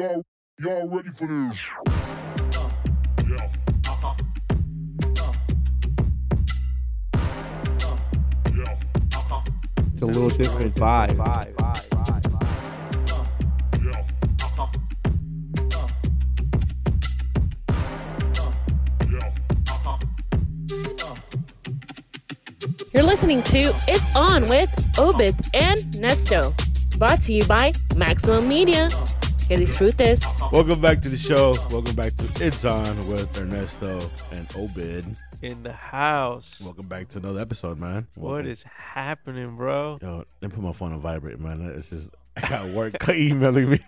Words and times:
y'all, 0.00 0.24
y'all 0.58 0.88
ready 0.88 1.10
for 1.10 1.26
this? 1.26 1.58
Yeah. 3.28 3.50
Uh-huh. 3.86 4.14
Yeah. 8.56 8.78
Uh-huh. 9.14 9.42
It's 9.92 10.02
a 10.02 10.06
little 10.06 10.30
different 10.30 10.74
vibe. 10.74 11.18
Yeah. 13.82 14.04
Yeah. 19.10 19.34
Uh-huh. 19.68 21.16
You're 22.94 23.02
listening 23.04 23.42
to 23.42 23.74
It's 23.86 24.16
On 24.16 24.48
with 24.48 24.70
Obed 24.98 25.36
and 25.54 25.78
Nesto. 26.00 26.54
Brought 26.98 27.20
to 27.22 27.34
you 27.34 27.44
by 27.44 27.72
Maximum 27.96 28.48
Media. 28.48 28.88
Que 29.50 29.56
disfrutes. 29.56 30.22
Welcome 30.52 30.80
back 30.80 31.02
to 31.02 31.08
the 31.08 31.16
show. 31.16 31.52
Welcome 31.72 31.96
back 31.96 32.14
to 32.14 32.46
It's 32.46 32.64
On 32.64 32.96
with 33.08 33.36
Ernesto 33.36 33.98
and 34.30 34.46
Obed. 34.54 35.16
In 35.42 35.64
the 35.64 35.72
house. 35.72 36.60
Welcome 36.60 36.86
back 36.86 37.08
to 37.08 37.18
another 37.18 37.40
episode, 37.40 37.76
man. 37.76 38.06
What 38.14 38.30
Welcome. 38.34 38.46
is 38.52 38.62
happening, 38.62 39.56
bro? 39.56 39.98
Yo, 40.00 40.18
let 40.40 40.52
me 40.52 40.54
put 40.54 40.62
my 40.62 40.70
phone 40.72 40.92
on 40.92 41.00
vibrate, 41.00 41.40
man. 41.40 41.62
It's 41.62 41.90
just 41.90 42.14
I 42.36 42.48
got 42.48 42.68
work 42.68 42.94
emailing 43.08 43.70
me. 43.70 43.80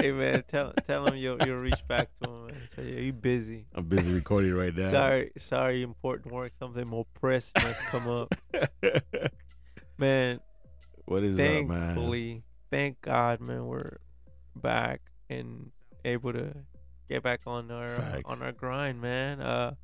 hey 0.00 0.10
man, 0.10 0.42
tell 0.48 0.72
tell 0.86 1.06
him 1.06 1.16
you'll 1.16 1.36
you'll 1.46 1.58
reach 1.58 1.86
back 1.86 2.08
to 2.22 2.30
him. 2.30 2.46
Man. 2.46 2.56
So 2.74 2.80
yeah, 2.80 3.00
you 3.00 3.12
busy. 3.12 3.66
I'm 3.74 3.84
busy 3.84 4.10
recording 4.10 4.54
right 4.54 4.74
now. 4.74 4.88
Sorry, 4.88 5.32
sorry, 5.36 5.82
important 5.82 6.32
work. 6.32 6.52
Something 6.58 6.88
more 6.88 7.04
pressing 7.20 7.60
has 7.60 7.78
come 7.82 8.08
up, 8.08 8.34
man. 9.98 10.40
what 11.04 11.22
is 11.24 11.38
up, 11.38 11.44
man? 11.44 11.68
Thankfully, 11.68 12.42
thank 12.70 13.02
God, 13.02 13.42
man, 13.42 13.66
we're 13.66 13.98
back 14.56 15.00
and 15.30 15.70
able 16.04 16.32
to 16.32 16.54
get 17.08 17.22
back 17.22 17.40
on 17.46 17.70
our 17.70 17.96
Facts. 17.96 18.22
on 18.26 18.42
our 18.42 18.52
grind, 18.52 19.00
man. 19.00 19.40
Uh, 19.40 19.74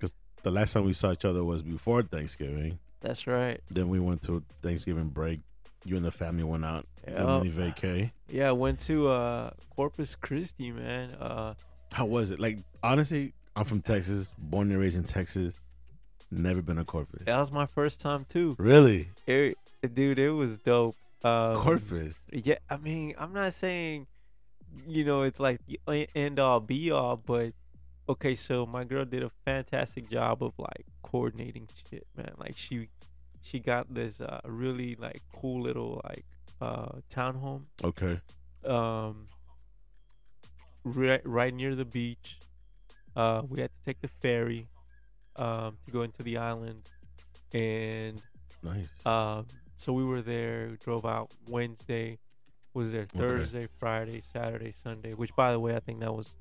Cause 0.00 0.14
The 0.42 0.50
last 0.50 0.72
time 0.72 0.84
we 0.84 0.92
saw 0.92 1.12
each 1.12 1.24
other 1.24 1.44
was 1.44 1.62
before 1.62 2.02
Thanksgiving. 2.02 2.78
that's 3.00 3.26
right. 3.26 3.60
Then 3.70 3.88
we 3.88 3.98
went 4.00 4.22
to 4.22 4.42
Thanksgiving 4.62 5.08
break. 5.08 5.40
You 5.84 5.96
and 5.96 6.04
the 6.04 6.12
family 6.12 6.44
went 6.44 6.64
out 6.64 6.86
mini 7.06 7.50
vacay. 7.50 8.12
Yeah, 8.28 8.52
went 8.52 8.78
to 8.82 9.08
uh 9.08 9.50
Corpus 9.74 10.14
Christi, 10.14 10.70
man. 10.70 11.10
Uh, 11.14 11.54
How 11.92 12.06
was 12.06 12.30
it? 12.30 12.38
Like 12.38 12.58
honestly, 12.82 13.34
I'm 13.56 13.64
from 13.64 13.82
Texas, 13.82 14.32
born 14.38 14.70
and 14.70 14.78
raised 14.80 14.96
in 14.96 15.04
Texas. 15.04 15.54
Never 16.30 16.62
been 16.62 16.76
to 16.76 16.84
Corpus. 16.84 17.24
that 17.26 17.36
was 17.38 17.50
my 17.52 17.66
first 17.66 18.00
time 18.00 18.24
too. 18.26 18.54
Really? 18.58 19.10
It, 19.26 19.58
dude, 19.92 20.18
it 20.18 20.30
was 20.30 20.56
dope. 20.58 20.96
Um, 21.24 21.56
Corpus. 21.56 22.14
Yeah, 22.32 22.56
I 22.70 22.76
mean, 22.78 23.14
I'm 23.18 23.32
not 23.34 23.52
saying, 23.52 24.06
you 24.86 25.04
know, 25.04 25.22
it's 25.22 25.40
like 25.40 25.60
the 25.66 25.80
end 26.14 26.38
all 26.38 26.60
be 26.60 26.90
all, 26.90 27.16
but 27.16 27.52
okay, 28.08 28.34
so 28.34 28.66
my 28.66 28.84
girl 28.84 29.04
did 29.04 29.22
a 29.22 29.30
fantastic 29.44 30.08
job 30.10 30.42
of 30.42 30.52
like 30.58 30.86
coordinating 31.02 31.68
shit, 31.90 32.06
man. 32.16 32.32
Like 32.38 32.56
she, 32.56 32.88
she 33.40 33.58
got 33.60 33.92
this 33.94 34.20
uh, 34.20 34.40
really 34.44 34.96
like 34.96 35.22
cool 35.34 35.60
little 35.62 36.00
like 36.04 36.24
uh 36.60 37.00
townhome, 37.10 37.64
Okay. 37.82 38.20
um, 38.64 39.28
right 40.84 41.20
right 41.24 41.52
near 41.54 41.74
the 41.74 41.84
beach. 41.84 42.38
Uh, 43.14 43.42
we 43.48 43.60
had 43.60 43.70
to 43.70 43.82
take 43.84 44.00
the 44.00 44.08
ferry, 44.08 44.68
um, 45.36 45.76
to 45.84 45.90
go 45.90 46.02
into 46.02 46.22
the 46.22 46.38
island, 46.38 46.88
and 47.52 48.22
Nice. 48.62 48.86
um, 49.04 49.46
so 49.76 49.92
we 49.92 50.04
were 50.04 50.22
there. 50.22 50.68
We 50.70 50.76
drove 50.78 51.04
out 51.04 51.32
Wednesday. 51.46 52.18
Was 52.74 52.92
there 52.92 53.04
Thursday, 53.04 53.68
Friday, 53.78 54.20
Saturday, 54.20 54.72
Sunday? 54.72 55.12
Which, 55.14 55.34
by 55.36 55.52
the 55.52 55.60
way, 55.60 55.76
I 55.76 55.80
think 55.80 56.00
that 56.00 56.14
was 56.14 56.36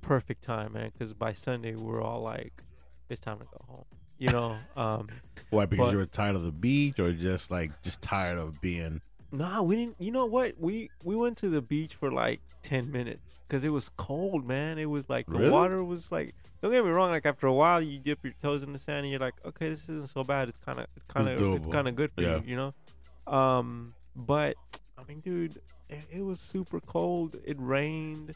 perfect 0.00 0.42
time, 0.42 0.72
man. 0.72 0.90
Because 0.92 1.12
by 1.12 1.32
Sunday 1.32 1.74
we 1.74 1.82
were 1.84 2.00
all 2.00 2.22
like, 2.22 2.62
"It's 3.08 3.20
time 3.20 3.38
to 3.38 3.44
go 3.44 3.64
home." 3.68 3.84
You 4.18 4.30
know. 4.30 4.56
um, 4.76 5.08
Why? 5.50 5.66
Because 5.66 5.86
but- 5.88 5.92
you 5.92 5.98
were 5.98 6.06
tired 6.06 6.36
of 6.36 6.42
the 6.42 6.52
beach, 6.52 6.98
or 6.98 7.12
just 7.12 7.50
like 7.50 7.82
just 7.82 8.00
tired 8.00 8.38
of 8.38 8.60
being? 8.60 9.00
nah, 9.32 9.62
we 9.62 9.76
didn't. 9.76 9.96
You 10.00 10.10
know 10.12 10.26
what? 10.26 10.54
We 10.58 10.90
we 11.04 11.14
went 11.14 11.36
to 11.38 11.48
the 11.50 11.60
beach 11.62 11.94
for 11.94 12.10
like 12.10 12.40
ten 12.62 12.90
minutes 12.90 13.42
because 13.46 13.62
it 13.62 13.68
was 13.70 13.88
cold, 13.90 14.46
man. 14.46 14.78
It 14.78 14.86
was 14.90 15.08
like 15.10 15.26
the 15.26 15.38
Really? 15.38 15.50
water 15.50 15.84
was 15.84 16.10
like. 16.10 16.34
Don't 16.62 16.72
get 16.72 16.84
me 16.84 16.90
wrong. 16.90 17.10
Like 17.10 17.24
after 17.24 17.46
a 17.46 17.54
while, 17.54 17.80
you 17.80 17.98
dip 17.98 18.18
your 18.22 18.34
toes 18.34 18.62
in 18.62 18.74
the 18.74 18.78
sand, 18.78 19.00
and 19.04 19.10
you're 19.10 19.18
like, 19.18 19.32
okay, 19.46 19.70
this 19.70 19.88
isn't 19.88 20.10
so 20.10 20.22
bad. 20.24 20.46
It's 20.50 20.58
kind 20.58 20.78
of, 20.78 20.86
it's 20.94 21.06
kind 21.06 21.26
of, 21.26 21.32
it's 21.32 21.66
doable. 21.66 21.72
kind 21.72 21.88
of 21.88 21.96
good 21.96 22.12
for 22.12 22.20
Yeah. 22.20 22.36
you, 22.36 22.42
you 22.48 22.56
know. 22.56 23.32
Um, 23.32 23.94
but 24.14 24.56
I 25.00 25.08
mean, 25.08 25.20
dude, 25.20 25.60
it, 25.88 26.00
it 26.10 26.24
was 26.24 26.40
super 26.40 26.80
cold. 26.80 27.36
It 27.44 27.56
rained, 27.58 28.34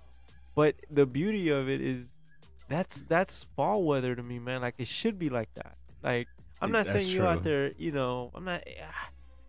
but 0.54 0.76
the 0.90 1.06
beauty 1.06 1.48
of 1.50 1.68
it 1.68 1.80
is, 1.80 2.14
that's 2.68 3.02
that's 3.02 3.46
fall 3.54 3.84
weather 3.84 4.14
to 4.14 4.22
me, 4.22 4.38
man. 4.38 4.62
Like 4.62 4.76
it 4.78 4.86
should 4.86 5.18
be 5.18 5.28
like 5.28 5.52
that. 5.54 5.76
Like 6.02 6.28
I'm 6.60 6.72
not 6.72 6.86
That's 6.86 7.04
saying 7.04 7.08
you 7.08 7.26
out 7.26 7.42
there, 7.42 7.72
you 7.76 7.92
know, 7.92 8.30
I'm 8.34 8.44
not. 8.44 8.64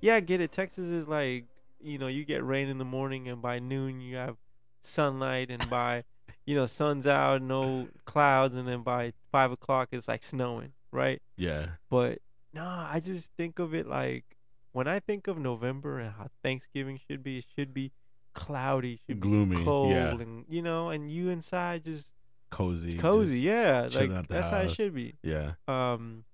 Yeah, 0.02 0.16
I 0.16 0.20
get 0.20 0.42
it. 0.42 0.52
Texas 0.52 0.88
is 0.88 1.08
like, 1.08 1.46
you 1.82 1.98
know, 1.98 2.08
you 2.08 2.26
get 2.26 2.46
rain 2.46 2.68
in 2.68 2.78
the 2.78 2.86
morning, 2.86 3.30
and 3.30 3.42
by 3.42 3.60
noon 3.60 4.02
you 4.02 4.18
have 4.18 4.36
sunlight, 4.82 5.50
and 5.50 5.68
by 5.70 6.04
you 6.46 6.56
know, 6.56 6.66
sun's 6.66 7.08
out, 7.08 7.42
no 7.42 7.88
clouds, 8.06 8.56
and 8.56 8.68
then 8.68 8.82
by 8.82 9.14
five 9.32 9.52
o'clock 9.52 9.90
it's 9.92 10.08
like 10.08 10.24
snowing, 10.24 10.74
right? 10.92 11.22
Yeah. 11.38 11.68
But 11.90 12.20
nah, 12.54 12.88
I 12.92 13.00
just 13.00 13.32
think 13.38 13.60
of 13.60 13.74
it 13.74 13.88
like 13.88 14.35
when 14.76 14.88
I 14.88 15.00
think 15.00 15.28
of 15.28 15.38
November 15.38 16.00
and 16.00 16.12
how 16.18 16.28
Thanksgiving 16.44 17.00
should 17.08 17.24
be, 17.24 17.40
it 17.40 17.46
should 17.56 17.74
be 17.74 17.92
cloudy, 18.34 19.00
should 19.08 19.22
Gloomy, 19.22 19.56
be 19.58 19.64
cold, 19.64 19.92
yeah. 19.92 20.12
and 20.24 20.46
you 20.50 20.62
know, 20.62 20.90
and 20.90 21.10
you 21.10 21.30
inside 21.30 21.86
just 21.86 22.14
Cozy. 22.52 22.98
cozy, 22.98 23.42
just- 23.42 23.44
yeah, 23.44 23.90
like 24.02 24.28
that's 24.28 24.50
how 24.50 24.60
it 24.60 24.72
should 24.72 24.94
be. 24.94 25.16
Yeah. 25.24 25.54
Um, 25.68 26.26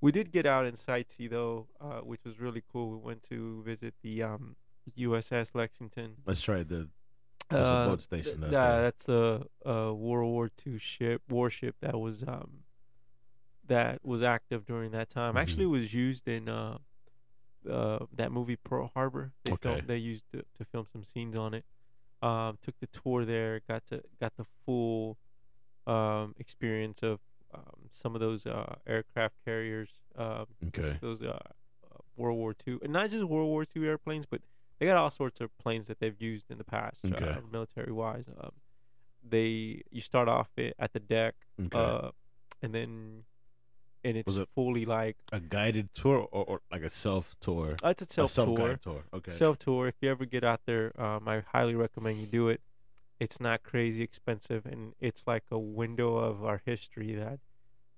we 0.00 0.10
did 0.12 0.32
get 0.32 0.46
out 0.46 0.64
and 0.66 0.76
sightsee 0.76 1.28
though, 1.28 1.68
uh, 1.80 2.00
which 2.00 2.24
was 2.24 2.40
really 2.40 2.62
cool. 2.72 2.90
We 2.92 2.96
went 2.98 3.22
to 3.24 3.62
visit 3.62 3.94
the 4.02 4.22
um 4.22 4.56
USS 4.98 5.54
Lexington. 5.54 6.16
Let's 6.26 6.42
try 6.42 6.62
the. 6.62 6.88
There's 7.50 7.62
a 7.62 7.72
Uh, 7.84 7.86
boat 7.88 8.00
station 8.02 8.40
th- 8.40 8.50
there. 8.50 8.82
that's 8.82 9.04
the 9.04 9.46
uh, 9.66 9.92
World 9.94 10.30
War 10.32 10.50
II 10.66 10.78
ship 10.78 11.20
warship 11.28 11.76
that 11.82 11.98
was 12.00 12.22
um 12.26 12.64
that 13.66 14.04
was 14.04 14.22
active 14.22 14.64
during 14.64 14.90
that 14.92 15.08
time. 15.10 15.34
Mhm. 15.34 15.40
Actually, 15.42 15.64
it 15.64 15.74
was 15.80 15.92
used 15.94 16.26
in 16.28 16.48
uh, 16.48 16.78
uh 17.70 18.06
that 18.12 18.30
movie 18.32 18.56
Pearl 18.56 18.90
Harbor. 18.94 19.32
They 19.44 19.52
Okay. 19.52 19.68
filmed, 19.70 19.88
they 19.88 19.96
used 19.96 20.24
to, 20.32 20.44
to 20.54 20.64
film 20.64 20.86
some 20.92 21.02
scenes 21.04 21.36
on 21.36 21.54
it. 21.54 21.64
Um, 22.22 22.58
took 22.62 22.78
the 22.80 22.86
tour 22.86 23.24
there. 23.24 23.60
Got 23.68 23.86
to 23.86 24.02
got 24.20 24.32
the 24.36 24.46
full 24.64 25.18
um 25.86 26.34
experience 26.38 27.02
of 27.02 27.20
um, 27.54 27.88
some 27.90 28.14
of 28.14 28.20
those 28.20 28.46
uh 28.46 28.76
aircraft 28.86 29.34
carriers. 29.44 29.90
Um, 30.16 30.46
Okay. 30.68 30.98
those 31.00 31.22
uh, 31.22 31.38
uh, 31.84 31.98
World 32.16 32.38
War 32.38 32.54
II, 32.66 32.78
and 32.82 32.92
not 32.92 33.10
just 33.10 33.24
World 33.24 33.48
War 33.48 33.64
II 33.76 33.86
airplanes, 33.86 34.26
but 34.26 34.40
they 34.78 34.86
got 34.86 34.96
all 34.96 35.10
sorts 35.10 35.40
of 35.40 35.56
planes 35.58 35.86
that 35.86 36.00
they've 36.00 36.20
used 36.20 36.50
in 36.50 36.58
the 36.58 36.64
past, 36.64 37.04
Okay. 37.04 37.24
uh, 37.30 37.40
military 37.52 37.92
wise. 37.92 38.28
Um, 38.40 38.52
they 39.22 39.82
you 39.90 40.00
start 40.00 40.28
off 40.28 40.48
at 40.78 40.92
the 40.92 41.00
deck, 41.00 41.34
Okay. 41.60 41.78
uh, 41.78 42.10
and 42.62 42.74
then 42.74 43.24
and 44.04 44.16
it's 44.18 44.26
Was 44.26 44.38
it- 44.38 44.48
fully 44.54 44.84
like 44.84 45.16
a 45.32 45.40
guided 45.40 45.92
tour 45.94 46.28
or, 46.30 46.44
or 46.44 46.60
like 46.70 46.82
a 46.82 46.90
self 46.90 47.34
tour? 47.40 47.76
uh, 47.82 47.88
it's 47.88 48.02
a 48.02 48.06
self 48.10 48.34
tour. 48.34 48.56
self 48.56 48.80
tour. 48.80 49.04
Okay. 49.14 49.30
Self 49.30 49.58
tour. 49.58 49.88
If 49.88 49.94
you 50.00 50.10
ever 50.10 50.24
get 50.26 50.44
out 50.44 50.60
there, 50.66 50.92
um, 51.00 51.26
I 51.26 51.42
highly 51.52 51.74
recommend 51.74 52.18
you 52.18 52.26
do 52.26 52.48
it. 52.48 52.60
It's 53.20 53.40
not 53.40 53.62
crazy 53.62 54.02
expensive, 54.02 54.66
and 54.66 54.92
it's 55.00 55.26
like 55.26 55.44
a 55.50 55.58
window 55.58 56.16
of 56.16 56.44
our 56.44 56.60
history 56.66 57.14
that, 57.14 57.38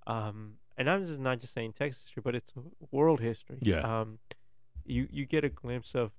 um, 0.05 0.53
and 0.77 0.89
I'm 0.89 1.03
just 1.05 1.19
not 1.19 1.39
just 1.39 1.53
saying 1.53 1.73
Texas 1.73 2.03
history, 2.03 2.21
but 2.23 2.35
it's 2.35 2.53
world 2.91 3.19
history. 3.19 3.57
Yeah. 3.61 3.81
Um, 4.01 4.19
you 4.85 5.07
you 5.11 5.25
get 5.25 5.43
a 5.43 5.49
glimpse 5.49 5.95
of 5.95 6.11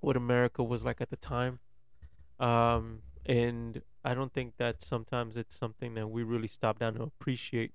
what 0.00 0.16
America 0.16 0.62
was 0.64 0.84
like 0.84 1.00
at 1.00 1.10
the 1.10 1.16
time, 1.16 1.60
um, 2.40 3.00
and 3.26 3.82
I 4.04 4.14
don't 4.14 4.32
think 4.32 4.56
that 4.56 4.82
sometimes 4.82 5.36
it's 5.36 5.54
something 5.56 5.94
that 5.94 6.08
we 6.08 6.22
really 6.22 6.48
stop 6.48 6.78
down 6.78 6.94
to 6.94 7.02
appreciate. 7.02 7.72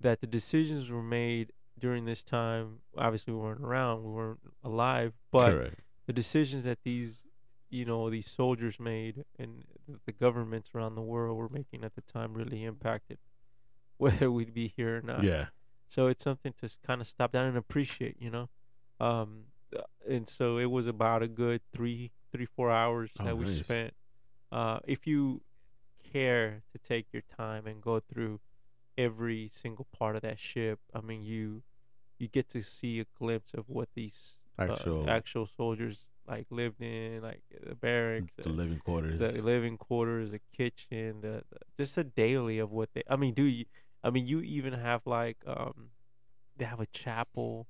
That 0.00 0.20
the 0.20 0.26
decisions 0.26 0.90
were 0.90 1.02
made 1.02 1.52
during 1.78 2.04
this 2.06 2.22
time. 2.24 2.78
Obviously, 2.96 3.32
we 3.34 3.40
weren't 3.40 3.60
around, 3.60 4.02
we 4.04 4.10
weren't 4.12 4.40
alive, 4.64 5.12
but 5.30 5.52
Correct. 5.52 5.80
the 6.06 6.12
decisions 6.12 6.64
that 6.64 6.78
these 6.84 7.26
you 7.68 7.84
know 7.84 8.10
these 8.10 8.28
soldiers 8.28 8.80
made 8.80 9.24
and 9.38 9.64
the 10.04 10.12
governments 10.12 10.70
around 10.74 10.96
the 10.96 11.00
world 11.02 11.36
were 11.38 11.48
making 11.48 11.84
at 11.84 11.94
the 11.94 12.00
time 12.00 12.34
really 12.34 12.64
impacted 12.64 13.16
whether 13.96 14.28
we'd 14.28 14.52
be 14.52 14.66
here 14.76 14.96
or 14.98 15.02
not 15.02 15.22
Yeah. 15.22 15.46
so 15.86 16.08
it's 16.08 16.24
something 16.24 16.52
to 16.58 16.68
kind 16.84 17.00
of 17.00 17.06
stop 17.06 17.30
down 17.30 17.46
and 17.46 17.56
appreciate 17.56 18.16
you 18.20 18.28
know 18.28 18.48
um 18.98 19.44
uh, 19.76 19.82
and 20.08 20.28
so 20.28 20.58
it 20.58 20.68
was 20.68 20.88
about 20.88 21.22
a 21.22 21.28
good 21.28 21.60
three 21.72 22.10
three 22.32 22.46
four 22.46 22.72
hours 22.72 23.10
Oh, 23.20 23.24
that 23.26 23.38
we 23.38 23.44
nice. 23.44 23.58
spent 23.60 23.94
uh 24.50 24.80
if 24.84 25.06
you 25.06 25.42
care 26.12 26.62
to 26.72 26.78
take 26.78 27.06
your 27.12 27.22
time 27.22 27.68
and 27.68 27.80
go 27.80 28.00
through 28.00 28.40
every 29.04 29.48
single 29.48 29.86
part 29.98 30.14
of 30.16 30.22
that 30.22 30.38
ship 30.38 30.78
i 30.94 31.00
mean 31.00 31.22
you 31.22 31.62
you 32.18 32.28
get 32.28 32.46
to 32.48 32.60
see 32.60 33.00
a 33.00 33.06
glimpse 33.18 33.52
of 33.54 33.64
what 33.68 33.88
these 33.94 34.38
uh, 34.58 34.62
Actual- 34.72 35.08
actual 35.18 35.46
soldiers 35.46 36.08
like 36.26 36.46
lived 36.50 36.80
in, 36.82 37.22
like 37.22 37.42
the 37.68 37.74
barracks, 37.74 38.34
the 38.36 38.48
living 38.62 38.78
quarters. 38.78 39.18
the 39.18 39.32
living 39.42 39.76
quarters, 39.78 40.30
the 40.32 40.40
kitchen, 40.56 41.22
the, 41.22 41.34
the 41.50 41.58
just 41.78 41.96
a 41.98 42.04
daily 42.04 42.58
of 42.60 42.70
what 42.70 42.90
they. 42.94 43.02
I 43.08 43.16
mean, 43.16 43.32
do 43.34 43.44
you? 43.44 43.64
I 44.04 44.10
mean, 44.10 44.26
you 44.26 44.40
even 44.42 44.74
have 44.74 45.00
like 45.06 45.38
um, 45.46 45.76
they 46.58 46.66
have 46.66 46.78
a 46.78 46.86
chapel, 47.02 47.66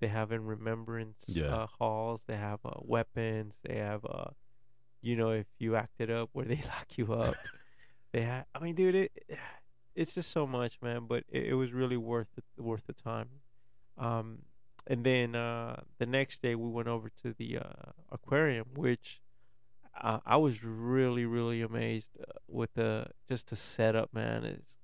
they 0.00 0.08
have 0.08 0.32
in 0.32 0.44
remembrance 0.44 1.24
Yeah. 1.28 1.54
uh, 1.54 1.66
halls, 1.78 2.24
they 2.26 2.36
have 2.48 2.58
uh, 2.64 2.72
weapons, 2.82 3.60
they 3.64 3.76
have 3.76 4.04
uh, 4.04 4.30
you 5.00 5.14
know, 5.16 5.30
if 5.30 5.46
you 5.58 5.76
acted 5.76 6.10
up 6.10 6.28
where 6.32 6.44
they 6.46 6.60
lock 6.72 6.88
you 6.98 7.06
up, 7.12 7.36
they 8.12 8.22
have. 8.22 8.44
I 8.54 8.58
mean, 8.58 8.74
dude, 8.74 8.96
it 8.96 9.12
it's 9.94 10.14
just 10.14 10.30
so 10.30 10.46
much, 10.46 10.78
man. 10.82 11.06
But 11.08 11.24
it, 11.28 11.44
it 11.48 11.54
was 11.54 11.72
really 11.72 11.96
worth 11.96 12.28
it, 12.36 12.44
worth 12.62 12.86
the 12.86 12.92
time. 12.92 13.28
Um, 13.96 14.40
and 14.86 15.04
then 15.04 15.34
uh, 15.34 15.82
the 15.98 16.06
next 16.06 16.42
day 16.42 16.54
we 16.54 16.68
went 16.68 16.88
over 16.88 17.08
to 17.22 17.32
the 17.32 17.58
uh, 17.58 17.92
aquarium, 18.12 18.66
which 18.74 19.20
uh, 20.00 20.18
I 20.26 20.36
was 20.36 20.64
really 20.64 21.24
really 21.24 21.62
amazed 21.62 22.10
uh, 22.20 22.32
with 22.48 22.74
the 22.74 23.06
just 23.28 23.50
the 23.50 23.56
setup, 23.56 24.12
man. 24.12 24.44
Is 24.44 24.78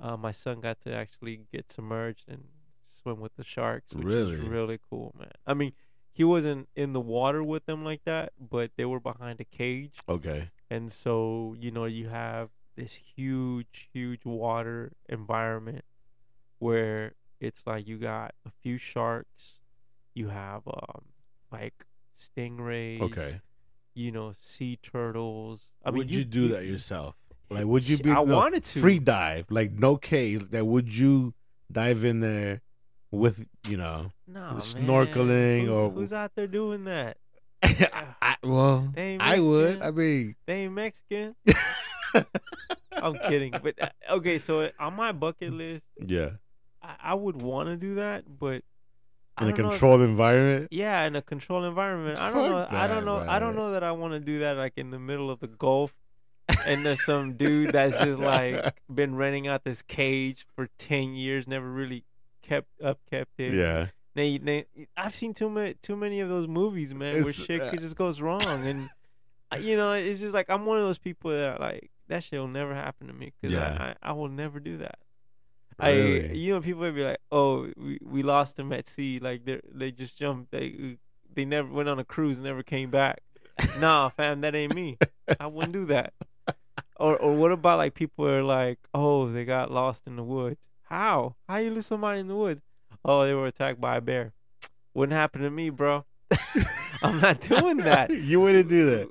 uh, 0.00 0.16
my 0.16 0.30
son 0.30 0.60
got 0.60 0.80
to 0.82 0.94
actually 0.94 1.40
get 1.52 1.70
submerged 1.70 2.24
and 2.28 2.44
swim 2.84 3.20
with 3.20 3.34
the 3.36 3.44
sharks, 3.44 3.94
which 3.94 4.04
Really? 4.06 4.34
is 4.34 4.40
really 4.40 4.78
cool, 4.90 5.14
man. 5.18 5.30
I 5.46 5.54
mean, 5.54 5.72
he 6.12 6.24
wasn't 6.24 6.68
in 6.76 6.92
the 6.92 7.00
water 7.00 7.42
with 7.42 7.66
them 7.66 7.84
like 7.84 8.04
that, 8.04 8.32
but 8.38 8.70
they 8.76 8.84
were 8.84 9.00
behind 9.00 9.40
a 9.40 9.44
cage, 9.44 9.98
okay. 10.08 10.50
and 10.70 10.90
so 10.92 11.56
you 11.58 11.70
know 11.70 11.84
you 11.86 12.08
have 12.08 12.50
this 12.76 12.94
huge 13.16 13.88
huge 13.92 14.24
water 14.24 14.92
environment 15.08 15.84
where 16.58 17.12
it's 17.40 17.66
like 17.66 17.86
you 17.86 17.98
got 17.98 18.34
a 18.46 18.50
few 18.62 18.78
sharks 18.78 19.60
you 20.14 20.28
have 20.28 20.62
um 20.66 21.02
like 21.50 21.84
stingrays 22.18 23.00
Okay. 23.00 23.40
you 23.94 24.10
know 24.12 24.32
sea 24.40 24.78
turtles 24.82 25.72
i 25.84 25.90
would 25.90 26.08
mean 26.08 26.18
you, 26.18 26.24
do 26.24 26.48
that 26.48 26.64
yourself? 26.64 27.16
Like, 27.50 27.66
would 27.66 27.86
you 27.86 27.98
be? 27.98 28.10
I 28.10 28.14
no, 28.14 28.34
wanted 28.36 28.64
to. 28.64 28.78
free 28.80 28.98
dive, 28.98 29.44
like 29.50 29.72
no 29.72 29.98
cage. 29.98 30.40
That 30.52 30.64
would 30.64 30.96
you 30.96 31.34
dive 31.70 32.02
in 32.02 32.20
there 32.20 32.62
with 33.10 33.46
you 33.68 33.76
know? 33.76 34.10
no 34.26 34.54
snorkeling 34.58 35.66
man. 35.66 35.68
or- 35.68 35.90
who's, 35.90 35.98
who's 35.98 36.12
out 36.14 36.32
there 36.34 36.46
doing 36.46 36.84
that 36.84 37.18
I, 37.62 38.36
well, 38.42 38.90
I 38.96 39.38
would. 39.38 39.82
I 39.82 39.90
mean, 39.90 40.34
they 40.46 40.64
ain't 40.64 40.72
mexican 40.72 41.34
i'm 42.92 43.18
kidding 43.28 43.52
but 43.62 43.74
uh, 43.80 43.88
okay 44.10 44.38
so 44.38 44.70
on 44.78 44.94
my 44.94 45.12
bucket 45.12 45.52
list 45.52 45.86
yeah, 46.04 46.30
i, 46.82 46.94
I 47.02 47.14
would 47.14 47.40
want 47.42 47.68
to 47.68 47.76
do 47.76 47.94
that 47.96 48.24
but 48.38 48.62
in 49.40 49.48
a 49.48 49.52
don't 49.52 49.66
if- 49.66 49.70
controlled 49.72 50.02
environment. 50.02 50.68
Yeah, 50.70 51.02
in 51.04 51.16
a 51.16 51.22
controlled 51.22 51.64
environment. 51.64 52.18
I 52.18 52.30
don't 52.32 52.50
Fuck 52.50 52.70
know. 52.70 52.78
I 52.78 52.86
don't 52.86 52.96
that, 52.98 53.04
know. 53.06 53.30
I 53.30 53.38
don't 53.38 53.56
know 53.56 53.72
that 53.72 53.82
I 53.82 53.92
want 53.92 54.12
to 54.12 54.20
do 54.20 54.40
that 54.40 54.58
like 54.58 54.74
in 54.76 54.90
the 54.90 54.98
middle 54.98 55.30
of 55.30 55.40
the 55.40 55.46
Gulf, 55.48 55.94
and 56.66 56.84
there's 56.84 57.02
some 57.02 57.32
dude 57.32 57.72
that's 57.72 57.98
just 57.98 58.20
like 58.20 58.74
been 58.94 59.16
renting 59.16 59.48
out 59.48 59.64
this 59.64 59.80
cage 59.82 60.44
for 60.54 60.68
ten 60.76 61.14
years, 61.14 61.48
never 61.48 61.68
really 61.68 62.04
kept 62.42 62.68
up, 62.82 62.98
kept 63.10 63.40
it. 63.40 63.54
Yeah, 63.54 63.86
They, 64.14 64.36
they, 64.36 64.66
I've 64.98 65.14
seen 65.14 65.32
too 65.32 65.48
many, 65.48 65.74
too 65.74 65.96
many 65.96 66.20
of 66.20 66.28
those 66.28 66.46
movies, 66.46 66.94
man, 66.94 67.24
where 67.24 67.32
shit 67.32 67.62
uh, 67.62 67.70
just 67.72 67.96
goes 67.96 68.20
wrong, 68.20 68.44
and 68.44 68.90
you 69.64 69.76
know, 69.76 69.92
it's 69.92 70.20
just 70.20 70.34
like 70.34 70.50
I'm 70.50 70.66
one 70.66 70.76
of 70.78 70.84
those 70.84 70.98
people 70.98 71.30
that 71.30 71.48
are 71.48 71.58
like 71.58 71.90
that 72.12 72.22
shit 72.22 72.38
will 72.38 72.48
never 72.48 72.74
happen 72.74 73.06
to 73.06 73.12
me 73.12 73.32
because 73.40 73.52
Yeah. 73.52 73.76
I, 74.02 74.08
I, 74.08 74.10
I 74.10 74.12
will 74.12 74.28
never 74.28 74.60
do 74.60 74.78
that. 74.78 74.98
Really? 75.82 76.30
I, 76.30 76.32
you 76.32 76.52
know, 76.52 76.60
people 76.60 76.82
would 76.82 76.94
be 76.94 77.04
like, 77.04 77.18
"Oh, 77.30 77.68
we, 77.76 77.98
we 78.02 78.22
lost 78.22 78.56
them 78.56 78.72
at 78.72 78.86
sea. 78.86 79.18
Like 79.18 79.44
they 79.44 79.60
they 79.72 79.90
just 79.90 80.18
jumped. 80.18 80.52
They 80.52 80.98
they 81.34 81.44
never 81.44 81.72
went 81.72 81.88
on 81.88 81.98
a 81.98 82.04
cruise, 82.04 82.40
never 82.42 82.62
came 82.62 82.90
back." 82.90 83.22
nah, 83.80 84.08
fam, 84.10 84.42
that 84.42 84.54
ain't 84.54 84.74
me. 84.74 84.98
I 85.40 85.46
wouldn't 85.46 85.72
do 85.72 85.86
that. 85.86 86.12
Or 86.96 87.16
or 87.16 87.34
what 87.34 87.52
about 87.52 87.78
like 87.78 87.94
people 87.94 88.28
are 88.28 88.42
like, 88.42 88.78
"Oh, 88.92 89.30
they 89.32 89.44
got 89.44 89.70
lost 89.70 90.06
in 90.06 90.16
the 90.16 90.22
woods. 90.22 90.68
How? 90.82 91.36
How 91.48 91.56
you 91.56 91.70
lose 91.70 91.86
somebody 91.86 92.20
in 92.20 92.28
the 92.28 92.36
woods? 92.36 92.60
Oh, 93.04 93.26
they 93.26 93.34
were 93.34 93.46
attacked 93.46 93.80
by 93.80 93.96
a 93.96 94.00
bear. 94.02 94.34
Wouldn't 94.94 95.16
happen 95.16 95.40
to 95.40 95.50
me, 95.50 95.70
bro. 95.70 96.04
I'm 97.02 97.18
not 97.18 97.40
doing 97.40 97.78
that. 97.78 98.10
you 98.30 98.40
wouldn't 98.42 98.68
do 98.68 98.84
that. 98.90 99.08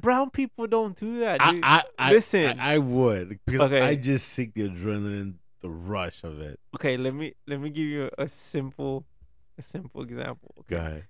Brown 0.00 0.30
people 0.30 0.66
don't 0.66 0.96
do 0.96 1.20
that. 1.20 1.40
I, 1.40 1.52
dude. 1.52 1.60
I, 1.64 1.82
I, 1.98 2.12
Listen. 2.12 2.58
I, 2.60 2.74
I 2.74 2.78
would 2.78 3.38
because 3.46 3.60
Okay. 3.62 3.80
I 3.80 3.94
just 3.94 4.28
seek 4.30 4.54
the 4.54 4.68
adrenaline, 4.68 5.34
the 5.60 5.70
rush 5.70 6.24
of 6.24 6.40
it. 6.40 6.58
okay, 6.74 6.96
let 6.96 7.14
me 7.14 7.34
let 7.46 7.60
me 7.60 7.70
give 7.70 7.86
you 7.86 8.10
a, 8.18 8.24
a 8.24 8.28
simple 8.28 9.04
a 9.58 9.62
simple 9.62 10.02
example. 10.02 10.54
Go 10.68 10.76
Okay. 10.76 10.84
ahead. 10.86 11.04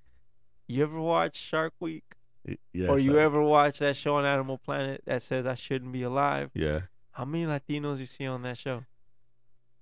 You 0.68 0.82
ever 0.84 1.00
watch 1.00 1.36
Shark 1.36 1.74
Week? 1.80 2.04
Y- 2.46 2.56
Yes, 2.72 2.88
or 2.90 2.98
you 2.98 3.18
I- 3.18 3.22
ever 3.22 3.40
watch 3.42 3.78
that 3.78 3.96
show 3.96 4.16
on 4.16 4.24
Animal 4.24 4.58
Planet 4.58 5.02
that 5.06 5.22
says 5.22 5.46
I 5.46 5.54
shouldn't 5.54 5.92
be 5.92 6.02
alive? 6.02 6.50
Yeah. 6.54 6.80
How 7.12 7.24
many 7.24 7.46
Latinos 7.46 7.98
you 7.98 8.06
see 8.06 8.26
on 8.26 8.42
that 8.42 8.58
show? 8.58 8.84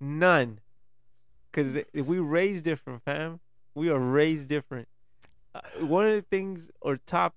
None. 0.00 0.60
Cause 1.52 1.76
we 1.94 2.18
raised 2.18 2.64
different, 2.64 3.02
fam. 3.02 3.40
We 3.74 3.88
are 3.88 3.98
raised 3.98 4.48
different. 4.48 4.88
Uh, 5.54 5.60
one 5.80 6.06
of 6.06 6.14
the 6.14 6.22
things 6.22 6.70
or 6.80 6.96
top, 6.98 7.34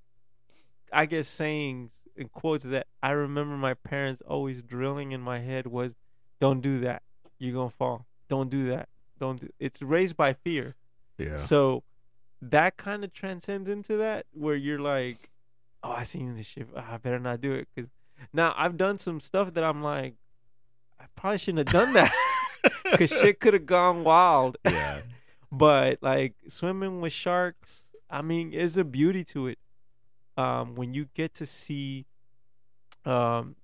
I 0.93 1.05
guess, 1.05 1.27
sayings 1.27 2.03
and 2.17 2.31
quotes 2.31 2.63
that 2.65 2.87
I 3.01 3.11
remember 3.11 3.55
my 3.57 3.73
parents 3.73 4.21
always 4.27 4.61
drilling 4.61 5.11
in 5.11 5.21
my 5.21 5.39
head 5.39 5.67
was, 5.67 5.95
"Don't 6.39 6.61
do 6.61 6.79
that. 6.81 7.03
You're 7.39 7.53
gonna 7.55 7.69
fall. 7.69 8.05
Don't 8.27 8.49
do 8.49 8.67
that. 8.67 8.89
Don't 9.19 9.41
do." 9.41 9.49
It's 9.59 9.81
raised 9.81 10.15
by 10.15 10.33
fear. 10.33 10.75
Yeah. 11.17 11.37
So 11.37 11.83
that 12.41 12.77
kind 12.77 13.03
of 13.03 13.13
transcends 13.13 13.69
into 13.69 13.95
that 13.97 14.25
where 14.33 14.55
you're 14.55 14.79
like, 14.79 15.31
oh, 15.83 15.91
I 15.91 16.03
seen 16.03 16.35
this 16.35 16.45
shit. 16.45 16.67
Ah, 16.75 16.93
I 16.93 16.97
better 16.97 17.19
not 17.19 17.41
do 17.41 17.53
it 17.53 17.67
because 17.73 17.89
now 18.31 18.53
I've 18.57 18.77
done 18.77 18.97
some 18.99 19.19
stuff 19.19 19.53
that 19.53 19.63
I'm 19.63 19.81
like, 19.81 20.15
I 20.99 21.05
probably 21.15 21.37
shouldn't 21.37 21.69
have 21.69 21.73
done 21.73 21.93
that 21.93 22.11
because 22.91 23.11
shit 23.11 23.39
could 23.39 23.53
have 23.53 23.65
gone 23.65 24.03
wild. 24.03 24.57
yeah. 24.65 25.01
But 25.55 25.99
like 26.01 26.33
swimming 26.47 26.99
with 26.99 27.13
sharks, 27.13 27.91
I 28.09 28.23
mean, 28.23 28.49
there's 28.49 28.75
a 28.75 28.83
beauty 28.83 29.23
to 29.25 29.45
it. 29.45 29.59
Um, 30.37 30.75
when 30.75 30.93
you 30.93 31.05
get 31.13 31.33
to 31.35 31.45
see 31.45 32.05
um 33.05 33.55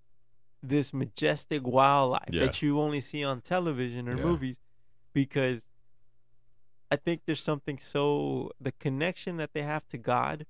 this 0.62 0.94
majestic 0.94 1.66
wildlife 1.66 2.30
Yeah. 2.32 2.42
that 2.42 2.62
you 2.62 2.80
only 2.80 3.00
see 3.02 3.24
on 3.24 3.42
television 3.42 4.08
or 4.10 4.18
Yeah. 4.18 4.24
movies, 4.24 4.60
because 5.14 5.68
I 6.92 6.96
think 6.98 7.22
there's 7.26 7.42
something 7.42 7.78
so 7.80 8.52
the 8.60 8.72
connection 8.74 9.38
that 9.38 9.54
they 9.54 9.62
have 9.62 9.88
to 9.90 9.98
God. 9.98 10.46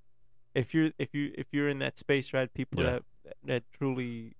If 0.55 0.73
you're 0.73 0.91
if 0.97 1.13
you 1.13 1.31
if 1.37 1.47
you're 1.51 1.69
in 1.69 1.79
that 1.79 1.99
space, 1.99 2.33
right? 2.33 2.51
People 2.53 2.83
Yeah. 2.83 2.89
that 2.89 3.03
that 3.43 3.63
truly 3.71 4.35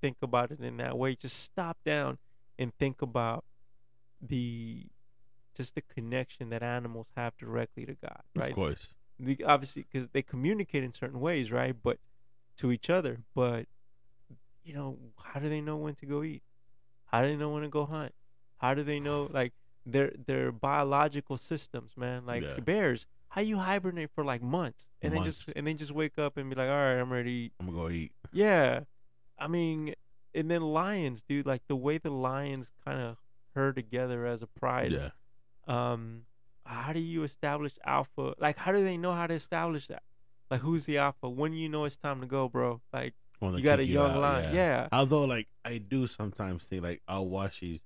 think 0.00 0.16
about 0.22 0.50
it 0.50 0.60
in 0.60 0.76
that 0.78 0.98
way, 0.98 1.14
just 1.14 1.38
stop 1.42 1.78
down 1.84 2.18
and 2.58 2.74
think 2.78 3.00
about 3.02 3.44
the 4.20 4.86
just 5.54 5.74
the 5.74 5.82
connection 5.82 6.50
that 6.50 6.62
animals 6.62 7.06
have 7.16 7.36
directly 7.36 7.86
to 7.86 7.94
God, 7.94 8.22
right? 8.34 8.50
Of 8.50 8.54
course. 8.56 8.94
The, 9.18 9.42
obviously, 9.44 9.86
because 9.90 10.08
they 10.08 10.22
communicate 10.22 10.84
in 10.84 10.92
certain 10.92 11.20
ways, 11.20 11.50
right? 11.50 11.74
But 11.80 11.98
to 12.58 12.70
each 12.72 12.90
other, 12.90 13.20
but 13.34 13.66
you 14.62 14.74
know, 14.74 14.98
how 15.22 15.40
do 15.40 15.48
they 15.48 15.60
know 15.60 15.76
when 15.76 15.94
to 15.96 16.06
go 16.06 16.22
eat? 16.22 16.42
How 17.06 17.22
do 17.22 17.28
they 17.28 17.36
know 17.36 17.50
when 17.50 17.62
to 17.62 17.68
go 17.68 17.86
hunt? 17.86 18.12
How 18.58 18.74
do 18.74 18.82
they 18.82 18.98
know 19.00 19.28
like 19.32 19.52
their 19.84 20.12
their 20.26 20.52
biological 20.52 21.36
systems, 21.36 21.96
man? 21.96 22.26
Like 22.26 22.42
Yeah. 22.42 22.58
bears, 22.60 23.06
how 23.28 23.40
you 23.42 23.58
hibernate 23.58 24.10
for 24.14 24.24
like 24.24 24.42
months 24.42 24.88
and 25.00 25.12
then 25.14 25.24
just 25.24 25.48
and 25.54 25.66
then 25.66 25.76
just 25.76 25.92
wake 25.92 26.18
up 26.18 26.36
and 26.36 26.48
be 26.50 26.56
like, 26.56 26.68
all 26.68 26.74
right, 26.74 26.98
I'm 26.98 27.12
ready. 27.12 27.52
I'm 27.60 27.66
gonna 27.66 27.78
go 27.78 27.88
eat. 27.90 28.12
Yeah. 28.32 28.80
I 29.38 29.48
mean, 29.48 29.94
and 30.34 30.50
then 30.50 30.62
lions, 30.62 31.22
dude, 31.22 31.46
like 31.46 31.62
the 31.68 31.76
way 31.76 31.98
the 31.98 32.10
lions 32.10 32.70
kind 32.84 33.00
of 33.00 33.16
herd 33.54 33.76
together 33.76 34.26
as 34.26 34.42
a 34.42 34.46
pride. 34.46 34.92
Yeah. 34.92 35.10
Um, 35.68 36.22
how 36.66 36.92
do 36.92 37.00
you 37.00 37.22
establish 37.22 37.72
alpha? 37.84 38.34
Like, 38.38 38.58
how 38.58 38.72
do 38.72 38.82
they 38.82 38.96
know 38.96 39.12
how 39.12 39.26
to 39.26 39.34
establish 39.34 39.86
that? 39.88 40.02
Like, 40.50 40.60
who's 40.60 40.86
the 40.86 40.98
alpha? 40.98 41.28
When 41.28 41.52
you 41.52 41.68
know 41.68 41.84
it's 41.84 41.96
time 41.96 42.20
to 42.20 42.26
go, 42.26 42.48
bro? 42.48 42.80
Like, 42.92 43.14
you 43.40 43.60
got 43.62 43.80
a 43.80 43.84
young 43.84 44.12
out, 44.12 44.20
lion. 44.20 44.54
Yeah. 44.54 44.88
Although, 44.92 45.24
like, 45.24 45.48
I 45.64 45.78
do 45.78 46.06
sometimes 46.06 46.66
think, 46.66 46.82
like, 46.82 47.02
I'll 47.06 47.28
watch 47.28 47.60
these 47.60 47.82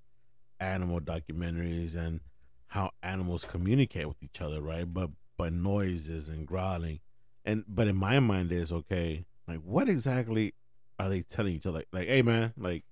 animal 0.59 1.01
documentaries 1.01 1.95
and 1.97 2.21
how 2.69 2.91
animals 3.03 3.45
communicate 3.45 4.07
with 4.07 4.23
each 4.23 4.41
other, 4.41 4.61
right? 4.61 4.93
But 4.93 5.11
by 5.37 5.49
noises 5.49 6.29
and 6.29 6.47
growling, 6.47 7.01
and 7.45 7.65
but 7.67 7.89
in 7.89 7.97
my 7.97 8.21
mind 8.21 8.53
is 8.53 8.71
okay. 8.71 9.25
Like, 9.49 9.61
what 9.65 9.89
exactly 9.89 10.55
are 10.99 11.09
they 11.09 11.23
telling 11.23 11.55
each 11.55 11.67
other? 11.67 11.79
Like, 11.79 11.89
like 11.93 12.09
hey, 12.09 12.23
man, 12.23 12.53
like, 12.57 12.85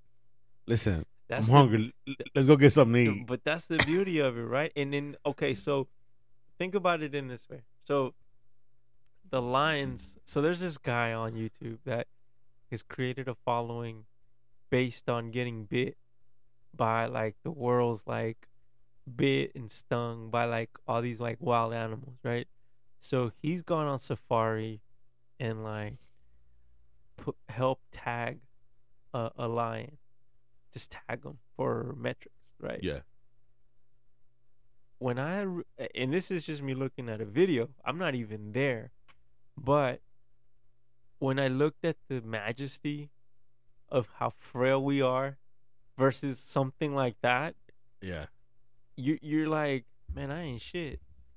listen, 0.66 1.04
That's 1.28 1.49
I'm 1.49 1.52
the- 1.52 1.76
hungry. 1.78 1.94
Let's 2.35 2.47
go 2.49 2.56
get 2.56 2.73
something 2.73 3.04
to 3.04 3.11
eat. 3.20 3.26
But 3.26 3.44
that's 3.44 3.66
the 3.66 3.78
beauty 3.78 4.18
of 4.18 4.37
it, 4.38 4.42
right? 4.42 4.73
And 4.75 4.92
then 4.92 5.16
okay, 5.26 5.54
so 5.54 5.88
think 6.58 6.75
about 6.75 7.02
it 7.02 7.14
in 7.14 7.28
this 7.28 7.49
way. 7.49 7.62
So 7.85 8.14
the 9.30 9.42
lions. 9.42 10.18
So 10.25 10.40
there's 10.40 10.61
this 10.61 10.78
guy 10.78 11.12
on 11.12 11.32
YouTube 11.35 11.78
that 11.85 12.06
has 12.70 12.82
created 12.82 13.28
a 13.28 13.35
following 13.35 14.04
based 14.70 15.08
on 15.08 15.30
getting 15.30 15.64
bit 15.64 15.97
by 16.75 17.06
like 17.06 17.37
the 17.42 17.50
world's 17.50 18.06
like 18.06 18.49
bit 19.16 19.52
and 19.54 19.70
stung 19.70 20.30
by 20.30 20.44
like 20.44 20.70
all 20.87 21.00
these 21.02 21.20
like 21.20 21.37
wild 21.40 21.73
animals, 21.75 22.16
right? 22.23 22.47
So 23.00 23.32
he's 23.42 23.62
gone 23.62 23.87
on 23.87 23.99
safari 23.99 24.80
and 25.40 25.62
like 25.64 25.94
put 27.16 27.37
help 27.49 27.80
tag 27.92 28.40
a, 29.14 29.30
a 29.37 29.49
lion, 29.49 29.97
just 30.73 30.91
tag 30.93 31.23
them 31.23 31.39
for 31.57 31.95
metrics, 31.99 32.53
right? 32.61 32.81
Yeah. 32.83 33.01
when 34.99 35.19
I 35.19 35.43
re- 35.43 35.65
and 35.95 36.13
this 36.13 36.31
is 36.31 36.45
just 36.45 36.61
me 36.63 36.75
looking 36.75 37.09
at 37.09 37.21
a 37.21 37.25
video. 37.25 37.69
I'm 37.85 37.99
not 37.99 38.15
even 38.15 38.53
there, 38.53 38.91
but 39.57 40.01
when 41.21 41.39
I 41.39 41.49
looked 41.49 41.85
at 41.85 41.97
the 42.09 42.21
majesty 42.21 43.11
of 43.89 44.09
how 44.19 44.31
frail 44.37 44.83
we 44.83 45.01
are 45.01 45.39
versus 45.97 46.39
something 46.39 46.95
like 46.95 47.17
that, 47.23 47.55
Yeah. 48.03 48.27
you 48.97 49.19
you're 49.23 49.49
like, 49.49 49.85
man, 50.13 50.31
I 50.33 50.43
ain't 50.43 50.63
shit. 50.63 51.01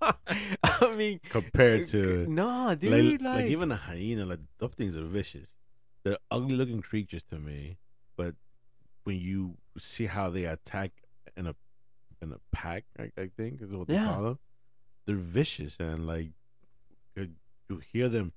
I 0.00 0.94
mean, 0.96 1.20
Compared 1.28 1.88
to 1.88 2.26
no, 2.28 2.66
like, 2.66 2.78
dude, 2.80 3.22
like, 3.22 3.42
like, 3.42 3.44
even 3.46 3.72
a 3.72 3.76
hyena, 3.76 4.24
like 4.26 4.40
those 4.58 4.72
things 4.74 4.96
are 4.96 5.04
vicious. 5.04 5.56
They're 6.04 6.18
ugly 6.30 6.54
looking 6.54 6.80
creatures 6.82 7.22
to 7.30 7.38
me, 7.38 7.78
but 8.18 8.34
when 9.04 9.16
you 9.18 9.56
see 9.78 10.04
how 10.06 10.28
they 10.28 10.44
attack 10.44 10.90
in 11.36 11.46
a 11.46 11.54
in 12.20 12.32
a 12.32 12.40
pack, 12.52 12.84
I, 12.98 13.10
I 13.16 13.30
think 13.34 13.62
is 13.62 13.70
what 13.70 13.86
they 13.88 13.94
Yeah. 13.94 14.12
call 14.12 14.22
them. 14.24 14.38
They're 15.06 15.16
vicious 15.16 15.76
and 15.80 16.06
like 16.06 16.32
you 17.16 17.80
hear 17.92 18.08
them. 18.10 18.32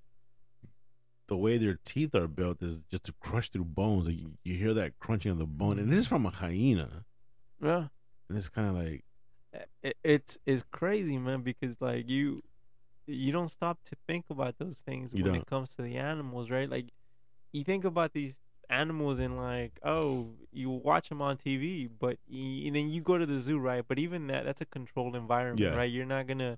The 1.28 1.38
way 1.38 1.58
their 1.58 1.80
teeth 1.84 2.14
are 2.16 2.28
built 2.28 2.62
is 2.62 2.84
just 2.92 3.06
to 3.06 3.14
crush 3.20 3.50
through 3.50 3.64
bones. 3.66 4.06
Like 4.08 4.18
you, 4.20 4.34
you 4.44 4.56
hear 4.56 4.74
that 4.76 5.00
crunching 5.00 5.32
of 5.32 5.38
the 5.40 5.46
bone, 5.46 5.80
and 5.80 5.92
this 5.92 6.00
is 6.00 6.08
from 6.08 6.26
a 6.26 6.30
hyena, 6.30 7.06
yeah. 7.62 7.88
and 8.28 8.38
it's 8.38 8.50
kind 8.50 8.68
of 8.70 8.76
like 8.76 9.04
it, 9.82 9.98
it's 10.04 10.38
it's 10.46 10.64
crazy, 10.72 11.18
man, 11.18 11.42
because 11.42 11.80
like 11.82 12.10
you 12.10 12.44
you 13.08 13.32
don't 13.32 13.48
stop 13.50 13.80
to 13.86 13.96
think 14.08 14.26
about 14.30 14.58
those 14.58 14.82
things 14.82 15.14
You 15.14 15.24
when 15.24 15.34
don't. 15.34 15.42
it 15.42 15.48
comes 15.48 15.76
to 15.76 15.82
the 15.82 15.98
animals, 15.98 16.50
right? 16.50 16.70
Like 16.70 16.90
you 17.54 17.64
think 17.64 17.84
about 17.86 18.12
these 18.14 18.40
animals 18.72 19.20
and 19.20 19.38
like, 19.38 19.80
oh, 19.84 20.30
you 20.51 20.70
watch 20.70 21.10
them 21.10 21.22
on 21.22 21.38
TV, 21.38 21.90
but 22.00 22.18
and 22.32 22.75
then 22.75 22.90
you 22.90 23.01
go 23.01 23.18
to 23.18 23.25
the 23.25 23.38
zoo, 23.40 23.60
right? 23.60 23.84
But 23.88 24.00
even 24.00 24.28
that 24.28 24.46
that's 24.46 24.62
a 24.62 24.66
controlled 24.66 25.16
environment, 25.16 25.60
Yeah. 25.60 25.75
right? 25.75 25.90
You're 25.92 26.06
not 26.06 26.28
gonna 26.28 26.58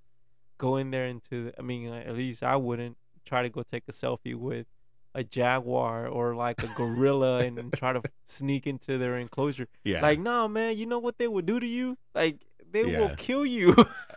go 0.57 0.77
in 0.77 0.91
there 0.91 1.05
into. 1.07 1.51
I 1.57 1.61
mean, 1.61 1.91
at 1.91 2.15
least 2.15 2.43
I 2.43 2.55
wouldn't 2.55 2.97
try 3.25 3.41
to 3.41 3.49
go 3.49 3.63
take 3.63 3.83
a 3.87 3.91
selfie 3.91 4.35
with 4.35 4.67
a 5.15 5.23
jaguar 5.23 6.07
or 6.07 6.35
like 6.35 6.61
a 6.63 6.67
gorilla 6.75 7.37
and 7.45 7.71
try 7.73 7.93
to 7.93 8.01
sneak 8.25 8.65
into 8.67 8.97
their 8.97 9.17
enclosure. 9.17 9.67
yeah, 9.83 10.01
Like, 10.01 10.19
no, 10.19 10.47
man, 10.47 10.75
you 10.77 10.85
know 10.87 10.97
what 10.99 11.17
they 11.19 11.27
would 11.27 11.45
do 11.45 11.59
to 11.59 11.67
you? 11.67 11.97
Like, 12.15 12.37
they 12.71 12.83
will 12.85 13.15
kill 13.15 13.45
you. 13.45 13.75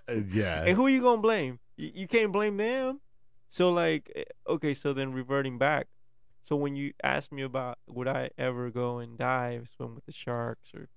Uh, 0.09 0.15
yeah, 0.31 0.65
and 0.65 0.75
who 0.76 0.87
are 0.87 0.91
you 0.91 1.03
gonna 1.03 1.21
blame? 1.21 1.59
You, 1.76 1.91
you 1.95 2.07
can't 2.09 2.33
blame 2.33 2.57
them. 2.57 3.00
So, 3.49 3.71
like, 3.71 4.11
eh, 4.17 4.25
okay, 4.49 4.73
so 4.75 4.93
then 4.93 5.12
reverting 5.12 5.59
back. 5.59 5.87
So 6.47 6.55
when 6.55 6.76
you 6.76 6.93
ask 7.03 7.33
me 7.33 7.43
about 7.43 7.79
would 7.88 8.07
I 8.07 8.31
ever 8.38 8.71
go 8.71 8.99
and 8.99 9.19
dive, 9.19 9.69
swim 9.76 9.97
with 9.97 10.07
the 10.07 10.12
sharks, 10.12 10.71
or, 10.73 10.88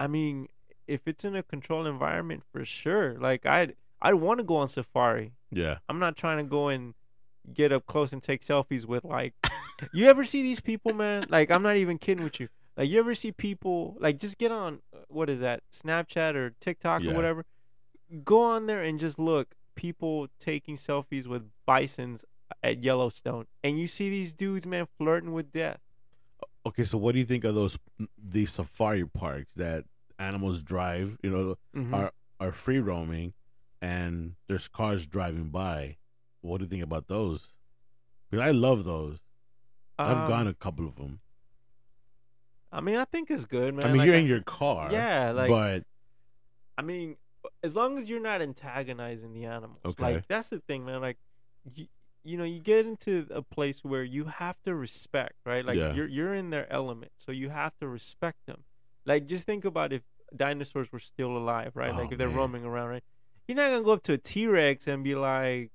I 0.00 0.08
mean, 0.08 0.48
if 0.88 1.02
it's 1.06 1.24
in 1.24 1.36
a 1.36 1.42
controlled 1.44 1.86
environment, 1.86 2.42
for 2.50 2.64
sure. 2.64 3.16
Like, 3.16 3.46
I'd 3.46 3.76
I'd 4.02 4.14
want 4.14 4.38
to 4.38 4.44
go 4.44 4.56
on 4.56 4.66
safari. 4.66 5.34
yeah. 5.52 5.78
I'm 5.88 6.00
not 6.00 6.16
trying 6.16 6.38
to 6.38 6.44
go 6.44 6.66
and 6.66 6.94
get 7.54 7.70
up 7.70 7.86
close 7.86 8.12
and 8.12 8.20
take 8.22 8.40
selfies 8.42 8.84
with 8.86 9.04
like 9.04 9.34
you 9.92 10.06
ever 10.06 10.24
see 10.24 10.42
these 10.42 10.60
people 10.60 10.92
man 10.92 11.24
like 11.30 11.50
i'm 11.50 11.62
not 11.62 11.76
even 11.76 11.96
kidding 11.96 12.22
with 12.22 12.38
you 12.38 12.48
like 12.76 12.90
you 12.90 12.98
ever 12.98 13.14
see 13.14 13.32
people 13.32 13.96
like 14.00 14.18
just 14.18 14.36
get 14.36 14.52
on 14.52 14.80
what 15.08 15.30
is 15.30 15.40
that 15.40 15.62
snapchat 15.72 16.34
or 16.34 16.50
tiktok 16.60 17.00
Yeah. 17.02 17.12
or 17.12 17.14
whatever 17.14 17.46
go 18.22 18.42
on 18.42 18.66
there 18.66 18.82
and 18.82 18.98
just 19.00 19.18
look 19.18 19.54
people 19.76 20.28
taking 20.38 20.76
selfies 20.76 21.26
with 21.26 21.48
bisons 21.64 22.22
at 22.62 22.82
yellowstone 22.82 23.46
and 23.62 23.78
you 23.78 23.86
see 23.86 24.08
these 24.10 24.32
dudes 24.34 24.66
man 24.66 24.86
flirting 24.98 25.32
with 25.32 25.50
death 25.52 25.80
Okay, 26.66 26.84
so 26.84 26.98
what 26.98 27.12
do 27.12 27.18
you 27.18 27.24
think 27.24 27.44
of 27.44 27.54
those 27.54 27.78
these 28.22 28.52
safari 28.52 29.04
parks 29.06 29.54
that 29.54 29.84
animals 30.18 30.62
drive? 30.62 31.16
You 31.22 31.30
know, 31.30 31.56
Mhm. 31.74 31.94
are 31.94 32.12
are 32.40 32.52
free 32.52 32.78
roaming, 32.78 33.32
and 33.80 34.34
there's 34.48 34.68
cars 34.68 35.06
driving 35.06 35.48
by. 35.48 35.96
What 36.42 36.58
do 36.58 36.64
you 36.64 36.68
think 36.68 36.82
about 36.82 37.08
those? 37.08 37.52
Because 38.30 38.44
I 38.46 38.50
love 38.50 38.84
those. 38.84 39.18
I've 39.98 40.18
Um, 40.24 40.28
gone 40.28 40.46
a 40.46 40.52
couple 40.54 40.86
of 40.86 40.96
them. 40.96 41.20
i 42.70 42.80
mean 42.82 42.96
i 42.96 43.04
think 43.06 43.30
it's 43.30 43.46
good 43.46 43.74
man 43.74 43.86
I 43.86 43.88
mean, 43.88 43.98
Like, 43.98 44.06
you're 44.06 44.16
in 44.16 44.26
your 44.26 44.42
car. 44.42 44.92
yeah 44.92 45.30
like 45.30 45.48
but 45.50 45.84
I 46.76 46.82
mean, 46.82 47.16
as 47.62 47.74
long 47.74 47.96
as 47.98 48.10
you're 48.10 48.20
not 48.20 48.42
antagonizing 48.42 49.32
the 49.32 49.46
animals, 49.46 49.80
Okay. 49.84 50.02
like 50.16 50.28
that's 50.28 50.48
the 50.50 50.60
thing, 50.60 50.84
man. 50.84 51.00
Like, 51.00 51.16
you, 51.74 51.86
you 52.28 52.36
know, 52.38 52.44
you 52.44 52.60
get 52.60 52.84
into 52.86 53.26
a 53.30 53.42
place 53.42 53.78
where 53.82 54.02
you 54.16 54.24
have 54.26 54.56
to 54.64 54.74
respect, 54.74 55.34
right? 55.46 55.64
Like 55.64 55.78
Yeah. 55.78 55.94
you're 55.94 56.08
you're 56.08 56.34
in 56.34 56.50
their 56.50 56.70
element, 56.72 57.12
so 57.16 57.32
you 57.32 57.48
have 57.50 57.72
to 57.80 57.88
respect 57.88 58.38
them. 58.46 58.64
Like, 59.06 59.26
just 59.26 59.46
think 59.46 59.64
about 59.64 59.92
if 59.92 60.02
dinosaurs 60.36 60.92
were 60.92 60.98
still 60.98 61.36
alive, 61.36 61.72
right? 61.74 61.94
like 61.94 62.08
Oh, 62.08 62.12
if 62.12 62.18
they're 62.18 62.28
man. 62.28 62.36
roaming 62.36 62.64
around, 62.64 62.88
right? 62.90 63.04
You're 63.46 63.56
not 63.56 63.70
gonna 63.70 63.82
go 63.84 63.92
up 63.92 64.02
to 64.04 64.12
a 64.12 64.18
T 64.18 64.46
Rex 64.46 64.86
and 64.86 65.02
be 65.02 65.14
like, 65.14 65.70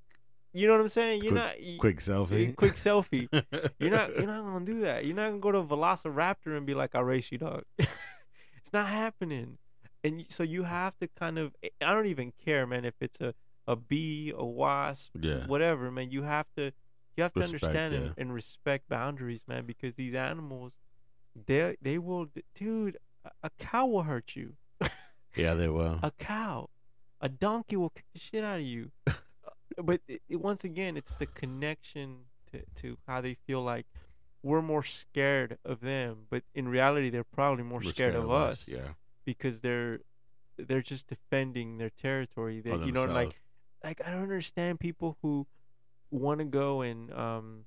you 0.55 0.67
know 0.67 0.74
what 0.74 0.81
I'm 0.81 0.89
saying? 0.89 1.24
You're 1.24 1.31
Quick- 1.31 1.43
not 1.43 1.79
quick 1.79 1.98
selfie. 2.00 2.55
quick 2.55 2.74
selfie. 2.74 3.27
You're 3.79 3.89
not 3.89 4.15
you're 4.15 4.27
not 4.27 4.43
gonna 4.45 4.63
do 4.65 4.81
that. 4.81 5.05
You're 5.05 5.15
not 5.15 5.29
gonna 5.29 5.39
go 5.48 5.51
to 5.51 5.57
a 5.60 5.65
Velociraptor 5.65 6.55
and 6.55 6.65
be 6.67 6.75
like, 6.75 6.93
"I'll 6.93 7.03
race 7.03 7.31
you, 7.31 7.39
dog." 7.39 7.63
it's 8.57 8.72
not 8.72 8.88
happening. 8.88 9.57
And 10.03 10.25
so 10.29 10.43
you 10.43 10.63
have 10.63 10.95
to 11.00 11.07
kind 11.07 11.39
of. 11.39 11.55
I 11.81 11.93
don't 11.95 12.05
even 12.05 12.33
care, 12.45 12.67
man. 12.67 12.86
If 12.86 12.93
it's 13.01 13.19
a 13.22 13.33
a 13.67 13.75
bee, 13.75 14.32
a 14.36 14.46
wasp, 14.46 15.15
Yeah. 15.20 15.46
whatever, 15.48 15.91
man. 15.91 16.12
You 16.12 16.24
have 16.24 16.48
to 16.58 16.72
you 17.15 17.24
have 17.24 17.34
to 17.34 17.43
understand 17.43 17.93
and, 17.93 18.05
yeah. 18.08 18.12
and 18.17 18.34
respect 18.34 18.89
boundaries, 18.89 19.46
man. 19.48 19.65
Because 19.65 19.96
these 19.96 20.13
animals, 20.15 20.74
they 21.48 21.77
they 21.82 21.98
will, 21.98 22.27
dude. 22.55 22.98
a- 23.43 23.50
cow 23.60 23.86
will 23.86 24.03
hurt 24.03 24.36
you. 24.36 24.55
yeah, 25.36 25.53
they 25.53 25.67
will. 25.70 26.00
A 26.03 26.12
cow, 26.12 26.70
a 27.22 27.29
donkey 27.29 27.75
will 27.77 27.89
kick 27.91 28.05
the 28.13 28.20
shit 28.20 28.43
out 28.43 28.60
of 28.60 28.65
you. 28.65 28.91
Uh, 29.75 29.82
but 29.82 30.01
it, 30.08 30.22
it- 30.29 30.39
once 30.39 30.63
again, 30.63 30.96
it's 30.96 31.15
the 31.15 31.25
connection 31.25 32.25
to, 32.51 32.62
to 32.75 32.98
how 33.08 33.20
they 33.22 33.34
feel 33.34 33.62
like 33.63 33.88
we're 34.43 34.62
more 34.62 34.84
scared 34.84 35.58
of 35.65 35.79
them, 35.79 36.27
but 36.29 36.43
in 36.53 36.67
reality, 36.67 37.10
they're 37.10 37.24
probably 37.24 37.63
more 37.63 37.79
We're 37.79 37.89
scared, 37.91 38.13
of 38.15 38.29
us 38.29 38.67
Yeah. 38.70 38.89
because 39.25 39.62
they're 39.62 40.01
they're 40.58 40.84
just 40.84 41.08
defending 41.08 41.77
their 41.79 41.89
territory. 41.89 42.62
For 42.62 42.75
you 42.86 42.91
know, 42.91 43.05
like. 43.05 43.39
Like 43.84 44.02
I 44.06 44.12
don't 44.12 44.24
understand 44.24 44.80
people 44.80 45.18
who 45.22 45.48
want 46.12 46.40
to 46.40 46.46
go 46.46 46.82
and 46.82 47.12
um 47.13 47.66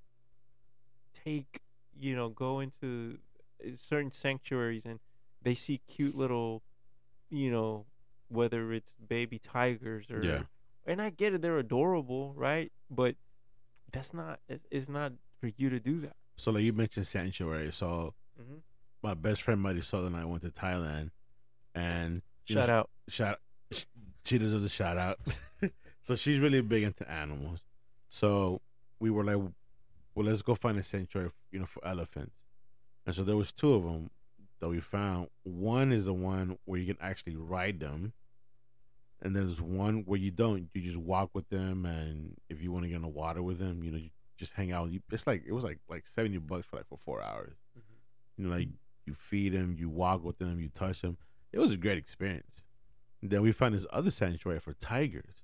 take 1.24 1.60
you 1.98 2.14
know 2.14 2.28
go 2.28 2.60
into 2.60 3.18
uh, 3.64 3.70
certain 3.74 4.10
sanctuaries 4.10 4.86
and 4.86 5.00
they 5.42 5.54
see 5.54 5.80
cute 5.88 6.14
little 6.14 6.62
you 7.30 7.50
know 7.50 7.86
whether 8.28 8.72
it's 8.72 8.94
baby 9.08 9.38
tigers 9.38 10.10
or 10.10 10.22
Yeah. 10.22 10.42
and 10.86 11.00
I 11.00 11.10
get 11.10 11.34
it 11.34 11.42
they're 11.42 11.58
adorable 11.58 12.34
right 12.34 12.70
but 12.90 13.16
that's 13.92 14.12
not 14.12 14.40
it's, 14.48 14.66
it's 14.70 14.88
not 14.88 15.12
for 15.40 15.50
you 15.56 15.70
to 15.70 15.80
do 15.80 16.00
that 16.00 16.16
So, 16.36 16.50
like 16.50 16.62
you 16.64 16.72
mentioned 16.72 17.06
sanctuary. 17.06 17.72
So, 17.72 18.14
mm-hmm. 18.40 18.56
my 19.02 19.14
best 19.14 19.42
friend 19.42 19.60
Mighty 19.60 19.80
Southern 19.80 20.14
and 20.14 20.22
I 20.22 20.24
went 20.24 20.42
to 20.42 20.50
Thailand, 20.50 21.10
and 21.74 22.20
you 22.46 22.54
know, 22.56 22.60
shout 22.62 22.70
out 22.70 22.90
shout 23.08 23.38
sh- 23.72 23.84
she 24.24 24.38
deserves 24.38 24.64
a 24.64 24.68
shout 24.68 24.96
out. 24.98 25.18
so 26.06 26.14
she's 26.14 26.38
really 26.38 26.60
big 26.60 26.84
into 26.84 27.10
animals. 27.10 27.58
So 28.10 28.60
we 29.00 29.10
were 29.10 29.24
like, 29.24 29.38
well, 30.14 30.26
let's 30.26 30.40
go 30.40 30.54
find 30.54 30.78
a 30.78 30.82
sanctuary, 30.84 31.30
you 31.50 31.58
know, 31.58 31.66
for 31.66 31.84
elephants. 31.84 32.44
And 33.04 33.12
so 33.12 33.24
there 33.24 33.36
was 33.36 33.50
two 33.50 33.74
of 33.74 33.82
them 33.82 34.10
that 34.60 34.68
we 34.68 34.78
found. 34.78 35.30
One 35.42 35.90
is 35.90 36.06
the 36.06 36.14
one 36.14 36.58
where 36.64 36.78
you 36.78 36.86
can 36.86 36.96
actually 37.00 37.34
ride 37.34 37.80
them, 37.80 38.12
and 39.20 39.34
there's 39.34 39.60
one 39.60 40.04
where 40.06 40.20
you 40.20 40.30
don't. 40.30 40.68
You 40.74 40.82
just 40.82 40.96
walk 40.96 41.30
with 41.34 41.48
them, 41.48 41.84
and 41.84 42.36
if 42.48 42.62
you 42.62 42.70
want 42.70 42.84
to 42.84 42.88
get 42.88 42.96
in 42.96 43.02
the 43.02 43.08
water 43.08 43.42
with 43.42 43.58
them, 43.58 43.82
you 43.82 43.90
know, 43.90 43.98
you 43.98 44.10
just 44.36 44.52
hang 44.52 44.70
out. 44.70 44.88
It's 45.10 45.26
like 45.26 45.42
it 45.44 45.52
was 45.52 45.64
like 45.64 45.80
like 45.88 46.06
seventy 46.06 46.38
bucks 46.38 46.66
for 46.66 46.76
like 46.76 46.86
for 46.88 46.98
four 46.98 47.20
hours. 47.20 47.56
Mm-hmm. 47.76 48.42
You 48.42 48.48
know, 48.48 48.56
like 48.56 48.68
you 49.06 49.12
feed 49.12 49.54
them, 49.54 49.74
you 49.76 49.88
walk 49.88 50.22
with 50.22 50.38
them, 50.38 50.60
you 50.60 50.68
touch 50.68 51.02
them. 51.02 51.16
It 51.52 51.58
was 51.58 51.72
a 51.72 51.76
great 51.76 51.98
experience. 51.98 52.62
Then 53.22 53.42
we 53.42 53.50
found 53.50 53.74
this 53.74 53.86
other 53.90 54.10
sanctuary 54.10 54.60
for 54.60 54.72
tigers. 54.72 55.42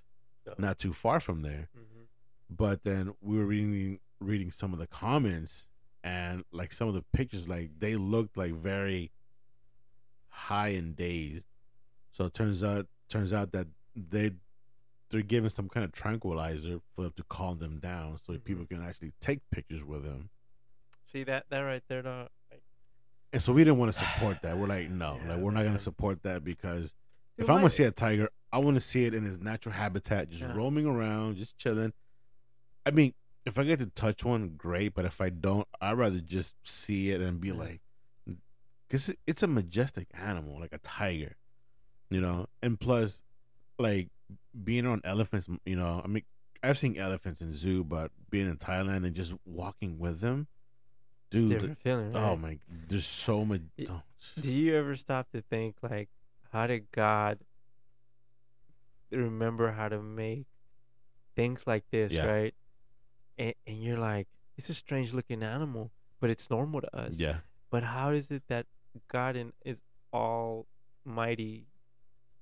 Not 0.58 0.78
too 0.78 0.92
far 0.92 1.20
from 1.20 1.42
there. 1.42 1.68
mm-hmm. 1.76 2.02
But 2.50 2.84
then 2.84 3.14
we 3.20 3.38
were 3.38 3.46
reading 3.46 3.98
reading 4.20 4.50
some 4.50 4.72
of 4.72 4.78
the 4.78 4.86
comments 4.86 5.66
and 6.04 6.44
like 6.52 6.72
some 6.72 6.86
of 6.88 6.94
the 6.94 7.04
pictures, 7.12 7.48
like 7.48 7.70
they 7.78 7.96
looked 7.96 8.36
like 8.36 8.52
very 8.54 9.10
high 10.28 10.68
and 10.68 10.94
dazed. 10.96 11.46
So 12.12 12.24
it 12.26 12.34
turns 12.34 12.62
out 12.62 12.86
turns 13.08 13.32
out 13.32 13.52
that 13.52 13.68
they 13.96 14.32
they're 15.10 15.22
giving 15.22 15.50
some 15.50 15.68
kind 15.68 15.84
of 15.84 15.92
tranquilizer 15.92 16.78
for 16.94 17.02
them 17.02 17.12
to 17.16 17.22
calm 17.24 17.58
them 17.58 17.78
down, 17.78 18.18
so 18.26 18.32
Mhm. 18.32 18.44
people 18.44 18.64
can 18.66 18.82
actually 18.82 19.12
take 19.20 19.40
pictures 19.50 19.82
with 19.84 20.04
them. 20.04 20.30
see 21.04 21.24
that 21.24 21.44
that 21.50 21.60
right 21.60 21.82
there 21.88 22.02
like, 22.02 22.62
And 23.32 23.42
so 23.42 23.52
we 23.52 23.64
didn't 23.64 23.78
want 23.78 23.92
to 23.92 23.98
support 23.98 24.40
that. 24.42 24.56
We're 24.56 24.66
like, 24.68 24.88
no, 24.88 25.16
Yeah, 25.16 25.30
like 25.30 25.38
we're 25.38 25.50
not 25.50 25.64
gonna 25.64 25.78
support 25.80 26.22
that 26.22 26.44
because 26.44 26.94
if 27.42 27.50
I'm 27.50 27.56
gonna 27.58 27.70
see 27.70 27.82
a 27.84 27.90
tiger, 27.90 28.28
I 28.52 28.58
want 28.58 28.74
to 28.76 28.80
see 28.80 29.04
it 29.04 29.14
in 29.14 29.26
its 29.26 29.38
natural 29.38 29.74
habitat, 29.74 30.28
just 30.30 30.42
Yeah. 30.42 30.54
roaming 30.54 30.86
around, 30.86 31.36
just 31.36 31.56
chilling. 31.58 31.92
I 32.84 32.90
mean, 32.90 33.14
if 33.46 33.58
I 33.58 33.64
get 33.64 33.78
to 33.80 33.86
touch 33.86 34.24
one, 34.24 34.50
great. 34.56 34.94
But 34.94 35.04
if 35.04 35.20
I 35.20 35.30
don't, 35.30 35.66
I'd 35.80 35.96
rather 35.98 36.20
just 36.20 36.54
see 36.66 37.10
it 37.10 37.20
and 37.20 37.40
be 37.40 37.48
Yeah. 37.48 37.54
like, 37.54 37.80
because 38.88 39.14
it's 39.26 39.42
a 39.42 39.46
majestic 39.46 40.08
animal, 40.12 40.60
like 40.60 40.72
a 40.72 40.78
tiger, 40.78 41.36
you 42.10 42.20
know. 42.20 42.46
And 42.62 42.78
plus, 42.78 43.22
like 43.78 44.10
being 44.64 44.86
on 44.86 45.00
elephants, 45.04 45.48
you 45.64 45.76
know. 45.76 46.02
I 46.04 46.08
mean, 46.08 46.24
I've 46.62 46.78
seen 46.78 46.96
elephants 46.98 47.40
in 47.40 47.52
zoo, 47.52 47.82
but 47.84 48.12
being 48.30 48.48
in 48.48 48.56
Thailand 48.58 49.04
and 49.06 49.14
just 49.14 49.34
walking 49.44 49.98
with 49.98 50.20
them, 50.20 50.46
It's 51.30 51.40
dude. 51.40 51.48
different 51.48 51.78
feeling. 51.78 52.14
Oh 52.14 52.30
right? 52.30 52.38
my, 52.40 52.58
there's 52.68 53.06
so 53.06 53.44
much. 53.44 53.62
Oh, 53.88 54.02
Do 54.40 54.52
you 54.52 54.76
ever 54.76 54.94
stop 54.94 55.30
to 55.32 55.40
think 55.40 55.76
like, 55.82 56.08
how 56.52 56.66
did 56.66 56.90
God 56.92 57.38
remember 59.10 59.72
how 59.72 59.88
to 59.88 60.00
make 60.02 60.46
things 61.36 61.66
like 61.66 61.84
this, 61.90 62.12
Yeah. 62.12 62.26
right? 62.26 62.54
And 63.38 63.54
and 63.66 63.82
you're 63.82 63.98
like, 63.98 64.28
it's 64.56 64.68
a 64.68 64.74
strange 64.74 65.12
looking 65.12 65.42
animal, 65.42 65.90
but 66.20 66.30
it's 66.30 66.50
normal 66.50 66.80
to 66.82 66.96
us. 66.96 67.18
yeah, 67.18 67.38
But 67.70 67.82
how 67.84 68.10
is 68.10 68.30
it 68.30 68.42
that 68.48 68.66
God 69.08 69.36
in, 69.36 69.52
is 69.64 69.80
almighty, 70.12 71.66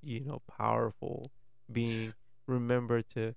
you 0.03 0.21
know, 0.21 0.43
powerful 0.49 1.31
being 1.71 2.15
remember 2.47 3.03
to 3.03 3.35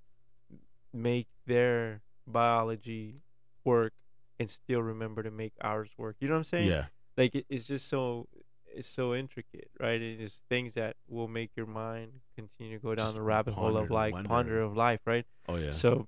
make 0.92 1.27
their 1.46 2.01
biology 2.25 3.22
work 3.63 3.94
and 4.39 4.50
still 4.50 4.82
remember 4.82 5.22
to 5.24 5.32
make 5.32 5.53
ours 5.62 5.92
work? 5.98 6.15
You 6.20 6.27
know 6.27 6.36
what 6.36 6.39
I'm 6.39 6.44
saying? 6.46 6.70
yeah, 6.70 6.86
like 7.15 7.36
it, 7.36 7.46
it's 7.50 7.65
just 7.65 7.88
so 7.88 8.27
it's 8.75 8.88
so 8.88 9.13
intricate 9.13 9.70
right 9.80 10.01
it's 10.01 10.42
things 10.50 10.74
that 10.74 10.96
will 11.08 11.27
make 11.27 11.51
your 11.56 11.65
mind 11.68 12.12
continue 12.36 12.77
to 12.77 12.82
go 12.82 12.96
down 12.96 13.06
Just 13.08 13.15
the 13.15 13.22
rabbit 13.22 13.53
hole 13.53 13.77
of 13.77 13.92
like 13.92 14.13
wonder. 14.13 14.27
ponder 14.30 14.62
of 14.62 14.75
life 14.75 15.01
right 15.06 15.25
oh 15.48 15.56
yeah, 15.58 15.72
so 15.72 16.08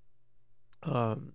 um 0.84 1.34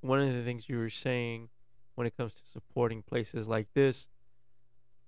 one 0.00 0.20
of 0.20 0.32
the 0.32 0.42
things 0.42 0.68
you 0.68 0.78
were 0.78 0.90
saying 0.90 1.48
when 1.94 2.06
it 2.06 2.16
comes 2.16 2.34
to 2.36 2.42
supporting 2.48 3.02
places 3.02 3.46
like 3.46 3.68
this 3.74 4.08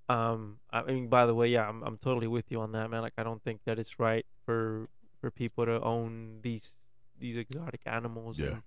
um 0.09 0.59
i 0.71 0.83
mean 0.83 1.09
by 1.09 1.25
the 1.27 1.35
way 1.35 1.49
yeah 1.49 1.67
i'm, 1.69 1.83
I'm 1.83 1.97
totally 1.97 2.27
with 2.27 2.51
you 2.51 2.61
on 2.61 2.73
that 2.73 2.91
man 2.91 3.01
like 3.03 3.15
i 3.17 3.23
don't 3.23 3.43
think 3.43 3.61
that 3.65 3.79
it's 3.79 3.99
right 3.99 4.27
for 4.45 4.89
for 5.21 5.31
people 5.31 5.65
to 5.65 5.81
own 5.81 6.41
these 6.43 6.77
these 7.19 7.37
exotic 7.37 7.81
animals 7.87 8.39
Yeah. 8.39 8.47
and, 8.49 8.63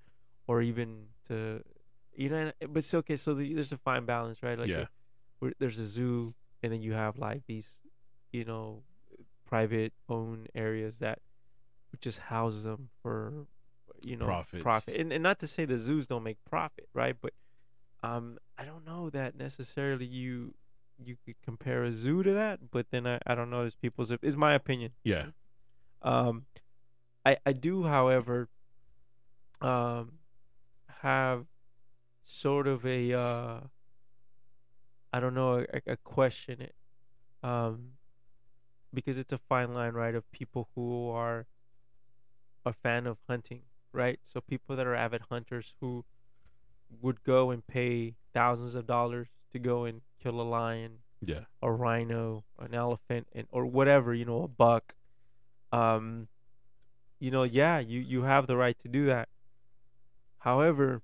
or 0.48 0.62
even 0.62 1.08
to 1.28 1.64
you 2.16 2.30
know 2.30 2.52
but 2.62 2.78
it's 2.78 2.94
okay 2.94 3.16
so 3.16 3.36
the, 3.36 3.54
there's 3.54 3.72
a 3.72 3.78
fine 3.78 4.06
balance 4.06 4.42
right 4.42 4.58
like 4.58 4.68
Yeah. 4.70 4.86
there's 5.60 5.78
a 5.78 5.86
zoo 5.86 6.34
and 6.64 6.72
then 6.72 6.82
you 6.82 6.94
have 6.94 7.18
like 7.18 7.44
these 7.48 7.82
you 8.32 8.44
know 8.46 8.84
private 9.46 9.94
owned 10.10 10.50
areas 10.56 11.00
that 11.00 11.20
just 12.02 12.20
house 12.20 12.64
them 12.64 12.90
for 13.02 13.46
you 14.02 14.16
know 14.16 14.26
Profits. 14.26 14.62
profit. 14.62 14.96
And, 15.00 15.12
and 15.14 15.24
not 15.24 15.40
to 15.40 15.48
say 15.48 15.66
the 15.66 15.78
zoos 15.78 16.06
don't 16.08 16.24
make 16.24 16.38
profit 16.46 16.88
right? 16.94 17.16
But 17.20 17.34
um 18.04 18.38
i 18.60 18.64
don't 18.64 18.86
know 18.86 19.10
that 19.10 19.36
necessarily 19.36 20.06
you 20.06 20.54
you 21.04 21.16
could 21.26 21.36
compare 21.44 21.84
a 21.84 21.92
zoo 21.92 22.22
to 22.22 22.32
that 22.32 22.70
but 22.70 22.86
then 22.92 23.08
i, 23.08 23.20
I 23.26 23.34
don't 23.34 23.50
know 23.50 23.62
there's 23.62 23.74
people's 23.76 24.12
is 24.22 24.38
my 24.38 24.54
opinion. 24.54 24.92
Yeah, 25.04 25.28
um 26.04 26.46
i 27.26 27.38
i 27.46 27.54
do 27.54 27.84
however 27.86 28.50
um 29.62 30.20
have 31.02 31.46
sort 32.22 32.68
of 32.68 32.86
a 32.86 33.14
uh 33.14 33.60
i 35.18 35.20
don't 35.20 35.34
know 35.34 35.66
a, 35.74 35.94
a 35.94 35.98
question 35.98 36.62
it 36.62 36.76
um 37.44 37.90
because 38.94 39.18
it's 39.18 39.34
a 39.34 39.38
fine 39.38 39.74
line 39.74 39.94
right 39.94 40.16
of 40.16 40.30
people 40.32 40.70
who 40.76 41.10
are 41.10 41.46
a 42.66 42.74
fan 42.74 43.08
of 43.08 43.18
hunting 43.28 43.62
right 43.92 44.20
so 44.24 44.42
people 44.42 44.76
that 44.76 44.88
are 44.88 44.96
avid 44.96 45.22
hunters 45.30 45.74
who 45.82 46.06
would 47.02 47.24
go 47.24 47.52
and 47.52 47.66
pay 47.68 48.16
thousands 48.34 48.76
of 48.76 48.88
dollars 48.88 49.28
to 49.52 49.60
go 49.60 49.86
and 49.86 50.02
kill 50.22 50.40
a 50.40 50.44
lion 50.44 51.00
yeah, 51.22 51.42
a 51.62 51.72
rhino, 51.72 52.44
an 52.60 52.74
elephant, 52.74 53.28
and 53.34 53.48
or 53.52 53.66
whatever, 53.66 54.14
you 54.14 54.26
know, 54.26 54.44
a 54.44 54.48
buck. 54.48 54.96
Um, 55.72 56.28
you 57.20 57.32
know, 57.32 57.44
yeah, 57.44 57.80
you 57.80 58.00
you 58.00 58.24
have 58.24 58.48
the 58.48 58.56
right 58.56 58.78
to 58.80 58.88
do 58.88 59.06
that. 59.08 59.30
However, 60.40 61.02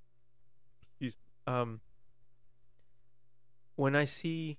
um, 1.47 1.81
when 3.83 3.97
I 3.97 4.05
see 4.05 4.57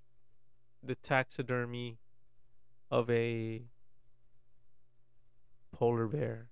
the 0.83 0.95
taxidermy 0.95 1.97
of 2.91 3.09
a 3.09 3.63
polar 5.73 6.07
bear, 6.07 6.51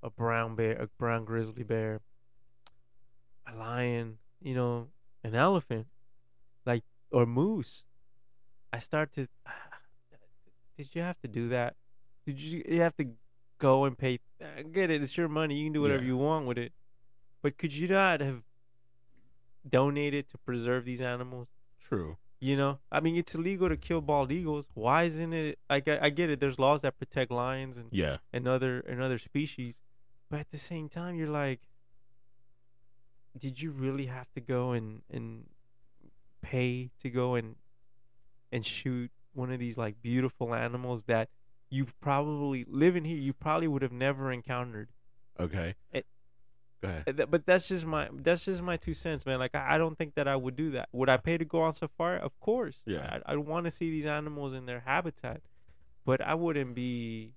a 0.00 0.08
brown 0.08 0.54
bear, 0.54 0.76
a 0.80 0.86
brown 0.86 1.24
grizzly 1.24 1.64
bear, 1.64 2.00
a 3.44 3.56
lion, 3.56 4.18
you 4.40 4.54
know, 4.54 4.86
an 5.24 5.34
elephant, 5.34 5.88
like 6.64 6.84
or 7.10 7.26
moose, 7.26 7.84
I 8.72 8.78
start 8.78 9.12
to. 9.14 9.26
Ah, 9.44 9.52
did 10.78 10.94
you 10.94 11.02
have 11.02 11.20
to 11.22 11.28
do 11.28 11.48
that? 11.48 11.74
Did 12.24 12.38
you 12.38 12.62
you 12.68 12.82
have 12.82 12.94
to 12.98 13.06
go 13.58 13.84
and 13.84 13.98
pay? 13.98 14.20
I 14.40 14.62
get 14.62 14.90
it. 14.90 15.02
It's 15.02 15.16
your 15.16 15.28
money. 15.28 15.56
You 15.56 15.66
can 15.66 15.72
do 15.72 15.80
whatever 15.82 16.02
Yeah. 16.02 16.06
you 16.14 16.16
want 16.18 16.46
with 16.46 16.56
it. 16.58 16.72
But 17.42 17.58
could 17.58 17.74
you 17.74 17.88
not 17.88 18.20
have 18.20 18.44
donated 19.68 20.28
to 20.28 20.38
preserve 20.38 20.84
these 20.84 21.00
animals? 21.00 21.48
True. 21.88 22.16
You 22.40 22.56
know, 22.56 22.78
I 22.92 23.00
mean, 23.00 23.16
it's 23.16 23.34
illegal 23.34 23.68
to 23.68 23.76
kill 23.76 24.00
bald 24.00 24.30
eagles. 24.30 24.68
Why 24.74 25.04
isn't 25.04 25.32
it? 25.32 25.58
I 25.70 25.80
get, 25.80 26.02
I 26.02 26.10
get 26.10 26.28
it. 26.30 26.40
There's 26.40 26.58
laws 26.58 26.82
that 26.82 26.98
protect 26.98 27.30
lions 27.30 27.78
and 27.78 27.88
Yeah, 27.90 28.18
and 28.32 28.46
other 28.46 28.80
and 28.80 29.00
other 29.00 29.18
species, 29.18 29.82
but 30.30 30.40
at 30.40 30.50
the 30.50 30.58
same 30.58 30.88
time, 30.88 31.14
you're 31.16 31.30
like, 31.30 31.60
did 33.38 33.60
you 33.60 33.70
really 33.70 34.06
have 34.06 34.30
to 34.34 34.40
go 34.40 34.72
and 34.72 35.02
and 35.10 35.44
pay 36.42 36.90
to 36.98 37.08
go 37.10 37.34
and 37.34 37.56
and 38.52 38.64
shoot 38.66 39.10
one 39.32 39.50
of 39.50 39.58
these 39.58 39.78
like 39.78 40.00
beautiful 40.02 40.54
animals 40.54 41.04
that 41.04 41.28
you 41.70 41.86
probably 42.00 42.64
living 42.68 43.04
here 43.04 43.16
you 43.16 43.32
probably 43.32 43.66
would 43.66 43.82
have 43.82 43.92
never 43.92 44.30
encountered 44.30 44.90
okay. 45.40 45.74
It- 45.92 46.02
Go 46.02 46.02
ahead. 46.02 46.02
Uh, 46.02 46.02
th- 46.02 46.06
but 47.28 47.46
that's 47.46 47.68
just 47.68 47.84
my 47.86 48.08
that's 48.12 48.44
just 48.44 48.62
my 48.62 48.76
two 48.76 48.94
cents 48.94 49.24
man. 49.26 49.38
Like 49.38 49.54
i, 49.54 49.74
I 49.74 49.78
don't 49.78 49.96
think 49.96 50.14
that 50.14 50.26
i 50.28 50.36
would 50.36 50.56
do 50.56 50.70
that. 50.70 50.88
Would 50.92 51.08
i 51.08 51.16
pay 51.16 51.38
to 51.38 51.44
go 51.44 51.62
on 51.62 51.72
safari? 51.72 52.20
Of 52.20 52.38
course. 52.40 52.82
Yeah. 52.86 53.20
i, 53.26 53.32
I 53.32 53.36
want 53.36 53.64
to 53.66 53.70
see 53.70 53.90
these 53.90 54.06
animals 54.06 54.52
in 54.54 54.66
their 54.66 54.80
habitat 54.86 55.40
but 56.04 56.20
i 56.20 56.34
wouldn't 56.34 56.74
be 56.74 57.34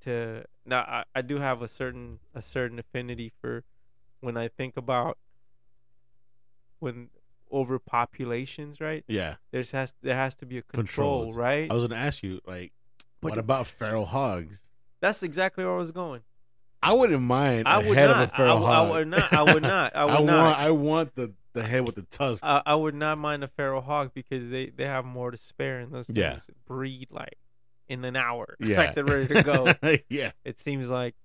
to 0.00 0.44
now 0.64 0.80
I, 0.80 1.04
I 1.14 1.22
do 1.22 1.38
have 1.38 1.60
a 1.62 1.68
certain 1.68 2.18
a 2.34 2.40
certain 2.42 2.78
affinity 2.78 3.32
for 3.40 3.64
when 4.20 4.36
i 4.36 4.48
think 4.48 4.76
about 4.76 5.18
when 6.78 7.08
overpopulations 7.52 8.80
right? 8.80 9.04
Yeah, 9.08 9.34
there's 9.50 9.72
has 9.72 9.94
there 10.02 10.14
has 10.16 10.34
to 10.36 10.46
be 10.46 10.58
a 10.58 10.62
control 10.62 11.24
Controlled. 11.24 11.36
right? 11.36 11.70
I 11.70 11.74
was 11.74 11.82
gonna 11.84 12.00
ask 12.00 12.22
you, 12.22 12.40
like, 12.46 12.72
But 13.20 13.30
what 13.30 13.38
about 13.38 13.66
feral 13.66 14.06
hogs? 14.06 14.64
that's 15.00 15.22
exactly 15.22 15.64
where 15.64 15.72
i 15.74 15.78
was 15.78 15.92
going 15.92 16.20
I 16.82 16.92
wouldn't 16.94 17.22
mind 17.22 17.68
i 17.68 17.80
a 17.82 17.86
would 17.88 17.96
head 17.96 18.08
not 18.08 18.22
of 18.24 18.30
a 18.30 18.36
feral 18.36 18.64
I, 18.64 18.74
hog. 18.74 18.88
I 18.88 18.90
would 18.90 19.08
not 19.08 19.32
i 19.32 19.42
would 19.54 19.62
not 19.62 19.96
i 19.96 20.04
would 20.06 20.14
I 20.14 20.20
not 20.22 20.44
want, 20.44 20.58
I 20.58 20.70
want 20.70 21.14
the 21.14 21.32
the 21.52 21.64
head 21.64 21.84
with 21.84 21.96
the 21.96 22.02
tusk. 22.02 22.44
I, 22.44 22.62
I 22.64 22.74
would 22.76 22.94
not 22.94 23.18
mind 23.18 23.42
a 23.42 23.48
feral 23.48 23.80
hog 23.80 24.12
because 24.14 24.50
they, 24.50 24.66
they 24.66 24.84
have 24.86 25.04
more 25.04 25.32
to 25.32 25.36
spare 25.36 25.80
and 25.80 25.92
those 25.92 26.06
things 26.06 26.16
Yeah. 26.18 26.36
breed 26.66 27.08
like 27.10 27.38
in 27.88 28.04
an 28.04 28.14
hour. 28.14 28.56
yeah, 28.60 28.76
like 28.78 28.94
they're 28.94 29.04
ready 29.04 29.34
to 29.34 29.42
go. 29.42 29.72
yeah, 30.08 30.30
it 30.44 30.60
seems 30.60 30.88
like. 30.90 31.16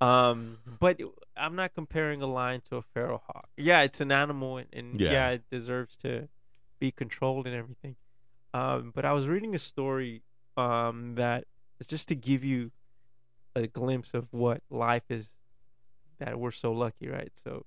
Um, 0.00 0.56
but 0.80 1.00
I'm 1.36 1.54
not 1.54 1.74
comparing 1.74 2.22
a 2.22 2.26
lion 2.26 2.62
to 2.70 2.76
a 2.76 2.82
feral 2.82 3.22
hog. 3.26 3.44
Yeah, 3.58 3.82
it's 3.82 4.00
an 4.00 4.10
animal 4.10 4.56
and, 4.56 4.68
and 4.72 4.98
yeah. 5.00 5.12
Yeah. 5.12 5.30
it 5.32 5.42
deserves 5.50 5.96
to 5.98 6.28
be 6.80 6.90
controlled 6.90 7.46
and 7.46 7.54
everything. 7.54 7.96
Um, 8.54 8.90
but 8.94 9.04
I 9.04 9.12
was 9.12 9.28
reading 9.28 9.54
a 9.54 9.58
story 9.58 10.22
um 10.56 11.16
that 11.16 11.44
is 11.78 11.86
just 11.86 12.08
to 12.08 12.14
give 12.14 12.42
you 12.42 12.70
a 13.54 13.66
glimpse 13.66 14.14
of 14.14 14.28
what 14.30 14.62
life 14.70 15.04
is 15.08 15.38
that 16.18 16.38
we're 16.38 16.50
so 16.50 16.72
lucky, 16.72 17.08
right? 17.08 17.32
So 17.34 17.66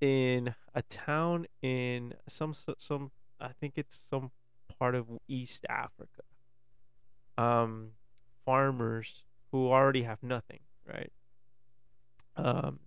in 0.00 0.54
a 0.74 0.82
town 0.82 1.46
in 1.62 2.14
some 2.26 2.54
some 2.78 3.10
I 3.40 3.50
think 3.60 3.74
it's 3.76 3.96
some 3.96 4.30
part 4.78 4.94
of 4.94 5.06
East 5.28 5.66
Africa. 5.68 6.22
Um, 7.38 7.92
farmers 8.44 9.24
who 9.50 9.68
already 9.68 10.02
have 10.02 10.22
nothing, 10.22 10.60
right? 10.86 11.12
Um, 12.36 12.80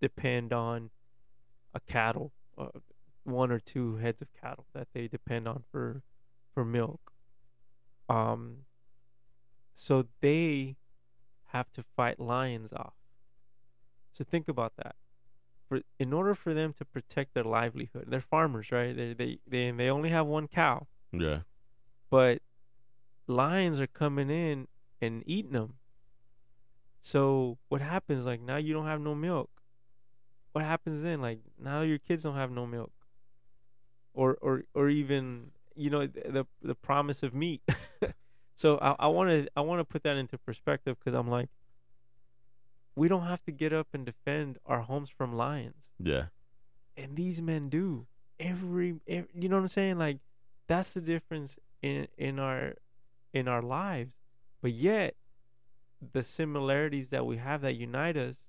depend 0.00 0.52
on 0.52 0.90
a 1.74 1.80
cattle, 1.80 2.32
uh, 2.58 2.68
one 3.24 3.50
or 3.50 3.60
two 3.60 3.96
heads 3.96 4.22
of 4.22 4.28
cattle 4.32 4.66
that 4.74 4.88
they 4.92 5.08
depend 5.08 5.46
on 5.46 5.64
for 5.70 6.02
for 6.54 6.64
milk. 6.64 7.12
Um, 8.08 8.64
so 9.74 10.06
they 10.20 10.76
have 11.52 11.70
to 11.72 11.82
fight 11.96 12.18
lions 12.18 12.72
off. 12.72 12.94
So 14.12 14.24
think 14.24 14.48
about 14.48 14.72
that. 14.76 14.96
For 15.68 15.80
in 15.98 16.12
order 16.12 16.34
for 16.34 16.52
them 16.52 16.72
to 16.74 16.84
protect 16.84 17.34
their 17.34 17.44
livelihood, 17.44 18.06
they're 18.08 18.20
farmers, 18.20 18.70
right? 18.72 18.94
They 18.94 19.14
they 19.14 19.38
they 19.46 19.70
they 19.70 19.88
only 19.88 20.10
have 20.10 20.26
one 20.26 20.48
cow, 20.48 20.86
yeah. 21.12 21.40
but 22.10 22.42
lions 23.26 23.80
are 23.80 23.86
coming 23.86 24.30
in 24.30 24.68
and 25.00 25.22
eating 25.26 25.52
them. 25.52 25.74
So 27.00 27.58
what 27.68 27.80
happens? 27.80 28.26
Like 28.26 28.40
now 28.40 28.56
you 28.56 28.74
don't 28.74 28.86
have 28.86 29.00
no 29.00 29.14
milk. 29.14 29.50
What 30.52 30.64
happens 30.64 31.02
then? 31.02 31.20
Like 31.20 31.40
now 31.58 31.82
your 31.82 31.98
kids 31.98 32.22
don't 32.22 32.36
have 32.36 32.50
no 32.50 32.66
milk, 32.66 32.92
or 34.12 34.36
or 34.42 34.64
or 34.74 34.88
even 34.90 35.52
you 35.74 35.90
know 35.90 36.06
th- 36.06 36.26
the 36.28 36.44
the 36.62 36.74
promise 36.74 37.22
of 37.22 37.34
meat. 37.34 37.62
so 38.62 38.78
I 38.78 39.08
want 39.08 39.28
to 39.30 39.48
I 39.56 39.60
want 39.62 39.80
to 39.80 39.84
put 39.84 40.02
that 40.04 40.16
into 40.16 40.38
perspective 40.38 40.96
because 40.98 41.14
I'm 41.14 41.28
like, 41.28 41.48
we 42.94 43.08
don't 43.08 43.26
have 43.32 43.42
to 43.44 43.52
get 43.52 43.72
up 43.72 43.88
and 43.92 44.06
defend 44.06 44.58
our 44.66 44.80
homes 44.82 45.10
from 45.10 45.34
lions 45.36 45.90
Yeah. 45.98 46.26
and 46.96 47.16
these 47.16 47.40
men 47.42 47.68
do 47.68 48.06
every, 48.38 49.00
every 49.08 49.28
you 49.34 49.48
know 49.48 49.56
what 49.56 49.62
i'm 49.62 49.68
saying 49.68 49.98
like 49.98 50.18
that's 50.66 50.94
the 50.94 51.00
difference 51.00 51.58
in 51.80 52.08
in 52.18 52.38
our 52.38 52.74
in 53.32 53.46
our 53.48 53.62
lives 53.62 54.14
but 54.60 54.72
yet 54.72 55.14
the 56.12 56.22
similarities 56.22 57.10
that 57.10 57.24
we 57.24 57.36
have 57.38 57.60
that 57.62 57.76
unite 57.76 58.16
us 58.16 58.46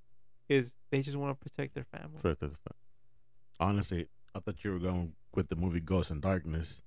is 0.50 0.76
they 0.90 1.02
just 1.02 1.16
want 1.18 1.32
to 1.32 1.42
protect 1.44 1.74
their 1.76 1.86
family 1.86 2.20
First, 2.22 2.40
that's 2.42 2.56
fine. 2.68 2.80
Honestly, 3.70 4.08
I 4.36 4.40
thought 4.40 4.64
you 4.64 4.72
were 4.72 4.80
going 4.80 5.14
with 5.34 5.48
the 5.50 5.56
movie 5.56 5.80
Ghost 5.80 6.10
in 6.12 6.20
Darkness. 6.20 6.82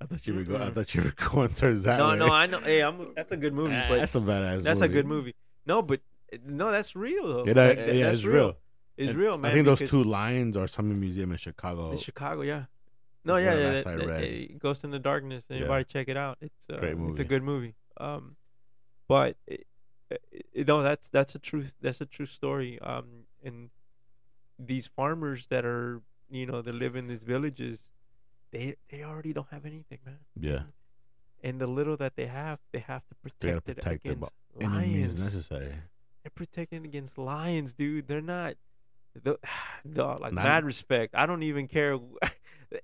I 0.00 0.06
thought 0.06 0.26
you 0.26 0.34
were 0.34 0.44
going. 0.44 0.62
I 0.62 0.70
thought 0.70 0.94
you 0.94 1.02
were 1.02 1.14
going 1.30 1.48
towards 1.48 1.84
that. 1.84 1.98
no 1.98 2.08
way. 2.10 2.16
no 2.18 2.28
i 2.28 2.46
know 2.46 2.60
hey 2.60 2.80
i'm 2.82 3.12
that's 3.14 3.32
a 3.32 3.36
good 3.36 3.52
movie 3.52 3.74
Ah, 3.74 3.86
but 3.88 3.98
that's 3.98 4.14
a 4.14 4.20
badass. 4.20 4.50
Movie. 4.52 4.62
That's 4.62 4.80
movie. 4.80 4.90
a 4.92 4.94
good 4.96 5.06
movie 5.06 5.34
no 5.66 5.82
but 5.82 6.00
no 6.46 6.70
that's 6.70 6.94
real 6.94 7.26
though 7.28 7.44
Yeah, 7.44 7.52
that- 7.54 7.68
Like, 7.76 7.86
that- 7.86 7.94
yeah, 7.96 8.04
that's 8.04 8.18
it's 8.18 8.26
real. 8.26 8.56
it's 8.96 9.10
And 9.10 9.18
real 9.18 9.38
man 9.38 9.50
I 9.50 9.54
think 9.54 9.66
those 9.66 9.80
two 9.90 10.04
lions 10.04 10.56
are 10.56 10.66
some 10.68 10.88
museum 11.00 11.32
in 11.32 11.38
Chicago. 11.38 11.90
in 11.90 11.96
chicago 11.96 12.42
yeah 12.42 12.64
no 13.24 13.36
yeah, 13.36 13.54
yeah 13.54 13.68
last 13.70 13.84
that- 13.84 14.00
I 14.02 14.04
read. 14.04 14.24
eh, 14.24 14.46
ghost 14.58 14.84
in 14.84 14.90
the 14.90 14.98
darkness 14.98 15.46
Yeah. 15.50 15.56
anybody 15.58 15.84
check 15.84 16.08
it 16.08 16.16
out 16.16 16.38
it's 16.40 16.70
uh, 16.70 16.78
Great 16.78 16.96
it's 17.10 17.20
a 17.20 17.24
good 17.24 17.42
movie 17.42 17.74
um 17.98 18.36
but 19.08 19.36
it, 19.46 19.66
it, 20.54 20.66
no 20.68 20.80
that's 20.82 21.08
that's 21.08 21.34
a 21.34 21.38
true 21.38 21.64
that's 21.80 22.00
a 22.00 22.06
true 22.06 22.26
story 22.26 22.78
um 22.80 23.24
and 23.42 23.70
these 24.58 24.86
farmers 24.86 25.46
that 25.48 25.64
are 25.64 26.02
you 26.30 26.46
know 26.46 26.60
that 26.62 26.74
live 26.74 26.94
in 26.96 27.06
these 27.08 27.22
villages 27.22 27.90
they 28.50 28.76
they 28.90 29.02
already 29.02 29.32
don't 29.32 29.48
have 29.50 29.64
anything 29.66 29.98
man 30.04 30.18
Yeah. 30.38 30.62
and 31.42 31.60
the 31.60 31.66
little 31.66 31.96
that 31.98 32.16
they 32.16 32.26
have 32.26 32.58
they 32.72 32.80
have 32.80 33.06
to 33.08 33.14
protect 33.16 33.68
it 33.68 33.76
protect 33.76 34.06
it 34.06 34.10
against 34.10 34.32
means 34.58 34.72
lions 34.72 35.20
necessary. 35.22 35.74
they're 36.22 36.30
protecting 36.34 36.84
against 36.84 37.16
lions, 37.18 37.72
dude. 37.74 38.08
They're 38.08 38.20
not. 38.20 38.54
The, 39.22 39.38
dog, 39.92 40.20
like 40.20 40.32
Not- 40.32 40.44
mad 40.44 40.64
respect. 40.64 41.14
I 41.14 41.26
don't 41.26 41.42
even 41.42 41.68
care. 41.68 41.98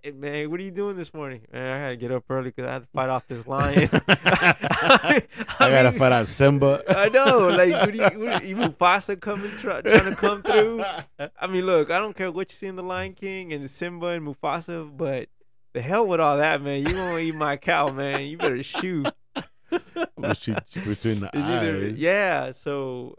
Eh, 0.03 0.13
man, 0.13 0.51
what 0.51 0.59
are 0.59 0.63
you 0.63 0.71
doing 0.71 0.97
this 0.97 1.13
morning? 1.13 1.43
Man, 1.53 1.71
I 1.71 1.85
gotta 1.85 1.97
get 1.97 2.11
up 2.11 2.25
early 2.31 2.49
because 2.49 2.67
I 2.67 2.73
had 2.73 2.83
to 2.85 2.89
fight 2.95 3.11
off 3.11 3.27
this 3.29 3.47
lion. 3.47 3.87
I 4.09 5.21
gotta 5.59 5.91
mean, 5.91 5.99
fight 5.99 6.13
out 6.13 6.27
Simba. 6.27 6.83
I 6.89 7.11
know, 7.11 7.49
like, 7.49 7.71
what 7.73 7.93
do 7.93 7.99
you, 7.99 8.25
what 8.27 8.45
you, 8.47 8.57
Mufasa 8.57 9.21
coming, 9.21 9.51
try, 9.59 9.83
trying 9.83 10.07
to 10.07 10.17
come 10.17 10.43
through? 10.43 10.83
I 11.39 11.47
mean, 11.47 11.67
look, 11.67 11.91
I 11.91 11.99
don't 11.99 12.17
care 12.17 12.33
what 12.33 12.51
you 12.51 12.55
see 12.55 12.67
in 12.67 12.77
The 12.77 12.83
Lion 12.83 13.13
King 13.13 13.53
and 13.53 13.69
Simba 13.69 14.07
and 14.07 14.27
Mufasa, 14.27 14.91
but 14.97 15.29
the 15.75 15.83
hell 15.83 16.07
with 16.07 16.21
all 16.21 16.39
that, 16.39 16.63
man. 16.63 16.81
You 16.87 16.93
gonna 16.95 17.19
eat 17.19 17.35
my 17.35 17.57
cow, 17.59 17.91
man. 17.93 18.23
You 18.23 18.39
better 18.39 18.63
shoot. 18.63 19.07
She 20.41 20.53
between 20.81 21.21
the 21.21 21.31
It's 21.35 21.47
either 21.49 21.87
eyes. 21.89 21.95
yeah. 21.97 22.51
So 22.53 23.17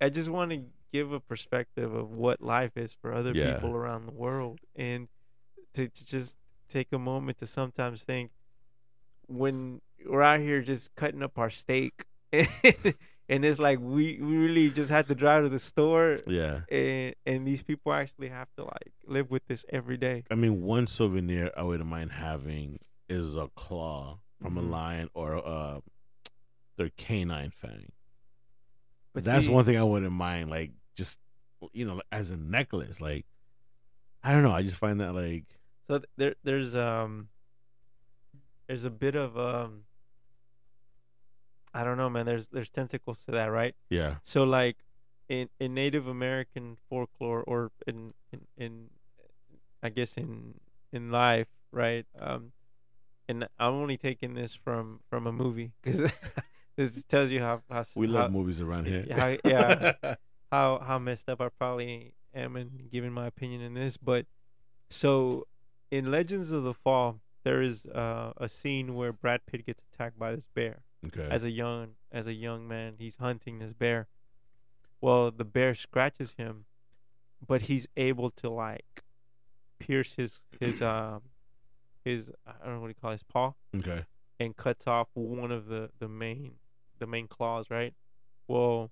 I 0.00 0.08
just 0.10 0.28
want 0.28 0.50
to 0.52 0.62
give 0.92 1.12
a 1.12 1.18
perspective 1.20 1.92
of 1.92 2.10
what 2.12 2.40
life 2.40 2.76
is 2.76 2.94
for 2.94 3.12
other 3.12 3.32
Yeah. 3.34 3.54
people 3.54 3.70
around 3.70 4.06
the 4.06 4.12
world, 4.12 4.60
and 4.76 5.08
to, 5.72 5.88
to 5.88 6.06
just 6.06 6.36
take 6.68 6.92
a 6.92 6.98
moment 6.98 7.38
to 7.38 7.46
sometimes 7.46 8.04
think 8.04 8.30
when 9.26 9.80
we're 10.06 10.22
out 10.22 10.40
here 10.40 10.60
just 10.60 10.94
cutting 10.94 11.22
up 11.22 11.38
our 11.38 11.50
steak, 11.50 12.04
and 13.28 13.44
it's 13.44 13.58
like 13.58 13.78
we, 13.80 14.18
we 14.20 14.36
really 14.36 14.70
just 14.70 14.90
had 14.90 15.08
to 15.08 15.14
drive 15.14 15.42
to 15.44 15.48
the 15.48 15.58
store, 15.58 16.18
Yeah. 16.26 16.60
and 16.70 17.14
and 17.26 17.46
these 17.46 17.62
people 17.62 17.92
actually 17.92 18.28
have 18.28 18.48
to 18.56 18.64
like 18.64 18.92
live 19.06 19.30
with 19.30 19.46
this 19.46 19.64
every 19.70 19.96
day. 19.96 20.24
I 20.30 20.34
mean, 20.34 20.60
one 20.62 20.86
souvenir 20.86 21.50
I 21.56 21.62
wouldn't 21.62 21.88
mind 21.88 22.12
having 22.12 22.78
is 23.08 23.36
a 23.36 23.48
claw 23.54 24.18
from 24.40 24.54
Mhm. 24.54 24.58
a 24.58 24.62
lion 24.62 25.08
or 25.14 25.36
uh, 25.46 25.80
their 26.76 26.90
canine 26.96 27.50
fang. 27.50 27.92
But 29.14 29.24
That's 29.24 29.46
see- 29.46 29.52
one 29.52 29.64
thing 29.64 29.76
I 29.78 29.84
wouldn't 29.84 30.12
mind. 30.12 30.50
Like, 30.50 30.72
just 30.96 31.18
you 31.72 31.84
know, 31.86 32.02
as 32.12 32.30
a 32.30 32.36
necklace. 32.36 33.00
Like, 33.00 33.24
I 34.22 34.32
don't 34.32 34.42
know. 34.42 34.52
I 34.52 34.62
just 34.62 34.76
find 34.76 35.00
that 35.00 35.14
like, 35.14 35.44
So 35.86 35.98
th- 35.98 36.10
there, 36.16 36.34
there's 36.42 36.74
um, 36.76 37.28
there's 38.66 38.84
a 38.84 38.90
bit 38.90 39.14
of 39.14 39.38
um, 39.38 39.84
I 41.74 41.82
don't 41.82 41.96
know, 41.96 42.08
man. 42.08 42.24
There's 42.24 42.48
there's 42.48 42.70
tentacles 42.70 43.24
to 43.26 43.32
that, 43.32 43.46
right? 43.46 43.74
yeah, 43.90 44.16
So 44.22 44.44
like, 44.44 44.76
in 45.28 45.48
in 45.58 45.74
Native 45.74 46.06
American 46.06 46.76
folklore, 46.88 47.42
or 47.42 47.72
in 47.86 48.14
in, 48.32 48.40
in 48.56 48.90
I 49.82 49.88
guess 49.88 50.16
in 50.16 50.54
in 50.92 51.10
life, 51.10 51.48
right? 51.72 52.06
Um, 52.18 52.52
and 53.28 53.48
I'm 53.58 53.72
only 53.74 53.96
taking 53.96 54.34
this 54.34 54.54
from 54.54 55.00
from 55.10 55.26
a 55.26 55.32
movie 55.32 55.72
because 55.82 56.12
this 56.76 57.02
tells 57.04 57.30
you 57.30 57.40
how 57.40 57.62
how 57.68 57.84
we 57.96 58.06
how, 58.06 58.12
love 58.12 58.32
movies 58.32 58.60
around 58.60 58.86
here. 58.86 59.04
yeah, 59.08 59.36
yeah. 59.44 60.14
how 60.52 60.78
how 60.78 60.98
messed 61.00 61.28
up 61.28 61.40
I 61.40 61.48
probably 61.48 62.14
am 62.34 62.56
in 62.56 62.88
giving 62.92 63.12
my 63.12 63.26
opinion 63.26 63.60
in 63.62 63.74
this, 63.74 63.96
but 63.96 64.26
so 64.88 65.46
in 65.90 66.10
Legends 66.10 66.52
of 66.52 66.62
the 66.62 66.74
Fall, 66.74 67.20
there 67.42 67.62
is 67.62 67.86
uh, 67.86 68.32
a 68.36 68.48
scene 68.48 68.94
where 68.94 69.12
Brad 69.12 69.46
Pitt 69.46 69.66
gets 69.66 69.82
attacked 69.92 70.18
by 70.18 70.34
this 70.34 70.46
bear 70.54 70.82
okay. 71.06 71.28
as 71.30 71.44
a 71.44 71.50
young 71.50 71.90
as 72.12 72.26
a 72.26 72.34
young 72.34 72.66
man. 72.66 72.94
He's 72.98 73.16
hunting 73.16 73.58
this 73.58 73.72
bear. 73.72 74.08
Well, 75.00 75.30
the 75.30 75.44
bear 75.44 75.74
scratches 75.74 76.34
him, 76.38 76.64
but 77.46 77.62
he's 77.62 77.88
able 77.96 78.30
to 78.30 78.50
like 78.50 79.04
pierce 79.78 80.14
his 80.14 80.44
his 80.60 80.80
um 80.82 81.22
his 82.04 82.32
I 82.46 82.64
don't 82.64 82.74
know 82.74 82.80
what 82.80 82.88
you 82.88 82.94
call 82.94 83.10
it, 83.10 83.14
his 83.14 83.22
paw 83.22 83.54
okay. 83.76 84.04
and 84.38 84.56
cuts 84.56 84.86
off 84.86 85.08
one 85.14 85.50
of 85.50 85.66
the 85.66 85.90
the 85.98 86.08
main 86.08 86.52
the 86.98 87.06
main 87.06 87.28
claws, 87.28 87.70
right? 87.70 87.94
Well, 88.46 88.90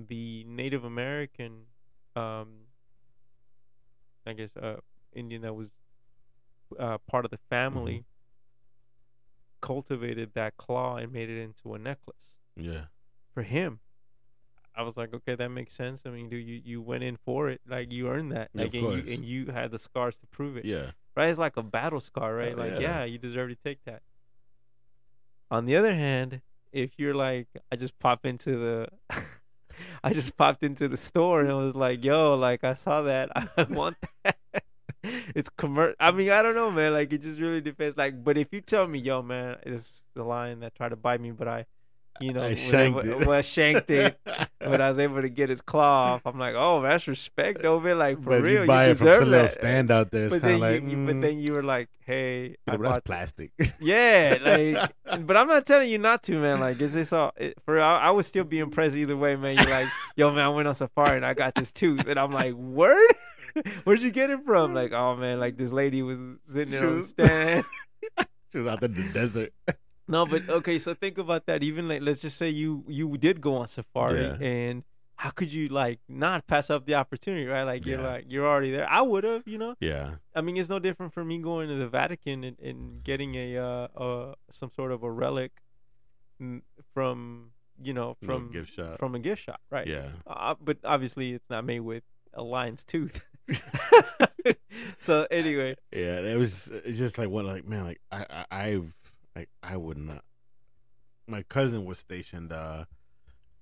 the 0.00 0.44
Native 0.46 0.84
American, 0.84 1.62
um, 2.14 2.66
I 4.26 4.32
guess, 4.32 4.56
uh, 4.56 4.76
Indian 5.12 5.42
that 5.42 5.54
was 5.54 5.70
uh, 6.78 6.98
part 6.98 7.24
of 7.24 7.30
the 7.30 7.38
family, 7.50 8.04
cultivated 9.60 10.32
that 10.34 10.56
claw 10.56 10.96
and 10.96 11.12
made 11.12 11.28
it 11.30 11.40
into 11.40 11.74
a 11.74 11.78
necklace 11.78 12.38
Yeah. 12.56 12.84
for 13.32 13.42
him. 13.42 13.80
I 14.74 14.82
was 14.82 14.96
like, 14.96 15.12
okay, 15.12 15.34
that 15.34 15.48
makes 15.48 15.72
sense. 15.74 16.04
I 16.06 16.10
mean, 16.10 16.28
dude, 16.28 16.46
you, 16.46 16.60
you 16.64 16.80
went 16.80 17.02
in 17.02 17.16
for 17.16 17.48
it, 17.48 17.60
like 17.66 17.90
you 17.92 18.08
earned 18.08 18.30
that, 18.32 18.50
Yeah, 18.54 18.62
like 18.62 18.74
of 18.74 18.74
and 18.74 19.06
you 19.06 19.12
and 19.14 19.24
you 19.24 19.46
had 19.46 19.70
the 19.72 19.78
scars 19.78 20.16
to 20.18 20.26
prove 20.28 20.56
it 20.56 20.64
Yeah. 20.64 20.92
right? 21.16 21.28
It's 21.28 21.38
like 21.38 21.56
a 21.56 21.62
battle 21.64 21.98
scar, 22.00 22.34
right? 22.34 22.56
Like, 22.56 22.72
yeah. 22.74 22.78
yeah. 23.00 23.04
you 23.04 23.18
deserve 23.18 23.48
to 23.50 23.56
take 23.56 23.84
that. 23.86 24.02
On 25.50 25.64
the 25.64 25.76
other 25.76 25.94
hand, 25.94 26.42
if 26.72 26.92
you're 26.98 27.14
like, 27.14 27.48
I 27.72 27.76
just 27.76 27.98
pop 27.98 28.24
into 28.26 28.56
the, 28.56 28.88
I 30.04 30.12
just 30.12 30.36
popped 30.36 30.62
into 30.62 30.86
the 30.88 30.96
store 30.96 31.40
and 31.40 31.50
I 31.50 31.54
was 31.54 31.74
like, 31.74 32.04
yo, 32.04 32.34
like 32.36 32.62
I 32.64 32.74
saw 32.74 33.02
that, 33.02 33.30
I 33.56 33.62
want 33.64 33.96
that. 34.24 34.36
it's 35.34 35.48
commercial. 35.50 35.94
I 36.00 36.10
mean, 36.10 36.30
I 36.30 36.42
don't 36.42 36.54
know, 36.54 36.70
man. 36.70 36.92
Like 36.92 37.12
it 37.12 37.22
just 37.22 37.40
really 37.40 37.60
depends. 37.60 37.96
Like, 37.96 38.22
but 38.22 38.36
if 38.36 38.48
you 38.52 38.60
tell 38.60 38.86
me, 38.86 38.98
yo, 38.98 39.22
man, 39.22 39.56
it's 39.62 40.04
the 40.14 40.24
lion 40.24 40.60
that 40.60 40.74
tried 40.74 40.90
to 40.90 40.96
bite 40.96 41.20
me, 41.20 41.30
but 41.30 41.48
I, 41.48 41.66
you 42.20 42.32
know, 42.32 42.42
I 42.42 42.54
shanked 42.56 43.04
able- 43.04 43.20
it. 43.22 43.26
well, 43.26 43.42
shanked 43.42 43.90
it, 43.90 44.18
but 44.24 44.80
I 44.80 44.88
was 44.88 44.98
able 44.98 45.22
to 45.22 45.28
get 45.28 45.50
his 45.50 45.60
claw 45.60 46.14
off. 46.14 46.22
I'm 46.26 46.38
like, 46.38 46.54
oh, 46.56 46.82
that's 46.82 47.06
respect 47.06 47.64
over. 47.64 47.94
Like 47.94 48.22
for 48.22 48.30
but 48.30 48.42
real, 48.42 48.62
you 48.62 48.66
buy 48.66 48.86
you 48.86 48.90
it 48.90 48.94
deserve 48.94 49.28
little 49.28 49.44
that 49.44 49.52
stand 49.52 49.92
out 49.92 50.10
there. 50.10 50.28
But 50.28 50.42
then 50.42 50.58
like, 50.58 50.82
you, 50.82 50.96
mm, 50.96 51.06
but 51.06 51.20
then 51.20 51.38
you 51.38 51.52
were 51.52 51.62
like, 51.62 51.88
hey, 52.04 52.56
yeah, 52.66 52.74
I 52.74 52.76
but 52.76 52.82
that's 52.82 53.04
plastic. 53.04 53.52
yeah, 53.80 54.36
like, 54.42 55.26
but 55.26 55.36
I'm 55.36 55.46
not 55.46 55.64
telling 55.64 55.90
you 55.90 55.98
not 55.98 56.24
to, 56.24 56.40
man. 56.40 56.58
Like, 56.58 56.80
is 56.80 56.92
this 56.92 57.12
all 57.12 57.32
it, 57.36 57.54
for? 57.64 57.80
I, 57.80 57.98
I 57.98 58.10
would 58.10 58.26
still 58.26 58.44
be 58.44 58.58
impressed 58.58 58.96
either 58.96 59.16
way, 59.16 59.36
man. 59.36 59.54
You're 59.56 59.70
like, 59.70 59.88
yo, 60.16 60.30
man, 60.32 60.44
I 60.44 60.48
went 60.48 60.66
on 60.66 60.74
safari 60.74 61.16
and 61.16 61.26
I 61.26 61.34
got 61.34 61.54
this 61.54 61.70
tooth, 61.70 62.06
and 62.08 62.18
I'm 62.18 62.32
like, 62.32 62.54
word. 62.54 63.12
Where'd 63.84 64.02
you 64.02 64.10
get 64.10 64.30
it 64.30 64.40
from? 64.44 64.74
Like, 64.74 64.92
oh 64.92 65.16
man, 65.16 65.40
like 65.40 65.56
this 65.56 65.72
lady 65.72 66.02
was 66.02 66.20
sitting 66.44 66.72
there 66.72 66.86
on 66.88 66.96
the 66.96 67.02
stand. 67.02 67.64
she 68.52 68.58
was 68.58 68.66
out 68.66 68.82
in 68.82 68.94
the 68.94 69.02
desert. 69.12 69.52
No, 70.10 70.24
but 70.24 70.48
okay, 70.48 70.78
so 70.78 70.94
think 70.94 71.18
about 71.18 71.44
that. 71.48 71.62
Even 71.62 71.86
like, 71.86 72.00
let's 72.00 72.18
just 72.18 72.38
say 72.38 72.48
you 72.48 72.82
you 72.88 73.18
did 73.18 73.42
go 73.42 73.56
on 73.56 73.66
safari, 73.66 74.22
Yeah. 74.22 74.36
and 74.40 74.82
how 75.16 75.28
could 75.28 75.52
you 75.52 75.68
like 75.68 76.00
not 76.08 76.46
pass 76.46 76.70
up 76.70 76.86
the 76.86 76.94
opportunity, 76.94 77.44
right? 77.44 77.64
Like 77.64 77.84
you're 77.84 78.00
Yeah. 78.00 78.06
like 78.06 78.24
you're 78.26 78.46
already 78.48 78.70
there. 78.70 78.88
I 78.88 79.02
would 79.02 79.24
have, 79.24 79.46
you 79.46 79.58
know. 79.58 79.74
Yeah. 79.80 80.12
I 80.34 80.40
mean, 80.40 80.56
it's 80.56 80.70
no 80.70 80.78
different 80.78 81.12
from 81.12 81.28
me 81.28 81.36
going 81.36 81.68
to 81.68 81.74
the 81.74 81.88
Vatican 81.88 82.42
and, 82.42 82.58
and 82.58 83.04
getting 83.04 83.34
a 83.34 83.58
uh, 83.58 83.88
uh 83.94 84.34
some 84.50 84.70
sort 84.74 84.92
of 84.92 85.02
a 85.02 85.10
relic 85.12 85.52
from 86.94 87.50
you 87.82 87.92
know 87.92 88.16
from 88.24 88.50
gift 88.50 88.74
shop. 88.74 88.98
from 88.98 89.14
a 89.14 89.18
gift 89.18 89.42
shop, 89.42 89.60
right? 89.70 89.86
Yeah. 89.86 90.08
Uh, 90.26 90.54
but 90.58 90.78
obviously, 90.84 91.34
it's 91.34 91.50
not 91.50 91.66
made 91.66 91.80
with 91.80 92.04
a 92.32 92.42
lion's 92.42 92.82
tooth. 92.82 93.28
so 94.98 95.26
anyway, 95.30 95.74
Yeah, 95.92 96.20
it 96.20 96.38
was 96.38 96.70
just 96.86 97.18
like 97.18 97.28
what 97.28 97.44
like 97.44 97.66
man 97.66 97.84
like 97.84 98.00
I, 98.10 98.26
I 98.30 98.44
I've 98.50 98.96
like 99.34 99.48
I 99.62 99.76
would 99.76 99.98
not 99.98 100.24
my 101.26 101.42
cousin 101.42 101.84
was 101.84 101.98
stationed 101.98 102.52
uh 102.52 102.84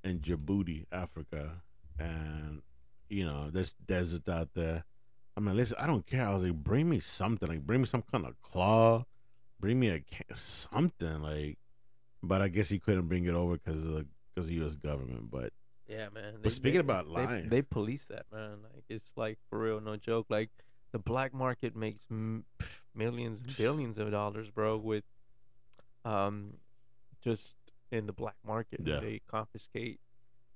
in 0.04 0.20
Djibouti, 0.20 0.86
Africa, 0.92 1.62
and 1.98 2.62
you 3.08 3.24
know 3.24 3.50
there's 3.50 3.74
deserts 3.74 4.28
out 4.28 4.50
there. 4.54 4.84
I 5.36 5.40
mean, 5.40 5.56
listen, 5.56 5.76
I 5.78 5.86
don't 5.86 6.06
care. 6.06 6.26
I 6.26 6.32
was 6.32 6.42
like, 6.44 6.54
bring 6.54 6.88
me 6.88 7.00
something, 7.00 7.48
like 7.48 7.66
bring 7.66 7.80
me 7.82 7.86
some 7.86 8.02
kind 8.02 8.24
of 8.24 8.40
claw, 8.40 9.04
bring 9.60 9.78
me 9.78 9.88
a 9.90 10.00
something, 10.34 11.22
like. 11.22 11.58
But 12.22 12.42
I 12.42 12.48
guess 12.48 12.68
he 12.70 12.78
couldn't 12.78 13.06
bring 13.08 13.26
it 13.26 13.34
over 13.34 13.58
because 13.58 13.84
of 13.84 13.92
the 13.92 14.06
because 14.34 14.48
of 14.48 14.52
U.S. 14.52 14.74
government. 14.74 15.30
But 15.30 15.52
Yeah, 15.88 16.08
man. 16.12 16.34
But 16.42 16.52
speaking 16.52 16.80
about 16.80 17.06
they, 17.06 17.12
lions- 17.12 17.50
they 17.50 17.62
police 17.62 18.06
that, 18.06 18.26
man. 18.32 18.58
Like 18.74 18.84
it's 18.88 19.12
like 19.16 19.38
for 19.48 19.58
real, 19.58 19.80
no 19.80 19.96
joke. 19.96 20.26
Like 20.28 20.50
the 20.92 20.98
black 20.98 21.32
market 21.34 21.76
makes 21.76 22.06
m- 22.10 22.44
millions, 22.94 23.40
billions 23.56 23.98
of 23.98 24.10
dollars, 24.10 24.50
bro. 24.50 24.76
With 24.78 25.04
um, 26.04 26.54
just 27.22 27.56
in 27.92 28.06
the 28.06 28.12
black 28.12 28.36
market, 28.46 28.80
Yeah. 28.84 29.00
they 29.00 29.20
confiscate 29.28 30.00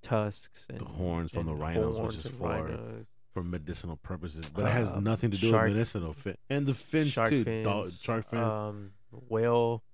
tusks 0.02 0.66
and 0.70 0.80
the 0.80 0.84
horns 0.84 1.30
from 1.30 1.46
the 1.46 1.54
rhinos, 1.54 1.98
which 2.00 2.16
is 2.16 2.26
for 2.28 2.48
rhinos. 2.48 3.06
for 3.32 3.42
medicinal 3.44 3.96
purposes, 3.96 4.50
but 4.50 4.66
it 4.66 4.72
has 4.72 4.92
Uh, 4.92 5.00
nothing 5.00 5.30
to 5.30 5.36
do 5.38 5.50
shark- 5.50 5.64
with 5.68 5.74
medicinal 5.74 6.12
fin 6.14 6.36
and 6.48 6.66
the 6.66 6.74
fins 6.74 7.08
shark 7.12 7.30
too. 7.30 7.44
fins, 7.44 7.64
Dol- 7.64 7.86
shark 7.86 8.28
fin. 8.30 8.38
um, 8.40 8.92
whale, 9.28 9.84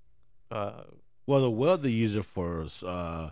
uh, 0.51 0.85
well, 1.27 1.41
the 1.43 1.51
whale 1.51 1.77
they 1.77 1.91
use 1.91 2.15
it 2.15 2.25
for 2.25 2.67
uh, 2.85 3.31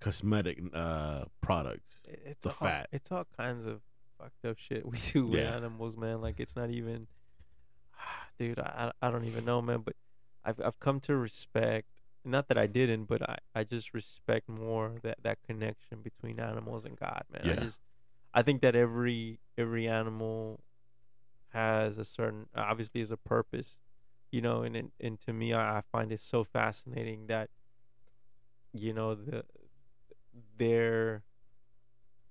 cosmetic 0.00 0.60
uh, 0.74 1.24
products. 1.40 2.00
it's 2.08 2.42
The 2.42 2.48
all, 2.50 2.54
fat. 2.54 2.88
It's 2.92 3.10
all 3.12 3.26
kinds 3.36 3.64
of 3.66 3.80
fucked 4.18 4.44
up 4.44 4.58
shit 4.58 4.84
we 4.90 4.98
do 4.98 5.26
with 5.26 5.40
Yeah. 5.40 5.54
animals, 5.54 5.96
man. 5.96 6.20
Like 6.20 6.38
it's 6.40 6.56
not 6.56 6.70
even, 6.70 7.06
dude. 8.38 8.58
I 8.58 8.92
I 9.02 9.10
don't 9.10 9.24
even 9.24 9.44
know, 9.44 9.60
man. 9.62 9.80
But 9.80 9.94
I've 10.44 10.60
I've 10.60 10.78
come 10.80 11.00
to 11.00 11.16
respect. 11.16 11.88
Not 12.24 12.48
that 12.48 12.58
I 12.58 12.66
didn't, 12.66 13.04
but 13.04 13.22
I, 13.22 13.36
I 13.54 13.64
just 13.64 13.94
respect 13.94 14.48
more 14.48 14.96
that, 15.02 15.18
that 15.22 15.38
connection 15.46 16.02
between 16.02 16.38
animals 16.40 16.84
and 16.84 16.98
God, 16.98 17.22
man. 17.32 17.42
I 17.58 17.60
just 17.62 17.80
I 18.34 18.42
think 18.42 18.60
that 18.62 18.74
every 18.76 19.40
every 19.56 19.88
animal 19.88 20.60
has 21.52 21.96
a 21.96 22.04
certain 22.04 22.46
obviously 22.54 23.00
is 23.00 23.10
a 23.10 23.16
purpose, 23.16 23.78
you 24.30 24.40
know, 24.42 24.62
and 24.62 24.76
and, 24.76 24.90
and 25.00 25.18
to 25.20 25.32
me 25.32 25.52
I, 25.54 25.78
I 25.78 25.82
find 25.92 26.12
it 26.12 26.20
so 26.20 26.44
fascinating 26.44 27.28
that 27.28 27.48
you 28.74 28.92
know 28.92 29.14
the 29.14 29.44
their 30.56 31.22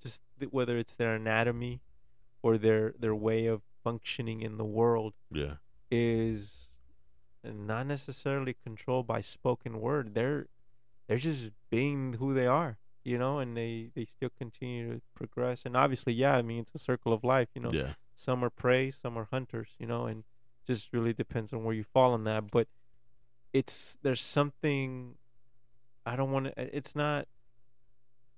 just 0.02 0.22
th- 0.40 0.52
whether 0.52 0.78
it's 0.78 0.96
their 0.96 1.16
anatomy 1.16 1.82
or 2.42 2.58
their 2.58 2.94
their 3.00 3.16
way 3.16 3.46
of 3.48 3.62
functioning 3.84 4.42
in 4.42 4.58
the 4.58 4.66
world 4.66 5.14
Yeah, 5.32 5.56
is 5.92 6.78
not 7.44 7.88
necessarily 7.88 8.54
controlled 8.64 9.08
by 9.08 9.22
spoken 9.22 9.80
word. 9.80 10.14
They're 10.14 10.48
they're 11.08 11.18
just 11.18 11.52
being 11.70 12.14
who 12.14 12.34
they 12.34 12.48
are, 12.48 12.78
you 13.04 13.18
know, 13.18 13.40
and 13.40 13.56
they 13.56 13.90
they 13.96 14.06
still 14.06 14.30
continue 14.38 14.94
to 14.96 15.02
progress. 15.16 15.66
And 15.66 15.76
obviously, 15.78 16.14
yeah, 16.14 16.36
I 16.36 16.42
mean 16.42 16.60
it's 16.60 16.76
a 16.76 16.80
circle 16.80 17.14
of 17.14 17.24
life, 17.24 17.48
you 17.56 17.62
know. 17.62 17.72
yeah, 17.72 17.94
Some 18.14 18.44
are 18.44 18.50
prey, 18.50 18.90
some 18.92 19.18
are 19.18 19.28
hunters, 19.32 19.70
you 19.80 19.88
know, 19.88 20.06
and 20.06 20.24
just 20.66 20.92
really 20.92 21.14
depends 21.14 21.54
on 21.54 21.64
where 21.64 21.74
you 21.74 21.84
fall 21.86 22.12
on 22.14 22.26
that. 22.26 22.52
But 22.52 22.68
it's 23.54 23.98
there's 24.04 24.22
something 24.22 25.16
I 26.06 26.16
don't 26.18 26.32
want 26.32 26.48
to. 26.48 26.54
It's 26.76 26.96
not. 26.96 27.28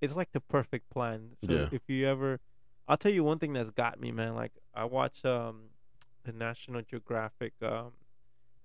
It's 0.02 0.16
like 0.16 0.32
the 0.32 0.40
perfect 0.42 0.90
plan. 0.90 1.32
So 1.40 1.54
Yeah. 1.54 1.70
if 1.72 1.82
you 1.88 2.08
ever, 2.08 2.40
I'll 2.88 2.98
tell 2.98 3.12
you 3.12 3.24
one 3.24 3.40
thing 3.40 3.54
that's 3.54 3.70
got 3.72 4.00
me, 4.00 4.12
man. 4.12 4.36
Like 4.36 4.54
I 4.74 4.86
watch 4.86 5.26
um 5.26 5.70
the 6.24 6.32
National 6.34 6.82
Geographic 6.82 7.54
um 7.62 7.94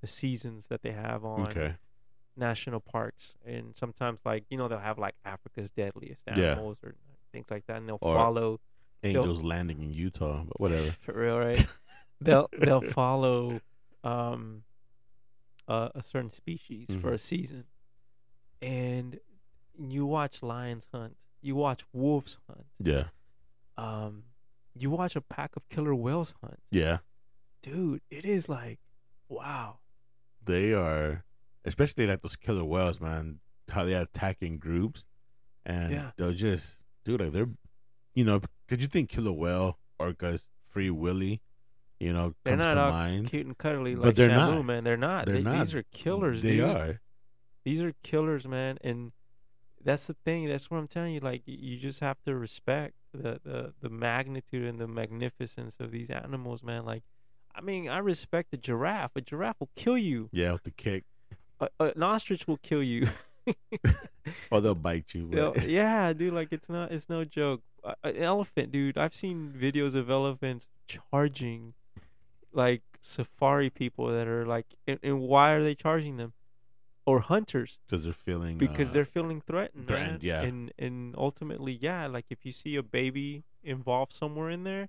the 0.01 0.07
seasons 0.07 0.67
that 0.69 0.83
they 0.83 0.93
have 0.93 1.25
on 1.25 1.49
okay, 1.51 1.75
national 2.37 2.81
parks, 2.81 3.37
and 3.45 3.77
sometimes 3.77 4.21
like 4.25 4.45
you 4.51 4.59
know 4.59 4.69
they'll 4.69 4.79
have 4.79 4.99
like 4.99 5.15
Africa's 5.25 5.71
deadliest 5.71 6.25
Yeah. 6.27 6.35
animals 6.53 6.79
or 6.85 6.95
things 7.33 7.47
like 7.51 7.67
that, 7.67 7.79
and 7.79 7.89
they'll 7.89 7.99
Or- 8.01 8.15
follow 8.17 8.61
angels 9.03 9.43
landing 9.43 9.83
in 9.83 9.93
Utah, 9.93 10.45
but 10.45 10.61
whatever. 10.61 10.91
for 11.01 11.13
real, 11.15 11.39
right? 11.39 11.67
they'll 12.21 12.49
they'll 12.59 12.81
follow 12.93 13.61
um 14.05 14.63
a, 15.67 15.91
a 15.95 16.03
certain 16.03 16.31
species 16.31 16.89
for 17.01 17.11
Mhm. 17.11 17.15
a 17.15 17.19
season, 17.19 17.65
and 18.63 19.19
you 19.79 20.07
watch 20.07 20.43
lions 20.43 20.89
hunt, 20.93 21.17
you 21.43 21.55
watch 21.57 21.85
wolves 21.93 22.39
hunt, 22.49 22.67
Yeah, 22.79 23.05
um, 23.77 24.25
you 24.75 24.91
watch 24.91 25.17
a 25.17 25.21
pack 25.21 25.57
of 25.57 25.69
killer 25.69 25.95
whales 25.95 26.35
hunt, 26.43 26.61
yeah, 26.71 26.99
dude. 27.63 28.01
It 28.11 28.25
is 28.25 28.49
like, 28.49 28.79
wow, 29.29 29.79
they 30.45 30.73
are, 30.73 31.25
especially 31.65 32.07
like 32.07 32.23
those 32.23 32.37
killer 32.37 32.65
whales, 32.65 33.01
man. 33.01 33.41
How 33.71 33.85
they 33.85 33.95
attack 33.95 34.39
in 34.43 34.59
groups, 34.59 35.05
and 35.65 35.93
Yeah. 35.93 36.11
they'll 36.17 36.33
just 36.35 36.77
do 37.05 37.17
like 37.17 37.33
they're, 37.33 37.49
you 38.15 38.25
know, 38.25 38.41
because 38.67 38.83
you 38.83 38.89
think 38.89 39.09
killer 39.09 39.33
whale 39.33 39.79
or 39.99 40.13
orcas 40.13 40.47
free 40.69 40.91
willy, 40.91 41.41
you 41.99 42.13
know, 42.13 42.35
they're 42.45 42.57
comes 42.57 42.67
not 42.67 42.75
to 42.75 42.81
all 42.81 42.91
mind. 42.91 43.31
cute 43.31 43.47
and 43.47 43.57
cuddly 43.57 43.95
But 43.95 44.17
they're 44.17 44.29
Shamu, 44.29 44.57
not. 44.57 44.65
man. 44.67 44.85
They're 44.85 44.97
not. 44.99 45.25
They're 45.27 45.37
They- 45.37 45.43
not. 45.43 45.59
These 45.61 45.75
are 45.77 45.83
killers. 45.93 46.43
They 46.43 46.57
dude. 46.59 46.69
are. 46.69 47.01
these 47.65 47.81
are 47.81 47.95
killers, 48.03 48.47
man, 48.47 48.77
and 48.83 49.13
that's 49.85 50.07
the 50.07 50.17
thing. 50.25 50.49
That's 50.49 50.71
what 50.71 50.79
I'm 50.79 50.89
telling 50.89 51.15
you. 51.15 51.21
Like 51.21 51.43
you 51.47 51.77
just 51.79 52.01
have 52.01 52.17
to 52.25 52.35
respect 52.35 52.95
the 53.13 53.41
the 53.45 53.75
the 53.81 53.91
magnitude 53.91 54.67
and 54.67 54.79
the 54.79 54.89
magnificence 54.89 55.77
of 55.79 55.91
these 55.91 56.11
animals, 56.11 56.63
man. 56.63 56.85
Like, 56.85 57.03
I 57.55 57.61
mean, 57.61 57.89
I 57.89 57.99
respect 57.99 58.53
a 58.55 58.57
giraffe. 58.57 59.13
A 59.17 59.21
giraffe 59.21 59.61
will 59.61 59.71
kill 59.77 59.99
you. 59.99 60.29
Yeah, 60.33 60.53
with 60.53 60.65
the 60.65 60.71
kick, 60.71 61.05
A, 61.61 61.69
an 61.79 62.03
ostrich 62.03 62.47
will 62.49 62.57
kill 62.59 62.83
you. 62.83 63.07
or 64.51 64.61
they'll 64.61 64.75
bite 64.75 65.15
you. 65.15 65.29
They'll- 65.31 65.57
yeah, 65.59 66.13
dude. 66.13 66.33
Like 66.35 66.53
it's 66.53 66.69
not. 66.69 66.91
It's 66.93 67.09
no 67.09 67.25
joke. 67.25 67.63
An 68.03 68.17
elephant, 68.17 68.73
dude. 68.73 68.97
I've 68.97 69.15
seen 69.15 69.53
videos 69.55 69.95
of 69.95 70.09
elephants 70.09 70.69
charging, 70.89 71.75
like 72.53 72.83
safari 73.01 73.69
people 73.69 74.07
that 74.09 74.27
are 74.27 74.47
like, 74.47 74.65
and, 74.87 74.99
and 75.03 75.21
why 75.21 75.53
are 75.53 75.63
they 75.63 75.75
charging 75.75 76.17
them? 76.17 76.33
Or 77.07 77.21
hunters 77.21 77.79
because 77.87 78.05
they're 78.05 78.13
feeling 78.15 78.57
because 78.57 78.91
uh, 78.91 78.95
they're 78.95 79.05
feeling 79.05 79.43
threatened. 79.47 79.87
threatened, 79.87 80.23
yeah. 80.23 80.41
And 80.41 80.73
and 80.79 81.15
ultimately, 81.19 81.79
yeah, 81.79 82.07
like 82.07 82.25
if 82.31 82.47
you 82.47 82.53
see 82.53 82.77
a 82.77 82.83
baby 82.83 83.45
involved 83.63 84.15
somewhere 84.15 84.49
in 84.49 84.65
there, 84.65 84.89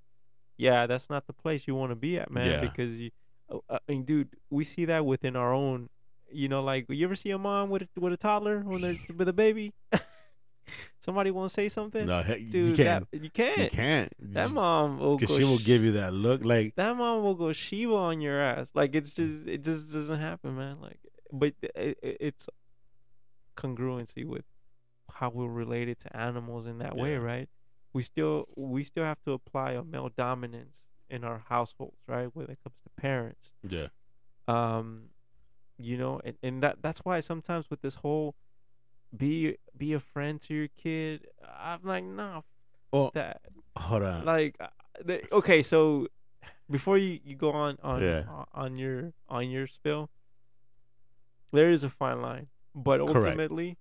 yeah, 0.58 0.86
that's 0.86 1.10
not 1.10 1.28
the 1.28 1.34
place 1.34 1.68
you 1.68 1.76
want 1.76 1.92
to 1.92 1.96
be 1.96 2.18
at, 2.18 2.32
man. 2.32 2.50
Yeah. 2.50 2.62
Because 2.62 2.98
you, 2.98 3.12
uh, 3.52 3.58
I 3.70 3.80
mean, 3.88 4.04
dude, 4.04 4.30
we 4.50 4.64
see 4.64 4.86
that 4.86 5.06
within 5.06 5.36
our 5.36 5.54
own. 5.54 5.90
You 6.32 6.48
know, 6.50 6.64
like 6.64 6.86
you 6.90 7.06
ever 7.06 7.16
see 7.16 7.32
a 7.32 7.38
mom 7.38 7.70
with 7.70 7.84
a, 7.84 8.00
with 8.00 8.14
a 8.14 8.18
toddler 8.18 8.60
when 8.60 8.82
they're 8.82 8.98
with 9.16 9.28
a 9.28 9.34
baby? 9.34 9.74
Somebody 11.00 11.30
want 11.30 11.50
to 11.50 11.54
say 11.54 11.70
something? 11.70 12.08
no, 12.08 12.24
heck, 12.24 12.40
Dude, 12.50 12.54
you 12.70 12.76
can't. 12.76 13.12
that 13.12 13.22
you 13.22 13.30
can't. 13.30 13.58
You 13.58 13.70
can't. 13.70 14.14
That 14.34 14.50
mom 14.52 15.00
will 15.00 15.20
she 15.20 15.44
will 15.44 15.60
give 15.60 15.84
you 15.84 15.92
that 15.94 16.14
look 16.14 16.44
like 16.44 16.76
that 16.76 16.98
mom 16.98 17.24
will 17.24 17.36
go 17.36 17.52
Shiva 17.54 17.94
on 17.94 18.22
your 18.22 18.42
ass. 18.42 18.72
Like 18.74 18.96
it's 18.96 19.14
just 19.14 19.48
it 19.48 19.64
just 19.64 19.94
doesn't 19.94 20.20
happen, 20.20 20.58
man. 20.58 20.78
Like, 20.82 21.00
but 21.40 21.54
it, 21.62 21.98
it, 22.02 22.18
it's 22.20 22.48
congruency 23.58 24.26
with 24.26 24.46
how 25.14 25.30
we're 25.30 25.48
related 25.48 26.00
to 26.00 26.16
animals 26.18 26.66
in 26.66 26.80
that 26.80 26.96
way, 26.98 27.16
right? 27.18 27.50
We 27.94 28.02
still 28.02 28.46
we 28.56 28.84
still 28.84 29.04
have 29.06 29.22
to 29.26 29.32
apply 29.32 29.72
a 29.72 29.84
male 29.84 30.10
dominance 30.16 30.88
in 31.10 31.24
our 31.24 31.44
households, 31.50 31.98
right? 32.08 32.30
When 32.34 32.46
it 32.50 32.58
comes 32.64 32.82
to 32.82 32.90
parents, 33.02 33.54
yeah, 33.68 33.88
um, 34.48 35.10
you 35.78 35.98
know, 35.98 36.20
and, 36.26 36.36
and 36.44 36.64
that 36.64 36.78
that's 36.82 37.00
why 37.00 37.20
sometimes 37.22 37.70
with 37.70 37.82
this 37.82 37.96
whole 37.96 38.36
be 39.16 39.58
be 39.78 39.94
a 39.94 40.00
friend 40.00 40.42
to 40.42 40.54
your 40.54 40.68
kid, 40.76 41.28
I'm 41.58 41.80
like, 41.84 42.04
nah, 42.04 42.42
Well, 42.92 43.12
that 43.14 43.42
hold 43.78 44.04
on. 44.04 44.26
like 44.26 44.58
uh, 44.60 44.68
okay 45.32 45.62
so 45.64 46.08
before 46.70 46.98
you, 46.98 47.20
you 47.24 47.36
go 47.36 47.52
on 47.52 47.78
on 47.84 48.02
Yeah. 48.02 48.24
on- 48.28 48.48
on 48.54 48.78
your 48.78 49.14
on 49.30 49.50
your 49.50 49.68
spill 49.68 50.10
there 51.56 51.72
is 51.72 51.84
a 51.84 51.90
fine 51.90 52.22
line 52.22 52.48
but 52.74 53.00
Correct. 53.00 53.16
ultimately 53.26 53.78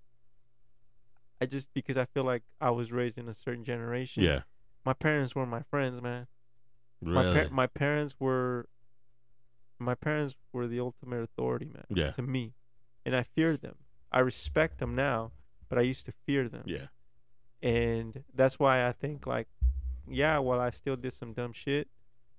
i 1.41 1.47
just 1.47 1.73
because 1.75 1.97
i 1.99 2.05
feel 2.05 2.25
like 2.25 2.43
i 2.61 2.71
was 2.71 2.93
raised 2.93 3.19
in 3.19 3.29
a 3.29 3.33
certain 3.35 3.65
generation 3.65 4.23
yeah, 4.23 4.41
my 4.85 4.93
parents 4.93 5.35
were 5.35 5.47
my 5.47 5.63
friends 5.63 6.01
man. 6.01 6.27
Really. 7.03 7.15
my 7.15 7.33
par- 7.35 7.51
my 7.51 7.67
parents 7.67 8.15
were 8.19 8.69
my 9.79 9.95
parents 9.95 10.35
were 10.53 10.67
the 10.67 10.81
ultimate 10.81 11.23
authority 11.23 11.67
man 11.67 11.85
Yeah. 11.91 12.11
to 12.13 12.23
me 12.23 12.55
and 13.05 13.15
i 13.15 13.23
feared 13.23 13.61
them. 13.61 13.77
I 14.13 14.21
respect 14.21 14.79
them 14.79 14.95
now 14.95 15.33
but 15.69 15.79
i 15.79 15.83
used 15.83 16.07
to 16.07 16.13
fear 16.27 16.49
them. 16.49 16.63
Yeah, 16.67 16.87
and 17.63 18.23
that's 18.33 18.59
why 18.59 18.87
I 18.87 18.93
think 18.93 19.27
like, 19.27 19.49
yeah, 20.09 20.39
while 20.39 20.61
I 20.61 20.71
still 20.71 20.95
did 20.97 21.13
some 21.13 21.33
dumb 21.33 21.53
shit, 21.53 21.89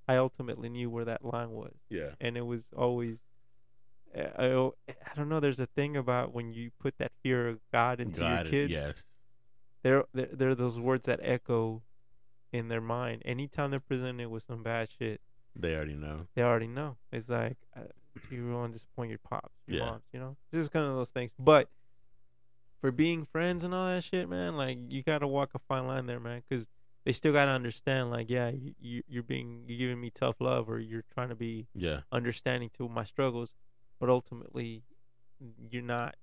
I 0.07 0.15
ultimately 0.15 0.69
knew 0.69 0.89
where 0.89 1.03
that 1.05 1.25
line 1.25 1.49
was, 1.51 1.75
yeah, 1.89 2.11
and 2.21 2.37
it 2.37 2.45
was 2.45 2.71
always, 2.77 3.19
I, 4.15 4.45
I 4.47 5.15
don't 5.15 5.29
know. 5.29 5.39
There's 5.39 5.59
a 5.59 5.65
thing 5.67 5.97
about 5.97 6.33
when 6.33 6.53
you 6.53 6.71
put 6.79 6.97
that 6.99 7.11
fear 7.23 7.47
of 7.47 7.59
God 7.73 7.99
into 7.99 8.21
Got 8.21 8.29
your 8.45 8.51
kids. 8.51 8.71
Yes, 8.71 9.03
They're, 9.83 10.03
they're 10.13 10.29
they're 10.31 10.55
those 10.55 10.79
words 10.79 11.05
that 11.07 11.19
echo 11.21 11.83
in 12.53 12.69
their 12.69 12.81
mind 12.81 13.21
anytime 13.25 13.71
they're 13.71 13.79
presented 13.79 14.29
with 14.29 14.43
some 14.43 14.63
bad 14.63 14.89
shit. 14.97 15.19
they 15.55 15.75
already 15.75 15.95
know. 15.95 16.27
They 16.35 16.41
already 16.43 16.67
know. 16.67 16.97
It's 17.11 17.29
like 17.29 17.57
uh, 17.75 17.81
you 18.29 18.51
want 18.53 18.71
to 18.71 18.79
disappoint 18.79 19.09
your 19.09 19.19
pops, 19.19 19.53
your 19.67 19.79
Yeah. 19.79 19.85
moms. 19.85 20.03
You 20.13 20.19
know, 20.21 20.37
it's 20.51 20.57
just 20.63 20.71
kind 20.71 20.85
of 20.85 20.95
those 20.95 21.11
things. 21.11 21.31
But 21.37 21.69
for 22.81 22.91
being 22.91 23.25
friends 23.25 23.63
and 23.63 23.73
all 23.73 23.87
that 23.87 24.03
shit, 24.03 24.29
man, 24.29 24.55
like 24.55 24.77
you 24.89 25.03
gotta 25.03 25.27
walk 25.27 25.51
a 25.55 25.59
fine 25.67 25.87
line 25.87 26.05
there, 26.05 26.19
man, 26.19 26.43
because 26.47 26.67
they 27.05 27.11
still 27.11 27.33
gotta 27.33 27.51
understand, 27.51 28.09
like, 28.11 28.29
yeah, 28.29 28.49
you, 28.49 28.73
you 28.79 29.01
you're 29.07 29.23
being 29.23 29.63
you're 29.67 29.77
giving 29.77 29.99
me 30.01 30.09
tough 30.09 30.35
love, 30.39 30.69
or 30.69 30.79
you're 30.79 31.03
trying 31.13 31.29
to 31.29 31.35
be 31.35 31.67
Yeah. 31.75 32.01
understanding 32.11 32.69
to 32.77 32.87
my 32.89 33.03
struggles, 33.03 33.53
but 33.99 34.09
ultimately, 34.09 34.83
you're 35.69 35.81
not 35.83 36.15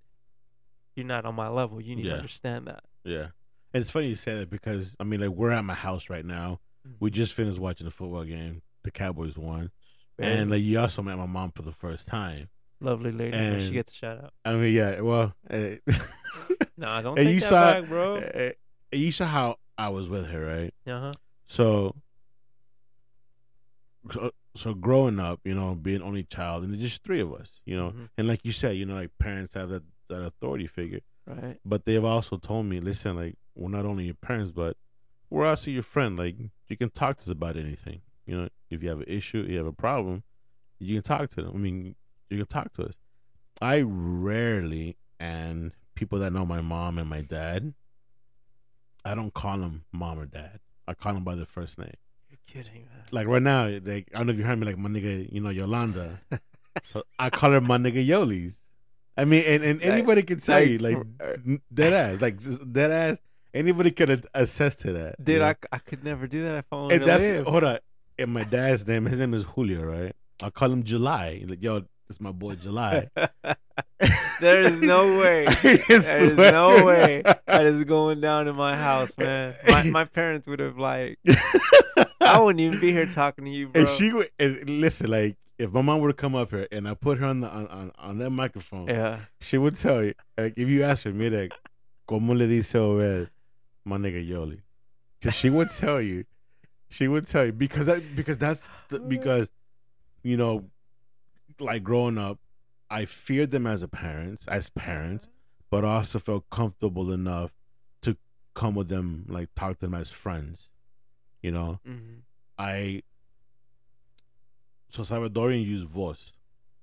you're 0.97 1.07
not 1.07 1.25
on 1.25 1.35
my 1.35 1.49
level. 1.49 1.81
You 1.81 1.97
need 1.97 2.05
Yeah. 2.07 2.13
to 2.13 2.17
understand 2.19 2.67
that. 2.67 2.85
Yeah. 3.05 3.29
And 3.75 3.81
it's 3.81 3.91
funny 3.91 4.09
you 4.09 4.17
say 4.17 4.35
that 4.39 4.51
because 4.51 4.95
I 5.01 5.05
mean 5.05 5.21
like 5.21 5.31
we're 5.31 5.51
at 5.51 5.65
my 5.65 5.75
house 5.75 6.11
right 6.11 6.25
now. 6.25 6.61
We 7.01 7.11
Mm-hmm. 7.11 7.15
just 7.15 7.35
finished 7.35 7.59
watching 7.61 7.85
the 7.85 7.91
football 7.93 8.25
game. 8.25 8.63
The 8.83 8.91
Cowboys 8.91 9.39
won. 9.39 9.71
Very 10.19 10.33
And 10.33 10.51
like 10.51 10.63
you 10.63 10.81
also 10.81 11.01
met 11.03 11.17
my 11.17 11.27
mom 11.27 11.53
for 11.53 11.63
the 11.63 11.71
first 11.73 12.07
time. 12.09 12.49
lovely 12.81 13.13
lady, 13.13 13.37
man. 13.37 13.61
she 13.61 13.71
gets 13.73 13.93
a 13.93 13.95
shout 13.95 14.19
out. 14.25 14.33
I 14.45 14.55
mean, 14.55 14.75
yeah, 14.75 15.01
well, 15.01 15.35
eh, 15.49 15.77
Nah, 16.77 17.01
don't 17.01 17.17
and 17.19 17.27
take 17.27 17.35
you 17.35 17.41
that 17.41 17.49
saw 17.49 17.73
back, 17.81 17.89
bro. 17.89 18.17
eh, 18.17 18.53
eh, 18.93 18.97
you 18.97 19.13
saw 19.13 19.27
how 19.27 19.57
I 19.79 19.89
was 19.91 20.09
with 20.09 20.27
her, 20.27 20.45
right? 20.45 20.75
Uh 20.87 21.01
huh. 21.01 21.13
So, 21.47 21.95
so, 24.55 24.75
growing 24.75 25.19
up, 25.19 25.41
you 25.45 25.55
know, 25.55 25.75
being 25.75 26.03
only 26.03 26.25
child, 26.25 26.63
and 26.65 26.73
there's 26.73 26.83
just 26.83 27.05
three 27.05 27.21
of 27.21 27.33
us, 27.33 27.61
you 27.65 27.77
know, 27.77 27.91
Mhm. 27.93 28.09
and 28.19 28.29
like 28.29 28.45
you 28.45 28.53
said, 28.53 28.77
you 28.77 28.85
know, 28.87 28.95
like 28.95 29.17
parents 29.19 29.55
have 29.55 29.69
that 29.71 29.83
that 30.09 30.23
authority 30.23 30.67
figure, 30.67 31.01
Right. 31.27 31.59
but 31.65 31.87
they've 31.87 32.05
also 32.05 32.37
told 32.37 32.67
me, 32.67 32.81
listen, 32.81 33.17
like 33.17 33.39
we're 33.55 33.71
not 33.71 33.87
only 33.87 34.05
your 34.05 34.15
parents, 34.15 34.51
but 34.51 34.77
we're 35.31 35.47
also 35.47 35.71
your 35.71 35.83
friend. 35.83 36.19
Like 36.19 36.37
you 36.69 36.77
can 36.77 36.91
talk 36.91 37.17
to 37.19 37.23
us 37.23 37.29
about 37.29 37.57
anything. 37.57 38.03
You 38.27 38.37
know, 38.37 38.49
if 38.69 38.83
you 38.83 38.91
have 38.91 38.99
an 39.01 39.09
issue, 39.09 39.47
you 39.49 39.57
have 39.57 39.67
a 39.67 39.73
problem, 39.73 40.23
you 40.79 40.97
can 40.97 41.03
talk 41.03 41.31
to 41.31 41.43
them. 41.43 41.55
I 41.55 41.59
mean, 41.59 41.97
you 42.29 42.37
can 42.39 42.47
talk 42.47 42.73
to 42.75 42.85
us. 42.89 42.97
I 43.63 43.81
rarely, 43.81 44.97
and 45.19 45.73
people 45.95 46.19
that 46.19 46.33
know 46.33 46.45
my 46.45 46.61
mom 46.61 46.99
and 46.99 47.09
my 47.09 47.23
dad, 47.23 47.73
I 49.05 49.15
don't 49.15 49.33
call 49.33 49.59
them 49.59 49.85
mom 49.93 50.19
or 50.19 50.27
dad. 50.27 50.61
I 50.87 50.93
call 50.95 51.15
them 51.15 51.25
by 51.25 51.37
their 51.37 51.47
first 51.47 51.79
name. 51.79 51.95
Kidding, 52.53 52.87
man. 52.93 53.05
Like 53.11 53.27
right 53.27 53.43
now, 53.43 53.67
like 53.67 54.09
I 54.15 54.19
don't 54.19 54.27
know 54.27 54.33
if 54.33 54.39
you 54.39 54.45
heard 54.45 54.59
me, 54.59 54.67
like 54.67 54.79
my 54.79 54.89
nigga, 54.91 55.33
you 55.33 55.41
know 55.41 55.51
Yolanda. 55.51 56.21
so 56.83 57.03
I 57.19 57.31
call 57.31 57.51
her 57.53 57.61
my 57.61 57.79
nigga 57.79 58.07
Yolis. 58.07 58.59
I 59.17 59.25
mean, 59.25 59.45
and, 59.47 59.63
and 59.63 59.83
anybody 59.83 60.23
can 60.23 60.41
tell 60.41 60.59
like, 60.61 60.69
you, 60.69 60.79
like 60.79 60.97
er, 61.21 61.37
dead 61.73 61.93
ass, 61.93 62.21
like 62.21 62.41
dead 62.73 62.91
ass. 62.91 63.19
Anybody 63.55 63.91
could 63.91 64.09
a- 64.11 64.23
attest 64.35 64.81
to 64.81 64.93
that, 64.95 65.17
you 65.19 65.25
Dude, 65.27 65.41
know? 65.41 65.49
I, 65.49 65.55
I 65.73 65.79
could 65.79 66.03
never 66.03 66.27
do 66.27 66.43
that 66.45 66.55
if 66.57 66.65
I 66.73 66.77
And 66.95 67.05
that's 67.05 67.23
live. 67.23 67.47
hold 67.47 67.65
on. 67.65 67.79
And 68.19 68.33
my 68.33 68.45
dad's 68.45 68.87
name, 68.89 69.05
his 69.05 69.19
name 69.19 69.35
is 69.35 69.45
Julio, 69.45 69.83
right? 69.85 70.15
I 70.43 70.49
call 70.49 70.73
him 70.73 70.83
July. 70.83 71.45
Like, 71.47 71.63
yo, 71.63 71.85
this 72.13 72.21
my 72.21 72.33
boy 72.33 72.55
July. 72.57 73.09
there 74.41 74.63
is 74.63 74.83
no 74.83 75.19
way. 75.19 75.47
There 75.63 76.25
is 76.27 76.37
no 76.37 76.85
way 76.85 77.23
that 77.47 77.65
is 77.65 77.85
going 77.85 78.21
down 78.21 78.49
in 78.49 78.55
my 78.55 78.77
house, 78.77 79.17
man. 79.17 79.55
My 79.67 79.83
my 79.99 80.05
parents 80.05 80.47
would 80.47 80.61
have 80.61 80.79
like 80.79 81.19
I 82.21 82.39
wouldn't 82.39 82.61
even 82.61 82.81
be 82.81 82.93
here 82.93 83.07
talking 83.07 83.45
to 83.47 83.51
you, 83.51 83.69
bro. 83.69 83.83
And 83.83 83.91
she 83.91 84.13
would 84.13 84.31
and 84.39 84.69
listen, 84.69 85.11
like 85.11 85.37
if 85.59 85.73
my 85.73 85.81
mom 85.81 86.01
were 86.01 86.09
to 86.09 86.15
come 86.15 86.35
up 86.35 86.51
here 86.51 86.69
and 86.71 86.87
I 86.87 86.95
put 86.95 87.19
her 87.19 87.27
on 87.27 87.41
the 87.41 87.49
on, 87.49 87.67
on, 87.69 87.93
on 87.99 88.19
that 88.19 88.31
microphone, 88.31 88.89
yeah. 88.89 89.21
she 89.41 89.57
would 89.59 89.77
tell 89.77 90.03
you. 90.03 90.15
Like 90.37 90.55
if 90.57 90.69
you 90.69 90.83
ask 90.83 91.05
her, 91.05 91.13
mira, 91.13 91.49
¿cómo 92.09 92.37
le 92.37 92.47
dice 92.47 92.75
Obed, 92.75 93.31
my 93.85 93.97
nigga 93.97 94.27
Yoli? 94.29 94.61
Because 95.19 95.35
she 95.35 95.49
would 95.49 95.71
tell 95.71 96.01
you, 96.01 96.25
she 96.91 97.09
would 97.09 97.27
tell 97.27 97.47
you 97.47 97.53
because 97.53 97.87
that 97.87 98.03
because 98.15 98.37
that's 98.37 98.69
the, 98.89 98.99
because 98.99 99.51
you 100.23 100.37
know, 100.37 100.65
like 101.63 101.83
growing 101.83 102.19
up, 102.19 102.39
I 102.91 103.05
feared 103.07 103.51
them 103.51 103.67
as 103.67 103.83
a 103.83 103.89
parent, 103.89 104.45
as 104.49 104.69
parents, 104.71 105.27
but 105.71 105.85
also 105.85 106.19
felt 106.19 106.49
comfortable 106.51 107.13
enough 107.13 107.53
to 108.03 108.17
come 108.55 108.75
with 108.75 108.89
them, 108.89 109.25
like 109.29 109.49
talk 109.55 109.79
to 109.79 109.87
them 109.87 109.95
as 109.95 110.11
friends. 110.11 110.69
You 111.43 111.51
know, 111.53 111.81
hmm 111.85 112.21
I 112.59 113.03
so 114.89 115.03
Salvadorian 115.03 115.65
use 115.65 115.83
vos, 115.83 116.33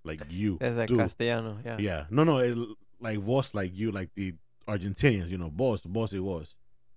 like 0.04 0.22
you. 0.30 0.58
That's 0.60 0.78
like 0.78 0.90
do. 0.90 0.98
Castellano, 0.98 1.60
yeah. 1.64 1.78
Yeah, 1.78 2.06
no, 2.10 2.24
no, 2.24 2.40
it, 2.40 2.58
like 3.00 3.20
vos, 3.20 3.54
like 3.54 3.72
you, 3.76 3.92
like 3.92 4.10
the 4.16 4.34
Argentinians. 4.68 5.30
You 5.30 5.38
know, 5.38 5.50
boss, 5.50 5.82
boss, 5.82 6.12
it 6.14 6.20
was. 6.20 6.56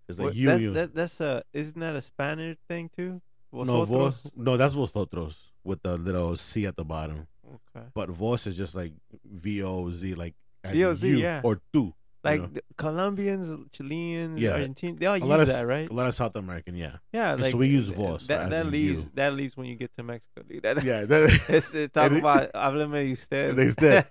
It's 0.09 0.19
like 0.19 0.29
What- 0.29 0.35
you, 0.37 0.47
that's, 0.49 0.63
you. 0.63 0.73
That, 0.73 0.95
that's 0.95 1.21
a 1.21 1.43
isn't 1.53 1.79
that 1.79 1.95
a 1.95 2.01
Spanish 2.01 2.57
thing 2.69 2.89
too? 2.89 3.21
no, 3.53 3.85
vos, 3.85 4.31
no, 4.35 4.57
that's 4.57 4.73
vosotros 4.73 5.37
with 5.63 5.83
the 5.83 5.99
little 5.99 6.35
c 6.37 6.65
at 6.67 6.77
the 6.77 6.85
bottom. 6.85 7.27
Okay. 7.53 7.87
But 7.95 8.09
vos 8.11 8.47
is 8.47 8.57
just 8.57 8.75
like 8.75 8.93
v 9.25 9.63
o 9.63 9.91
z, 9.91 10.15
like 10.15 10.35
V-O-Z, 10.65 11.21
yeah. 11.21 11.41
or 11.43 11.61
tu. 11.73 11.93
Like 12.23 12.41
know. 12.41 12.61
Colombians, 12.79 13.51
Chileans, 13.73 14.41
Yeah. 14.41 14.59
Argentinians, 14.59 15.01
they 15.01 15.07
all 15.07 15.17
A 15.17 15.19
use 15.19 15.41
of 15.41 15.47
that, 15.49 15.67
right? 15.67 15.91
a 15.91 15.93
lot 15.93 16.07
of 16.07 16.15
South 16.15 16.37
American, 16.37 16.77
yeah, 16.77 16.99
Yeah, 17.13 17.35
like 17.35 17.51
so 17.51 17.59
we 17.59 17.67
use 17.67 17.89
vos, 17.89 18.29
That 18.29 18.49
that 18.51 18.67
leaves 18.67 19.07
you. 19.07 19.11
that 19.15 19.35
leaves 19.35 19.57
when 19.57 19.67
you 19.67 19.75
get 19.75 19.93
to 19.95 20.05
Mexico, 20.05 20.43
dude. 20.49 20.63
That, 20.63 20.85
yeah. 20.85 21.05
That, 21.05 21.23
It's, 21.49 21.75
it's 21.75 21.93
talk 21.95 22.07
And 22.07 22.17
it- 22.17 22.19
about 22.21 22.53
háblame 22.55 23.09
usted. 23.11 23.59
Usted. 23.59 24.05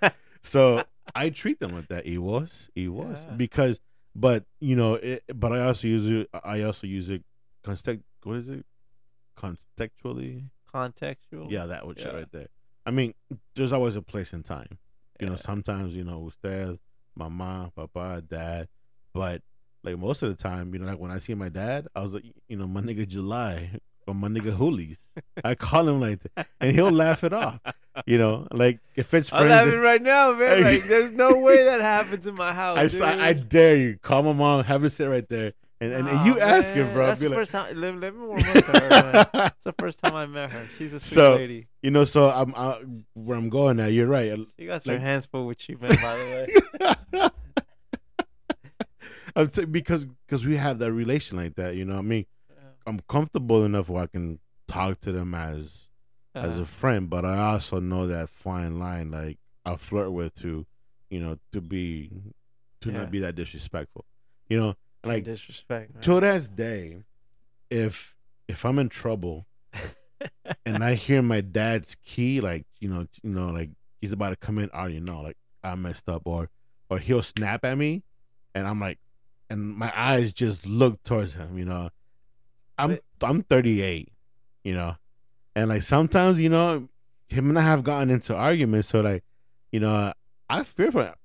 so 0.43 0.83
I 1.15 1.29
treat 1.29 1.61
them 1.61 1.73
like 1.73 1.87
that. 1.87 2.05
It 2.05 2.17
was, 2.17 2.67
it 2.75 2.89
was 2.89 3.17
Yeah. 3.29 3.35
because, 3.37 3.79
but 4.13 4.43
you 4.59 4.75
know, 4.75 4.95
it, 4.95 5.23
but 5.33 5.53
I 5.53 5.61
also 5.63 5.87
use 5.87 6.05
it. 6.05 6.27
I 6.43 6.63
also 6.63 6.85
use 6.87 7.09
it. 7.09 7.23
Context. 7.63 8.03
What 8.23 8.35
is 8.43 8.49
it? 8.49 8.65
Contextually. 9.37 10.49
Contextual. 10.73 11.49
Yeah, 11.49 11.65
that 11.67 11.85
would 11.87 11.97
Yeah. 11.97 12.09
right 12.09 12.31
there. 12.31 12.47
I 12.85 12.91
mean, 12.91 13.13
there's 13.55 13.71
always 13.73 13.95
a 13.95 14.01
place 14.01 14.33
and 14.33 14.43
time. 14.43 14.77
You 15.19 15.27
know, 15.27 15.35
sometimes 15.35 15.93
you 15.93 16.03
know, 16.03 16.19
usted, 16.25 16.79
mama, 17.15 17.71
papa, 17.75 18.23
dad, 18.27 18.67
but 19.13 19.41
like 19.83 19.97
most 19.97 20.23
of 20.23 20.29
the 20.29 20.35
time, 20.35 20.73
you 20.73 20.79
know, 20.79 20.87
like 20.87 20.99
when 20.99 21.11
I 21.11 21.19
see 21.19 21.33
my 21.35 21.49
dad, 21.49 21.87
I 21.95 22.01
was 22.01 22.13
like, 22.13 22.23
you 22.47 22.57
know, 22.57 22.67
my 22.67 22.81
nigga 22.81 23.07
July 23.07 23.71
or 24.07 24.15
my 24.15 24.27
nigga 24.27 24.55
Hoolies. 24.55 25.11
I 25.43 25.53
call 25.55 25.87
him 25.87 26.01
like 26.01 26.21
that, 26.35 26.47
and 26.59 26.71
he'll 26.73 26.91
laugh 26.91 27.23
it 27.23 27.33
off. 27.33 27.59
You 28.05 28.17
know, 28.17 28.47
like 28.51 28.79
if 28.95 29.13
it's 29.13 29.31
I'm 29.31 29.39
friends. 29.47 29.51
laughing 29.51 29.71
that- 29.71 29.77
right 29.77 30.01
now, 30.01 30.31
man. 30.33 30.63
Like, 30.63 30.83
there's 30.85 31.11
no 31.11 31.39
way 31.39 31.63
that 31.65 31.81
happens 31.81 32.25
in 32.25 32.35
my 32.35 32.53
house. 32.53 32.99
I. 32.99 33.11
I, 33.13 33.27
I 33.27 33.33
dare 33.33 33.75
you. 33.75 33.97
Call 34.01 34.23
my 34.23 34.33
mom, 34.33 34.63
have 34.63 34.81
her 34.81 34.89
sit 34.89 35.05
right 35.05 35.27
there, 35.29 35.53
and, 35.81 35.91
and, 35.91 36.07
and 36.07 36.25
you 36.25 36.39
Aw, 36.39 36.43
ask 36.43 36.73
her, 36.75 36.85
bro. 36.93 37.07
That's 37.07 37.19
the 37.19 37.29
like, 37.29 37.39
first 37.39 37.51
time. 37.51 37.81
Let, 37.81 37.97
let 37.99 38.15
me 38.15 38.25
warm 38.25 38.39
up 38.39 38.45
to 38.45 38.71
her. 38.71 39.29
It's 39.55 39.63
the 39.65 39.73
first 39.77 39.99
time 39.99 40.15
I 40.15 40.25
met 40.27 40.51
her. 40.51 40.67
She's 40.77 40.93
a 40.93 40.99
sweet 40.99 41.15
So- 41.15 41.35
lady. 41.35 41.67
you 41.81 41.91
know, 41.91 42.05
so 42.05 42.29
I'm 42.31 42.53
I, 42.55 42.79
where 43.13 43.37
I'm 43.37 43.49
going 43.49 43.77
now. 43.77 43.87
You're 43.87 44.07
right. 44.07 44.37
You 44.57 44.67
got 44.67 44.85
like- 44.85 44.99
her 44.99 45.05
hands 45.05 45.25
full 45.25 45.47
with 45.47 45.67
you, 45.67 45.77
man. 45.81 45.89
By 46.01 46.15
the 46.17 46.93
way. 47.13 47.29
I'm 49.35 49.47
t- 49.47 49.65
because 49.65 50.05
because 50.27 50.45
we 50.45 50.57
have 50.57 50.79
that 50.79 50.91
relation 50.91 51.37
like 51.37 51.55
that. 51.55 51.75
You 51.75 51.85
know, 51.85 51.93
what 51.93 51.99
I 51.99 52.03
mean, 52.03 52.25
I'm 52.85 52.99
comfortable 53.07 53.63
enough 53.63 53.89
where 53.89 54.03
I 54.03 54.07
can 54.07 54.39
talk 54.67 54.99
to 55.01 55.11
them 55.11 55.33
as 55.33 55.87
as 56.35 56.59
Uh, 56.59 56.63
a 56.63 56.65
friend, 56.65 57.09
but 57.09 57.25
I 57.25 57.37
also 57.53 57.79
know 57.79 58.07
that 58.07 58.29
fine 58.29 58.79
line, 58.79 59.11
like 59.11 59.37
I 59.65 59.75
flirt 59.75 60.11
with 60.11 60.33
to, 60.41 60.65
you 61.09 61.19
know, 61.19 61.37
to 61.53 61.61
be 61.61 62.09
to 62.81 62.91
Yeah. 62.91 62.99
not 62.99 63.11
be 63.11 63.19
that 63.19 63.35
disrespectful. 63.35 64.05
You 64.49 64.59
know, 64.59 64.75
like 65.03 65.23
disrespect. 65.23 65.93
Man. 65.93 66.03
to 66.03 66.19
this 66.19 66.47
day, 66.47 67.03
if 67.69 68.15
if 68.47 68.65
I'm 68.65 68.79
in 68.79 68.89
trouble 68.89 69.47
and 70.65 70.83
I 70.83 70.95
hear 70.95 71.21
my 71.21 71.41
dad's 71.41 71.95
key, 72.03 72.41
like 72.41 72.65
you 72.79 72.89
know, 72.89 73.07
you 73.23 73.31
know, 73.31 73.47
like 73.47 73.69
he's 73.99 74.11
about 74.11 74.29
to 74.29 74.35
come 74.35 74.59
in, 74.59 74.69
I 74.73 74.81
already 74.81 74.99
know, 74.99 75.21
like 75.21 75.37
I 75.63 75.75
messed 75.75 76.09
up, 76.09 76.23
or 76.25 76.49
or 76.89 76.99
he'll 76.99 77.23
snap 77.23 77.65
at 77.65 77.77
me, 77.77 78.03
and 78.53 78.67
I'm 78.67 78.79
like, 78.79 78.99
and 79.49 79.75
my 79.75 79.91
eyes 79.95 80.33
just 80.33 80.65
look 80.65 81.01
towards 81.03 81.33
him, 81.33 81.57
you 81.57 81.65
know. 81.65 81.89
I'm 82.77 82.97
I'm 83.21 83.43
38, 83.43 84.11
you 84.63 84.73
know, 84.73 84.95
and 85.55 85.69
like 85.69 85.83
sometimes, 85.83 86.39
you 86.39 86.49
know, 86.49 86.89
him 87.27 87.49
and 87.49 87.57
I 87.59 87.61
have 87.61 87.83
gotten 87.83 88.09
into 88.09 88.35
arguments, 88.35 88.89
so 88.89 89.01
like, 89.01 89.23
you 89.71 89.79
know, 89.79 90.13
I 90.49 90.63
fear 90.63 90.91
for. 90.91 91.15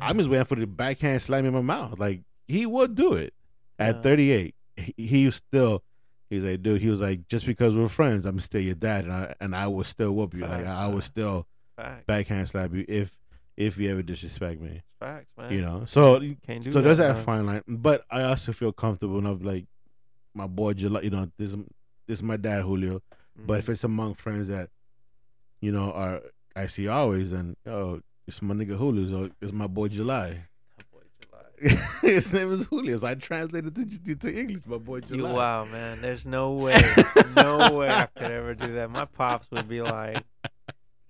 I'm 0.00 0.18
just 0.18 0.28
waiting 0.28 0.44
for 0.44 0.56
the 0.56 0.66
backhand 0.66 1.22
slam 1.22 1.46
in 1.46 1.54
my 1.54 1.60
mouth. 1.60 1.98
Like 1.98 2.22
he 2.46 2.66
would 2.66 2.94
do 2.94 3.14
it 3.14 3.34
at 3.78 3.96
Yeah. 3.96 4.02
38. 4.02 4.54
He, 4.76 4.94
he 4.96 5.26
was 5.26 5.36
still. 5.36 5.82
He's 6.28 6.42
like, 6.42 6.60
dude. 6.62 6.80
He 6.82 6.88
was 6.88 7.00
like, 7.00 7.28
just 7.28 7.46
because 7.46 7.76
we're 7.76 7.88
friends, 7.88 8.26
I'm 8.26 8.40
still 8.40 8.60
your 8.60 8.74
dad, 8.74 9.04
and 9.04 9.12
I 9.12 9.34
and 9.40 9.54
I 9.56 9.68
will 9.68 9.84
still 9.84 10.12
whoop 10.12 10.34
you. 10.34 10.40
like 10.40 10.64
Facts, 10.64 10.78
I, 10.78 10.84
I 10.84 10.86
will 10.88 11.00
still 11.02 11.46
Facts. 11.76 12.04
backhand 12.06 12.48
slap 12.48 12.72
you 12.74 12.84
if 12.88 13.16
if 13.56 13.78
you 13.78 13.90
ever 13.90 14.02
disrespect 14.02 14.60
me. 14.60 14.82
Facts, 14.98 15.28
man. 15.38 15.52
You 15.52 15.62
know. 15.62 15.84
So 15.86 16.18
Can't 16.44 16.64
do 16.64 16.72
so 16.72 16.78
that. 16.78 16.82
there's 16.82 16.98
that 16.98 17.14
man. 17.16 17.24
fine 17.24 17.46
line. 17.46 17.62
But 17.68 18.04
I 18.10 18.22
also 18.24 18.52
feel 18.52 18.72
comfortable 18.72 19.18
enough, 19.18 19.38
like 19.42 19.66
my 20.34 20.46
boy 20.48 20.72
July. 20.74 21.02
You 21.02 21.10
know, 21.10 21.30
this 21.38 21.52
this 22.08 22.18
is 22.18 22.22
my 22.24 22.36
dad 22.36 22.62
Julio. 22.62 23.02
But 23.38 23.58
if 23.60 23.66
Mhm. 23.66 23.72
it's 23.72 23.84
among 23.84 24.14
friends 24.14 24.48
that, 24.48 24.70
you 25.60 25.70
know, 25.70 25.92
are 25.92 26.22
I 26.56 26.66
see 26.66 26.88
always, 26.88 27.32
and 27.32 27.54
oh, 27.66 28.00
it's 28.26 28.42
my 28.42 28.54
nigga 28.54 28.76
Julio, 28.76 29.06
so 29.06 29.30
it's 29.40 29.52
my 29.52 29.66
boy 29.68 29.88
July. 29.88 30.38
His 32.02 32.32
name 32.32 32.52
is 32.52 32.64
Julio, 32.66 32.96
so 32.98 33.06
I 33.06 33.14
translated 33.14 33.74
to, 33.74 34.14
to 34.16 34.38
English. 34.38 34.62
My 34.66 34.78
boy 34.78 34.96
You 34.96 35.16
July. 35.16 35.32
wow, 35.32 35.64
man. 35.64 36.00
There's 36.02 36.26
no 36.26 36.52
way, 36.64 36.76
no 37.34 37.72
way 37.78 37.88
I 37.88 38.06
could 38.06 38.30
ever 38.30 38.54
do 38.54 38.74
that. 38.74 38.90
My 38.90 39.04
pops 39.06 39.50
would 39.50 39.68
be 39.68 39.80
like, 39.82 40.22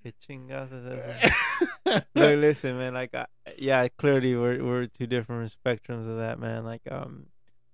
Que 0.03 0.13
chingados 0.13 0.73
es 0.73 0.85
eso? 0.85 2.01
Look, 2.15 2.39
listen, 2.39 2.79
man. 2.79 2.95
Like, 2.95 3.15
I, 3.15 3.27
yeah, 3.59 3.89
clearly 3.89 4.37
we're 4.37 4.63
we're 4.65 4.87
two 4.87 5.07
different 5.07 5.55
spectrums 5.57 6.09
of 6.09 6.17
that, 6.19 6.39
man. 6.39 6.65
Like, 6.65 6.83
um, 6.91 7.27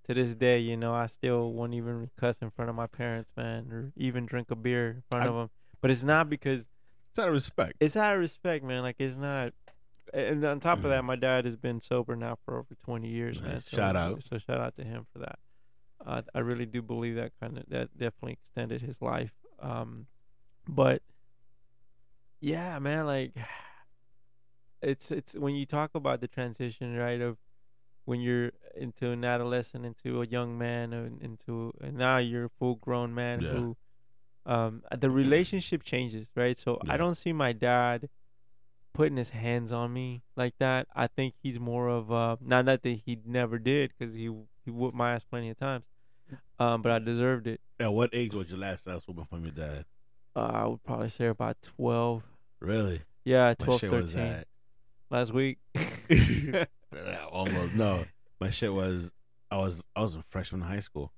to 0.05 0.13
this 0.13 0.35
day, 0.35 0.59
you 0.59 0.75
know, 0.75 0.93
I 0.93 1.05
still 1.07 1.53
won't 1.53 1.73
even 1.75 2.09
cuss 2.19 2.39
in 2.39 2.49
front 2.49 2.69
of 2.69 2.75
my 2.75 2.87
parents, 2.87 3.31
man, 3.37 3.67
or 3.71 3.91
even 3.95 4.25
drink 4.25 4.49
a 4.51 4.55
beer 4.55 4.89
in 4.89 5.03
front 5.11 5.25
I- 5.25 5.27
of 5.29 5.35
them. 5.35 5.49
But 5.81 5.91
it's 5.91 6.03
not 6.03 6.29
because 6.29 6.69
It's 7.11 7.19
out 7.19 7.27
of 7.27 7.33
respect. 7.33 7.73
it's 7.79 7.95
out 7.97 8.13
of 8.15 8.19
respect, 8.19 8.63
man. 8.65 8.81
Like, 8.83 8.95
it's 8.99 9.17
not. 9.17 9.53
And 10.13 10.45
on 10.45 10.59
top 10.59 10.77
of 10.79 10.83
that, 10.85 11.03
my 11.03 11.15
dad 11.15 11.45
has 11.45 11.55
been 11.55 11.81
sober 11.81 12.15
now 12.15 12.37
for 12.45 12.57
over 12.59 12.75
twenty 12.85 13.09
years, 13.09 13.41
man. 13.41 13.61
So, 13.61 13.77
Shout 13.77 13.95
out. 13.95 14.23
So 14.23 14.37
shout 14.37 14.59
out 14.61 14.75
to 14.75 14.83
him 14.83 15.07
for 15.11 15.19
that. 15.19 15.39
Uh, 16.05 16.21
I 16.35 16.39
really 16.39 16.65
do 16.65 16.81
believe 16.81 17.15
that 17.15 17.31
kind 17.39 17.57
of 17.57 17.63
that 17.69 17.97
definitely 17.97 18.33
extended 18.33 18.81
his 18.81 19.01
life. 19.01 19.31
Um, 19.59 20.05
but 20.67 21.01
yeah, 22.41 22.77
man, 22.79 23.05
like 23.05 23.31
it's 24.81 25.11
it's 25.11 25.35
when 25.35 25.55
you 25.55 25.65
talk 25.65 25.91
about 25.95 26.21
the 26.21 26.27
transition, 26.27 26.95
right? 26.95 27.21
Of 27.21 27.37
when 28.05 28.19
you're 28.19 28.51
into 28.75 29.11
an 29.11 29.23
adolescent, 29.23 29.85
into 29.85 30.21
a 30.21 30.25
young 30.25 30.57
man, 30.57 30.93
and 30.93 31.21
into 31.21 31.73
and 31.81 31.95
now 31.97 32.17
you're 32.17 32.45
a 32.45 32.49
full 32.59 32.75
grown 32.75 33.15
man 33.15 33.41
Yeah. 33.41 33.49
who, 33.49 33.77
um, 34.45 34.83
the 34.95 35.09
relationship 35.09 35.83
changes, 35.83 36.29
right? 36.35 36.57
So 36.57 36.79
Yeah. 36.85 36.93
I 36.93 36.97
don't 36.97 37.15
see 37.15 37.31
my 37.33 37.53
dad 37.53 38.09
putting 38.93 39.17
his 39.17 39.31
hands 39.31 39.71
on 39.71 39.91
me 39.93 40.21
like 40.35 40.53
that. 40.59 40.87
I 40.95 41.07
think 41.07 41.33
he's 41.41 41.59
more 41.59 41.87
of 41.89 42.11
uh, 42.11 42.37
not 42.41 42.65
that 42.65 42.83
that 42.83 43.01
he 43.05 43.19
never 43.25 43.57
did 43.59 43.91
because 43.97 44.13
he 44.13 44.29
he 44.63 44.71
whooped 44.71 44.95
my 44.95 45.13
ass 45.13 45.23
plenty 45.23 45.49
of 45.49 45.57
times, 45.57 45.85
um, 46.59 46.81
but 46.81 46.91
I 46.91 46.99
deserved 46.99 47.47
it. 47.47 47.59
At 47.79 47.91
what 47.93 48.09
age 48.13 48.33
was 48.33 48.49
your 48.49 48.59
last 48.59 48.87
ass 48.87 49.01
whooping 49.07 49.25
from 49.25 49.43
your 49.43 49.51
dad? 49.51 49.85
Uh, 50.35 50.39
I 50.39 50.65
would 50.67 50.83
probably 50.83 51.09
say 51.09 51.27
about 51.27 51.57
twelve. 51.61 52.23
Really? 52.59 53.01
Yeah, 53.25 53.47
My 53.59 53.65
12, 53.65 53.81
13 53.81 53.99
was 53.99 54.13
that. 54.13 54.47
last 55.09 55.33
week. 55.33 55.57
Almost 57.31 57.73
no. 57.73 58.05
My 58.39 58.49
shit 58.49 58.73
was 58.73 59.11
I 59.51 59.57
was 59.57 59.83
I 59.95 60.01
was 60.01 60.15
a 60.15 60.23
freshman 60.29 60.61
in 60.61 60.67
high 60.67 60.79
school. 60.79 61.11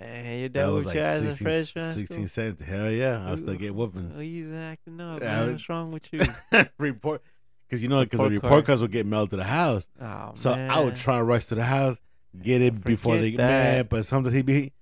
Hey, 0.00 0.40
your 0.40 0.48
That 0.48 0.60
dad 0.60 0.66
was 0.70 0.84
was 0.86 0.94
like 0.94 1.04
in 1.04 1.18
16, 1.30 1.44
freshman. 1.46 1.94
16, 1.94 2.28
17. 2.28 2.66
Hell 2.66 2.90
yeah. 2.90 3.26
I 3.26 3.30
was 3.30 3.40
still 3.40 3.54
getting 3.54 3.70
Oh, 3.70 3.74
whoopings. 3.74 4.18
he's 4.18 4.50
acting 4.52 5.00
up. 5.00 5.20
Yeah, 5.20 5.42
I 5.42 5.46
What's 5.46 5.68
wrong 5.68 5.92
with 5.92 6.08
you? 6.12 6.20
report 6.78 7.22
because 7.68 7.82
you 7.82 7.88
know 7.88 8.00
because 8.02 8.18
the 8.18 8.24
Report 8.24 8.32
report 8.42 8.50
card. 8.52 8.66
cards 8.66 8.82
would 8.82 8.90
get 8.92 9.06
mailed 9.06 9.30
to 9.30 9.36
the 9.36 9.44
house. 9.44 9.86
Oh, 10.00 10.32
So 10.34 10.52
I 10.52 10.80
would 10.80 10.96
try 10.96 11.18
to 11.18 11.24
rush 11.24 11.46
to 11.46 11.54
the 11.54 11.64
house, 11.64 12.00
get 12.42 12.62
it 12.62 12.82
before 12.82 13.16
they 13.18 13.30
get 13.32 13.36
that. 13.38 13.76
mad. 13.76 13.88
But 13.88 14.06
sometimes 14.06 14.34
he'd 14.34 14.46
be, 14.46 14.72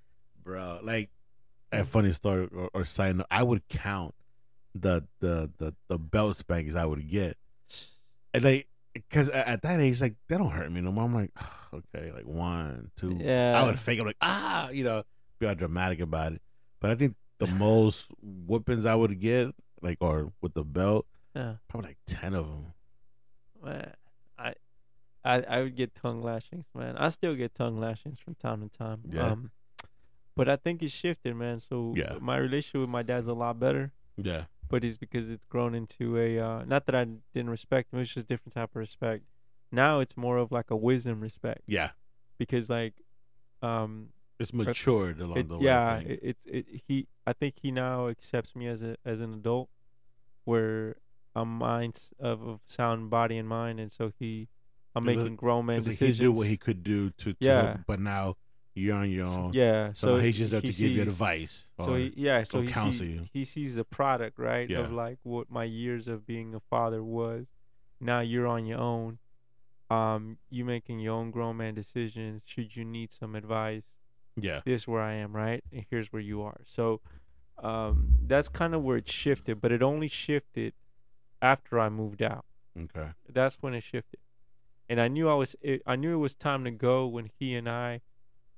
bro, 0.42 0.78
like 0.82 1.10
a 1.72 1.84
funny 1.84 2.12
story 2.12 2.48
or, 2.54 2.70
or 2.72 2.84
side 2.84 3.16
note. 3.16 3.26
I 3.30 3.42
would 3.42 3.66
count 3.68 4.14
the 4.74 5.04
the 5.20 5.50
the 5.58 5.74
the 5.88 5.98
belt 5.98 6.36
spankings 6.36 6.76
I 6.76 6.84
would 6.86 7.08
get, 7.10 7.36
and 8.32 8.44
like 8.44 8.68
because 8.94 9.28
at 9.30 9.62
that 9.62 9.80
age, 9.80 10.00
like 10.00 10.14
they 10.28 10.36
don't 10.38 10.50
hurt 10.50 10.70
me 10.72 10.80
no 10.80 10.92
more. 10.92 11.04
I'm 11.04 11.14
like, 11.14 11.30
okay, 11.74 12.12
like 12.12 12.26
one, 12.26 12.90
two. 12.96 13.18
Yeah. 13.20 13.60
I 13.60 13.64
would 13.66 13.78
fake. 13.78 13.98
I'm 14.00 14.06
like, 14.06 14.16
ah, 14.20 14.70
you 14.70 14.84
know, 14.84 15.02
be 15.38 15.46
all 15.46 15.54
dramatic 15.54 16.00
about 16.00 16.32
it. 16.32 16.42
But 16.80 16.90
I 16.90 16.94
think 16.94 17.14
the 17.38 17.46
most 17.58 18.10
whoopings 18.22 18.86
I 18.86 18.94
would 18.94 19.18
get, 19.20 19.48
like, 19.82 19.98
or 20.00 20.32
with 20.40 20.54
the 20.54 20.64
belt, 20.64 21.06
Yeah. 21.34 21.54
probably 21.68 21.90
like 21.90 21.98
ten 22.06 22.34
of 22.34 22.46
them. 22.46 22.66
Man, 23.64 23.92
I, 24.38 24.54
I, 25.24 25.34
I 25.42 25.62
would 25.62 25.76
get 25.76 25.94
tongue 25.94 26.22
lashings, 26.22 26.68
man. 26.74 26.96
I 26.96 27.08
still 27.10 27.34
get 27.34 27.54
tongue 27.54 27.78
lashings 27.80 28.18
from 28.18 28.34
time 28.36 28.68
to 28.68 28.68
time. 28.78 29.00
Yeah. 29.10 29.32
Um, 29.32 29.50
but 30.36 30.48
I 30.48 30.54
think 30.56 30.82
it's 30.82 30.92
shifted, 30.94 31.34
man. 31.34 31.58
So 31.58 31.94
Yeah. 31.96 32.14
my 32.20 32.36
relationship 32.38 32.82
with 32.82 32.90
my 32.90 33.02
dad's 33.02 33.26
a 33.26 33.34
lot 33.34 33.58
better. 33.58 33.92
Yeah, 34.16 34.44
But 34.68 34.84
it's 34.84 34.96
because 34.96 35.30
it's 35.30 35.44
grown 35.46 35.74
into 35.74 36.18
a 36.18 36.38
uh, 36.38 36.64
not 36.64 36.86
that 36.86 36.94
I 36.94 37.06
didn't 37.34 37.50
respect 37.50 37.92
him. 37.92 38.00
It's 38.00 38.12
just 38.14 38.24
a 38.24 38.28
different 38.28 38.54
type 38.54 38.70
of 38.70 38.76
respect. 38.76 39.24
Now 39.70 40.00
it's 40.00 40.16
more 40.16 40.38
of 40.38 40.50
like 40.50 40.70
a 40.70 40.76
wisdom 40.76 41.20
respect 41.20 41.62
yeah. 41.66 41.90
because 42.38 42.70
like, 42.70 42.94
um, 43.62 44.08
It's 44.38 44.52
matured 44.52 45.20
along 45.20 45.38
it, 45.38 45.48
the 45.48 45.58
way. 45.58 45.64
Yeah, 45.64 45.98
it, 45.98 46.20
it's 46.22 46.46
it. 46.46 46.66
He, 46.86 47.06
I 47.26 47.32
think 47.32 47.56
he 47.60 47.70
now 47.70 48.08
accepts 48.08 48.56
me 48.56 48.66
as 48.66 48.82
a 48.82 48.96
as 49.04 49.20
an 49.20 49.34
adult, 49.34 49.68
where 50.44 50.96
I'm 51.34 51.58
minds 51.58 52.12
of, 52.18 52.42
of 52.42 52.60
sound 52.66 53.10
body 53.10 53.36
and 53.36 53.48
mind, 53.48 53.80
and 53.80 53.92
so 53.92 54.12
he, 54.18 54.48
I'm 54.94 55.04
making 55.04 55.36
grown 55.36 55.66
man 55.66 55.82
decisions. 55.82 56.18
he 56.18 56.24
do 56.24 56.32
what 56.32 56.46
he 56.46 56.56
could 56.56 56.82
do 56.82 57.10
to, 57.10 57.32
to 57.32 57.36
Yeah. 57.40 57.76
but 57.86 58.00
now 58.00 58.36
you're 58.78 58.96
on 58.96 59.10
your 59.10 59.26
own. 59.26 59.52
yeah, 59.52 59.92
So, 59.92 60.16
so 60.16 60.20
he's 60.20 60.38
just 60.38 60.50
there 60.52 60.60
he 60.60 60.72
to 60.72 60.82
give 60.82 60.90
you 60.92 61.02
advice. 61.02 61.64
So 61.80 61.94
he, 61.96 62.12
yeah, 62.16 62.42
so 62.44 62.60
he 62.62 62.68
counsel 62.72 62.92
see, 63.06 63.12
you. 63.12 63.26
he 63.32 63.44
sees 63.44 63.74
the 63.76 63.84
product 63.84 64.38
right 64.38 64.68
Yeah. 64.68 64.80
of 64.80 64.92
like 64.92 65.18
what 65.22 65.50
my 65.50 65.64
years 65.64 66.08
of 66.08 66.26
being 66.26 66.54
a 66.54 66.60
father 66.60 67.02
was. 67.02 67.48
Now 68.00 68.20
you're 68.20 68.46
on 68.46 68.64
your 68.66 68.78
own. 68.78 69.18
Um, 69.90 70.36
you're 70.50 70.66
making 70.66 71.00
your 71.00 71.14
own 71.14 71.30
grown 71.30 71.56
man 71.56 71.74
decisions. 71.74 72.42
Should 72.44 72.76
you 72.76 72.84
need 72.84 73.10
some 73.10 73.34
advice, 73.34 73.96
yeah, 74.36 74.60
this 74.64 74.82
is 74.82 74.88
where 74.88 75.00
I 75.02 75.14
am, 75.14 75.34
right? 75.34 75.64
And 75.72 75.84
here's 75.90 76.12
where 76.12 76.22
you 76.22 76.42
are. 76.42 76.60
So 76.64 77.00
um 77.60 78.10
that's 78.24 78.48
kind 78.48 78.74
of 78.74 78.82
where 78.82 78.98
it 78.98 79.08
shifted, 79.10 79.60
but 79.60 79.72
it 79.72 79.82
only 79.82 80.06
shifted 80.08 80.74
after 81.42 81.80
I 81.80 81.88
moved 81.88 82.22
out. 82.22 82.44
okay, 82.78 83.08
That's 83.28 83.56
when 83.60 83.74
it 83.74 83.82
shifted. 83.82 84.20
And 84.90 85.00
I 85.00 85.08
knew 85.08 85.28
I 85.28 85.34
was 85.34 85.56
it, 85.60 85.82
I 85.86 85.96
knew 85.96 86.12
it 86.14 86.18
was 86.18 86.34
time 86.34 86.64
to 86.64 86.70
go 86.70 87.06
when 87.06 87.30
he 87.38 87.54
and 87.54 87.68
I 87.68 88.00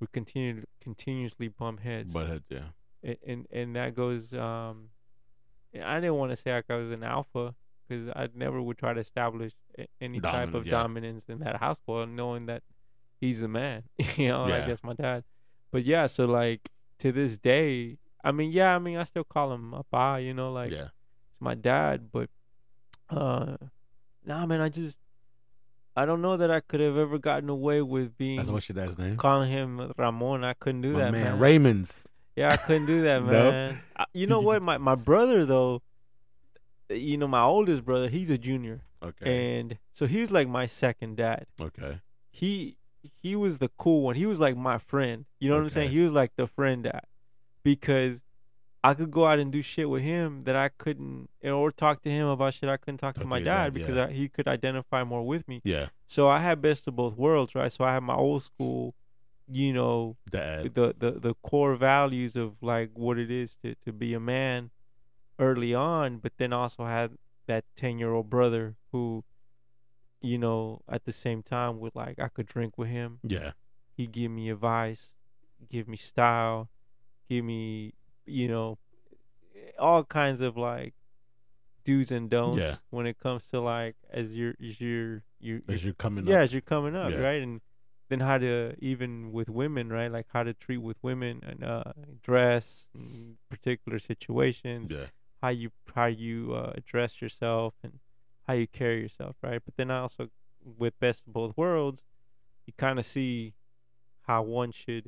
would 0.00 0.12
continue 0.12 0.62
to 0.62 0.66
continuously 0.80 1.48
bump 1.48 1.80
heads. 1.80 2.12
but 2.12 2.30
uh, 2.30 2.38
yeah, 2.48 2.58
and 3.02 3.16
and, 3.26 3.46
and 3.52 3.76
that 3.76 3.94
goes 3.94 4.34
um 4.34 4.88
I 5.74 6.00
didn't 6.00 6.16
want 6.16 6.32
to 6.32 6.36
say 6.36 6.52
like 6.52 6.70
I 6.70 6.76
was 6.76 6.90
an 6.90 7.04
alpha 7.04 7.54
because 7.86 8.08
I 8.14 8.28
never 8.34 8.60
would 8.60 8.78
try 8.78 8.92
to 8.92 9.00
establish 9.00 9.52
a- 9.78 9.88
any 10.00 10.20
type 10.20 10.54
of 10.54 10.66
yeah. 10.66 10.72
dominance 10.72 11.26
in 11.28 11.40
that 11.40 11.56
household, 11.56 12.08
knowing 12.08 12.46
that 12.46 12.62
he's 13.20 13.40
the 13.40 13.48
man. 13.48 13.84
you 14.16 14.28
know, 14.28 14.44
like 14.44 14.66
that's 14.66 14.82
my 14.82 14.94
dad. 14.94 15.24
But 15.70 15.84
yeah, 15.84 16.06
so 16.06 16.24
like 16.24 16.70
to 16.98 17.12
this 17.12 17.38
day, 17.38 17.98
I 18.24 18.32
mean, 18.32 18.50
yeah, 18.50 18.74
I 18.74 18.78
mean, 18.78 18.96
I 18.96 19.04
still 19.04 19.24
call 19.24 19.52
him 19.52 19.74
a 19.74 19.82
pa, 19.84 20.16
you 20.16 20.34
know, 20.34 20.52
like 20.52 20.72
yeah, 20.72 20.88
it's 21.30 21.40
my 21.40 21.54
dad, 21.54 22.10
but 22.12 22.30
uh, 23.08 23.56
nah, 24.24 24.46
man, 24.46 24.60
I 24.60 24.68
just 24.68 25.00
I 25.96 26.06
don't 26.06 26.22
know 26.22 26.36
that 26.36 26.50
I 26.50 26.60
could 26.60 26.80
have 26.80 26.96
ever 26.96 27.18
gotten 27.18 27.48
away 27.48 27.82
with 27.82 28.16
being 28.16 28.36
that's 28.38 28.50
what's 28.50 28.68
your 28.68 28.74
dad's 28.76 28.96
name? 28.98 29.16
calling 29.16 29.50
him 29.50 29.92
Ramon. 29.98 30.44
I 30.44 30.52
couldn't 30.54 30.82
do 30.82 30.92
My 30.92 30.98
that, 31.00 31.12
man, 31.12 31.24
man. 31.24 31.38
Raymond's. 31.38 32.04
Yeah, 32.36 32.50
I 32.52 32.56
couldn't 32.56 32.86
do 32.86 33.02
that, 33.02 33.22
No? 33.24 33.50
man. 33.50 33.80
I- 33.96 34.06
You 34.14 34.26
know 34.26 34.40
what? 34.40 34.62
My 34.62 34.78
my 34.78 34.94
brother 34.94 35.44
though, 35.44 35.82
you 36.88 37.16
know, 37.16 37.28
my 37.28 37.42
oldest 37.42 37.84
brother, 37.84 38.08
he's 38.08 38.30
a 38.30 38.38
junior, 38.38 38.82
Okay, 39.02 39.58
and 39.58 39.78
so 39.92 40.06
he 40.06 40.20
was 40.20 40.30
like 40.30 40.48
my 40.48 40.66
second 40.66 41.16
dad. 41.16 41.46
okay, 41.60 42.00
He 42.30 42.76
he 43.22 43.34
was 43.36 43.58
the 43.58 43.70
cool 43.78 44.02
one. 44.02 44.14
He 44.14 44.26
was 44.26 44.38
like 44.40 44.56
my 44.56 44.78
friend. 44.78 45.24
You 45.40 45.48
know 45.48 45.56
what 45.56 45.62
I'm 45.62 45.70
saying? 45.70 45.90
He 45.90 46.00
was 46.00 46.12
like 46.12 46.32
the 46.36 46.46
friend 46.46 46.84
dad 46.84 47.04
because 47.62 48.22
I 48.82 48.94
could 48.94 49.10
go 49.10 49.26
out 49.26 49.38
and 49.38 49.52
do 49.52 49.60
shit 49.60 49.90
with 49.90 50.02
him 50.02 50.44
that 50.44 50.56
I 50.56 50.68
couldn't, 50.70 51.28
or 51.44 51.70
talk 51.70 52.00
to 52.02 52.10
him 52.10 52.26
about 52.26 52.54
shit 52.54 52.68
I 52.68 52.78
couldn't 52.78 52.98
talk 52.98 53.14
to 53.16 53.26
my 53.26 53.38
dad, 53.38 53.44
dad, 53.44 53.74
because 53.74 53.96
yeah. 53.96 54.06
I, 54.06 54.12
he 54.12 54.28
could 54.28 54.48
identify 54.48 55.04
more 55.04 55.22
with 55.26 55.46
me. 55.46 55.60
yeah, 55.64 55.88
So 56.06 56.28
I 56.28 56.40
had 56.40 56.62
best 56.62 56.88
of 56.88 56.96
both 56.96 57.16
worlds, 57.16 57.54
right? 57.54 57.70
So 57.70 57.84
I 57.84 57.92
had 57.94 58.02
my 58.02 58.14
old 58.14 58.42
school, 58.42 58.94
you 59.46 59.72
know, 59.74 60.16
dad. 60.30 60.74
the, 60.74 60.94
the 60.98 61.10
the 61.12 61.34
core 61.42 61.76
values 61.76 62.36
of 62.36 62.54
like 62.62 62.90
what 62.94 63.18
it 63.18 63.30
is 63.30 63.56
to 63.56 63.74
to 63.74 63.92
be 63.92 64.14
a 64.14 64.20
man 64.20 64.70
early 65.38 65.74
on, 65.74 66.18
but 66.18 66.32
then 66.38 66.52
also 66.52 66.84
had 66.84 67.18
that 67.46 67.64
ten 67.76 67.98
year 67.98 68.12
old 68.12 68.30
brother 68.30 68.76
who, 68.92 69.24
you 70.22 70.38
know, 70.38 70.80
at 70.88 71.04
the 71.04 71.12
same 71.12 71.42
time 71.42 71.80
would 71.80 71.94
like 71.94 72.18
I 72.18 72.28
could 72.28 72.46
drink 72.46 72.78
with 72.78 72.88
him. 72.88 73.18
Yeah, 73.22 73.52
He 73.92 74.06
give 74.06 74.30
me 74.30 74.48
advice, 74.48 75.16
give 75.68 75.86
me 75.86 75.98
style, 75.98 76.70
give 77.28 77.44
me 77.44 77.92
you 78.30 78.48
know, 78.48 78.78
all 79.78 80.04
kinds 80.04 80.40
of 80.40 80.56
like 80.56 80.94
do's 81.84 82.10
and 82.12 82.28
don'ts 82.30 82.58
Yeah. 82.60 82.76
when 82.90 83.06
it 83.06 83.18
comes 83.18 83.48
to 83.50 83.60
like 83.60 83.96
as 84.10 84.36
you're 84.36 84.54
as 84.62 84.80
you're 84.80 85.22
you 85.38 85.62
as 85.68 85.84
you're 85.84 85.94
coming 85.94 86.24
up 86.24 86.28
yeah, 86.30 86.36
up. 86.36 86.42
as 86.42 86.52
you're 86.52 86.60
coming 86.60 86.94
up, 86.94 87.10
Yeah. 87.12 87.18
right? 87.18 87.42
And 87.42 87.60
then 88.08 88.20
how 88.20 88.38
to 88.38 88.74
even 88.80 89.32
with 89.32 89.48
women, 89.48 89.88
right? 89.88 90.10
Like 90.10 90.26
how 90.32 90.42
to 90.42 90.52
treat 90.52 90.78
with 90.78 90.96
women 91.02 91.40
and 91.46 91.64
uh, 91.64 91.92
dress 92.22 92.88
in 92.94 93.38
particular 93.48 93.98
situations, 93.98 94.92
Yeah, 94.92 95.06
how 95.40 95.48
you 95.50 95.70
how 95.94 96.06
you 96.06 96.52
uh, 96.54 96.72
address 96.76 97.22
yourself 97.22 97.74
and 97.82 98.00
how 98.46 98.54
you 98.54 98.66
carry 98.66 99.00
yourself, 99.00 99.36
right? 99.42 99.62
But 99.64 99.76
then 99.76 99.90
also 99.90 100.28
with 100.62 100.98
best 101.00 101.26
of 101.26 101.32
both 101.32 101.56
worlds, 101.56 102.02
you 102.66 102.72
kind 102.76 102.98
of 102.98 103.04
see 103.06 103.54
how 104.22 104.42
one 104.42 104.72
should 104.72 105.06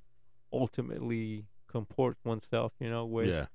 ultimately 0.53 1.47
comport 1.73 2.17
oneself, 2.25 2.73
you 2.79 2.91
know, 2.91 3.05
with 3.05 3.29
yeah, 3.29 3.47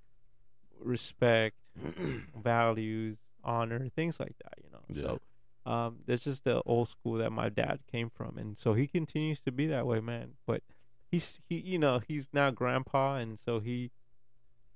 respect, 0.80 1.56
values, 2.44 3.18
honor, 3.44 3.90
things 3.96 4.20
like 4.20 4.36
that, 4.44 4.54
you 4.64 4.70
know. 4.72 4.80
Yeah. 4.90 5.02
So 5.02 5.72
um 5.72 5.98
that's 6.06 6.24
just 6.24 6.44
the 6.46 6.62
old 6.66 6.90
school 6.90 7.16
that 7.18 7.32
my 7.32 7.50
dad 7.50 7.80
came 7.92 8.10
from 8.10 8.38
and 8.38 8.58
so 8.58 8.74
he 8.74 8.88
continues 8.88 9.40
to 9.42 9.52
be 9.52 9.68
that 9.68 9.86
way, 9.86 10.00
man. 10.00 10.32
But 10.46 10.64
he's 11.12 11.40
he 11.48 11.58
you 11.60 11.80
know, 11.80 12.02
he's 12.08 12.30
now 12.34 12.52
grandpa 12.52 13.16
and 13.16 13.38
so 13.38 13.60
he 13.60 13.92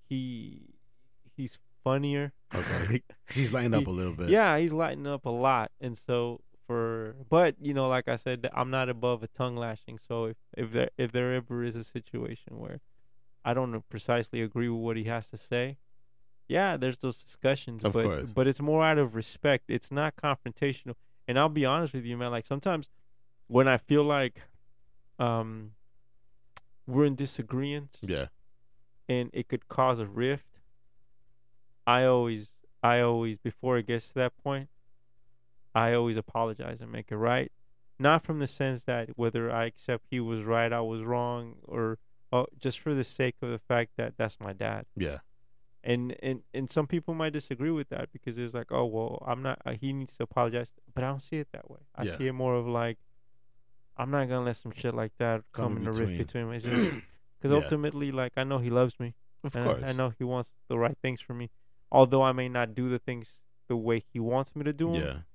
he 0.07 0.61
he's 1.35 1.59
funnier. 1.83 2.33
Okay, 2.53 2.87
he, 2.87 3.03
he's 3.41 3.53
lighting 3.53 3.73
up 3.73 3.87
a 3.87 3.91
little 3.91 4.13
bit. 4.13 4.29
Yeah, 4.29 4.57
he's 4.57 4.73
lighting 4.73 5.07
up 5.07 5.25
a 5.25 5.29
lot, 5.29 5.71
and 5.79 5.97
so 5.97 6.41
for 6.67 7.15
but 7.29 7.55
you 7.61 7.73
know, 7.73 7.87
like 7.87 8.07
I 8.07 8.15
said, 8.15 8.49
I'm 8.53 8.69
not 8.69 8.89
above 8.89 9.23
a 9.23 9.27
tongue 9.27 9.55
lashing. 9.55 9.97
So 9.99 10.25
if 10.25 10.37
if 10.55 10.71
there 10.71 10.89
if 10.97 11.11
there 11.11 11.33
ever 11.33 11.63
is 11.63 11.75
a 11.75 11.83
situation 11.83 12.59
where 12.59 12.79
I 13.43 13.53
don't 13.53 13.81
precisely 13.89 14.41
agree 14.41 14.69
with 14.69 14.81
what 14.81 14.97
he 14.97 15.05
has 15.05 15.27
to 15.31 15.37
say, 15.37 15.77
yeah, 16.51 16.75
there's 16.75 16.97
those 16.97 17.23
discussions. 17.23 17.83
Of 17.83 17.93
but 17.93 18.03
course. 18.03 18.29
but 18.33 18.45
it's 18.45 18.61
more 18.61 18.83
out 18.83 18.97
of 18.97 19.15
respect. 19.15 19.65
It's 19.69 19.89
not 19.89 20.17
confrontational. 20.17 20.95
And 21.25 21.39
I'll 21.39 21.47
be 21.47 21.65
honest 21.65 21.93
with 21.93 22.05
you, 22.05 22.17
man. 22.17 22.31
Like 22.31 22.45
sometimes 22.45 22.89
when 23.47 23.67
I 23.69 23.77
feel 23.77 24.03
like 24.03 24.41
um 25.17 25.71
we're 26.85 27.05
in 27.05 27.15
disagreements 27.15 28.01
yeah, 28.05 28.27
and 29.07 29.29
it 29.31 29.47
could 29.47 29.69
cause 29.69 29.99
a 29.99 30.05
rift, 30.05 30.59
I 31.87 32.03
always, 32.03 32.57
I 32.83 32.99
always, 32.99 33.37
before 33.37 33.77
it 33.77 33.87
gets 33.87 34.09
to 34.09 34.15
that 34.15 34.33
point, 34.43 34.67
I 35.73 35.93
always 35.93 36.17
apologize 36.17 36.81
and 36.81 36.91
make 36.91 37.11
it 37.11 37.17
right. 37.17 37.51
Not 37.97 38.23
from 38.25 38.39
the 38.39 38.47
sense 38.47 38.83
that 38.85 39.11
whether 39.15 39.49
I 39.49 39.65
accept 39.65 40.07
he 40.09 40.19
was 40.19 40.41
right, 40.41 40.73
I 40.73 40.81
was 40.81 41.03
wrong, 41.03 41.55
or 41.63 41.99
oh, 42.31 42.47
just 42.59 42.79
for 42.79 42.93
the 42.93 43.03
sake 43.03 43.35
of 43.41 43.49
the 43.49 43.59
fact 43.59 43.91
that 43.97 44.13
that's 44.17 44.39
my 44.39 44.53
dad. 44.53 44.85
yeah, 44.95 45.19
And 45.83 46.15
and 46.23 46.43
and 46.53 46.69
some 46.69 46.87
people 46.87 47.13
might 47.13 47.33
disagree 47.33 47.71
with 47.71 47.89
that 47.89 48.11
because 48.11 48.37
it's 48.37 48.53
like, 48.53 48.71
oh 48.71 48.85
well, 48.85 49.23
I'm 49.27 49.41
not. 49.41 49.59
Uh, 49.65 49.73
he 49.79 49.93
needs 49.93 50.15
to 50.17 50.23
apologize, 50.23 50.73
but 50.93 51.03
I 51.03 51.07
don't 51.07 51.21
see 51.21 51.37
it 51.37 51.49
that 51.53 51.69
way. 51.69 51.79
I 51.95 52.03
Yeah. 52.05 52.17
see 52.17 52.27
it 52.27 52.33
more 52.33 52.55
of 52.55 52.67
like, 52.67 52.97
I'm 53.97 54.11
not 54.11 54.27
gonna 54.29 54.45
let 54.45 54.55
some 54.57 54.71
shit 54.71 54.93
like 54.93 55.13
that 55.17 55.41
Come 55.51 55.75
come 55.75 55.77
in 55.77 55.83
the 55.85 55.91
rift 55.91 56.17
between. 56.17 56.49
us. 56.55 56.63
Because 56.63 57.51
Yeah. 57.51 57.57
ultimately, 57.57 58.11
like, 58.11 58.33
I 58.37 58.43
know 58.43 58.59
he 58.59 58.69
loves 58.69 58.99
me. 58.99 59.15
of 59.43 59.55
And 59.55 59.65
course. 59.65 59.83
I, 59.83 59.89
I 59.89 59.91
know 59.93 60.13
he 60.17 60.23
wants 60.23 60.51
the 60.67 60.77
right 60.77 60.97
things 61.01 61.19
for 61.21 61.33
me, 61.33 61.49
although 61.91 62.21
I 62.21 62.31
may 62.31 62.47
not 62.47 62.75
do 62.75 62.87
the 62.89 62.99
things 62.99 63.41
the 63.67 63.75
way 63.75 64.03
he 64.13 64.19
wants 64.19 64.55
me 64.55 64.63
to 64.63 64.73
do 64.73 64.91
them. 64.91 65.25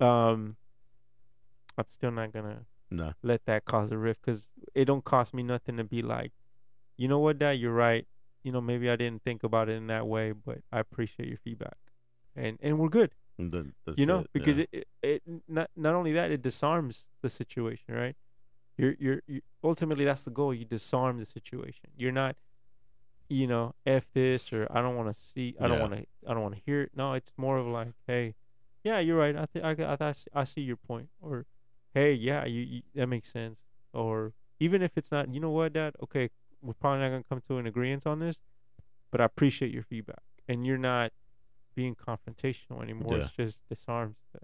Yeah, 0.00 0.32
Um, 0.32 0.56
I'm 1.76 1.84
still 1.88 2.10
not 2.10 2.32
gonna 2.32 2.64
no, 2.92 3.12
let 3.22 3.44
that 3.46 3.64
cause 3.64 3.90
a 3.90 3.98
rift 3.98 4.20
because 4.24 4.52
it 4.74 4.84
don't 4.84 5.04
cost 5.04 5.34
me 5.34 5.42
nothing 5.42 5.76
to 5.76 5.84
be 5.84 6.02
like, 6.02 6.32
you 6.96 7.08
know 7.08 7.18
what, 7.18 7.38
Dad, 7.38 7.52
you're 7.52 7.72
right. 7.72 8.06
You 8.42 8.52
know, 8.52 8.60
maybe 8.60 8.90
I 8.90 8.96
didn't 8.96 9.22
think 9.22 9.42
about 9.44 9.68
it 9.68 9.72
in 9.74 9.86
that 9.86 10.06
way, 10.06 10.32
but 10.32 10.58
I 10.72 10.80
appreciate 10.80 11.28
your 11.28 11.38
feedback, 11.38 11.78
and 12.36 12.58
and 12.62 12.78
we're 12.78 12.88
good. 12.88 13.12
Th- 13.38 13.66
that's 13.86 13.98
you 13.98 14.06
know, 14.06 14.20
it, 14.20 14.30
because 14.32 14.58
yeah. 14.58 14.66
it, 14.72 14.88
it 15.02 15.22
not 15.48 15.70
not 15.76 15.94
only 15.94 16.12
that 16.12 16.30
it 16.30 16.42
disarms 16.42 17.06
the 17.22 17.28
situation, 17.28 17.94
right? 17.94 18.16
You're 18.76 18.94
you're, 18.98 19.22
you 19.26 19.40
ultimately 19.62 20.04
that's 20.04 20.24
the 20.24 20.30
goal. 20.30 20.52
You 20.52 20.64
disarm 20.64 21.18
the 21.18 21.24
situation. 21.24 21.90
You're 21.96 22.12
not, 22.12 22.36
you 23.28 23.46
know, 23.46 23.74
f 23.86 24.04
this 24.12 24.52
or 24.52 24.66
I 24.70 24.82
don't 24.82 24.96
want 24.96 25.12
to 25.12 25.18
see. 25.18 25.54
I 25.60 25.68
don't 25.68 25.80
want 25.80 25.94
to. 25.94 26.06
I 26.28 26.34
don't 26.34 26.42
want 26.42 26.54
to 26.54 26.60
hear 26.64 26.82
it. 26.82 26.92
No, 26.94 27.14
it's 27.14 27.32
more 27.36 27.58
of 27.58 27.66
like, 27.66 27.92
hey, 28.06 28.34
yeah, 28.84 28.98
you're 28.98 29.18
right. 29.18 29.36
I 29.36 29.46
think 29.46 29.64
I 29.64 29.96
I, 30.00 30.14
I 30.34 30.44
see 30.44 30.62
your 30.62 30.76
point. 30.76 31.08
Or, 31.20 31.46
hey, 31.94 32.12
yeah, 32.12 32.44
you, 32.44 32.60
you 32.60 32.82
that 32.94 33.06
makes 33.06 33.30
sense. 33.32 33.60
Or 33.92 34.32
even 34.60 34.82
if 34.82 34.92
it's 34.96 35.10
not, 35.12 35.32
you 35.32 35.40
know 35.40 35.50
what, 35.50 35.72
Dad? 35.72 35.94
Okay, 36.02 36.30
we're 36.60 36.74
probably 36.74 37.00
not 37.00 37.10
gonna 37.10 37.24
come 37.28 37.42
to 37.48 37.58
an 37.58 37.66
agreement 37.66 38.06
on 38.06 38.20
this, 38.20 38.38
but 39.10 39.20
I 39.20 39.24
appreciate 39.24 39.72
your 39.72 39.82
feedback. 39.82 40.22
And 40.48 40.66
you're 40.66 40.78
not 40.78 41.12
being 41.74 41.94
confrontational 41.94 42.82
anymore. 42.82 43.16
Yeah. 43.16 43.22
It's 43.22 43.30
just 43.30 43.60
disarms 43.68 44.16
the, 44.32 44.40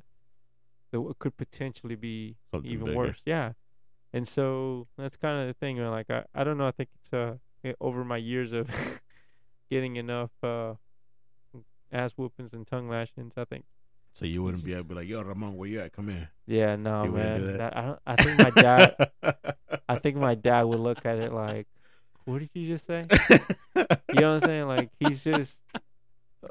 the 0.93 1.01
what 1.01 1.19
could 1.19 1.37
potentially 1.37 1.97
be 1.97 2.37
Something 2.51 2.71
even 2.71 2.87
bigger. 2.87 2.97
worse. 2.99 3.23
Yeah. 3.27 3.53
And 4.13 4.27
so 4.27 4.87
that's 4.97 5.17
kind 5.17 5.41
of 5.41 5.47
the 5.49 5.55
thing. 5.55 5.77
man, 5.77 5.91
Like 5.91 6.11
I, 6.11 6.25
I 6.35 6.45
don't 6.45 6.57
know. 6.59 6.67
I 6.67 6.71
think 6.71 6.89
it's 7.01 7.13
uh 7.13 7.35
over 7.81 8.05
my 8.05 8.17
years 8.17 8.53
of 8.53 8.71
getting 9.71 9.97
enough 9.97 10.31
uh 10.43 10.75
ass 11.93 12.13
whoopings 12.13 12.53
and 12.53 12.67
tongue 12.67 12.89
lashings. 12.89 13.35
I 13.37 13.45
think 13.45 13.65
So 14.15 14.25
you 14.25 14.43
wouldn't 14.43 14.65
be 14.65 14.73
able 14.73 14.83
to 14.85 14.89
be 14.89 14.95
like, 14.97 15.09
yo, 15.09 15.23
Ramon, 15.23 15.57
where 15.57 15.69
you 15.69 15.81
at? 15.81 15.93
Come 15.93 16.09
here. 16.09 16.31
yeah, 16.47 16.75
no 16.77 17.05
You 17.05 17.13
wouldn't 17.13 17.39
do 17.41 17.47
man. 17.47 17.57
that? 17.59 17.77
I 17.77 17.83
don't. 17.83 17.99
I 18.07 18.17
think 18.17 18.39
my 18.39 18.51
dad. 18.51 19.11
I 19.89 19.99
think 19.99 20.17
my 20.17 20.35
dad 20.35 20.63
would 20.65 20.81
look 20.81 21.07
at 21.07 21.19
it 21.19 21.33
like, 21.33 21.67
"What 22.25 22.41
did 22.41 22.51
you 22.55 22.67
just 22.69 22.85
say?" 22.87 23.07
You 23.77 24.21
know 24.21 24.35
what 24.35 24.35
I'm 24.35 24.41
saying? 24.41 24.67
Like 24.67 24.91
he's 24.99 25.23
just. 25.23 25.61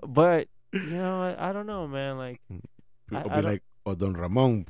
But 0.06 0.48
you 0.74 0.82
know, 0.98 1.22
I, 1.22 1.50
I 1.50 1.54
don't 1.54 1.66
know, 1.68 1.88
man. 1.88 2.18
Like 2.18 2.42
People 2.50 2.62
I 3.10 3.24
be 3.24 3.30
don't- 3.30 3.44
like, 3.44 3.64
oh, 3.86 3.96
Don 3.96 4.14
Ramon, 4.14 4.66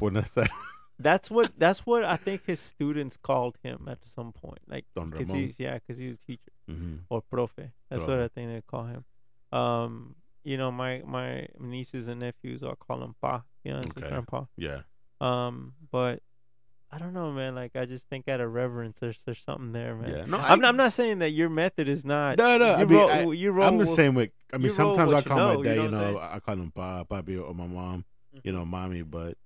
nacer. 0.00 0.48
that's 0.98 1.30
what 1.30 1.52
that's 1.58 1.86
what 1.86 2.04
I 2.04 2.16
think 2.16 2.46
his 2.46 2.60
students 2.60 3.16
called 3.16 3.56
him 3.62 3.86
at 3.88 3.98
some 4.06 4.32
point. 4.32 4.60
Like 4.66 4.86
Don 4.94 5.10
Ramon. 5.10 5.36
he's 5.36 5.58
yeah, 5.60 5.74
because 5.74 5.98
he 5.98 6.08
was 6.08 6.18
teacher 6.18 6.52
hmm 6.68 6.96
or 7.08 7.22
profe. 7.22 7.70
That's 7.90 8.06
what 8.06 8.18
I 8.18 8.28
think 8.28 8.50
they 8.50 8.62
call 8.66 8.84
him. 8.86 9.04
Um, 9.52 10.14
you 10.44 10.56
know, 10.56 10.70
my 10.70 11.02
my 11.06 11.46
nieces 11.58 12.08
and 12.08 12.20
nephews, 12.20 12.62
I'll 12.62 12.76
call 12.76 13.00
them 13.00 13.14
pa. 13.20 13.42
You 13.64 13.72
know, 13.72 13.78
it's 13.80 13.96
Okay. 13.96 14.08
grandpa. 14.08 14.44
Yeah, 14.56 14.80
Um, 15.20 15.74
but 15.92 16.22
I 16.90 16.98
don't 16.98 17.12
know, 17.12 17.30
man. 17.30 17.54
Like 17.54 17.76
I 17.76 17.84
just 17.84 18.08
think 18.08 18.26
out 18.28 18.40
of 18.40 18.52
reverence, 18.52 19.00
there's 19.00 19.22
there's 19.24 19.42
something 19.44 19.72
there, 19.72 19.94
man. 19.94 20.10
yeah. 20.10 20.24
No, 20.24 20.38
I'm, 20.38 20.64
I'm 20.64 20.76
not 20.76 20.92
saying 20.92 21.18
that 21.20 21.30
your 21.30 21.48
method 21.48 21.88
is 21.88 22.04
not. 22.04 22.38
No, 22.38 22.58
no, 22.58 22.66
You 22.66 22.72
I 22.72 22.84
mean, 22.84 22.98
roll, 22.98 23.10
I- 23.10 23.32
you 23.32 23.50
roll 23.52 23.66
I'm 23.68 23.74
the 23.78 23.80
with- 23.80 23.90
same 23.90 24.14
way. 24.14 24.30
I 24.52 24.56
mean, 24.58 24.70
sometimes 24.70 25.12
I 25.12 25.18
you 25.18 25.22
call 25.22 25.36
know, 25.38 25.46
my 25.46 25.58
you 25.58 25.64
dad, 25.64 25.76
know 25.76 25.82
you 25.84 25.90
know. 26.14 26.18
I 26.18 26.40
call 26.40 26.54
him 26.56 26.72
pa, 26.72 27.04
papi, 27.04 27.40
or 27.40 27.54
my 27.54 27.66
mom, 27.66 28.04
Mm-hmm. 28.34 28.38
you 28.44 28.52
know, 28.52 28.64
mommy. 28.64 29.02
But 29.02 29.36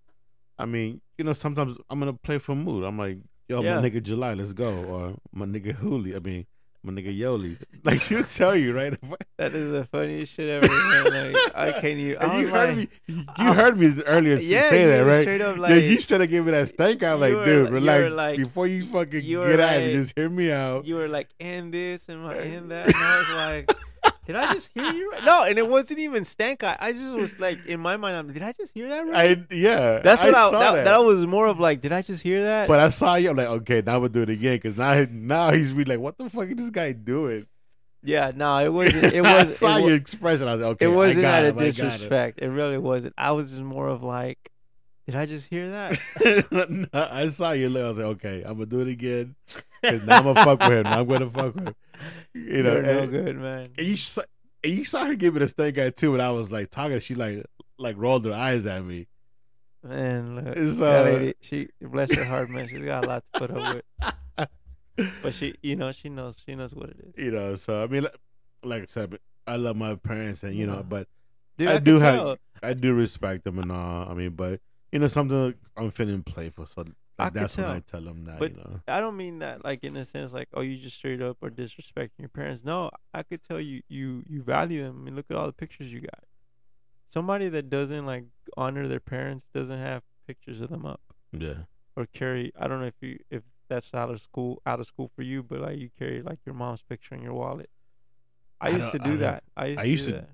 I 0.59 0.64
mean, 0.66 1.01
you 1.18 1.24
know, 1.24 1.32
sometimes 1.32 1.76
I'm 1.90 1.99
gonna 1.99 2.12
play 2.14 2.38
for 2.38 2.55
mood. 2.55 2.84
I'm 2.84 2.97
like, 2.99 3.18
yo, 3.49 3.62
Yeah. 3.62 3.80
my 3.80 3.88
nigga 3.90 4.03
July, 4.03 4.34
let's 4.34 4.53
go, 4.53 4.72
or 4.84 5.16
my 5.32 5.45
nigga 5.47 5.74
Huli. 5.76 6.14
I 6.16 6.20
mean, 6.20 6.47
my 6.85 6.93
nigga 6.93 7.16
Yoli. 7.18 7.57
Like 7.85 8.01
she'll 8.01 8.24
tell 8.24 8.57
you, 8.57 8.74
right? 8.74 8.95
That 9.37 9.53
is 9.55 9.72
the 9.72 9.85
funniest 9.85 10.32
shit 10.35 10.49
ever, 10.49 10.66
man. 11.11 11.32
Like 11.32 11.53
I 11.57 11.72
can't 11.72 11.99
even. 11.99 12.16
I 12.18 12.39
you 12.41 12.49
heard 12.49 12.68
like, 12.68 12.76
me. 12.78 12.89
You 13.09 13.24
I- 13.37 13.55
heard 13.55 13.76
me 13.76 14.03
earlier 14.07 14.37
Yeah, 14.37 14.62
say 14.70 14.87
that, 14.87 15.01
right? 15.01 15.22
straight 15.22 15.41
up 15.43 15.59
like, 15.59 15.70
yeah, 15.70 15.76
you 15.76 16.01
should 16.01 16.20
have 16.20 16.30
given 16.30 16.47
me 16.47 16.53
that 16.53 16.68
stank. 16.68 17.03
I'm 17.03 17.20
like, 17.20 17.35
were 17.35 17.45
dude, 17.45 17.70
relax. 17.70 18.14
like- 18.14 18.37
Before 18.39 18.66
you 18.66 18.87
fucking 18.87 19.22
you 19.24 19.41
get 19.43 19.59
like- 19.59 19.91
just 19.93 20.12
hear 20.16 20.30
me 20.30 20.51
out. 20.53 20.87
you 20.87 20.95
were 20.95 21.09
like, 21.09 21.28
and 21.41 21.74
this 21.74 22.09
and 22.09 22.22
my 22.22 22.35
and 22.37 22.70
that, 22.70 22.87
and 22.87 22.97
I 22.97 23.18
was 23.18 23.28
like, 23.30 23.72
did 24.27 24.37
I 24.37 24.53
just 24.53 24.70
hear 24.75 24.91
you? 24.93 25.11
Right? 25.12 25.25
No, 25.25 25.45
and 25.45 25.59
it 25.59 25.68
wasn't 25.68 26.01
even 26.01 26.25
stank. 26.25 26.62
I, 26.64 26.77
I 26.81 26.93
just 26.93 27.14
was 27.14 27.39
like, 27.39 27.64
in 27.66 27.81
my 27.81 27.97
mind, 27.97 28.16
I'm, 28.16 28.33
did 28.33 28.43
I 28.43 28.53
just 28.53 28.72
hear 28.75 28.89
that 28.89 29.07
right? 29.07 29.39
I 29.51 29.55
yeah, 29.55 30.01
That's 30.01 30.22
what 30.22 30.35
I, 30.35 30.51
saw 30.51 30.59
that, 30.59 30.72
that. 30.77 30.85
that. 30.85 31.05
was 31.05 31.27
more 31.27 31.47
of 31.47 31.61
like, 31.61 31.81
did 31.81 31.93
I 31.93 32.03
just 32.03 32.22
hear 32.22 32.43
that? 32.43 32.68
But 32.68 32.81
I 32.81 32.89
saw 32.91 33.16
you. 33.16 33.31
I'm 33.31 33.37
like, 33.37 33.49
okay, 33.49 33.83
now 33.85 34.01
we'll 34.01 34.09
do 34.09 34.22
it 34.22 34.31
again 34.31 34.57
because 34.57 34.77
now, 34.77 35.07
now 35.11 35.51
he's 35.53 35.72
really 35.72 35.97
like, 35.97 36.01
what 36.01 36.18
the 36.18 36.29
fuck 36.31 36.49
is 36.49 36.57
this 36.57 36.70
guy 36.70 36.93
doing? 36.93 37.47
yeah, 38.03 38.33
no, 38.35 38.59
it 38.59 38.68
wasn't. 38.72 39.05
It 39.14 39.25
I 39.25 39.45
was. 39.45 39.57
saw 39.59 39.79
it, 39.79 39.85
your 39.87 39.95
expression. 39.95 40.47
I 40.47 40.53
was 40.53 40.61
like, 40.61 40.70
okay, 40.72 40.87
it 40.87 40.89
wasn't 40.89 41.25
I 41.27 41.39
out 41.39 41.47
of 41.47 41.59
I 41.59 41.64
disrespect. 41.64 42.41
It 42.43 42.49
really 42.49 42.79
wasn't. 42.79 43.14
I 43.16 43.33
was 43.33 43.53
just 43.53 43.62
more 43.62 43.89
of 43.89 44.03
like, 44.03 44.51
did 45.07 45.16
I 45.16 45.27
just 45.27 45.49
hear 45.49 45.70
that? 45.70 45.99
No, 46.70 46.87
I 46.95 47.29
saw 47.29 47.53
you. 47.53 47.68
look. 47.68 47.83
I 47.85 47.89
was 47.89 47.99
like, 47.99 48.07
okay, 48.07 48.43
I'm 48.43 48.55
gonna 48.55 48.66
do 48.66 48.81
it 48.81 48.89
again 48.89 49.35
because 49.93 50.07
now 50.07 50.18
I'm 50.18 50.24
gonna 50.24 50.45
fuck 50.45 50.61
with 50.68 50.78
him. 50.78 50.87
I'm 50.87 51.07
gonna 51.07 51.30
fuck 51.30 51.55
with 51.55 51.68
him. 51.68 51.74
You 52.35 52.62
know, 52.62 52.72
You're 52.74 52.82
no 52.82 53.07
good, 53.07 53.37
man. 53.39 53.68
and 53.78 53.87
you 53.87 53.97
saw, 53.97 54.22
and 54.62 54.72
you 54.72 54.85
saw 54.85 55.05
her 55.07 55.14
give 55.14 55.37
it 55.37 55.43
a 55.43 55.49
stank 55.49 55.78
eye 55.78 55.91
too. 55.91 56.14
And 56.14 56.22
I 56.22 56.30
was 56.30 56.51
like 56.51 56.70
talking. 56.70 56.99
She 57.01 57.14
like 57.14 57.45
like 57.78 57.97
rolled 57.99 58.24
her 58.26 58.32
eyes 58.32 58.66
at 58.66 58.85
me. 58.85 59.07
Man, 59.82 60.37
look, 60.37 60.57
It's, 60.57 60.78
that 60.78 61.01
uh, 61.03 61.05
lady, 61.11 61.35
she 61.43 61.68
bless 61.82 62.14
her 62.16 62.24
heart, 62.24 62.49
man. 62.49 62.66
She's 62.68 62.80
got 62.80 63.05
a 63.05 63.09
lot 63.09 63.24
to 63.32 63.39
put 63.39 63.51
up 63.51 63.74
with, 63.74 64.49
but 65.22 65.35
she, 65.35 65.55
you 65.62 65.76
know, 65.76 65.93
she 65.93 66.09
knows, 66.09 66.39
she 66.45 66.55
knows 66.55 66.74
what 66.74 66.89
it 66.91 66.97
is. 67.14 67.22
You 67.22 67.30
know, 67.32 67.55
so 67.57 67.82
I 67.82 67.87
mean, 67.87 68.05
like, 68.05 68.16
like 68.62 68.82
I 68.82 68.87
said, 68.87 69.18
I 69.47 69.57
love 69.57 69.76
my 69.76 69.95
parents, 69.97 70.43
and 70.43 70.55
you 70.57 70.66
know, 70.66 70.82
but 70.89 71.07
Dude, 71.59 71.68
I 71.68 71.74
I, 71.74 71.78
do 71.78 71.99
have- 71.99 72.39
I 72.62 72.72
do 72.72 72.95
respect 72.95 73.45
them 73.45 73.59
and 73.59 73.70
all. 73.70 74.09
I 74.11 74.14
mean, 74.14 74.30
but 74.30 74.61
you 74.91 74.99
know, 75.01 75.07
something 75.07 75.55
I'm 75.76 75.91
feeling 75.91 76.22
playful, 76.22 76.66
so 76.66 76.85
like, 77.19 77.33
could 77.33 77.43
that's 77.43 77.57
when 77.57 77.67
I 77.67 77.81
tell. 77.81 78.01
them 78.03 78.25
that. 78.25 78.39
But- 78.39 78.51
you 78.53 78.57
know, 78.59 78.81
I 78.89 79.01
don't 79.01 79.17
mean 79.17 79.39
that 79.41 79.65
like 79.65 79.85
in 79.85 79.97
a 79.97 80.05
sense 80.05 80.33
like 80.33 80.49
oh 80.55 80.61
you 80.62 80.77
just 80.79 80.97
straight 80.97 81.23
up 81.23 81.43
are 81.43 81.51
disrespecting 81.51 82.19
your 82.19 82.29
parents. 82.29 82.65
No, 82.65 82.91
I 83.12 83.23
could 83.23 83.43
tell 83.43 83.61
you 83.61 83.83
you 83.89 84.23
you 84.29 84.43
value 84.43 84.83
them. 84.83 84.99
I 85.01 85.05
mean 85.05 85.17
look 85.17 85.27
at 85.31 85.37
all 85.37 85.47
the 85.47 85.53
pictures 85.53 85.93
you 85.93 86.01
got. 86.01 86.25
Somebody 87.09 87.49
that 87.51 87.71
doesn't 87.71 88.07
like 88.07 88.25
honor 88.57 88.89
their 88.89 89.01
parents 89.01 89.45
doesn't 89.55 89.79
have 89.79 90.03
pictures 90.27 90.61
of 90.61 90.71
them 90.71 90.85
up 90.87 91.01
yeah, 91.33 91.65
or 91.97 92.07
carry. 92.07 92.53
I 92.59 92.67
don't 92.69 92.81
know 92.81 92.87
if 92.87 93.01
you 93.01 93.19
if 93.31 93.43
that's 93.69 93.95
out 93.95 94.11
of 94.11 94.21
school 94.21 94.61
out 94.67 94.81
of 94.81 94.87
school 94.87 95.11
for 95.15 95.23
you, 95.23 95.43
but 95.43 95.61
like 95.61 95.79
you 95.79 95.91
carry 95.99 96.23
like 96.23 96.39
your 96.45 96.55
mom's 96.55 96.83
picture 96.83 97.15
in 97.15 97.23
your 97.23 97.35
wallet. 97.35 97.71
I, 98.61 98.69
I 98.69 98.71
used 98.71 98.91
to 98.93 98.99
don't- 98.99 99.07
I 99.15 99.17
that. 99.19 99.45
I 99.57 99.67
used 99.67 99.81
I 99.81 99.83
to 99.85 99.89
used 99.91 100.07
do 100.07 100.11
to- 100.12 100.17
that. 100.19 100.29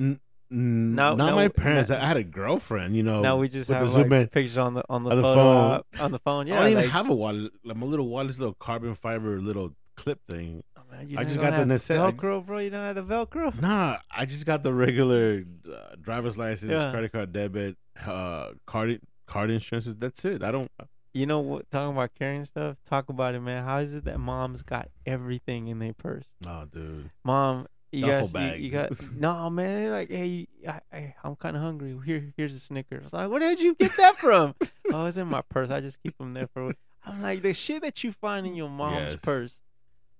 Mm, 0.00 0.20
Now- 0.50 1.14
not 1.14 1.26
now- 1.30 1.36
my 1.36 1.48
parents. 1.48 1.90
I 1.90 2.04
had 2.04 2.16
a 2.16 2.24
girlfriend. 2.24 2.96
You 2.96 3.02
know, 3.02 3.20
now 3.20 3.36
we 3.38 3.48
just 3.48 3.70
have 3.70 3.90
the 3.92 3.98
like 3.98 4.10
in. 4.10 4.28
pictures 4.28 4.58
on 4.58 4.74
the 4.74 4.84
on 4.88 5.04
the, 5.04 5.10
On 5.10 5.16
the 5.16 5.22
phone. 5.22 5.82
on 6.00 6.12
the 6.12 6.18
phone. 6.18 6.46
Yeah, 6.48 6.60
I 6.60 6.62
don't 6.64 6.72
even 6.72 6.90
have 6.90 7.08
a 7.08 7.14
wallet. 7.14 7.52
Like 7.64 7.76
my 7.76 7.86
little 7.86 8.08
wallet's 8.08 8.38
little 8.38 8.54
carbon 8.54 8.94
fiber 8.94 9.40
little 9.40 9.74
clip 9.96 10.20
thing. 10.28 10.62
oh, 10.76 10.82
man, 10.90 11.14
I 11.16 11.24
just 11.24 11.36
got 11.36 11.50
the 11.50 11.56
have 11.58 11.66
necess- 11.68 11.98
I 12.00 12.10
Velcro, 12.10 12.44
bro. 12.44 12.58
You 12.58 12.70
don't 12.70 12.80
have 12.80 12.96
the 12.96 13.02
Velcro. 13.14 13.60
Nah, 13.60 13.98
I 14.10 14.24
just 14.26 14.46
got 14.46 14.62
the 14.62 14.72
regular 14.72 15.44
uh, 15.70 15.94
driver's 16.00 16.36
license, 16.38 16.72
Yeah. 16.72 16.90
credit 16.90 17.12
card, 17.12 17.32
debit, 17.32 17.76
uh, 18.06 18.52
card 18.66 19.00
card 19.26 19.50
insurances. 19.50 19.94
That's 19.96 20.24
it. 20.24 20.42
I 20.42 20.50
don't. 20.50 20.70
You 21.12 21.26
know 21.26 21.40
what? 21.40 21.68
Talking 21.70 21.92
about 21.96 22.10
carrying 22.16 22.44
stuff. 22.44 22.76
Talk 22.88 23.08
about 23.08 23.34
it, 23.34 23.40
man. 23.40 23.64
How 23.64 23.78
is 23.78 23.94
it 23.94 24.04
that 24.04 24.18
moms 24.20 24.62
got 24.62 24.88
everything 25.04 25.66
in 25.68 25.80
their 25.80 25.92
purse? 25.92 26.24
Oh, 26.46 26.64
dude. 26.72 27.10
Mom, 27.24 27.66
you 27.92 28.02
Duffel 28.02 28.20
guys, 28.20 28.32
bag. 28.32 28.58
You, 28.58 28.64
you 28.66 28.70
got 28.70 29.12
no 29.16 29.50
man. 29.50 29.90
Like, 29.90 30.10
hey, 30.10 30.48
I, 30.66 30.80
I, 30.92 31.14
I'm 31.24 31.36
kind 31.36 31.56
of 31.56 31.62
hungry. 31.62 31.96
Here, 32.04 32.32
here's 32.36 32.54
a 32.54 32.58
Snickers. 32.60 33.12
I'm 33.12 33.22
like, 33.22 33.30
where 33.30 33.40
did 33.40 33.60
you 33.60 33.74
get 33.74 33.96
that 33.96 34.18
from? 34.18 34.54
oh, 34.92 35.06
it's 35.06 35.16
in 35.16 35.28
my 35.28 35.42
purse. 35.42 35.70
I 35.70 35.80
just 35.80 36.02
keep 36.02 36.16
them 36.18 36.34
there 36.34 36.48
for. 36.52 36.74
I'm 37.04 37.22
like, 37.22 37.42
the 37.42 37.54
shit 37.54 37.82
that 37.82 38.04
you 38.04 38.12
find 38.12 38.46
in 38.46 38.54
your 38.54 38.68
mom's 38.68 39.12
Yes. 39.12 39.20
purse, 39.22 39.60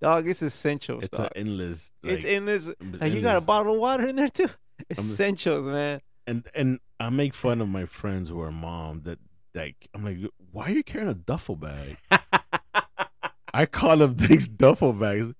dog. 0.00 0.26
It's 0.26 0.42
essential. 0.42 1.00
It's 1.00 1.10
dog. 1.10 1.26
an 1.26 1.46
endless. 1.48 1.92
it's 2.02 2.24
like, 2.24 2.32
endless. 2.32 2.70
Like 3.00 3.12
you 3.12 3.20
got 3.20 3.36
a 3.42 3.44
bottle 3.44 3.74
of 3.74 3.80
water 3.80 4.06
in 4.06 4.16
there 4.16 4.28
too. 4.28 4.48
Essentials, 4.90 5.66
man. 5.66 6.00
and 6.26 6.46
and 6.54 6.80
I 6.98 7.10
make 7.10 7.34
fun 7.34 7.60
of 7.60 7.68
my 7.68 7.84
friends 7.84 8.30
who 8.30 8.40
are 8.40 8.50
mom 8.50 9.02
that 9.02 9.18
like 9.54 9.88
I'm 9.94 10.04
like, 10.04 10.16
why 10.52 10.66
are 10.66 10.70
you 10.70 10.82
carrying 10.82 11.10
a 11.10 11.14
duffel 11.14 11.56
bag? 11.56 11.98
I 13.52 13.66
call 13.66 13.96
them 13.98 14.14
these 14.14 14.48
duffel 14.48 14.92
bags, 14.92 15.32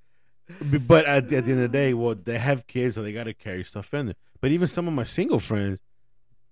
but 0.86 1.05
at, 1.07 1.28
the- 1.28 1.36
at 1.38 1.44
the 1.44 1.53
end 1.53 1.62
of 1.62 1.70
the 1.72 1.78
day, 1.78 1.94
well, 1.94 2.14
they 2.14 2.38
have 2.38 2.66
kids, 2.66 2.94
so 2.94 3.03
they 3.03 3.12
got 3.12 3.24
to 3.24 3.34
carry 3.34 3.64
stuff 3.64 3.92
in 3.94 4.07
there. 4.07 4.14
But 4.40 4.51
even 4.51 4.68
some 4.68 4.88
of 4.88 4.94
my 4.94 5.05
single 5.05 5.40
friends, 5.40 5.80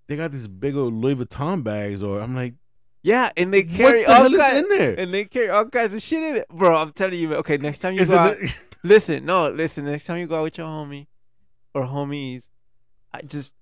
they 0.07 0.15
got 0.15 0.31
these 0.31 0.47
big 0.47 0.75
old 0.75 0.93
Louis 0.93 1.15
Vuitton 1.15 1.63
bags, 1.63 2.01
or 2.03 2.19
I'm 2.21 2.35
like, 2.35 2.53
Yeah, 3.03 3.31
and 3.37 3.53
they 3.53 3.63
carry 3.63 4.03
the 4.03 4.11
all 4.11 4.29
kinds, 4.29 4.57
in 4.65 4.69
there? 4.77 4.95
and 4.99 5.13
they 5.13 5.25
carry 5.25 5.49
all 5.49 5.65
kinds 5.65 5.93
of 5.95 6.01
shit 6.01 6.23
in 6.23 6.35
it, 6.37 6.47
bro. 6.49 6.75
I'm 6.75 6.91
telling 6.91 7.19
you. 7.19 7.33
Okay, 7.35 7.57
next 7.57 7.79
time 7.79 7.93
you 7.93 8.01
Is 8.01 8.09
go 8.09 8.17
out, 8.17 8.37
it, 8.39 8.57
listen, 8.83 9.25
no, 9.25 9.49
listen. 9.49 9.85
Next 9.85 10.05
time 10.05 10.17
you 10.17 10.27
go 10.27 10.37
out 10.39 10.43
with 10.43 10.57
your 10.57 10.67
homie 10.67 11.07
or 11.73 11.83
homies, 11.83 12.49
I 13.13 13.21
just 13.21 13.53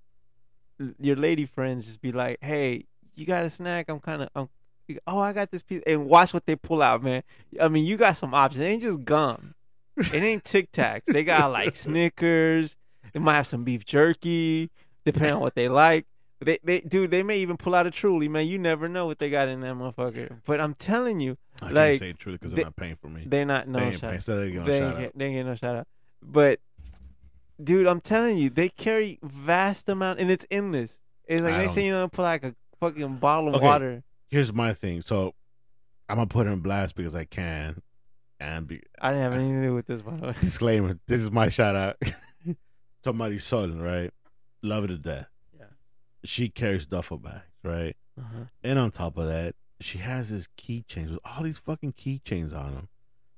your 0.99 1.15
lady 1.15 1.45
friends 1.45 1.85
just 1.85 2.01
be 2.01 2.11
like, 2.11 2.37
"Hey, 2.41 2.85
you 3.15 3.25
got 3.25 3.43
a 3.43 3.49
snack? 3.49 3.89
I'm 3.89 3.99
kind 3.99 4.21
of, 4.23 4.29
um, 4.35 4.49
oh, 5.07 5.19
I 5.19 5.33
got 5.33 5.51
this 5.51 5.63
piece." 5.63 5.81
And 5.87 6.05
watch 6.05 6.33
what 6.33 6.45
they 6.45 6.55
pull 6.55 6.81
out, 6.81 7.03
man. 7.03 7.23
I 7.59 7.67
mean, 7.67 7.85
you 7.85 7.97
got 7.97 8.15
some 8.17 8.33
options. 8.33 8.61
It 8.61 8.65
ain't 8.65 8.81
just 8.83 9.03
gum. 9.03 9.53
It 9.97 10.13
ain't 10.23 10.43
Tic 10.43 10.71
Tacs. 10.71 11.05
They 11.05 11.23
got 11.23 11.51
like 11.51 11.75
Snickers. 11.75 12.77
They 13.13 13.19
might 13.19 13.35
have 13.35 13.47
some 13.47 13.63
beef 13.63 13.85
jerky, 13.85 14.69
depending 15.05 15.33
on 15.33 15.39
what 15.41 15.55
they 15.55 15.69
like. 15.69 16.05
They, 16.39 16.59
they, 16.63 16.81
dude, 16.81 17.09
they 17.09 17.23
may 17.23 17.39
even 17.39 17.57
pull 17.57 17.73
out 17.73 17.87
a 17.87 17.91
Truly, 17.91 18.27
man. 18.27 18.45
You 18.47 18.59
never 18.59 18.87
know 18.87 19.07
what 19.07 19.17
they 19.17 19.29
got 19.31 19.47
in 19.47 19.61
that 19.61 19.73
motherfucker. 19.73 20.39
But 20.45 20.61
I'm 20.61 20.75
telling 20.75 21.19
you, 21.19 21.35
I 21.63 21.71
like, 21.71 21.73
can't 21.73 21.99
say 21.99 22.13
truly 22.13 22.37
because 22.37 22.51
they- 22.51 22.57
they're 22.57 22.65
not 22.65 22.75
paying 22.75 22.95
for 22.95 23.07
me. 23.09 23.23
they're 23.25 23.45
not 23.45 23.67
no 23.67 23.79
they 23.79 23.85
ain't 23.87 23.99
shut 23.99 24.09
paying, 24.11 24.21
so 24.21 24.39
They 24.39 24.53
shout 24.53 24.65
ain't, 24.65 24.97
get, 24.99 25.17
they 25.17 25.25
ain't 25.25 25.35
get 25.35 25.45
no 25.47 25.55
shout 25.55 25.75
out. 25.77 25.87
But 26.21 26.59
dude, 27.63 27.87
I'm 27.87 28.01
telling 28.01 28.37
you, 28.37 28.49
they 28.51 28.69
carry 28.69 29.17
vast 29.23 29.89
amount 29.89 30.19
and 30.19 30.29
it's 30.29 30.45
endless. 30.51 30.99
It's 31.27 31.41
like 31.41 31.55
I 31.55 31.57
don't- 31.63 31.69
thing 31.71 31.85
you 31.87 31.91
know, 31.93 32.07
put 32.07 32.21
like 32.21 32.43
a 32.43 32.53
fucking 32.79 33.15
bottle 33.17 33.49
of 33.49 33.55
Okay. 33.55 33.65
water. 33.65 34.03
Here's 34.29 34.53
my 34.53 34.73
thing. 34.73 35.01
So 35.01 35.33
I'm 36.07 36.17
gonna 36.17 36.27
put 36.27 36.45
it 36.45 36.51
in 36.51 36.59
blast 36.59 36.93
because 36.95 37.15
I 37.15 37.25
can, 37.25 37.81
and 38.39 38.67
be, 38.67 38.81
I 39.01 39.09
didn't 39.11 39.23
have 39.23 39.33
anything 39.33 39.61
to 39.61 39.67
do 39.67 39.73
with 39.75 39.85
this, 39.87 40.01
by 40.01 40.15
the 40.15 40.27
way. 40.27 40.35
disclaimer. 40.39 40.99
This 41.07 41.21
is 41.21 41.31
my 41.31 41.49
shout 41.49 41.75
out. 41.75 41.95
Somebody's 43.03 43.45
son, 43.45 43.81
right? 43.81 44.11
Love 44.61 44.85
it 44.85 44.87
to 44.87 44.97
death. 44.97 45.27
Yeah. 45.57 45.65
She 46.23 46.49
carries 46.49 46.85
duffel 46.85 47.17
bags, 47.17 47.43
right? 47.63 47.95
Uh-huh. 48.19 48.45
And 48.63 48.79
on 48.79 48.91
top 48.91 49.17
of 49.17 49.27
that, 49.27 49.55
she 49.79 49.99
has 49.99 50.31
this 50.31 50.47
keychains 50.57 51.11
with 51.11 51.19
all 51.23 51.43
these 51.43 51.57
fucking 51.57 51.93
keychains 51.93 52.55
on 52.55 52.73
them. 52.73 52.87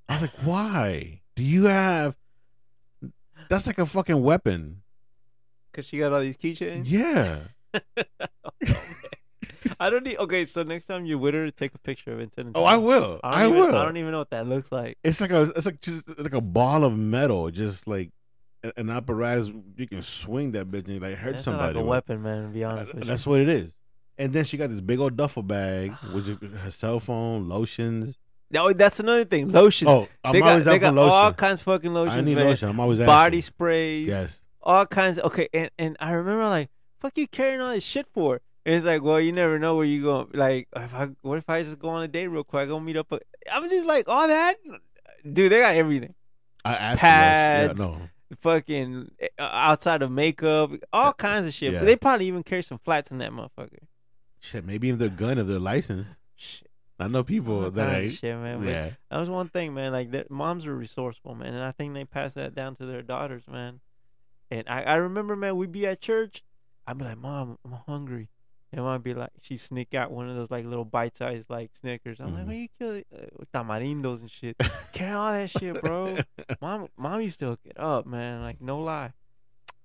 I 0.08 0.14
was 0.14 0.22
like, 0.24 0.32
why? 0.44 1.22
Do 1.36 1.44
you 1.44 1.66
have? 1.66 2.16
That's 3.50 3.68
like 3.68 3.80
a 3.80 3.86
fucking 3.86 4.22
weapon. 4.22 4.82
Cause 5.74 5.86
she 5.86 6.00
got 6.00 6.12
all 6.12 6.20
these 6.20 6.38
keychains. 6.38 6.84
Yeah. 6.86 7.40
I 9.80 9.90
don't 9.90 10.04
need. 10.04 10.18
Okay, 10.18 10.46
so 10.46 10.64
next 10.64 10.86
time 10.86 11.06
you're 11.06 11.18
with 11.18 11.34
her, 11.34 11.50
take 11.52 11.74
a 11.76 11.80
picture 11.80 12.14
of 12.14 12.20
it 12.20 12.24
and 12.24 12.34
send 12.34 12.48
it. 12.50 12.52
Oh, 12.56 12.62
to 12.62 12.66
Oh. 12.66 12.70
I 12.70 12.78
will. 12.78 13.20
I, 13.24 13.44
I, 13.44 13.48
even, 13.48 13.60
will. 13.60 13.76
I 13.76 13.86
don't 13.86 13.98
even 13.98 14.12
know 14.12 14.20
what 14.20 14.30
that 14.32 14.48
looks 14.48 14.72
like. 14.72 14.98
It's 15.04 15.20
like 15.22 15.32
a. 15.32 15.44
It's 15.56 15.66
like 15.66 15.82
just 15.82 16.08
like 16.20 16.34
a 16.34 16.42
ball 16.42 16.84
of 16.84 16.98
metal, 16.98 17.50
just 17.52 17.88
like 17.88 18.12
an 18.78 18.90
apparatus. 18.90 19.52
You 19.78 19.88
can 19.88 20.02
swing 20.02 20.52
that 20.54 20.68
bitch 20.68 20.88
and 20.88 21.02
like 21.02 21.16
hurt 21.16 21.34
That's 21.34 21.44
somebody. 21.44 21.76
like 21.76 21.84
a 21.84 21.86
weapon, 21.86 22.22
man. 22.22 22.44
To 22.44 22.50
be 22.50 22.64
honest 22.64 22.94
with 22.94 23.06
That's 23.06 23.26
you. 23.26 23.30
what 23.32 23.42
it 23.42 23.50
is. 23.50 23.74
And 24.18 24.34
then 24.34 24.44
she 24.44 24.58
got 24.58 24.70
this 24.70 24.82
big 24.82 25.00
old 25.00 25.16
duffel 25.16 25.44
bag, 25.44 25.94
with 26.14 26.42
her 26.64 26.72
cell 26.72 27.00
phone, 27.00 27.48
lotions. 27.48 28.16
No, 28.52 28.74
that's 28.74 29.00
another 29.00 29.26
thing. 29.26 29.48
Lotions. 29.50 29.88
Oh, 29.90 30.08
I'm 30.24 30.34
they 30.34 30.40
got, 30.40 30.50
always 30.50 30.66
got 30.66 30.80
for 30.82 30.92
lotion. 30.92 31.14
all 31.14 31.34
kinds 31.34 31.62
of 31.62 31.66
fucking 31.66 31.94
lotions, 31.94 32.18
I 32.18 32.22
need 32.30 32.36
man. 32.36 32.48
lotion. 32.48 32.68
I'm 32.70 32.80
always 32.80 33.00
Body 33.00 33.38
asking. 33.38 33.42
sprays. 33.44 34.08
Yes. 34.08 34.42
all 34.62 34.86
kinds 34.86 35.20
of 35.20 35.26
okay 35.32 35.48
and 35.54 35.72
and 35.80 35.96
i 36.02 36.12
remember 36.12 36.44
like 36.50 36.70
fuck 37.00 37.18
you 37.18 37.28
carrying 37.28 37.62
all 37.62 37.72
this 37.72 37.84
shit 37.84 38.06
for 38.14 38.42
it's 38.76 38.86
like 38.86 39.02
well 39.02 39.20
you 39.20 39.32
never 39.32 39.58
know 39.60 39.76
where 39.76 39.86
you 39.86 40.04
going 40.04 40.28
like 40.34 40.68
if 40.76 40.94
i 40.94 41.08
what 41.22 41.38
if 41.38 41.50
i 41.50 41.62
just 41.64 41.80
go 41.80 41.90
on 41.90 42.04
a 42.04 42.08
date 42.08 42.28
real 42.28 42.44
quick 42.44 42.64
i 42.64 42.66
go 42.66 42.80
meet 42.80 42.98
up 42.98 43.12
a, 43.12 43.20
i'm 43.52 43.70
just 43.70 43.86
like 43.86 44.08
all 44.08 44.28
that 44.28 44.56
dude 45.32 45.52
they 45.52 45.60
got 45.60 45.76
everything 45.76 46.14
I 46.66 46.96
Pads. 46.98 47.80
Yeah, 47.80 47.88
no. 47.88 48.02
fucking 48.42 49.10
uh, 49.40 49.42
outside 49.44 50.02
of 50.02 50.12
makeup 50.12 50.72
all 50.92 51.14
kinds 51.14 51.46
of 51.46 51.54
shit 51.54 51.72
Yeah. 51.74 51.80
but 51.80 51.86
they 51.86 51.96
probably 51.96 52.28
even 52.28 52.44
carry 52.44 52.62
some 52.64 52.78
flats 52.80 53.12
in 53.12 53.18
that 53.20 53.32
motherfucker 53.32 53.80
Shit, 54.42 54.66
maybe 54.66 54.90
if 54.90 54.98
they're 54.98 55.10
gun, 55.10 55.38
if 55.38 55.48
they're 55.48 55.60
licensed. 55.60 56.18
shit, 56.36 56.70
I 56.98 57.08
know 57.10 57.24
people 57.24 57.64
all 57.66 57.72
that 57.72 58.04
of 58.04 58.12
shit 58.12 58.38
man 58.40 58.60
But 58.60 58.68
Yeah. 58.68 58.90
that 59.10 59.18
was 59.18 59.30
one 59.30 59.48
thing 59.50 59.74
man 59.74 59.92
like 59.94 60.12
their 60.12 60.26
moms 60.30 60.66
are 60.66 60.76
resourceful 60.76 61.34
man 61.36 61.54
and 61.54 61.64
i 61.64 61.72
think 61.72 61.94
they 61.94 62.04
pass 62.06 62.34
that 62.34 62.54
down 62.56 62.76
to 62.76 62.86
their 62.86 63.02
daughters 63.02 63.44
man 63.50 63.80
and 64.52 64.68
i, 64.68 64.82
I 64.84 64.96
remember 64.96 65.36
man 65.38 65.56
we'd 65.56 65.72
be 65.72 65.88
at 65.88 66.02
church 66.02 66.44
i'd 66.88 66.98
be 66.98 67.06
like 67.06 67.18
mom 67.18 67.58
i'm 67.66 67.78
hungry 67.88 68.30
and 68.72 68.84
mom 68.84 68.94
would 68.94 69.04
be 69.04 69.14
like 69.14 69.32
she 69.42 69.58
sneak 69.58 69.94
out 69.96 70.12
one 70.12 70.30
of 70.30 70.36
those 70.36 70.52
like 70.52 70.66
little 70.66 70.86
bite-sized 70.86 71.50
like 71.50 71.72
snickers. 71.74 72.20
I'm 72.20 72.34
like 72.34 72.44
Mhm. 72.44 72.48
why 72.48 72.54
you 72.54 72.68
kill 72.78 72.92
it? 72.92 73.08
Uh, 73.14 73.26
with 73.38 73.52
tamarindos 73.52 74.22
and 74.22 74.30
shit. 74.32 74.56
Carry 74.94 75.12
all 75.14 75.32
that 75.32 75.50
shit 75.50 75.82
bro. 75.82 76.18
Mom 76.62 76.88
mom 76.98 77.22
used 77.22 77.40
to 77.40 77.48
hook 77.48 77.60
it 77.66 77.80
up 77.80 78.06
man. 78.06 78.42
Like 78.42 78.62
no 78.62 78.80
lie. 78.80 79.14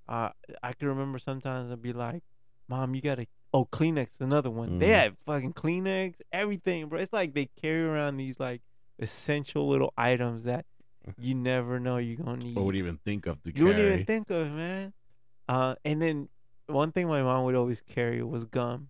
Uh 0.09 0.31
i 0.63 0.73
can 0.75 0.89
remember 0.89 1.19
sometimes 1.19 1.73
i'd 1.73 1.81
be 1.81 1.95
like 1.95 2.23
mom 2.69 2.95
you 2.95 3.01
gotta 3.01 3.27
oh 3.55 3.65
kleenex 3.65 4.21
another 4.21 4.51
one. 4.51 4.79
They 4.79 4.89
Mhm. 4.89 4.99
had 4.99 5.17
fucking 5.25 5.53
kleenex 5.55 6.17
everything 6.33 6.89
bro. 6.89 7.01
It's 7.01 7.13
like 7.13 7.33
they 7.35 7.47
carry 7.63 7.83
around 7.85 8.19
these 8.19 8.39
like 8.39 8.61
essential 8.99 9.67
little 9.69 9.93
items 9.97 10.45
that 10.45 10.67
you 11.19 11.35
never 11.35 11.79
know 11.81 11.97
you're 11.99 12.17
gonna 12.17 12.37
need 12.37 12.57
What 12.57 12.65
would 12.67 12.77
even 12.77 12.99
think 12.99 13.27
of 13.27 13.43
to 13.45 13.53
you 13.55 13.65
wouldn't 13.67 13.85
even 13.85 14.05
think 14.05 14.31
of 14.31 14.51
man. 14.53 14.93
Uh 15.49 15.75
and 15.85 16.01
then 16.03 16.29
one 16.67 16.93
thing 16.93 17.07
my 17.09 17.23
mom 17.23 17.45
would 17.45 17.55
always 17.55 17.81
carry 17.83 18.23
was 18.23 18.45
gum 18.45 18.89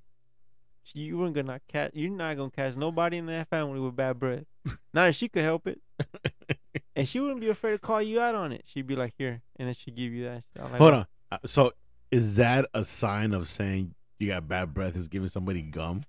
She- 0.83 1.01
you 1.01 1.19
weren't 1.19 1.35
gonna 1.35 1.61
catch 1.69 1.93
you're 1.95 2.11
not 2.11 2.37
gonna 2.37 2.51
catch 2.51 2.77
nobody 2.77 3.17
in 3.19 3.27
that 3.27 3.49
family 3.49 3.81
with 3.81 3.97
bad 3.97 4.19
breath 4.19 4.45
not 4.95 5.09
if 5.09 5.17
she 5.17 5.29
could 5.29 5.43
help 5.45 5.67
it 5.67 5.81
and 6.97 7.09
she 7.09 7.21
wouldn't 7.21 7.41
be 7.41 7.49
afraid 7.49 7.73
to 7.73 7.79
call 7.79 8.01
you 8.03 8.21
out 8.21 8.35
on 8.35 8.53
it 8.53 8.63
she'd 8.67 8.87
be 8.87 8.97
like 8.97 9.15
here 9.19 9.43
and 9.57 9.69
then 9.69 9.75
she'd 9.75 9.97
give 9.97 10.13
you 10.13 10.25
that 10.25 10.45
like, 10.57 10.81
Hold 10.81 10.95
on. 10.95 11.07
Uh, 11.33 11.39
So 11.47 11.73
is 12.11 12.37
that 12.37 12.67
a 12.75 12.85
sign 12.85 13.33
of 13.33 13.49
saying 13.49 13.95
you 14.21 14.29
got 14.29 14.47
bad 14.47 14.73
breath? 14.73 14.95
Is 14.97 15.09
giving 15.09 15.29
somebody 15.29 15.63
gum? 15.63 16.03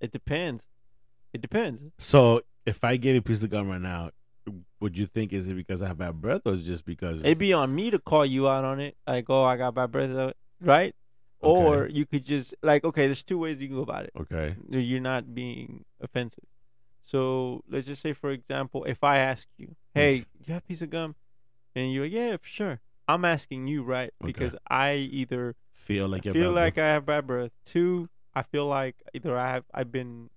it 0.00 0.10
depends 0.12 0.66
it 1.32 1.40
depends 1.40 1.82
So 1.98 2.42
if 2.66 2.82
I 2.82 2.96
gave 2.96 3.14
you 3.14 3.20
a 3.20 3.22
piece 3.22 3.42
of 3.44 3.50
gum 3.50 3.68
right 3.68 3.80
now, 3.80 4.10
would 4.80 4.96
you 4.98 5.06
think 5.06 5.32
is 5.32 5.46
it 5.48 5.54
because 5.54 5.82
I 5.82 5.86
have 5.88 5.98
bad 5.98 6.20
breath 6.20 6.42
or 6.46 6.52
is 6.54 6.62
it 6.62 6.66
just 6.66 6.84
because 6.84 7.22
It'd 7.22 7.38
be 7.38 7.52
on 7.52 7.74
me 7.74 7.90
to 7.90 7.98
call 7.98 8.24
you 8.26 8.48
out 8.48 8.64
on 8.64 8.80
it. 8.80 8.96
Like, 9.06 9.26
oh, 9.30 9.44
I 9.44 9.56
got 9.56 9.74
bad 9.74 9.90
breath, 9.92 10.34
right? 10.60 10.94
Or 11.40 11.86
you 11.88 12.06
could 12.06 12.24
just 12.24 12.54
like, 12.62 12.84
okay, 12.84 13.06
there's 13.06 13.22
two 13.22 13.38
ways 13.38 13.60
you 13.60 13.68
can 13.68 13.76
go 13.76 13.82
about 13.82 14.04
it. 14.04 14.12
okay? 14.18 14.56
You're 14.70 15.00
not 15.00 15.34
being 15.34 15.84
offensive. 16.00 16.44
So 17.02 17.62
let's 17.68 17.86
just 17.86 18.00
say, 18.00 18.14
for 18.14 18.30
example, 18.30 18.84
if 18.84 19.04
I 19.04 19.18
ask 19.18 19.46
you, 19.58 19.66
mm. 19.68 19.74
"Hey, 19.92 20.24
you 20.46 20.54
have 20.54 20.62
a 20.62 20.66
piece 20.66 20.80
of 20.80 20.88
gum?" 20.88 21.16
and 21.74 21.92
you're 21.92 22.04
like, 22.04 22.12
"Yeah, 22.12 22.36
for 22.38 22.46
sure," 22.46 22.80
I'm 23.06 23.26
asking 23.26 23.66
you, 23.66 23.82
right? 23.82 24.10
Okay. 24.22 24.32
Because 24.32 24.56
I 24.70 24.94
either 24.94 25.54
Feel 25.74 26.08
like 26.08 26.24
have 26.24 26.32
feel 26.32 26.52
like 26.52 26.76
breath. 26.76 26.84
I 26.84 26.88
have 26.88 27.04
bad 27.04 27.26
breath. 27.26 27.50
Two, 27.66 28.08
I 28.34 28.40
feel 28.42 28.64
like 28.66 28.96
either 29.12 29.36
I 29.36 29.50
have 29.50 29.64
I've 29.74 29.92
been 29.92 30.30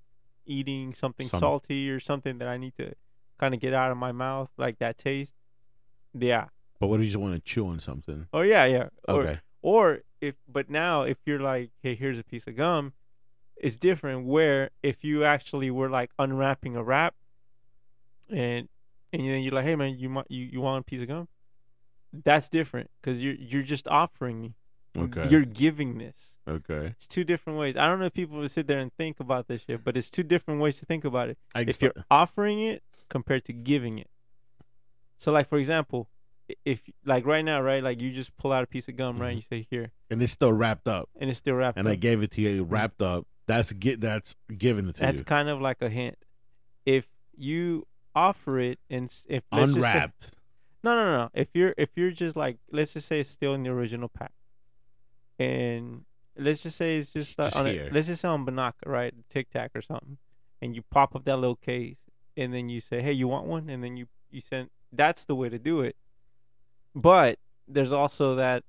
eating 0.46 0.94
something 0.94 1.28
Some- 1.30 1.40
salty 1.40 1.90
or 1.90 2.02
something 2.02 2.38
that 2.40 2.50
I 2.50 2.58
need 2.58 2.76
to 2.76 2.94
kind 3.40 3.54
of 3.54 3.62
get 3.62 3.74
out 3.74 3.90
of 3.92 3.98
my 3.98 4.12
mouth, 4.12 4.50
like 4.58 4.80
that 4.80 4.98
taste. 4.98 5.36
Yeah. 6.14 6.48
But 6.82 6.88
what 6.88 7.00
if 7.00 7.06
you 7.06 7.12
just 7.12 7.22
want 7.22 7.34
to 7.36 7.40
chew 7.40 7.66
on 7.68 7.80
something? 7.80 8.28
Oh 8.34 8.42
yeah, 8.42 8.66
yeah. 8.66 8.90
Or, 9.08 9.22
Okay. 9.22 9.40
Or 9.62 10.00
if, 10.22 10.36
but 10.48 10.70
now 10.70 11.04
if 11.04 11.18
you're 11.26 11.40
like, 11.40 11.72
hey, 11.82 11.96
here's 11.96 12.20
a 12.20 12.24
piece 12.24 12.48
of 12.48 12.56
gum, 12.56 12.94
it's 13.56 13.78
different. 13.78 14.26
Where 14.26 14.72
if 14.84 15.04
you 15.04 15.24
actually 15.24 15.72
were 15.72 15.90
like 15.90 16.12
unwrapping 16.20 16.76
a 16.76 16.84
wrap, 16.84 17.16
and 18.30 18.68
and 19.14 19.22
then 19.22 19.42
you're 19.42 19.54
like, 19.54 19.66
hey 19.66 19.76
man, 19.76 19.98
you 19.98 20.10
want 20.10 20.30
you, 20.30 20.46
you 20.46 20.62
want 20.62 20.82
a 20.82 20.84
piece 20.84 21.02
of 21.02 21.08
gum? 21.08 21.28
That's 22.14 22.50
different 22.50 22.90
because 23.02 23.22
you're 23.24 23.36
you're 23.36 23.64
just 23.64 23.88
offering 23.88 24.42
me. 24.42 24.56
Okay. 24.98 25.28
You're 25.30 25.46
giving 25.46 26.00
this. 26.00 26.40
okay. 26.48 26.94
It's 26.96 27.08
two 27.08 27.24
different 27.24 27.60
ways. 27.60 27.78
I 27.78 27.86
don't 27.86 28.00
know 28.00 28.06
if 28.06 28.14
people 28.14 28.40
would 28.40 28.50
sit 28.50 28.66
there 28.66 28.80
and 28.80 28.92
think 28.94 29.20
about 29.20 29.48
this 29.48 29.64
shit, 29.64 29.84
but 29.84 29.96
it's 29.96 30.10
two 30.10 30.24
different 30.24 30.60
ways 30.60 30.80
to 30.80 30.88
think 30.88 31.06
about 31.06 31.30
it. 31.30 31.38
I 31.54 31.62
If 31.62 31.82
you're 31.84 31.94
offering 32.10 32.60
it 32.60 32.82
compared 33.08 33.46
to 33.46 33.54
giving 33.54 34.00
it. 34.00 34.10
So 35.18 35.32
like 35.32 35.48
for 35.48 35.60
example, 35.60 36.10
if 36.66 36.82
like 37.06 37.26
right 37.26 37.44
now, 37.44 37.62
right, 37.62 37.84
like 37.84 38.00
you 38.02 38.12
just 38.12 38.36
pull 38.38 38.52
out 38.52 38.64
a 38.64 38.68
piece 38.68 38.88
of 38.88 38.96
gum, 38.96 39.18
right, 39.20 39.30
and 39.30 39.38
you 39.38 39.42
say 39.42 39.68
here, 39.70 39.92
and 40.10 40.22
it's 40.22 40.32
still 40.34 40.54
wrapped 40.54 40.88
up, 40.88 41.10
and 41.20 41.30
it's 41.30 41.40
still 41.40 41.56
wrapped 41.56 41.78
and 41.78 41.88
up. 41.88 41.92
I 41.92 41.96
gave 41.96 42.24
it 42.24 42.32
to 42.32 42.42
you 42.42 42.64
wrapped 42.64 43.02
up. 43.02 43.26
That's 43.48 43.72
get 43.74 44.02
that's 44.02 44.36
giving 44.58 44.88
it 44.90 44.96
to 44.96 45.02
That's 45.02 45.20
you. 45.20 45.26
kind 45.26 45.50
of 45.50 45.62
like 45.62 45.82
a 45.82 45.90
hint. 45.90 46.18
If 46.86 47.08
you 47.38 47.86
offer 48.16 48.60
it 48.60 48.80
and 48.90 49.06
if 49.30 49.44
just 49.54 49.74
say- 49.74 49.80
Unwrapped. 49.80 50.32
No, 50.84 50.96
no, 50.96 51.06
no. 51.18 51.30
If 51.34 51.50
you're 51.54 51.74
if 51.78 51.90
you're 51.96 52.12
just 52.12 52.36
like 52.36 52.58
let's 52.72 52.94
just 52.94 53.08
say 53.08 53.20
it's 53.20 53.30
still 53.30 53.54
in 53.54 53.62
the 53.62 53.70
original 53.70 54.10
pack, 54.10 54.32
and 55.40 56.04
let's 56.38 56.64
just 56.64 56.78
say 56.78 56.98
it's 56.98 57.10
just, 57.12 57.40
uh, 57.40 57.46
Just 57.46 57.56
on 57.56 57.68
a, 57.68 57.90
let's 57.92 58.08
just 58.08 58.22
say 58.22 58.28
on 58.28 58.46
Banaka, 58.46 58.74
right, 58.86 59.14
Tic 59.30 59.50
Tac 59.50 59.72
or 59.76 59.82
something, 59.82 60.18
and 60.62 60.76
you 60.76 60.84
pop 60.90 61.16
up 61.16 61.26
that 61.26 61.38
little 61.38 61.56
case, 61.56 62.02
and 62.36 62.54
then 62.54 62.70
you 62.70 62.80
say, 62.80 63.02
hey, 63.02 63.12
you 63.12 63.28
want 63.28 63.48
one, 63.48 63.70
and 63.70 63.84
then 63.84 63.98
you 63.98 64.08
you 64.30 64.42
send. 64.42 64.70
That's 64.92 65.26
the 65.26 65.36
way 65.36 65.50
to 65.50 65.60
do 65.60 65.82
it. 65.82 65.96
But 67.02 67.40
there's 67.68 67.92
also 67.94 68.36
that 68.36 68.64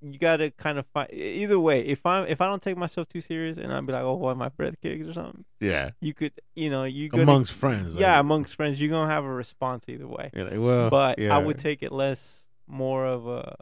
you 0.00 0.18
gotta 0.18 0.50
kind 0.52 0.78
of 0.78 0.86
find 0.86 1.12
either 1.12 1.58
way. 1.58 1.80
If 1.84 2.04
I'm 2.06 2.26
if 2.26 2.40
I 2.40 2.46
don't 2.46 2.62
take 2.62 2.76
myself 2.76 3.08
too 3.08 3.20
serious 3.20 3.58
and 3.58 3.72
I'd 3.72 3.86
be 3.86 3.92
like, 3.92 4.02
oh, 4.02 4.14
why 4.14 4.32
my 4.34 4.48
breath 4.48 4.80
kicks 4.80 5.06
or 5.06 5.12
something, 5.12 5.44
Yeah. 5.60 5.90
you 6.00 6.14
could 6.14 6.32
you 6.54 6.70
know 6.70 6.84
you 6.84 7.08
gonna, 7.08 7.24
Amongst 7.24 7.52
friends. 7.52 7.94
like, 7.94 8.00
yeah 8.00 8.18
amongst 8.20 8.54
friends 8.56 8.80
you're 8.80 8.90
gonna 8.90 9.10
have 9.12 9.24
a 9.24 9.28
response 9.32 9.88
either 9.88 10.06
way 10.06 10.30
like, 10.34 10.52
well, 10.58 10.88
but 10.90 11.18
yeah. 11.18 11.34
I 11.36 11.38
would 11.38 11.58
take 11.58 11.82
it 11.82 11.90
less 11.92 12.46
more 12.68 13.06
of 13.06 13.26
a 13.26 13.56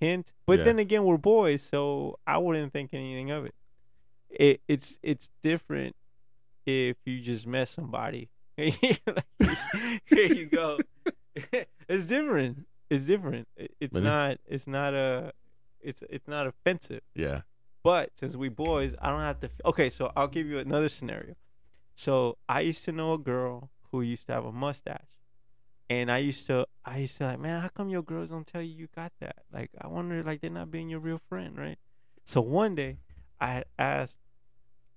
hint. 0.00 0.32
But 0.46 0.58
Yeah. 0.58 0.64
then 0.64 0.78
again, 0.80 1.04
we're 1.04 1.16
boys, 1.18 1.62
so 1.62 2.18
I 2.26 2.38
wouldn't 2.38 2.72
think 2.72 2.92
anything 2.92 3.30
of 3.30 3.46
it. 3.46 3.54
It 4.30 4.60
it's 4.68 4.98
it's 5.02 5.30
different 5.42 5.96
if 6.66 6.96
you 7.06 7.20
just 7.20 7.46
met 7.46 7.68
somebody. 7.68 8.28
Like, 8.58 8.74
Here 10.06 10.26
you 10.26 10.46
go. 10.46 10.78
it's 11.88 12.06
different. 12.06 12.66
It's 12.90 13.06
different. 13.06 13.48
It's 13.56 13.94
Really? 13.94 14.04
not. 14.04 14.38
It's 14.46 14.66
not 14.66 14.94
a. 14.94 15.32
It's 15.80 16.02
it's 16.08 16.28
not 16.28 16.46
offensive. 16.46 17.02
Yeah. 17.14 17.42
But 17.82 18.10
since 18.14 18.34
we 18.36 18.48
boys, 18.48 18.94
I 19.00 19.10
don't 19.10 19.20
have 19.20 19.40
to. 19.40 19.50
Okay, 19.66 19.90
so 19.90 20.10
I'll 20.16 20.28
give 20.28 20.46
you 20.46 20.58
another 20.58 20.88
scenario. 20.88 21.34
So 21.94 22.38
I 22.48 22.60
used 22.60 22.84
to 22.86 22.92
know 22.92 23.12
a 23.12 23.18
girl 23.18 23.70
who 23.90 24.00
used 24.00 24.26
to 24.28 24.32
have 24.32 24.44
a 24.46 24.52
mustache, 24.52 25.06
and 25.90 26.10
I 26.10 26.18
used 26.18 26.46
to, 26.48 26.66
I 26.84 26.98
used 26.98 27.18
to 27.18 27.26
like, 27.26 27.38
man, 27.38 27.60
how 27.60 27.68
come 27.68 27.88
your 27.90 28.02
girls 28.02 28.30
don't 28.30 28.46
tell 28.46 28.62
you 28.62 28.72
you 28.74 28.88
got 28.96 29.12
that? 29.20 29.36
Like, 29.52 29.70
I 29.80 29.86
wonder, 29.86 30.22
like, 30.22 30.40
they're 30.40 30.50
not 30.50 30.70
being 30.70 30.88
your 30.88 30.98
real 31.00 31.20
friend, 31.28 31.56
right? 31.58 31.78
So 32.24 32.40
one 32.40 32.74
day, 32.74 32.98
I 33.40 33.46
had 33.52 33.64
asked, 33.78 34.18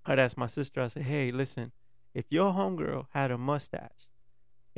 I'd 0.06 0.18
asked 0.18 0.38
my 0.38 0.48
sister. 0.48 0.82
I 0.82 0.88
said, 0.88 1.04
hey, 1.04 1.32
listen, 1.32 1.74
if 2.14 2.26
your 2.30 2.54
homegirl 2.54 3.08
had 3.12 3.30
a 3.30 3.38
mustache, 3.38 4.07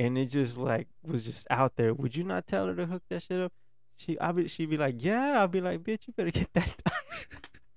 and 0.00 0.16
it 0.16 0.30
just 0.30 0.56
like 0.56 0.88
was 1.04 1.26
just 1.26 1.46
out 1.50 1.76
there, 1.76 1.92
would 1.92 2.16
you 2.16 2.24
not 2.24 2.46
tell 2.46 2.66
her 2.66 2.74
to 2.74 2.86
hook 2.86 3.02
that 3.10 3.22
shit 3.22 3.38
up? 3.38 3.52
She, 3.96 4.18
I 4.18 4.32
be, 4.32 4.48
she'd 4.48 4.70
be 4.70 4.78
like, 4.78 5.04
yeah. 5.04 5.40
I'll 5.40 5.46
be 5.46 5.60
like, 5.60 5.80
bitch, 5.80 6.06
you 6.06 6.14
better 6.16 6.30
get 6.40 6.48
that. 6.54 6.74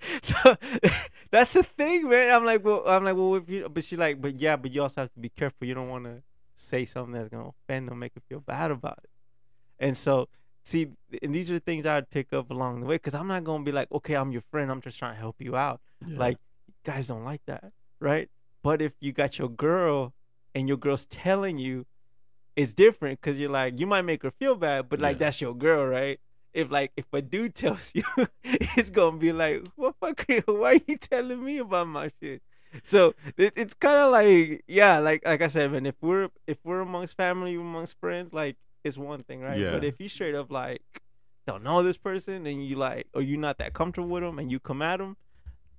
so 0.21 0.55
that's 1.31 1.51
the 1.51 1.63
thing, 1.63 2.07
man. 2.07 2.33
I'm 2.33 2.45
like, 2.45 2.63
well, 2.63 2.81
I'm 2.87 3.03
like, 3.03 3.17
well, 3.17 3.35
if 3.35 3.49
you, 3.49 3.67
but 3.67 3.83
she 3.83 3.97
like, 3.97 4.21
but 4.21 4.39
yeah, 4.39 4.55
but 4.55 4.71
you 4.71 4.81
also 4.81 5.01
have 5.01 5.13
to 5.15 5.19
be 5.19 5.27
careful. 5.27 5.67
You 5.67 5.73
don't 5.73 5.89
want 5.89 6.05
to 6.05 6.23
say 6.53 6.85
something 6.85 7.11
that's 7.13 7.27
gonna 7.27 7.49
offend 7.49 7.89
them, 7.89 7.99
make 7.99 8.13
them 8.13 8.23
feel 8.29 8.39
bad 8.39 8.71
about 8.71 8.99
it. 9.03 9.09
And 9.77 9.97
so, 9.97 10.29
see, 10.63 10.87
and 11.21 11.35
these 11.35 11.51
are 11.51 11.55
the 11.55 11.59
things 11.59 11.85
I 11.85 11.95
would 11.95 12.09
pick 12.09 12.31
up 12.31 12.49
along 12.49 12.79
the 12.79 12.85
way, 12.85 12.95
because 12.95 13.15
I'm 13.15 13.27
not 13.27 13.43
gonna 13.43 13.65
be 13.65 13.73
like, 13.73 13.91
okay, 13.91 14.15
I'm 14.15 14.31
your 14.31 14.43
friend. 14.49 14.71
I'm 14.71 14.79
just 14.79 14.97
trying 14.97 15.15
to 15.15 15.19
help 15.19 15.35
you 15.39 15.57
out. 15.57 15.81
yeah. 16.07 16.17
Like, 16.17 16.37
guys 16.85 17.09
don't 17.09 17.25
like 17.25 17.41
that, 17.47 17.73
right? 17.99 18.29
But 18.61 18.81
if 18.81 18.93
you 19.01 19.11
got 19.11 19.37
your 19.37 19.49
girl 19.49 20.13
and 20.55 20.69
your 20.69 20.77
girl's 20.77 21.05
telling 21.05 21.57
you, 21.57 21.85
it's 22.55 22.73
different 22.73 23.19
because 23.21 23.39
you're 23.39 23.49
like, 23.49 23.79
you 23.79 23.87
might 23.87 24.03
make 24.03 24.23
her 24.23 24.31
feel 24.31 24.55
bad, 24.55 24.89
but 24.89 25.01
like 25.01 25.15
Yeah. 25.15 25.19
that's 25.25 25.41
your 25.41 25.55
girl, 25.55 25.85
right? 25.85 26.19
If 26.53 26.69
like 26.71 26.91
if 26.95 27.05
a 27.13 27.21
dude 27.21 27.55
tells 27.63 27.93
you, 27.95 28.03
it's 28.43 28.89
gonna 28.89 29.17
be 29.17 29.31
like, 29.31 29.65
what 29.75 29.95
fuck? 29.99 30.25
are 30.29 30.33
you- 30.33 30.43
Why 30.47 30.73
are 30.73 30.79
you 30.87 30.97
telling 30.97 31.43
me 31.43 31.57
about 31.59 31.87
my 31.87 32.09
shit? 32.21 32.41
So 32.81 33.13
it, 33.37 33.53
it's 33.55 33.73
kind 33.75 33.95
of 33.97 34.11
like, 34.11 34.63
yeah, 34.67 34.99
like 34.99 35.23
like 35.25 35.41
I 35.41 35.47
said, 35.47 35.71
man. 35.71 35.85
If 35.85 35.95
we're 36.01 36.29
if 36.47 36.57
we're 36.63 36.81
amongst 36.81 37.15
family, 37.17 37.55
amongst 37.55 37.99
friends, 37.99 38.33
like 38.33 38.55
it's 38.83 38.97
one 38.97 39.23
thing, 39.23 39.41
right? 39.41 39.59
Yeah. 39.59 39.71
But 39.71 39.83
if 39.83 39.99
you 39.99 40.07
straight 40.07 40.35
up 40.35 40.51
like 40.51 40.81
don't 41.45 41.63
know 41.63 41.83
this 41.83 41.97
person 41.97 42.47
and 42.47 42.65
you 42.65 42.75
like, 42.75 43.07
or 43.13 43.21
you're 43.21 43.39
not 43.39 43.57
that 43.57 43.73
comfortable 43.73 44.07
with 44.09 44.23
them, 44.23 44.39
and 44.39 44.49
you 44.51 44.59
come 44.59 44.81
at 44.81 44.97
them, 44.97 45.17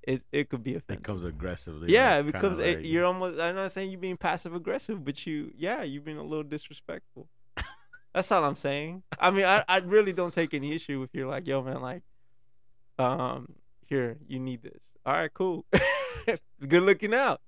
it 0.06 0.24
it 0.32 0.48
could 0.50 0.62
be 0.62 0.74
offensive. 0.74 1.00
it 1.02 1.04
comes 1.04 1.24
aggressively. 1.24 1.92
Yeah, 1.92 2.16
like, 2.16 2.20
it 2.28 2.32
becomes 2.32 2.58
it, 2.58 2.76
like- 2.78 2.86
you're 2.86 3.04
almost. 3.04 3.38
I'm 3.40 3.54
not 3.56 3.72
saying 3.72 3.90
you're 3.90 4.00
being 4.00 4.16
passive 4.16 4.54
aggressive, 4.54 5.04
but 5.04 5.26
you, 5.26 5.50
yeah, 5.56 5.82
you've 5.82 6.04
been 6.04 6.16
a 6.18 6.22
little 6.22 6.42
disrespectful. 6.44 7.28
That's 8.14 8.30
all 8.32 8.44
I'm 8.44 8.54
saying. 8.54 9.02
I 9.18 9.30
mean, 9.30 9.44
I, 9.44 9.64
I 9.68 9.78
really 9.78 10.12
don't 10.12 10.32
take 10.32 10.54
any 10.54 10.72
issue 10.72 11.02
if 11.02 11.10
you're 11.12 11.26
like, 11.28 11.46
yo, 11.46 11.62
man, 11.62 11.80
like, 11.80 12.02
um, 12.98 13.54
here, 13.86 14.16
you 14.28 14.38
need 14.38 14.62
this. 14.62 14.92
All 15.04 15.12
right, 15.14 15.32
cool. 15.34 15.64
Good 16.68 16.82
looking 16.82 17.14
out. 17.14 17.40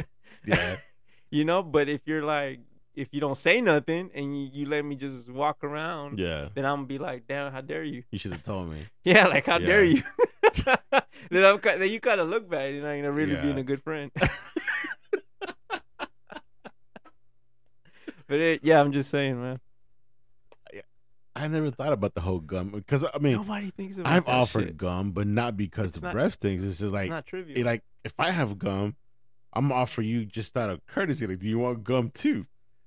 Yeah. 0.46 0.76
You 1.28 1.44
know, 1.44 1.61
but 1.61 1.88
if 1.88 2.02
you're 2.07 2.22
like, 2.22 2.61
if 2.94 3.09
you 3.11 3.20
don't 3.20 3.36
say 3.36 3.61
nothing 3.61 4.11
and 4.14 4.40
you, 4.40 4.48
you 4.52 4.66
let 4.68 4.84
me 4.84 4.94
just 4.94 5.28
walk 5.28 5.64
around, 5.64 6.20
Yeah. 6.20 6.48
then 6.54 6.64
I'm 6.64 6.76
gonna 6.76 6.86
be 6.86 6.98
like, 6.98 7.26
damn, 7.26 7.50
how 7.52 7.61
dare 7.62 7.82
you? 7.82 8.04
You 8.12 8.18
should 8.20 8.30
have 8.32 8.44
told 8.44 8.70
me. 8.70 8.86
Yeah, 9.02 9.26
like 9.26 9.44
how 9.44 9.59
dare 9.59 9.82
you? 9.84 10.02
Then 11.30 11.44
I'm 11.44 11.60
then 11.62 11.90
you 11.90 12.00
kind 12.00 12.20
of 12.20 12.28
look 12.28 12.48
bad. 12.48 12.72
You're 12.74 12.82
not 12.82 12.94
gonna 12.96 13.12
really 13.12 13.32
Yeah. 13.34 13.42
being 13.42 13.58
a 13.58 13.62
good 13.64 13.82
friend. 13.82 14.10
but 18.26 18.38
it, 18.40 18.60
yeah, 18.62 18.80
I'm 18.80 18.92
just 18.92 19.10
saying, 19.10 19.40
man. 19.40 19.60
I 21.34 21.48
never 21.48 21.70
thought 21.70 21.92
about 21.92 22.14
the 22.14 22.22
whole 22.22 22.40
gum 22.40 22.70
because 22.70 23.04
I 23.04 23.18
mean 23.18 23.34
Nobody 23.34 23.70
thinks 23.70 23.98
about 23.98 24.10
I've 24.10 24.26
offered 24.26 24.68
shit. 24.68 24.76
gum, 24.78 25.10
but 25.10 25.26
not 25.26 25.54
because 25.54 25.90
It's 25.90 26.00
the 26.00 26.06
not- 26.06 26.14
breast 26.14 26.40
things. 26.40 26.64
It's 26.64 26.78
just 26.78 26.94
it's 26.94 27.02
like 27.02 27.10
not 27.10 27.26
trivial. 27.26 27.58
it, 27.58 27.64
like 27.66 27.82
if 28.04 28.14
I 28.18 28.30
have 28.30 28.58
gum, 28.58 28.96
I'm 29.52 29.68
gonna 29.68 29.78
offer 29.78 30.00
you 30.00 30.24
just 30.24 30.56
out 30.56 30.70
of 30.70 30.80
courtesy. 30.86 31.26
Like, 31.26 31.40
do 31.40 31.46
you 31.46 31.58
want 31.58 31.84
gum 31.84 32.08
too? 32.08 32.46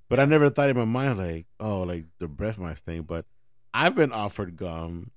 But 0.10 0.20
I 0.20 0.26
never 0.26 0.50
thought 0.50 0.68
in 0.72 0.78
my 0.78 0.86
mind 0.86 1.20
like, 1.20 1.46
oh, 1.60 1.82
like 1.82 2.06
the 2.18 2.28
breath 2.28 2.58
mice 2.58 2.82
thing. 2.82 3.04
But 3.04 3.26
I've 3.72 3.94
been 3.94 4.12
offered 4.12 4.56
gum 4.58 5.12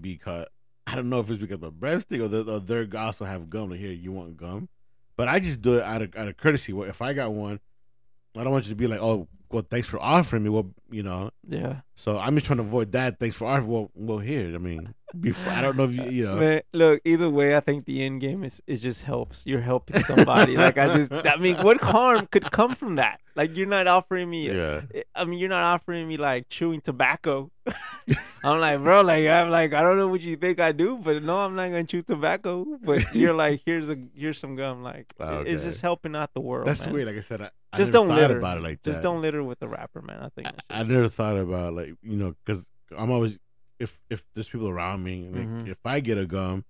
because 0.00 0.46
I 0.86 0.94
don't 0.94 1.08
know 1.08 1.20
if 1.20 1.30
it's 1.30 1.38
because 1.38 1.54
of 1.54 1.62
my 1.62 1.70
breath 1.70 2.10
or, 2.12 2.28
the, 2.28 2.54
or 2.54 2.60
they 2.60 2.98
also 2.98 3.24
have 3.24 3.48
gum. 3.48 3.70
Like, 3.70 3.80
here, 3.80 3.92
you 3.92 4.12
want 4.12 4.36
gum? 4.36 4.68
But 5.16 5.28
I 5.28 5.38
just 5.38 5.62
do 5.62 5.78
it 5.78 5.82
out 5.82 6.02
of 6.02 6.16
out 6.16 6.28
of 6.28 6.36
courtesy. 6.36 6.72
Well, 6.72 6.88
if 6.88 7.00
I 7.02 7.12
got 7.12 7.32
one, 7.32 7.60
I 8.36 8.42
don't 8.42 8.52
want 8.52 8.64
you 8.64 8.70
to 8.70 8.76
be 8.76 8.86
like, 8.86 9.00
oh, 9.00 9.28
well, 9.50 9.64
thanks 9.68 9.86
for 9.86 10.00
offering 10.00 10.42
me. 10.42 10.50
Well, 10.50 10.70
you 10.90 11.02
know, 11.02 11.30
yeah, 11.48 11.80
so 11.94 12.18
I'm 12.18 12.34
just 12.34 12.46
trying 12.46 12.58
to 12.58 12.62
avoid 12.64 12.92
that. 12.92 13.18
Thanks 13.20 13.36
for 13.36 13.46
offering. 13.46 13.68
Well, 13.68 13.90
well, 13.94 14.18
here. 14.18 14.54
I 14.54 14.58
mean, 14.58 14.94
before 15.18 15.52
I 15.52 15.60
don't 15.60 15.76
know 15.76 15.84
if 15.84 15.92
you, 15.94 16.04
you 16.04 16.26
know. 16.26 16.36
man. 16.36 16.62
Look, 16.72 17.00
either 17.04 17.28
way, 17.30 17.56
I 17.56 17.60
think 17.60 17.84
the 17.84 18.02
end 18.02 18.20
game 18.20 18.44
is 18.44 18.62
it 18.66 18.76
just 18.76 19.02
helps. 19.02 19.46
You're 19.46 19.60
helping 19.60 20.00
somebody. 20.00 20.56
like 20.56 20.78
I 20.78 20.92
just, 20.92 21.12
I 21.12 21.36
mean, 21.36 21.56
what 21.58 21.80
harm 21.82 22.26
could 22.26 22.50
come 22.50 22.74
from 22.74 22.96
that? 22.96 23.20
Like 23.34 23.56
you're 23.56 23.66
not 23.66 23.86
offering 23.86 24.28
me. 24.28 24.50
Yeah. 24.50 24.82
I 25.14 25.24
mean, 25.24 25.38
you're 25.38 25.48
not 25.48 25.64
offering 25.74 26.06
me 26.08 26.16
like 26.18 26.48
chewing 26.48 26.80
tobacco. 26.82 27.50
I'm 28.44 28.60
like, 28.60 28.82
bro, 28.82 29.02
like 29.02 29.26
I'm 29.26 29.50
like, 29.50 29.72
I 29.72 29.82
don't 29.82 29.96
know 29.96 30.08
what 30.08 30.20
you 30.20 30.36
think 30.36 30.60
I 30.60 30.72
do, 30.72 30.98
but 30.98 31.22
no, 31.22 31.38
I'm 31.38 31.54
not 31.54 31.68
gonna 31.68 31.84
chew 31.84 32.02
tobacco. 32.02 32.66
But 32.82 33.14
you're 33.14 33.32
like, 33.34 33.62
here's 33.64 33.88
a 33.88 33.96
here's 34.14 34.38
some 34.38 34.56
gum. 34.56 34.82
Like 34.82 35.12
it- 35.18 35.46
it's 35.46 35.62
just 35.62 35.80
helping 35.82 36.14
out 36.16 36.34
the 36.34 36.40
world. 36.40 36.66
That's 36.66 36.84
man. 36.84 36.94
weird. 36.94 37.06
Like 37.06 37.16
I 37.16 37.20
said, 37.20 37.40
I, 37.42 37.50
I 37.72 37.76
Just 37.78 37.92
never 37.92 38.06
don't 38.08 38.16
litter 38.16 38.38
about 38.38 38.58
it 38.58 38.62
like 38.62 38.82
Just 38.82 38.98
that. 38.98 39.02
don't 39.02 39.22
litter 39.22 39.42
with 39.42 39.60
the 39.60 39.68
wrapper, 39.68 40.02
man. 40.02 40.22
I 40.22 40.28
think. 40.28 40.48
I, 40.68 40.80
I 40.80 40.82
never 40.82 41.08
thought 41.08 41.36
about 41.38 41.72
like 41.72 41.81
you 41.86 42.16
know 42.16 42.34
because 42.44 42.68
I'm 42.96 43.10
always 43.10 43.38
if 43.78 44.00
if 44.10 44.24
there's 44.34 44.48
people 44.48 44.68
around 44.68 45.02
me 45.02 45.28
like 45.32 45.48
Mhm. 45.48 45.68
if 45.68 45.78
I 45.84 46.00
get 46.00 46.18
a 46.18 46.26
gum, 46.26 46.64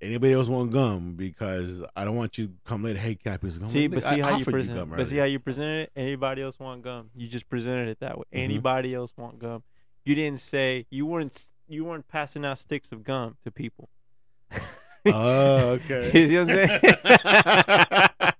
anybody 0.00 0.32
else 0.32 0.48
want 0.48 0.70
gum 0.72 1.14
because 1.14 1.82
I 1.96 2.04
don't 2.04 2.16
want 2.16 2.36
you 2.38 2.48
to 2.48 2.52
come 2.64 2.82
later. 2.82 2.98
Hey, 2.98 3.14
can 3.14 3.32
I 3.32 3.36
please 3.36 3.56
gum? 3.58 3.66
See, 3.66 3.82
Like, 3.88 3.90
but 4.02 4.04
I 4.06 4.14
see 4.16 4.20
how 4.20 4.36
you 4.36 4.44
present. 4.44 4.78
gum 4.78 4.90
but 4.96 5.06
see 5.06 5.16
how 5.18 5.24
you 5.24 5.38
presented 5.38 5.82
it. 5.84 5.92
Anybody 5.96 6.42
else 6.42 6.58
want 6.58 6.82
gum? 6.82 7.10
You 7.14 7.28
just 7.28 7.48
presented 7.48 7.88
it 7.88 8.00
that 8.00 8.18
way. 8.18 8.24
Mhm. 8.34 8.38
Anybody 8.44 8.94
else 8.94 9.12
want 9.16 9.38
gum? 9.38 9.62
You 10.04 10.14
didn't 10.14 10.40
say 10.40 10.86
you 10.90 11.06
weren't. 11.06 11.48
You 11.68 11.84
weren't 11.84 12.08
passing 12.08 12.44
out 12.44 12.58
sticks 12.58 12.90
of 12.92 13.04
gum 13.04 13.36
to 13.44 13.50
people. 13.50 13.88
Oh, 15.06 15.78
okay. 15.80 16.10
you 16.12 16.28
see 16.28 16.36
what 16.38 16.50
I'm 16.50 16.68
saying? 16.68 18.30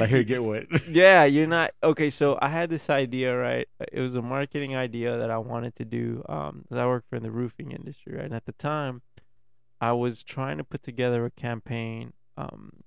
like 0.00 0.10
here, 0.10 0.22
get 0.22 0.42
what? 0.42 0.66
yeah, 0.88 1.24
you're 1.24 1.46
not 1.46 1.72
okay. 1.82 2.10
So 2.10 2.38
I 2.40 2.48
had 2.48 2.70
this 2.70 2.90
idea, 2.90 3.36
right? 3.36 3.68
It 3.92 4.00
was 4.00 4.14
a 4.14 4.22
marketing 4.22 4.76
idea 4.76 5.16
that 5.16 5.30
I 5.30 5.38
wanted 5.38 5.74
to 5.76 5.84
do. 5.84 6.24
Um, 6.28 6.64
I 6.72 6.86
work 6.86 7.04
for 7.08 7.16
in 7.16 7.22
the 7.22 7.30
roofing 7.30 7.72
industry, 7.72 8.14
right? 8.16 8.24
And 8.24 8.34
at 8.34 8.46
the 8.46 8.52
time, 8.52 9.02
I 9.80 9.92
was 9.92 10.22
trying 10.22 10.58
to 10.58 10.64
put 10.64 10.82
together 10.82 11.24
a 11.24 11.30
campaign, 11.30 12.12
um, 12.36 12.82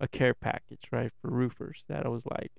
a 0.00 0.08
care 0.08 0.34
package, 0.34 0.84
right, 0.90 1.12
for 1.20 1.30
roofers. 1.30 1.84
That 1.88 2.06
I 2.06 2.08
was 2.08 2.26
like, 2.26 2.52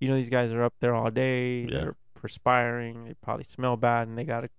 you 0.00 0.08
know, 0.08 0.16
these 0.16 0.30
guys 0.30 0.52
are 0.52 0.62
up 0.62 0.74
there 0.80 0.94
all 0.94 1.10
day. 1.10 1.62
Yeah. 1.62 1.78
They're 1.78 1.96
perspiring. 2.14 3.04
They 3.04 3.14
probably 3.14 3.44
smell 3.44 3.76
bad, 3.76 4.08
and 4.08 4.18
they 4.18 4.24
gotta 4.24 4.50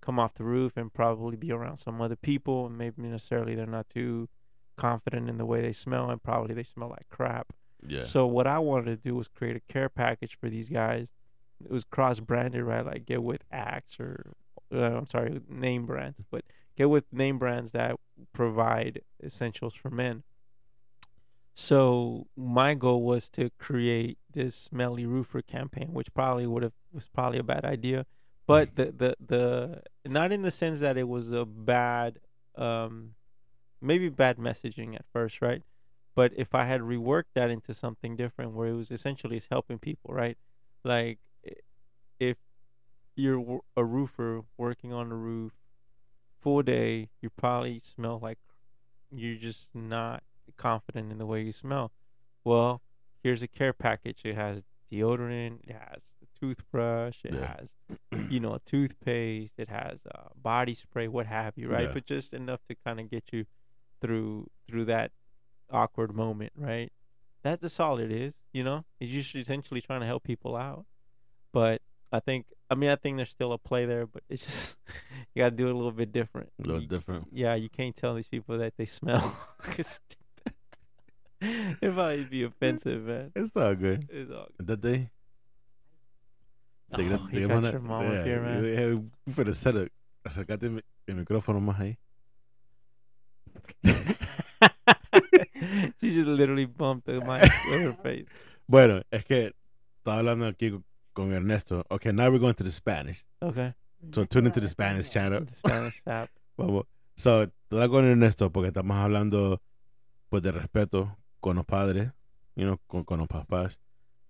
come 0.00 0.18
off 0.18 0.34
the 0.34 0.44
roof 0.44 0.76
and 0.76 0.92
probably 0.92 1.36
be 1.36 1.50
around 1.50 1.76
some 1.76 2.00
other 2.00 2.16
people, 2.16 2.66
and 2.66 2.76
maybe 2.76 3.02
necessarily 3.02 3.54
they're 3.54 3.66
not 3.66 3.88
too 3.88 4.28
confident 4.76 5.28
in 5.28 5.38
the 5.38 5.46
way 5.46 5.62
they 5.62 5.72
smell, 5.72 6.10
and 6.10 6.22
probably 6.22 6.54
they 6.54 6.62
smell 6.62 6.88
like 6.88 7.08
crap. 7.08 7.52
Yeah. 7.86 8.00
So 8.00 8.26
what 8.26 8.46
I 8.46 8.58
wanted 8.58 8.86
to 8.86 8.96
do 8.96 9.14
was 9.14 9.28
create 9.28 9.56
a 9.56 9.72
care 9.72 9.88
package 9.88 10.36
for 10.40 10.48
these 10.48 10.68
guys. 10.68 11.12
It 11.64 11.70
was 11.70 11.84
cross 11.84 12.20
branded, 12.20 12.62
right? 12.64 12.84
Like 12.84 13.06
get 13.06 13.22
with 13.22 13.44
Axe 13.50 13.98
or 14.00 14.34
uh, 14.72 14.96
I'm 14.96 15.06
sorry, 15.06 15.40
name 15.48 15.86
brands, 15.86 16.18
but 16.30 16.44
get 16.76 16.90
with 16.90 17.04
name 17.12 17.38
brands 17.38 17.72
that 17.72 17.96
provide 18.32 19.02
essentials 19.22 19.74
for 19.74 19.90
men. 19.90 20.22
So 21.54 22.26
my 22.36 22.74
goal 22.74 23.02
was 23.02 23.28
to 23.30 23.50
create 23.58 24.18
this 24.32 24.56
smelly 24.56 25.06
roofer 25.06 25.40
campaign, 25.40 25.92
which 25.92 26.12
probably 26.12 26.46
would 26.46 26.64
have 26.64 26.72
was 26.92 27.06
probably 27.06 27.38
a 27.38 27.44
bad 27.44 27.64
idea, 27.64 28.06
but 28.46 28.74
the 28.74 28.86
the 28.86 29.16
the 29.24 29.82
not 30.04 30.32
in 30.32 30.42
the 30.42 30.50
sense 30.50 30.80
that 30.80 30.96
it 30.96 31.08
was 31.08 31.30
a 31.30 31.44
bad 31.44 32.18
um 32.56 33.14
maybe 33.80 34.08
bad 34.08 34.38
messaging 34.38 34.94
at 34.94 35.04
first 35.12 35.42
right 35.42 35.62
but 36.14 36.32
if 36.36 36.54
i 36.54 36.64
had 36.64 36.80
reworked 36.80 37.32
that 37.34 37.50
into 37.50 37.72
something 37.74 38.16
different 38.16 38.52
where 38.52 38.68
it 38.68 38.74
was 38.74 38.90
essentially 38.90 39.36
it's 39.36 39.48
helping 39.50 39.78
people 39.78 40.12
right 40.14 40.36
like 40.84 41.18
if 42.20 42.36
you're 43.16 43.60
a 43.76 43.84
roofer 43.84 44.42
working 44.56 44.92
on 44.92 45.08
the 45.08 45.14
roof 45.14 45.52
full 46.40 46.62
day 46.62 47.08
you 47.20 47.30
probably 47.30 47.78
smell 47.78 48.18
like 48.22 48.38
you're 49.10 49.36
just 49.36 49.70
not 49.74 50.22
confident 50.56 51.10
in 51.12 51.18
the 51.18 51.26
way 51.26 51.42
you 51.42 51.52
smell 51.52 51.92
well 52.44 52.82
here's 53.22 53.42
a 53.42 53.48
care 53.48 53.72
package 53.72 54.22
it 54.24 54.34
has 54.34 54.64
deodorant 54.92 55.58
it 55.64 55.76
has 55.88 56.12
a 56.22 56.38
toothbrush 56.38 57.18
it 57.24 57.32
Yeah. 57.34 57.56
has 57.58 57.74
you 58.30 58.38
know, 58.38 58.58
toothpaste, 58.64 59.54
it 59.58 59.68
has 59.68 60.02
uh, 60.14 60.28
body 60.40 60.72
spray, 60.72 61.08
what 61.08 61.26
have 61.26 61.54
you, 61.56 61.68
right? 61.68 61.84
Yeah. 61.88 61.92
But 61.94 62.06
just 62.06 62.32
enough 62.32 62.60
to 62.68 62.76
kind 62.76 63.00
of 63.00 63.10
get 63.10 63.32
you 63.32 63.44
through 64.00 64.48
through 64.68 64.84
that 64.86 65.10
awkward 65.74 66.14
moment, 66.14 66.52
right? 66.56 66.90
That's 67.42 67.60
just 67.62 67.80
all 67.80 67.98
it 67.98 68.10
is, 68.10 68.34
you 68.52 68.62
know. 68.64 68.84
It's 69.00 69.12
just 69.12 69.34
essentially 69.34 69.80
trying 69.82 70.00
to 70.00 70.06
help 70.06 70.22
people 70.24 70.56
out. 70.56 70.86
But 71.52 71.82
I 72.10 72.20
think, 72.20 72.46
I 72.70 72.74
mean, 72.74 72.88
I 72.90 72.96
think 72.96 73.16
there's 73.18 73.30
still 73.30 73.52
a 73.52 73.58
play 73.58 73.84
there, 73.84 74.06
but 74.06 74.22
it's 74.30 74.44
just 74.44 74.76
you 75.34 75.42
got 75.42 75.50
to 75.50 75.56
do 75.56 75.66
it 75.68 75.72
a 75.72 75.76
little 75.76 75.92
bit 75.92 76.10
different. 76.12 76.50
A 76.58 76.62
little 76.66 76.80
You- 76.82 76.88
different. 76.88 77.28
Yeah, 77.32 77.54
you 77.54 77.68
can't 77.68 77.94
tell 77.94 78.14
these 78.14 78.28
people 78.28 78.56
that 78.58 78.76
they 78.78 78.86
smell. 78.86 79.36
it 81.40 81.92
might 81.94 82.30
be 82.30 82.44
offensive, 82.44 83.02
man. 83.04 83.32
It's 83.36 83.54
all 83.56 83.74
good. 83.74 84.08
It's 84.10 84.30
all 84.30 84.46
good. 84.56 84.66
That 84.66 84.80
day. 84.80 85.10
Oh, 86.96 87.00
you 87.00 87.10
got 87.10 87.32
your 87.72 87.80
mom 87.80 88.06
up 88.06 88.24
here, 88.24 88.40
man. 88.40 88.64
Yeah, 88.64 88.94
we 89.26 89.32
finna 89.32 89.54
set 89.54 89.74
it. 89.74 89.92
Acércate 90.26 90.62
el, 90.62 90.70
mi- 90.70 90.82
el 91.08 91.14
micrófono 91.16 91.60
más 91.60 91.78
ahí. 91.80 91.96
she 96.00 96.10
just 96.10 96.26
literally 96.28 96.66
bumped 96.66 97.06
the 97.06 97.20
mic 97.20 97.42
with 97.70 97.82
her 97.82 97.96
face. 98.02 98.26
Bueno, 98.66 99.02
es 99.10 99.24
que 99.24 99.52
estaba 99.98 100.18
hablando 100.18 100.46
aquí 100.46 100.70
con- 101.12 101.32
Ernesto. 101.32 101.84
Okay, 101.90 102.12
now 102.12 102.30
we're 102.30 102.38
going 102.38 102.54
to 102.54 102.64
the 102.64 102.70
Spanish. 102.70 103.24
Okay. 103.42 103.74
So 104.12 104.24
tune 104.24 104.46
into 104.46 104.60
the 104.60 104.68
Spanish 104.68 105.08
channel. 105.10 105.44
The 105.44 105.52
Spanish 105.54 106.02
app. 106.06 106.30
Vamos. 106.58 106.84
So, 107.16 107.44
estoy 107.44 107.88
con 107.88 108.04
Ernesto 108.04 108.50
porque 108.50 108.68
estamos 108.68 108.96
hablando 108.96 109.60
pues 110.28 110.42
de 110.42 110.50
respeto 110.52 111.16
con 111.40 111.56
los 111.56 111.64
padres, 111.64 112.10
you 112.56 112.64
know, 112.64 112.78
con, 112.86 113.04
con 113.04 113.18
los 113.20 113.28
papás 113.28 113.78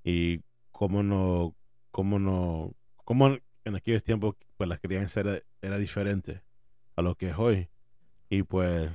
y 0.04 0.40
cómo 0.70 1.02
no, 1.02 1.54
cómo 1.90 2.18
no, 2.18 2.74
cómo 3.04 3.38
en 3.64 3.74
aquellos 3.74 4.04
tiempos 4.04 4.34
pues 4.56 4.68
la 4.68 4.76
crianza 4.76 5.20
era, 5.20 5.40
era 5.62 5.78
diferente 5.78 6.42
a 6.96 7.02
lo 7.02 7.14
que 7.14 7.30
es 7.30 7.38
hoy. 7.38 7.70
Y 8.28 8.42
pues 8.42 8.90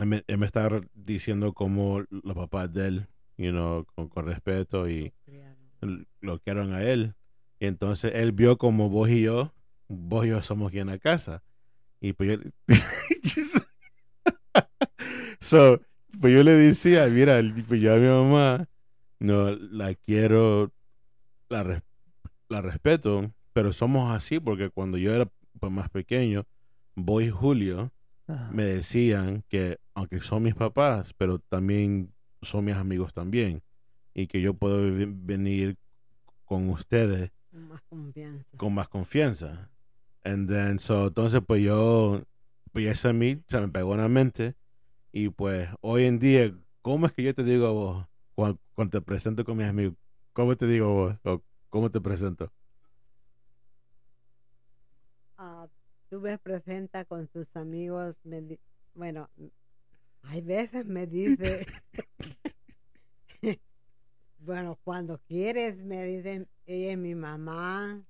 él 0.00 0.06
me, 0.06 0.24
él 0.26 0.38
me 0.38 0.46
estaba 0.46 0.80
diciendo 0.94 1.52
cómo 1.52 2.02
los 2.10 2.34
papás 2.34 2.72
de 2.72 2.88
él, 2.88 3.06
you 3.36 3.50
know, 3.50 3.84
con, 3.94 4.08
con 4.08 4.26
respeto 4.26 4.88
y 4.88 5.12
lo 6.20 6.38
que 6.40 6.50
eran 6.50 6.72
a 6.72 6.82
él. 6.82 7.14
Y 7.58 7.66
entonces 7.66 8.12
él 8.14 8.32
vio 8.32 8.58
como 8.58 8.88
vos 8.88 9.08
y 9.10 9.22
yo, 9.22 9.52
vos 9.88 10.26
y 10.26 10.30
yo 10.30 10.42
somos 10.42 10.68
aquí 10.68 10.78
en 10.78 10.88
la 10.88 10.98
casa. 10.98 11.42
Y 12.00 12.12
pues 12.14 12.38
yo, 12.38 12.50
so, 15.40 15.80
pues 16.20 16.32
yo 16.34 16.42
le 16.42 16.52
decía, 16.52 17.06
mira, 17.06 17.40
pues 17.68 17.80
yo 17.80 17.94
a 17.94 17.98
mi 17.98 18.06
mamá 18.08 18.68
no 19.18 19.50
la 19.50 19.94
quiero, 19.94 20.72
la, 21.48 21.62
res- 21.62 21.82
la 22.48 22.62
respeto, 22.62 23.32
pero 23.52 23.72
somos 23.72 24.10
así 24.12 24.40
porque 24.40 24.70
cuando 24.70 24.98
yo 24.98 25.14
era 25.14 25.28
pues, 25.58 25.72
más 25.72 25.90
pequeño, 25.90 26.46
vos 26.94 27.22
y 27.22 27.30
Julio 27.30 27.92
Ajá. 28.26 28.50
me 28.52 28.64
decían 28.64 29.44
que 29.48 29.78
aunque 30.00 30.20
son 30.20 30.44
mis 30.44 30.56
papás, 30.56 31.14
pero 31.18 31.38
también 31.40 32.14
son 32.42 32.66
mis 32.66 32.76
amigos 32.76 33.14
también. 33.14 33.62
Y 34.14 34.26
que 34.28 34.42
yo 34.42 34.54
puedo 34.54 34.82
venir 34.94 35.78
con 36.44 36.68
ustedes 36.70 37.32
Con 37.52 37.68
más 37.68 37.82
confianza. 37.82 38.58
con 38.58 38.74
más 38.74 38.88
confianza. 38.88 39.70
And 40.24 40.48
then, 40.48 40.78
so, 40.78 41.08
entonces, 41.08 41.40
pues 41.46 41.62
yo, 41.62 42.22
pues 42.72 42.86
eso 42.88 43.08
a 43.10 43.12
mí 43.12 43.42
se 43.48 43.60
me 43.60 43.68
pegó 43.68 43.94
en 43.94 44.00
la 44.00 44.08
mente. 44.08 44.56
Y 45.12 45.30
pues 45.30 45.68
hoy 45.82 46.04
en 46.06 46.18
día, 46.18 46.54
¿cómo 46.82 47.06
es 47.06 47.12
que 47.14 47.24
yo 47.24 47.34
te 47.34 47.44
digo 47.44 47.66
a 47.68 47.72
vos 47.72 48.06
cuando, 48.34 48.60
cuando 48.74 49.00
te 49.00 49.06
presento 49.06 49.44
con 49.44 49.58
mis 49.58 49.66
amigos? 49.68 49.96
¿Cómo 50.34 50.56
te 50.56 50.66
digo 50.66 50.92
vos? 50.94 51.16
¿O 51.24 51.42
¿Cómo 51.70 51.90
te 51.90 52.00
presento? 52.00 52.52
Ah, 55.36 55.68
tú 56.08 56.20
me 56.20 56.38
presentas 56.38 57.06
con 57.06 57.26
tus 57.28 57.56
amigos. 57.56 58.18
bueno, 58.94 59.28
hay 60.22 60.40
veces 60.40 60.86
me 60.86 61.06
dice, 61.06 61.66
bueno, 64.38 64.78
cuando 64.84 65.18
quieres 65.26 65.82
me 65.82 66.04
dicen, 66.04 66.48
ella 66.66 66.92
es 66.92 66.98
mi 66.98 67.14
mamá, 67.14 68.02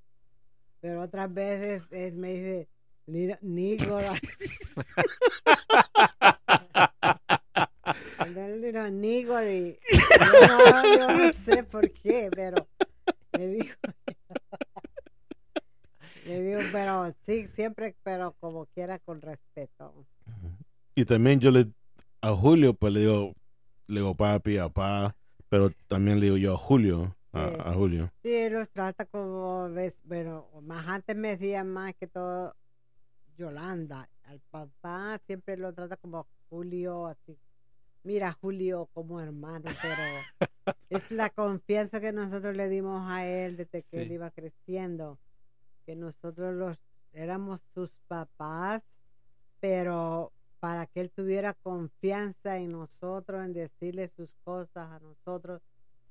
pero 0.80 1.02
otras 1.02 1.32
veces 1.32 1.82
él 1.90 2.14
me 2.16 2.32
dice, 2.32 2.68
"Ni- 3.06 3.34
Nígora. 3.42 4.12
Entonces, 8.18 8.62
digo, 8.62 8.88
Nígori. 8.88 9.78
Yo 10.20 10.46
no, 10.48 10.96
yo 10.96 11.18
no 11.18 11.32
sé 11.32 11.64
por 11.64 11.90
qué, 11.92 12.30
pero 12.34 12.66
le 13.38 13.46
digo. 13.48 13.74
Le 16.26 16.42
digo, 16.42 16.60
pero 16.70 17.10
sí, 17.22 17.48
siempre, 17.48 17.96
pero 18.04 18.36
como 18.38 18.66
quiera, 18.66 18.98
con 19.00 19.20
respeto. 19.20 20.06
Y 20.94 21.04
también 21.04 21.40
yo 21.40 21.50
le, 21.50 21.66
a 22.22 22.34
Julio, 22.34 22.74
pues 22.74 22.92
le 22.92 23.00
digo, 23.00 23.34
le 23.86 24.00
digo 24.00 24.14
papi, 24.14 24.58
a 24.58 24.68
pa, 24.68 25.16
pero 25.48 25.70
también 25.88 26.20
le 26.20 26.26
digo 26.26 26.36
yo 26.36 26.54
a 26.54 26.58
Julio, 26.58 27.16
a, 27.32 27.48
Sí. 27.48 27.56
a 27.58 27.72
Julio. 27.72 28.12
Sí, 28.22 28.32
él 28.34 28.52
los 28.54 28.70
trata 28.70 29.06
como, 29.06 29.68
ves, 29.70 30.00
bueno, 30.04 30.48
más 30.62 30.86
antes 30.86 31.16
me 31.16 31.36
decía 31.36 31.64
más 31.64 31.94
que 31.94 32.06
todo 32.06 32.54
Yolanda. 33.36 34.08
Al 34.24 34.40
papá 34.50 35.18
siempre 35.26 35.56
lo 35.56 35.72
trata 35.72 35.96
como 35.96 36.26
Julio, 36.48 37.06
así. 37.06 37.38
Mira, 38.02 38.32
Julio 38.40 38.88
como 38.94 39.20
hermano, 39.20 39.70
pero 39.82 40.02
es 40.90 41.10
la 41.10 41.30
confianza 41.30 42.00
que 42.00 42.12
nosotros 42.12 42.56
le 42.56 42.68
dimos 42.68 43.10
a 43.10 43.26
él 43.26 43.56
desde 43.56 43.82
que 43.82 44.02
él 44.02 44.12
iba 44.12 44.30
creciendo. 44.30 45.18
Que 45.84 45.96
nosotros 45.96 46.54
los 46.54 46.78
éramos 47.12 47.60
sus 47.74 47.96
papás, 48.08 48.84
pero 49.58 50.32
para 50.60 50.86
que 50.86 51.00
él 51.00 51.10
tuviera 51.10 51.54
confianza 51.54 52.58
en 52.58 52.72
nosotros, 52.72 53.44
en 53.44 53.52
decirle 53.54 54.06
sus 54.08 54.34
cosas 54.44 54.90
a 54.90 55.00
nosotros, 55.00 55.62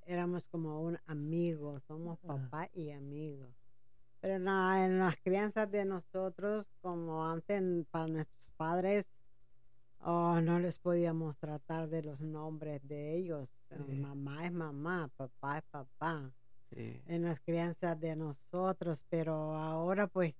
éramos 0.05 0.43
como 0.51 0.81
un 0.81 0.97
amigo, 1.05 1.79
somos 1.87 2.17
papá 2.19 2.67
y 2.73 2.89
amigos. 2.91 3.49
Pero 4.19 4.33
en, 4.35 4.45
la- 4.45 4.83
en 4.85 4.99
las 4.99 5.15
crianzas 5.17 5.69
de 5.71 5.85
nosotros, 5.85 6.65
como 6.81 7.25
antes 7.25 7.61
para 7.91 8.07
nuestros 8.07 8.49
padres, 8.57 9.07
oh, 9.99 10.41
no 10.41 10.59
les 10.59 10.77
podíamos 10.79 11.37
tratar 11.37 11.87
de 11.89 12.01
los 12.03 12.19
nombres 12.21 12.81
de 12.87 13.15
ellos. 13.15 13.47
Eh, 13.69 13.77
Sí. 13.87 13.93
Mamá 13.93 14.45
es 14.47 14.51
mamá, 14.51 15.09
papá 15.15 15.59
es 15.59 15.63
papá. 15.69 16.31
Sí. 16.73 17.01
En 17.05 17.23
las 17.23 17.39
crianzas 17.39 17.99
de 17.99 18.15
nosotros, 18.15 19.03
pero 19.09 19.55
ahora 19.55 20.07
pues 20.07 20.33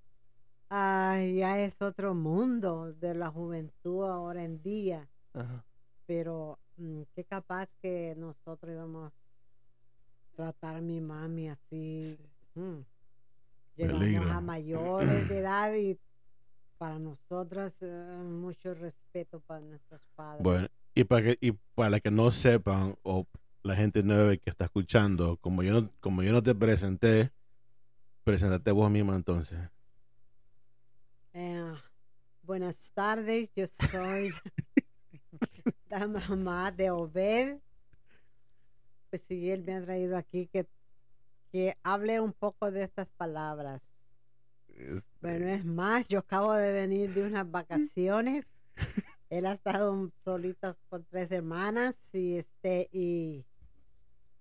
ay, 0.69 1.35
ya 1.35 1.59
es 1.59 1.81
otro 1.81 2.13
mundo 2.13 2.93
de 2.93 3.13
la 3.15 3.29
juventud 3.31 4.05
ahora 4.05 4.43
en 4.43 4.61
día 4.61 5.09
Ajá. 5.33 5.65
pero 6.05 6.59
mm, 6.77 7.01
qué 7.15 7.23
capaz 7.25 7.75
que 7.81 8.15
nosotros 8.17 8.71
íbamos 8.73 9.11
a 9.11 9.15
tratar 10.35 10.75
a 10.77 10.81
mi 10.81 11.01
mami 11.01 11.49
así. 11.49 12.17
mm. 12.55 12.77
Llegamos 13.75 13.99
Peligro. 14.03 14.31
a 14.31 14.41
mayores 14.41 15.29
de 15.29 15.39
edad 15.39 15.73
y 15.73 15.97
para 16.77 16.99
nosotros 16.99 17.77
eh, 17.81 18.21
mucho 18.23 18.73
respeto 18.73 19.39
para 19.41 19.61
nuestros 19.61 20.01
padres. 20.15 20.43
Bueno, 20.43 20.67
y 20.95 21.03
para 21.03 21.23
que, 21.23 21.37
y 21.41 21.51
para 21.75 21.99
que 21.99 22.11
no 22.11 22.31
sepan, 22.31 22.97
o 23.03 23.25
la 23.63 23.75
gente 23.75 24.01
nueva 24.03 24.35
que 24.37 24.49
está 24.49 24.65
escuchando, 24.65 25.37
como 25.37 25.63
yo 25.63 25.81
no, 25.81 25.89
como 25.99 26.23
yo 26.23 26.31
no 26.31 26.41
te 26.43 26.55
presenté, 26.55 27.31
preséntate 28.23 28.71
vos 28.71 28.89
misma 28.89 29.15
entonces. 29.15 29.59
Eh, 31.41 31.73
buenas 32.43 32.91
tardes, 32.91 33.49
yo 33.55 33.65
soy 33.65 34.33
la 35.89 36.05
mamá 36.05 36.69
de 36.69 36.91
Obed. 36.91 37.59
Pues 39.09 39.21
sí, 39.21 39.49
él 39.49 39.63
me 39.63 39.75
ha 39.75 39.81
traído 39.81 40.17
aquí 40.17 40.47
que, 40.47 40.67
que 41.49 41.77
hable 41.81 42.19
un 42.19 42.33
poco 42.33 42.71
de 42.71 42.83
estas 42.83 43.09
palabras. 43.11 43.81
Bueno, 45.21 45.47
es 45.47 45.63
más, 45.63 46.09
yo 46.09 46.19
acabo 46.19 46.53
de 46.55 46.73
venir 46.73 47.13
de 47.13 47.23
unas 47.23 47.49
vacaciones. 47.49 48.57
Él 49.29 49.45
ha 49.45 49.53
estado 49.53 50.11
solito 50.21 50.75
por 50.89 51.05
tres 51.05 51.29
semanas 51.29 52.13
y 52.13 52.35
este 52.35 52.89
y 52.91 53.45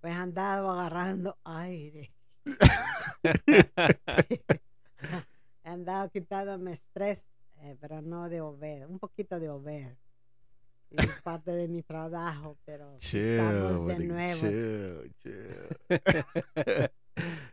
pues 0.01 0.17
andado 0.17 0.73
agarrando 0.73 1.39
aire. 1.45 2.13
He 5.69 5.71
andado 5.71 6.09
quitándome 6.11 6.73
estrés, 6.73 7.29
eh, 7.59 7.77
pero 7.79 8.01
no 8.01 8.31
de 8.31 8.41
Obed, 8.41 8.87
un 8.87 8.99
poquito 8.99 9.39
de. 9.39 9.97
Y 10.91 10.97
es 10.99 11.07
parte 11.23 11.51
de 11.51 11.69
mi 11.69 11.83
trabajo, 11.83 12.57
pero 12.65 12.97
Chill, 13.01 13.21
estamos 13.21 13.87
de 13.87 13.99
nuevo. 13.99 14.41
chill, 14.41 15.15
chill. 15.19 15.91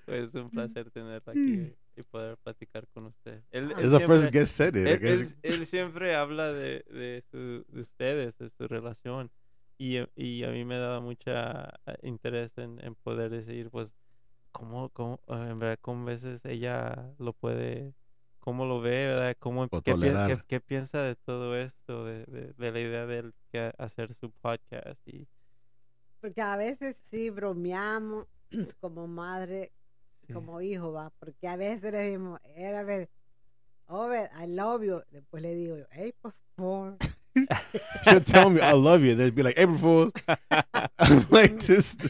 pues 0.05 0.29
es 0.29 0.35
un 0.35 0.49
placer 0.49 0.89
tenerla 0.91 1.21
aquí 1.33 1.75
y 1.97 2.01
poder 2.03 2.37
platicar 2.37 2.87
con 2.93 3.07
usted. 3.07 3.41
Él, 3.51 3.71
él 3.77 3.85
It's 3.85 3.91
the 3.91 4.05
first 4.05 4.23
siempre- 4.23 4.31
guest 4.31 4.55
said 4.55 4.75
it. 4.77 4.87
Él, 4.87 5.05
él- 5.05 5.35
él 5.43 5.65
siempre 5.65 6.15
habla 6.15 6.53
de, 6.53 6.85
de, 6.89 7.21
su, 7.29 7.65
de 7.67 7.81
ustedes, 7.81 8.37
de 8.37 8.49
su 8.49 8.67
relación. 8.69 9.29
Y, 9.77 9.97
y 10.15 10.43
a 10.45 10.51
mí 10.51 10.63
me 10.63 10.77
da 10.77 11.01
mucha 11.01 11.73
eh, 11.85 11.97
interés 12.03 12.57
en, 12.57 12.79
en 12.81 12.95
poder 12.95 13.29
decir, 13.29 13.69
pues, 13.69 13.93
cómo, 14.53 14.87
cómo, 14.91 15.19
en 15.27 15.59
verdad, 15.59 15.79
cómo 15.81 16.05
veces 16.05 16.45
ella 16.45 17.13
lo 17.17 17.33
puede, 17.33 17.93
cómo 18.45 18.65
lo 18.65 18.79
ve, 18.79 19.07
¿verdad? 19.07 19.35
Cómo, 19.39 19.67
qué, 19.67 19.81
qué- 19.83 20.39
qué 20.47 20.61
piensa 20.61 21.01
de 21.01 21.15
todo 21.15 21.57
esto, 21.57 22.05
de, 22.05 22.23
de, 22.25 22.53
de 22.53 22.71
la 22.71 22.79
idea 22.79 23.05
de 23.05 23.33
hacer 23.77 24.13
su 24.13 24.31
podcast. 24.31 25.01
Y, 25.07 25.27
Porque 26.21 26.41
a 26.41 26.55
veces 26.55 26.95
sí 27.09 27.29
bromeamos 27.31 28.27
como 28.79 29.07
madre, 29.07 29.73
Sí. 30.27 30.33
como 30.33 30.59
hijo, 30.61 30.91
va, 30.91 31.11
porque 31.19 31.47
a 31.47 31.55
veces 31.55 31.91
le 31.91 31.97
decimos, 31.99 32.39
era 32.55 32.83
ver, 32.83 33.09
Obed, 33.87 34.29
I 34.41 34.47
love 34.47 34.81
you. 34.83 35.01
Después 35.11 35.43
le 35.43 35.53
digo 35.53 35.77
yo, 35.77 35.85
hey, 35.91 36.13
por 36.19 36.33
favor. 36.55 36.97
She'll 38.05 38.23
tell 38.23 38.49
me 38.49 38.59
I 38.61 38.73
love 38.73 39.03
you. 39.03 39.15
They'd 39.15 39.35
be 39.35 39.43
like, 39.43 39.59
April 39.61 39.77
Fools. 39.77 40.13
I'm 40.97 41.27
like, 41.29 41.59
just 41.59 42.01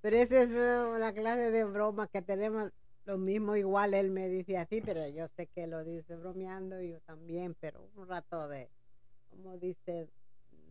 Pero 0.00 0.16
esa 0.16 0.42
es 0.42 0.50
una 0.50 1.12
clase 1.12 1.52
de 1.52 1.62
broma 1.64 2.08
que 2.08 2.20
tenemos 2.22 2.72
lo 3.04 3.18
mismo, 3.18 3.56
igual 3.56 3.94
él 3.94 4.10
me 4.10 4.28
dice 4.28 4.58
así, 4.58 4.80
pero 4.80 5.06
yo 5.08 5.26
sé 5.28 5.46
que 5.48 5.66
lo 5.66 5.84
dice 5.84 6.16
bromeando 6.16 6.80
y 6.80 6.90
yo 6.90 7.00
también, 7.00 7.56
pero 7.58 7.88
un 7.96 8.06
rato 8.06 8.48
de, 8.48 8.70
como 9.28 9.58
dice, 9.58 10.08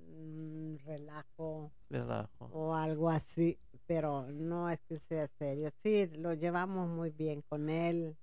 mm, 0.10 0.78
relajo 0.86 1.72
relajo. 1.90 2.46
o 2.54 2.74
algo 2.74 3.10
así, 3.10 3.58
pero 3.86 4.28
no 4.32 4.70
es 4.70 4.80
que 4.88 4.98
sea 4.98 5.28
serio. 5.28 5.70
Sí, 5.84 6.08
lo 6.18 6.34
llevamos 6.34 6.90
muy 6.90 7.10
bien 7.10 7.42
con 7.42 7.70
él. 7.70 8.16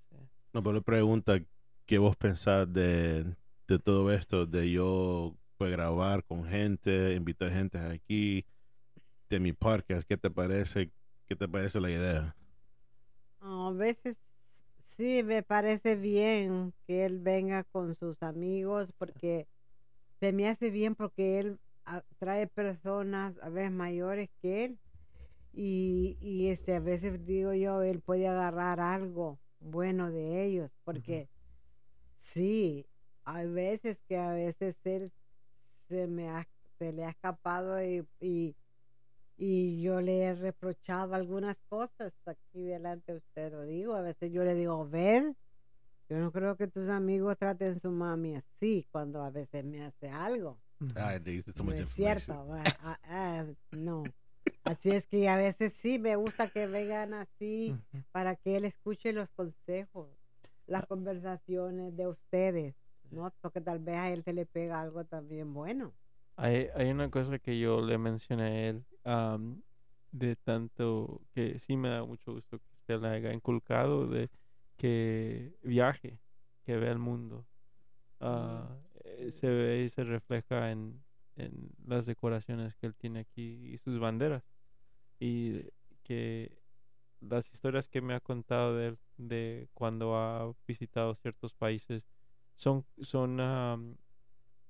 No, 0.52 0.62
pero 0.62 0.72
le 0.72 0.82
pregunta 0.82 1.38
qué 1.84 1.98
vos 1.98 2.16
pensás 2.16 2.72
de, 2.72 3.36
de 3.66 3.78
todo 3.78 4.12
esto, 4.12 4.46
de 4.46 4.70
yo 4.70 5.34
pues, 5.58 5.70
grabar 5.70 6.24
con 6.24 6.44
gente, 6.44 7.14
invitar 7.14 7.50
gente 7.50 7.78
aquí, 7.78 8.46
de 9.28 9.40
mi 9.40 9.52
podcast. 9.52 10.08
¿Qué 10.08 10.16
te 10.16 10.30
parece? 10.30 10.90
¿Qué 11.26 11.36
te 11.36 11.46
parece 11.46 11.80
la 11.80 11.90
idea? 11.90 12.34
A 13.40 13.70
veces 13.72 14.16
sí 14.82 15.22
me 15.22 15.42
parece 15.42 15.96
bien 15.96 16.72
que 16.86 17.04
él 17.04 17.18
venga 17.18 17.64
con 17.64 17.94
sus 17.94 18.22
amigos 18.22 18.88
porque 18.98 19.46
se 20.20 20.32
me 20.32 20.48
hace 20.48 20.70
bien 20.70 20.94
porque 20.94 21.38
él 21.40 21.58
ah, 21.84 22.02
trae 22.18 22.46
personas 22.46 23.34
a 23.42 23.48
veces 23.48 23.72
mayores 23.72 24.28
que 24.42 24.64
él 24.64 24.78
y, 25.52 26.16
y 26.20 26.48
este 26.48 26.76
a 26.76 26.80
veces 26.80 27.24
digo 27.26 27.52
yo 27.54 27.82
él 27.82 28.00
puede 28.00 28.28
agarrar 28.28 28.80
algo 28.80 29.38
bueno 29.60 30.10
de 30.10 30.44
ellos 30.44 30.70
porque 30.84 31.28
sí 32.20 32.86
hay 33.24 33.46
veces 33.48 34.00
que 34.08 34.16
a 34.16 34.32
veces 34.32 34.76
él 34.84 35.12
se 35.88 36.06
me 36.06 36.28
ha, 36.30 36.48
se 36.78 36.92
le 36.92 37.04
ha 37.04 37.10
escapado 37.10 37.82
y, 37.82 38.06
y 38.20 38.54
y 39.40 39.80
yo 39.80 40.00
le 40.00 40.24
he 40.24 40.34
reprochado 40.34 41.14
algunas 41.14 41.56
cosas 41.68 42.12
aquí 42.26 42.64
delante 42.64 43.12
de 43.12 43.18
usted, 43.18 43.52
lo 43.52 43.62
digo. 43.62 43.94
A 43.94 44.02
veces 44.02 44.32
yo 44.32 44.42
le 44.44 44.54
digo, 44.56 44.88
ven, 44.88 45.36
yo 46.08 46.18
no 46.18 46.32
creo 46.32 46.56
que 46.56 46.66
tus 46.66 46.88
amigos 46.88 47.38
traten 47.38 47.76
a 47.76 47.78
su 47.78 47.90
mami 47.92 48.34
así 48.34 48.86
cuando 48.90 49.22
a 49.22 49.30
veces 49.30 49.64
me 49.64 49.84
hace 49.84 50.10
algo. 50.10 50.58
Is 50.80 51.44
too 51.44 51.64
No 51.64 51.70
much 51.70 51.80
es 51.80 51.88
cierto. 51.88 52.32
ah, 52.52 52.64
ah, 52.82 52.98
ah, 53.04 53.46
no. 53.70 54.02
Así 54.64 54.90
es 54.90 55.06
que 55.06 55.28
a 55.28 55.36
veces 55.36 55.72
sí 55.72 55.98
me 55.98 56.16
gusta 56.16 56.48
que 56.50 56.66
vengan 56.66 57.14
así 57.14 57.76
para 58.12 58.34
que 58.34 58.56
él 58.56 58.64
escuche 58.64 59.12
los 59.12 59.28
consejos, 59.30 60.08
las 60.66 60.84
conversaciones 60.86 61.96
de 61.96 62.08
ustedes, 62.08 62.74
¿no? 63.10 63.32
Porque 63.40 63.60
tal 63.60 63.78
vez 63.78 63.96
a 63.96 64.10
él 64.10 64.24
se 64.24 64.32
le 64.32 64.46
pega 64.46 64.80
algo 64.80 65.04
también 65.04 65.54
bueno. 65.54 65.92
Hay, 66.40 66.68
hay 66.76 66.90
una 66.90 67.10
cosa 67.10 67.38
que 67.40 67.58
yo 67.58 67.80
le 67.80 67.98
mencioné 67.98 68.42
a 68.44 68.68
él, 68.68 68.84
am, 69.04 69.60
de 70.12 70.36
tanto 70.36 71.20
que 71.34 71.58
sí 71.58 71.76
me 71.76 71.88
da 71.88 72.04
mucho 72.04 72.32
gusto 72.32 72.58
que 72.60 72.74
usted 72.74 73.00
le 73.00 73.08
haya 73.08 73.32
inculcado, 73.32 74.06
de 74.06 74.30
que 74.76 75.52
viaje, 75.62 76.20
que 76.64 76.76
vea 76.76 76.92
el 76.92 76.98
mundo. 77.00 77.44
Ah, 78.20 78.68
eh, 79.04 79.30
se 79.32 79.50
ve 79.50 79.82
y 79.82 79.88
se 79.88 80.04
refleja 80.04 80.70
en, 80.70 81.02
en 81.36 81.70
las 81.86 82.06
decoraciones 82.06 82.76
que 82.76 82.86
él 82.86 82.94
tiene 82.94 83.20
aquí 83.20 83.72
y 83.74 83.78
sus 83.78 83.98
banderas. 83.98 84.44
Y 85.20 85.62
que 86.04 86.58
las 87.20 87.52
historias 87.52 87.88
que 87.88 88.00
me 88.00 88.14
ha 88.14 88.20
contado 88.20 88.76
de 88.76 88.88
él, 88.88 88.98
de 89.16 89.68
cuando 89.74 90.16
ha 90.16 90.52
visitado 90.68 91.14
ciertos 91.16 91.54
países, 91.54 92.06
son, 92.56 92.86
son 93.02 93.40
am, 93.40 93.96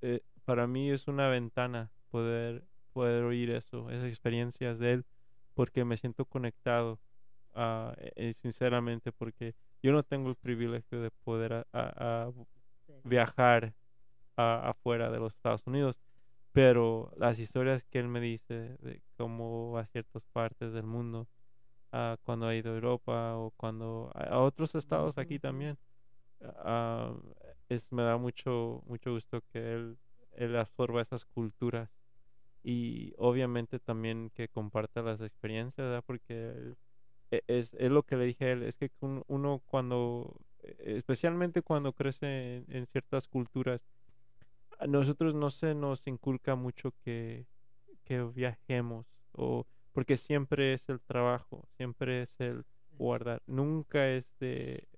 eh, 0.02 0.22
para 0.48 0.66
mí 0.66 0.90
es 0.90 1.08
una 1.08 1.28
ventana 1.28 1.90
poder, 2.08 2.64
poder 2.94 3.22
oír 3.24 3.50
eso, 3.50 3.90
esas 3.90 4.06
experiencias 4.08 4.78
de 4.78 4.92
él, 4.94 5.06
porque 5.52 5.84
me 5.84 5.98
siento 5.98 6.24
conectado, 6.24 6.98
eh, 8.16 8.32
sinceramente, 8.32 9.12
porque 9.12 9.54
yo 9.82 9.92
no 9.92 10.02
tengo 10.02 10.30
el 10.30 10.36
privilegio 10.36 11.02
de 11.02 11.10
poder 11.10 11.52
a- 11.52 11.66
a- 11.74 12.22
a 12.28 12.32
viajar 13.04 13.74
a- 14.38 14.70
afuera 14.70 15.10
de 15.10 15.18
los 15.18 15.34
Estados 15.34 15.66
Unidos, 15.66 16.00
pero 16.52 17.12
las 17.18 17.38
historias 17.40 17.84
que 17.84 17.98
él 17.98 18.08
me 18.08 18.20
dice 18.20 18.78
de 18.80 19.02
cómo 19.18 19.72
va 19.72 19.82
a 19.82 19.86
ciertas 19.86 20.22
partes 20.32 20.72
del 20.72 20.84
mundo, 20.84 21.28
ah, 21.92 22.16
cuando 22.24 22.46
ha 22.46 22.54
ido 22.54 22.72
a 22.72 22.74
Europa 22.76 23.36
o 23.36 23.50
cuando 23.52 24.10
a, 24.14 24.38
otros 24.40 24.74
estados 24.74 25.18
aquí 25.18 25.38
también, 25.38 25.78
ah, 26.42 27.14
es, 27.68 27.92
me 27.92 28.02
da 28.02 28.16
mucho, 28.16 28.82
mucho 28.86 29.12
gusto 29.12 29.42
que 29.52 29.74
él, 29.74 29.98
él 30.32 30.56
absorba 30.56 31.02
esas 31.02 31.24
culturas 31.24 31.90
y 32.62 33.14
obviamente 33.18 33.78
también 33.78 34.30
que 34.34 34.48
comparta 34.48 35.02
las 35.02 35.20
experiencias. 35.22 36.02
Porque 36.04 36.50
él- 36.50 36.76
e- 37.30 37.44
es, 37.48 37.74
es 37.74 37.90
lo 37.90 38.04
que 38.04 38.16
le 38.16 38.26
dije 38.26 38.46
a 38.46 38.52
él, 38.52 38.62
es 38.64 38.78
que 38.78 38.90
un- 39.00 39.24
uno 39.28 39.62
cuando, 39.66 40.36
e- 40.62 40.96
especialmente 40.98 41.62
cuando 41.62 41.92
crece 41.94 42.64
en, 42.68 42.86
ciertas 42.86 43.28
culturas, 43.28 43.84
a 44.78 44.86
nosotros 44.86 45.34
no 45.34 45.50
se 45.50 45.74
nos 45.74 46.06
inculca 46.06 46.54
mucho 46.54 46.92
que, 47.04 47.46
que 48.04 48.22
viajemos, 48.22 49.06
o 49.32 49.66
porque 49.92 50.16
siempre 50.16 50.74
es 50.74 50.88
el 50.88 51.00
trabajo, 51.00 51.68
siempre 51.76 52.22
es 52.22 52.40
el 52.40 52.64
guardar, 52.92 53.42
nunca 53.46 54.08
es 54.10 54.28
de 54.40 54.88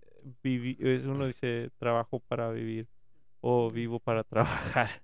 vivir, 0.43 0.78
uno 1.09 1.26
dice 1.26 1.70
trabajo 1.78 2.20
para 2.20 2.51
vivir 2.51 2.89
o 3.41 3.70
vivo 3.70 4.01
para 4.01 4.24
trabajar. 4.24 5.03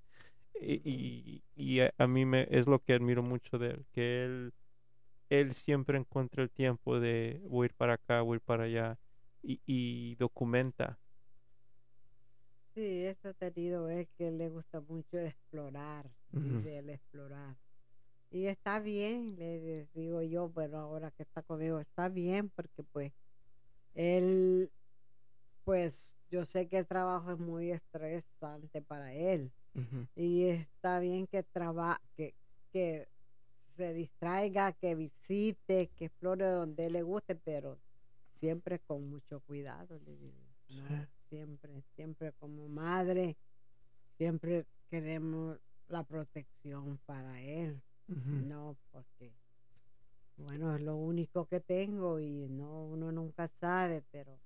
Y, 0.61 1.43
y, 1.55 1.81
a, 1.81 1.93
a 1.99 2.07
mí 2.07 2.25
me, 2.25 2.47
es 2.51 2.67
lo 2.67 2.79
que 2.83 2.95
admiro 2.95 3.23
mucho 3.23 3.59
de 3.59 3.71
él, 3.71 3.87
que 3.93 4.25
él, 4.25 4.55
él 5.29 5.53
siempre 5.55 5.99
encuentra 5.99 6.43
el 6.43 6.51
tiempo 6.51 6.99
de 6.99 7.41
voy 7.49 7.65
a 7.65 7.67
ir 7.67 7.75
para 7.75 7.95
acá, 7.95 8.23
voy 8.23 8.35
a 8.35 8.37
ir 8.37 8.41
para 8.43 8.65
allá 8.65 8.99
y, 9.43 9.61
y 9.67 10.15
documenta. 10.17 10.99
Sí, 12.75 13.05
eso 13.07 13.31
ha 13.31 13.33
tenido 13.33 13.89
es 13.89 14.09
que 14.19 14.31
le 14.31 14.51
gusta 14.51 14.81
mucho 14.81 15.19
explorar, 15.19 16.11
dice 16.31 16.79
él 16.79 16.91
explorar. 16.91 17.57
Y 18.31 18.47
está 18.47 18.81
bien, 18.81 19.37
le 19.39 19.87
digo 19.95 20.21
yo, 20.23 20.51
pero 20.55 20.79
ahora 20.79 21.11
que 21.11 21.23
está 21.23 21.43
conmigo 21.43 21.81
está 21.81 22.09
bien 22.09 22.51
porque 22.51 22.83
pues 22.83 23.13
él, 23.95 24.71
pues 25.65 26.17
yo 26.31 26.45
sé 26.45 26.69
que 26.69 26.79
el 26.79 26.87
trabajo 26.87 27.33
es 27.33 27.39
muy 27.39 27.71
estresante 27.71 28.83
para 28.83 29.15
él 29.15 29.51
y 30.15 30.45
está 30.45 30.99
bien 31.01 31.27
que 31.27 31.43
traba 31.43 32.01
que, 32.17 32.35
que 32.73 33.09
se 33.77 33.93
distraiga, 33.93 34.73
que 34.73 34.95
visite, 34.95 35.89
que 35.97 36.07
explore 36.07 36.47
donde 36.47 36.91
le 36.91 37.03
guste, 37.03 37.35
pero 37.35 37.79
siempre 38.33 38.79
con 38.79 39.09
mucho 39.09 39.41
cuidado, 39.41 39.99
le 40.05 40.17
digo. 40.17 40.47
Siempre, 41.29 41.83
siempre 41.95 42.33
como 42.33 42.69
madre, 42.69 43.37
siempre 44.17 44.67
queremos 44.91 45.59
la 45.89 46.03
protección 46.03 46.99
para 47.07 47.41
él, 47.41 47.81
no 48.07 48.77
porque, 48.91 49.33
bueno, 50.37 50.75
es 50.75 50.83
lo 50.83 50.97
único 50.97 51.47
que 51.47 51.61
tengo 51.61 52.21
y 52.21 52.49
no, 52.49 52.85
uno 52.85 53.11
nunca 53.13 53.49
sabe, 53.49 54.03
pero 54.11 54.39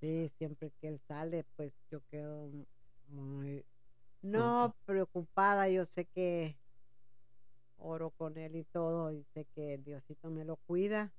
sí, 0.00 0.30
siempre 0.36 0.70
que 0.80 0.88
él 0.88 1.00
sale, 1.06 1.44
pues 1.56 1.72
yo 1.90 2.00
quedo 2.10 2.50
muy, 3.08 3.64
no 4.22 4.74
preocupada, 4.84 5.68
yo 5.68 5.84
sé 5.84 6.04
que 6.06 6.56
oro 7.78 8.10
con 8.10 8.36
él 8.38 8.56
y 8.56 8.64
todo, 8.64 9.12
y 9.12 9.24
sé 9.34 9.46
que 9.54 9.78
Diosito 9.78 10.30
me 10.30 10.44
lo 10.44 10.56
cuida. 10.56 11.12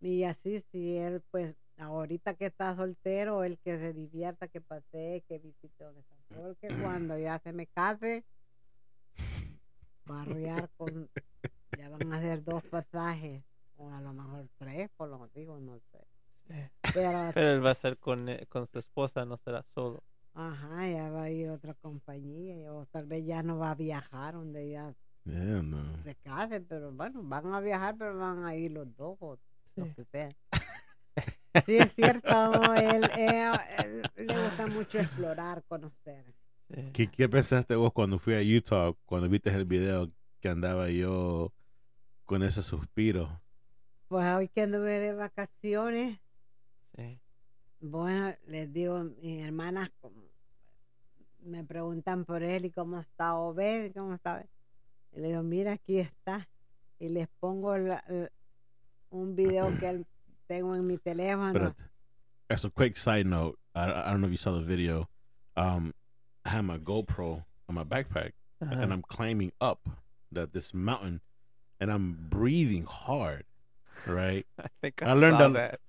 Y 0.00 0.24
así, 0.24 0.60
si 0.72 0.96
él, 0.96 1.22
pues, 1.30 1.54
ahorita 1.78 2.34
que 2.34 2.46
está 2.46 2.74
soltero, 2.76 3.44
el 3.44 3.58
que 3.58 3.78
se 3.78 3.92
divierta, 3.92 4.48
que 4.48 4.60
pase, 4.60 5.24
que 5.28 5.38
visite 5.38 5.84
donde 5.84 6.00
está. 6.00 6.14
Porque 6.34 6.68
cuando 6.80 7.18
ya 7.18 7.38
se 7.38 7.52
me 7.52 7.66
case, 7.66 8.24
barriar 10.04 10.70
con, 10.76 11.08
ya 11.76 11.88
van 11.88 12.12
a 12.12 12.20
ser 12.20 12.42
dos 12.44 12.62
pasajes, 12.64 13.44
o 13.76 13.90
a 13.90 14.00
lo 14.00 14.12
mejor 14.12 14.48
tres, 14.58 14.90
por 14.96 15.08
lo 15.08 15.28
digo, 15.34 15.58
no 15.60 15.78
sé. 15.92 16.06
Pero, 16.94 17.30
Pero 17.34 17.50
él 17.52 17.64
va 17.64 17.70
a 17.70 17.74
ser 17.74 17.98
con, 17.98 18.28
eh, 18.28 18.46
con 18.48 18.66
su 18.66 18.78
esposa, 18.78 19.24
no 19.24 19.36
será 19.36 19.62
solo. 19.74 20.02
Ajá, 20.34 20.88
ya 20.88 21.10
va 21.10 21.24
a 21.24 21.30
ir 21.30 21.48
a 21.48 21.54
otra 21.54 21.74
compañía, 21.74 22.72
o 22.72 22.86
tal 22.86 23.06
vez 23.06 23.24
ya 23.26 23.42
no 23.42 23.58
va 23.58 23.72
a 23.72 23.74
viajar 23.74 24.34
donde 24.34 24.70
ya 24.70 24.94
Yeah, 25.24 25.62
no. 25.62 25.98
se 25.98 26.14
casen, 26.16 26.64
pero 26.66 26.92
bueno, 26.92 27.20
van 27.22 27.52
a 27.52 27.60
viajar, 27.60 27.94
pero 27.98 28.16
van 28.16 28.44
a 28.44 28.54
ir 28.56 28.72
los 28.72 28.86
dos, 28.96 29.16
o 29.20 29.38
lo 29.76 29.84
que 29.94 30.04
sea. 30.04 30.30
Sí, 31.66 31.76
es 31.76 31.92
cierto, 31.94 32.74
él, 32.74 33.10
él- 33.18 34.02
él 34.16 34.26
le 34.26 34.42
gusta 34.44 34.66
mucho 34.68 34.98
explorar, 35.00 35.62
conocer. 35.68 36.24
¿Qué, 36.92 37.08
¿Qué 37.10 37.28
pensaste 37.28 37.74
vos 37.74 37.92
cuando 37.92 38.18
fui 38.20 38.34
a 38.34 38.56
Utah, 38.58 38.92
cuando 39.04 39.28
viste 39.28 39.50
el 39.50 39.64
video 39.64 40.10
que 40.40 40.48
andaba 40.48 40.88
yo 40.90 41.52
con 42.24 42.44
ese 42.44 42.62
suspiro? 42.62 43.42
Pues 44.08 44.24
hoy 44.34 44.48
que 44.48 44.62
anduve 44.62 45.00
de 45.00 45.12
vacaciones, 45.12 46.18
Sí. 46.96 47.20
Bueno, 47.80 48.34
les 48.46 48.72
digo, 48.72 49.04
mis 49.22 49.44
hermanas 49.44 49.90
me 51.42 51.64
preguntan 51.64 52.24
por 52.24 52.42
él 52.42 52.66
y 52.66 52.70
cómo 52.70 53.00
está 53.00 53.34
Obed, 53.36 53.92
cómo 53.94 54.14
está. 54.14 54.36
Obed. 54.36 54.46
Y 55.12 55.20
le 55.20 55.28
digo, 55.28 55.42
mira, 55.42 55.72
aquí 55.72 55.98
está. 55.98 56.48
Y 56.98 57.08
les 57.08 57.28
pongo 57.40 57.76
la- 57.78 58.04
la- 58.08 58.30
un 59.10 59.34
video 59.34 59.76
que 59.78 59.88
él- 59.88 60.06
tengo 60.46 60.74
en 60.74 60.86
mi 60.86 60.98
teléfono. 60.98 61.52
But 61.52 61.74
as 62.50 62.64
a 62.64 62.70
quick 62.70 62.96
side 62.96 63.24
note, 63.26 63.58
I, 63.74 63.84
I 63.90 64.10
don't 64.10 64.20
know 64.20 64.26
if 64.26 64.32
you 64.32 64.38
saw 64.38 64.52
the 64.52 64.60
video. 64.64 65.08
Um, 65.56 65.94
I 66.44 66.50
had 66.50 66.62
my 66.64 66.78
GoPro 66.78 67.44
on 67.68 67.74
my 67.74 67.84
backpack, 67.84 68.32
and. 68.60 68.92
I'm 68.92 69.02
climbing 69.02 69.52
up 69.60 69.88
that 70.32 70.52
this 70.52 70.74
mountain, 70.74 71.20
and 71.80 71.90
I'm 71.90 72.26
breathing 72.28 72.84
hard. 72.84 73.44
Right, 74.06 74.46
I 74.58 74.66
think 74.80 75.02
I 75.02 75.10
I, 75.10 75.12
learned 75.14 75.38
saw 75.38 75.46
a- 75.46 75.52
that. 75.52 75.80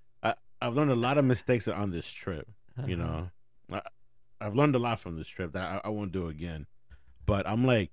I've 0.61 0.75
learned 0.75 0.91
a 0.91 0.95
lot 0.95 1.17
of 1.17 1.25
mistakes 1.25 1.67
on 1.67 1.91
this 1.91 2.11
trip. 2.11 2.47
you 2.85 2.95
know? 2.95 3.29
I, 3.71 3.81
i've 4.39 4.55
learned 4.55 4.75
a 4.75 4.79
lot 4.79 4.99
from 4.99 5.17
this 5.17 5.27
trip 5.27 5.53
that 5.53 5.65
I, 5.85 5.87
I 5.87 5.89
won't 5.89 6.11
do 6.11 6.27
again. 6.27 6.65
But 7.25 7.47
i'm 7.47 7.63
like 7.65 7.91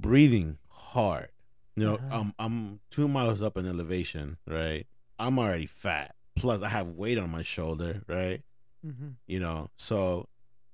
breathing 0.00 0.58
hard. 0.68 1.28
You 1.76 1.84
know 1.84 1.94
Uh-huh. 1.96 2.18
i'm 2.20 2.34
i'm 2.38 2.80
two 2.90 3.08
miles 3.08 3.42
up 3.42 3.56
in 3.56 3.66
elevation 3.66 4.36
right? 4.46 4.86
I'm 5.18 5.38
already 5.38 5.66
fat. 5.66 6.14
Plus 6.34 6.62
i 6.62 6.68
have 6.68 6.88
weight 6.88 7.18
on 7.18 7.30
my 7.30 7.42
shoulder 7.42 8.02
right? 8.08 8.42
Mhm. 8.86 9.14
you 9.26 9.40
know? 9.40 9.70
So 9.76 10.28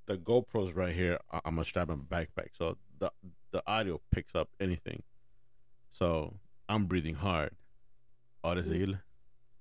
the 0.07 0.17
gopro's 0.17 0.73
right 0.75 0.95
here 0.95 1.19
i'm 1.33 1.55
gonna 1.57 1.65
strap 1.65 1.89
my 1.89 1.95
backpack. 1.97 2.51
So 2.55 2.77
the 2.99 3.11
the 3.53 3.63
audio 3.67 4.01
picks 4.11 4.35
up 4.35 4.49
anything. 4.61 5.03
So 5.93 6.35
i'm 6.69 6.87
breathing 6.87 7.15
hard. 7.17 7.51
Ahora 8.45 8.63
seguirle 8.63 8.99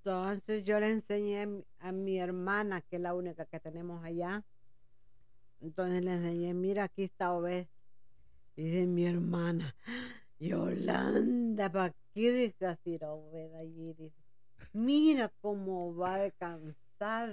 Entonces 0.04 0.64
yo 0.64 0.80
le 0.80 0.90
enseñé 0.90 1.48
a 1.78 1.92
mi- 1.92 2.20
hermana, 2.20 2.82
que 2.82 2.96
es 2.96 3.02
la 3.04 3.14
única 3.14 3.46
que 3.46 3.60
tenemos 3.60 4.04
allá. 4.04 4.44
Entonces 5.60 6.04
le 6.04 6.14
enseñé, 6.14 6.56
mira, 6.56 6.86
aquí 6.86 7.04
está 7.04 7.34
Obed. 7.34 7.68
Dice 8.56 8.88
mi 8.88 9.06
hermana, 9.06 9.76
Yolanda, 10.40 11.72
¿para 11.72 11.94
qué 12.16 12.32
dejas 12.32 12.80
ir 12.86 13.04
a 13.04 13.12
Obed 13.12 13.54
allí? 13.54 13.94
Dice, 13.94 14.16
mira 14.74 15.32
cómo 15.40 15.96
va 15.96 16.18
de 16.18 16.32
cansada, 16.32 17.30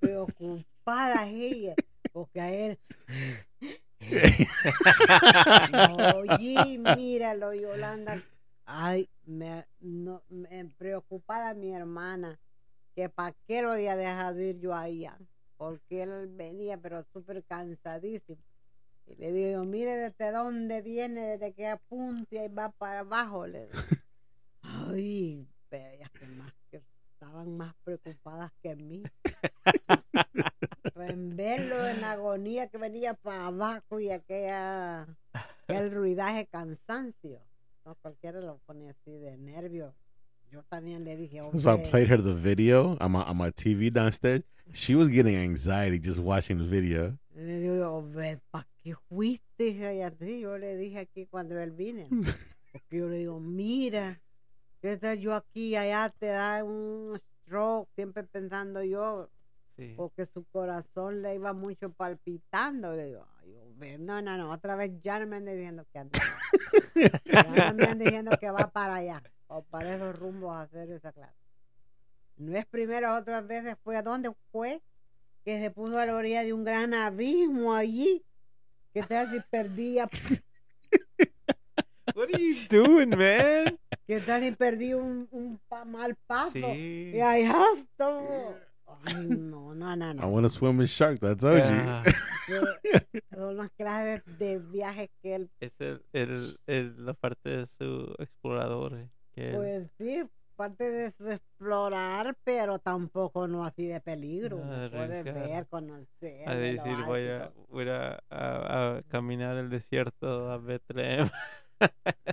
preocupada 0.00 1.26
ella, 1.30 1.76
porque 2.12 2.40
a 2.42 2.52
él, 2.52 2.78
oye, 6.14 6.78
míralo, 6.78 7.54
Yolanda, 7.54 8.22
Ay, 8.66 9.08
me, 9.24 9.66
no, 9.80 10.22
me 10.28 10.64
preocupada 10.76 11.54
mi 11.54 11.72
hermana, 11.72 12.40
que 12.94 13.08
para 13.08 13.34
qué 13.46 13.62
lo 13.62 13.72
había 13.72 13.96
dejado 13.96 14.40
ir 14.40 14.58
yo 14.58 14.74
allá, 14.74 15.18
porque 15.56 16.02
él 16.02 16.28
venía 16.28 16.78
pero 16.78 17.02
súper 17.12 17.44
cansadísimo. 17.44 18.42
Y 19.06 19.16
le 19.16 19.32
digo, 19.32 19.64
mire 19.64 19.96
desde 19.96 20.32
dónde 20.32 20.80
viene, 20.80 21.36
desde 21.36 21.52
que 21.52 21.66
apunta 21.66 22.42
y 22.42 22.48
va 22.48 22.70
para 22.70 23.00
abajo. 23.00 23.46
Le 23.46 23.66
digo. 23.66 23.72
Ay, 24.62 25.46
pero 25.68 25.90
ellas 25.90 26.10
que 26.10 26.26
más 26.26 26.54
que 26.70 26.82
estaban 27.12 27.56
más 27.56 27.74
preocupadas 27.84 28.50
que 28.62 28.74
mí. 28.76 29.02
en 30.96 31.36
verlo 31.36 31.86
en 31.86 32.02
agonía 32.04 32.68
que 32.68 32.78
venía 32.78 33.14
para 33.14 33.48
abajo 33.48 34.00
y 34.00 34.10
aquella, 34.10 35.06
aquel 35.32 35.92
ruidaje 35.92 36.46
cansancio. 36.46 37.40
No, 37.84 37.94
cualquiera 37.96 38.40
lo 38.40 38.58
pone 38.66 38.88
así 38.88 39.18
de 39.18 39.36
nervio. 39.36 39.94
Yo 40.50 40.62
también 40.64 41.04
le 41.04 41.16
dije, 41.16 41.38
So 41.58 41.68
I 41.70 41.72
"Hombre, 41.74 41.90
played 41.90 42.10
her 42.10 42.22
the 42.22 42.34
video 42.34 42.96
on 43.00 43.12
my 43.12 43.22
on 43.22 43.36
my 43.36 43.50
TV 43.50 43.90
downstairs. 43.92 44.42
She 44.72 44.94
was 44.94 45.08
getting 45.08 45.36
anxiety 45.36 45.98
just 45.98 46.18
watching 46.18 46.58
the 46.58 46.64
video. 46.64 47.18
Le 47.34 47.60
digo, 47.60 48.10
¿para 48.50 48.66
qué 48.82 48.94
fuiste? 49.08 49.68
Y 49.68 50.00
así 50.02 50.40
yo 50.40 50.56
le 50.56 50.76
dije 50.76 50.98
aquí 50.98 51.26
cuando 51.26 51.58
él. 51.58 51.72
Porque 52.72 52.96
yo 52.96 53.08
le 53.08 53.18
digo, 53.18 53.38
mira, 53.40 54.20
¿qué 54.80 54.96
tal 54.96 55.18
yo 55.18 55.34
aquí 55.34 55.70
y 55.70 55.76
allá 55.76 56.10
te 56.18 56.26
da 56.26 56.64
un 56.64 57.18
stroke? 57.18 57.88
Siempre 57.94 58.24
pensando 58.24 58.82
yo, 58.82 59.28
Sí. 59.76 59.94
porque 59.96 60.24
su 60.24 60.44
corazón 60.44 61.20
le 61.22 61.34
iba 61.34 61.52
mucho 61.52 61.90
palpitando. 61.92 62.94
Le 62.94 63.06
digo, 63.06 63.26
"Ay, 63.40 63.98
no, 63.98 64.22
no, 64.22 64.36
no, 64.38 64.50
otra 64.50 64.76
vez 64.76 64.92
ya 65.02 65.18
no 65.18 65.26
me 65.26 65.36
ande 65.38 65.56
diciendo 65.56 65.84
que 65.92 65.98
anda. 65.98 66.18
ya 67.24 67.42
no 67.42 67.74
me 67.74 67.84
ande 67.84 68.04
diciendo 68.04 68.30
que 68.38 68.50
va 68.50 68.70
para 68.70 68.96
allá, 68.96 69.22
o 69.48 69.62
para 69.64 69.96
esos 69.96 70.16
rumbos 70.18 70.54
a 70.54 70.62
hacer 70.62 70.90
esa 70.90 71.12
clase. 71.12 71.34
No 72.36 72.56
es 72.56 72.66
primero, 72.66 73.14
otras 73.16 73.46
veces 73.46 73.76
fue, 73.82 73.96
¿a 73.96 74.02
dónde 74.02 74.30
fue? 74.52 74.80
Que 75.44 75.60
se 75.60 75.70
puso 75.70 75.98
a 75.98 76.06
la 76.06 76.14
orilla 76.14 76.42
de 76.42 76.52
un 76.52 76.64
gran 76.64 76.94
abismo 76.94 77.74
allí. 77.74 78.24
¿Qué 78.92 79.02
tal 79.02 79.30
si 79.32 79.40
perdía? 79.50 80.08
What 82.14 82.28
are 82.32 82.38
you 82.38 82.54
doing, 82.70 83.10
man? 83.10 83.78
¿Qué 84.06 84.20
tal 84.20 84.42
si 84.42 84.52
perdí 84.52 84.94
un, 84.94 85.26
un 85.32 85.58
pa- 85.68 85.84
mal 85.84 86.14
paso? 86.26 86.52
Sí. 86.52 87.10
Y 87.14 87.20
allá 87.20 87.60
estuvo. 87.76 88.56
Ay, 89.06 89.26
no, 89.28 89.74
no, 89.74 89.94
no, 89.96 90.10
I 90.10 90.14
no. 90.14 90.28
want 90.28 90.44
to 90.44 90.50
swim 90.50 90.78
with 90.78 90.88
sharks. 90.88 91.22
I 91.22 91.34
told 91.34 91.60
Ah, 91.62 92.02
you. 92.48 92.62
Son 93.34 93.56
las 93.56 93.70
clases 93.72 94.22
de 94.38 94.58
viajes 94.58 95.10
que 95.22 95.34
él, 95.34 95.50
es 95.60 95.80
el, 95.80 96.02
el, 96.12 96.32
el- 96.66 97.04
la 97.06 97.14
parte 97.14 97.50
de 97.50 97.66
su 97.66 98.14
explorador. 98.18 98.94
eh, 98.98 99.08
que 99.32 99.48
él- 99.50 99.54
pues 99.56 99.90
sí, 99.98 100.28
parte 100.56 100.90
de 100.90 101.10
su 101.12 101.28
explorar, 101.30 102.36
pero 102.44 102.78
tampoco 102.78 103.48
no 103.48 103.64
así 103.64 103.86
de 103.86 104.00
peligro. 104.00 104.58
No, 104.64 104.70
de 104.78 104.88
Puede 104.90 105.02
arriesgar. 105.04 105.34
ver, 105.34 105.66
conocer. 105.66 106.48
a 106.48 106.54
decir, 106.54 106.96
voy 107.06 107.26
a, 107.28 107.52
voy 107.68 107.88
a, 107.88 108.22
a- 108.30 108.96
a 108.98 109.02
caminar 109.08 109.56
el 109.56 109.68
desierto 109.70 110.50
a 110.50 110.58
Betlem. 110.58 111.28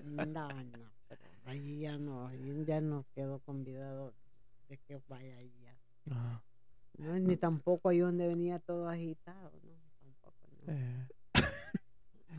No, 0.03 0.25
no, 0.25 0.47
pero 1.09 1.21
allí 1.45 1.79
ya 1.79 1.97
no, 1.97 2.27
allí 2.27 2.63
ya 2.65 2.79
no 2.79 3.05
quedó 3.15 3.39
convidado 3.39 4.13
de 4.69 4.77
que 4.77 5.01
vaya 5.07 5.35
allá. 5.37 5.77
Ah, 6.11 6.41
No, 7.01 7.17
ni 7.19 7.35
tampoco 7.35 7.89
ahí 7.89 7.99
donde 7.99 8.27
venía 8.27 8.59
todo 8.59 8.87
agitado, 8.87 9.51
¿no? 9.63 9.73
Tampoco, 9.99 10.47
¿no? 10.67 10.73
eh. 10.73 11.07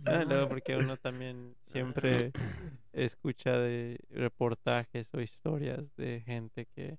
Ah, 0.05 0.25
no, 0.25 0.49
porque 0.49 0.77
uno 0.77 0.97
también 0.97 1.55
siempre 1.67 2.33
escucha 2.93 3.59
de 3.59 3.99
reportajes 4.11 5.13
o 5.15 5.21
historias 5.21 5.95
de 5.97 6.21
gente 6.23 6.67
que 6.75 6.99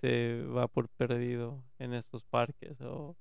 se 0.00 0.42
va 0.44 0.66
por 0.68 0.88
perdido 0.88 1.62
en 1.78 1.94
estos 1.94 2.24
parques 2.24 2.80
o, 2.80 3.16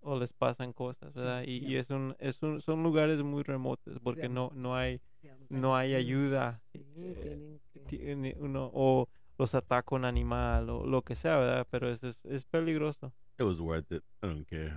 o 0.00 0.18
les 0.18 0.32
pasan 0.32 0.72
cosas, 0.72 1.12
¿verdad? 1.14 1.42
Y, 1.44 1.52
y 1.52 1.58
siempre. 1.58 1.78
es 1.80 1.90
un, 1.90 2.16
es 2.18 2.42
un, 2.42 2.60
son 2.60 2.82
lugares 2.82 3.22
muy 3.22 3.42
remotos 3.42 3.98
porque 4.02 4.28
no, 4.28 4.50
no 4.54 4.76
hay 4.76 5.00
no 5.48 5.76
hay 5.76 5.94
ayuda. 5.94 6.52
Sí, 6.72 6.84
eh, 6.96 7.14
tienen 7.20 7.60
que- 7.72 7.80
tiene 7.96 8.36
uno 8.38 8.70
o 8.72 9.08
los 9.38 9.54
ataca 9.54 9.94
un 9.94 10.04
animal 10.04 10.70
o 10.70 10.86
lo 10.86 11.02
que 11.02 11.14
sea, 11.14 11.36
¿verdad? 11.36 11.66
Pero 11.70 11.90
eso 11.90 12.08
es, 12.08 12.18
es 12.24 12.44
peligroso. 12.44 13.12
It 13.38 13.44
was 13.44 13.60
worth 13.60 13.90
it. 13.92 14.02
I 14.22 14.26
don't 14.26 14.46
care. 14.48 14.74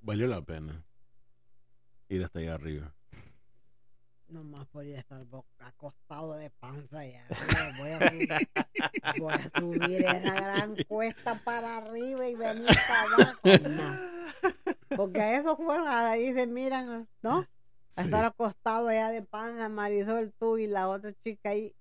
Valió 0.00 0.26
la 0.28 0.40
pena. 0.42 0.84
Ir 2.08 2.24
hasta 2.24 2.38
allá 2.38 2.54
arriba. 2.54 2.94
Nomás 4.28 4.66
podría 4.68 4.98
estar 4.98 5.24
bo- 5.24 5.46
acostado 5.58 6.34
de 6.34 6.50
panza 6.50 7.04
ya. 7.06 7.26
Voy 7.78 7.90
a, 7.90 8.10
subir, 8.10 8.28
voy 9.18 9.32
a 9.32 9.50
subir 9.58 10.02
esa 10.04 10.34
gran 10.34 10.76
cuesta 10.88 11.42
para 11.44 11.78
arriba 11.78 12.28
y 12.28 12.34
venir 12.34 12.66
para 12.86 13.02
abajo. 13.02 13.68
No. 13.70 14.96
Porque 14.96 15.20
a 15.20 15.40
esos 15.40 15.56
fueron, 15.56 15.88
ahí 15.88 16.32
se 16.34 16.46
miran, 16.46 17.08
¿no? 17.22 17.46
A 17.96 18.02
estar 18.02 18.24
acostado 18.26 18.88
allá 18.88 19.10
de 19.10 19.22
panza, 19.22 19.68
Marisol, 19.70 20.32
tú 20.38 20.58
y 20.58 20.66
la 20.66 20.88
otra 20.88 21.12
chica 21.24 21.50
ahí. 21.50 21.74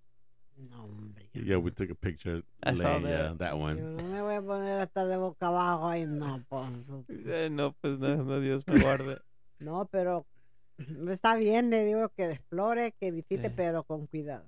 No, 0.56 0.86
hombre. 0.86 1.17
Yeah, 1.46 1.58
we 1.58 1.72
took 1.72 1.90
a 1.90 1.96
picture. 1.96 2.42
I 2.64 2.74
saw 2.74 2.96
late, 2.98 3.04
yeah, 3.10 3.18
that. 3.30 3.38
that 3.40 3.52
Yo 3.54 3.58
one. 3.58 3.98
no 3.98 4.04
me 4.04 4.22
voy 4.22 4.36
a 4.36 4.42
poner 4.42 4.80
a 4.80 4.84
estar 4.84 5.08
de 5.08 5.18
boca 5.18 5.48
abajo 5.48 5.88
ahí, 5.88 6.06
no, 6.06 6.44
pues. 6.50 6.70
Eh, 7.10 7.50
no, 7.52 7.74
pues 7.82 8.00
no, 8.00 8.24
no, 8.24 8.40
Dios 8.40 8.66
me 8.68 8.80
guarde. 8.82 9.18
No, 9.60 9.86
pero 9.88 10.28
está 11.10 11.36
bien, 11.36 11.72
le 11.72 11.84
digo 11.84 12.10
que 12.10 12.26
explore, 12.32 12.92
que 12.92 13.10
visite, 13.12 13.48
Sí. 13.50 13.54
pero 13.56 13.84
con 13.84 14.06
cuidado. 14.06 14.46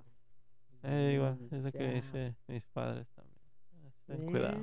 Eh, 0.84 1.12
igual, 1.16 1.36
Mm, 1.40 1.54
es 1.56 1.62
lo 1.64 1.72
que 1.72 1.90
dice 1.90 2.36
mis 2.46 2.64
padres 2.66 3.08
también. 3.16 3.40
Ten 4.06 4.20
Sí, 4.20 4.26
cuidado. 4.26 4.58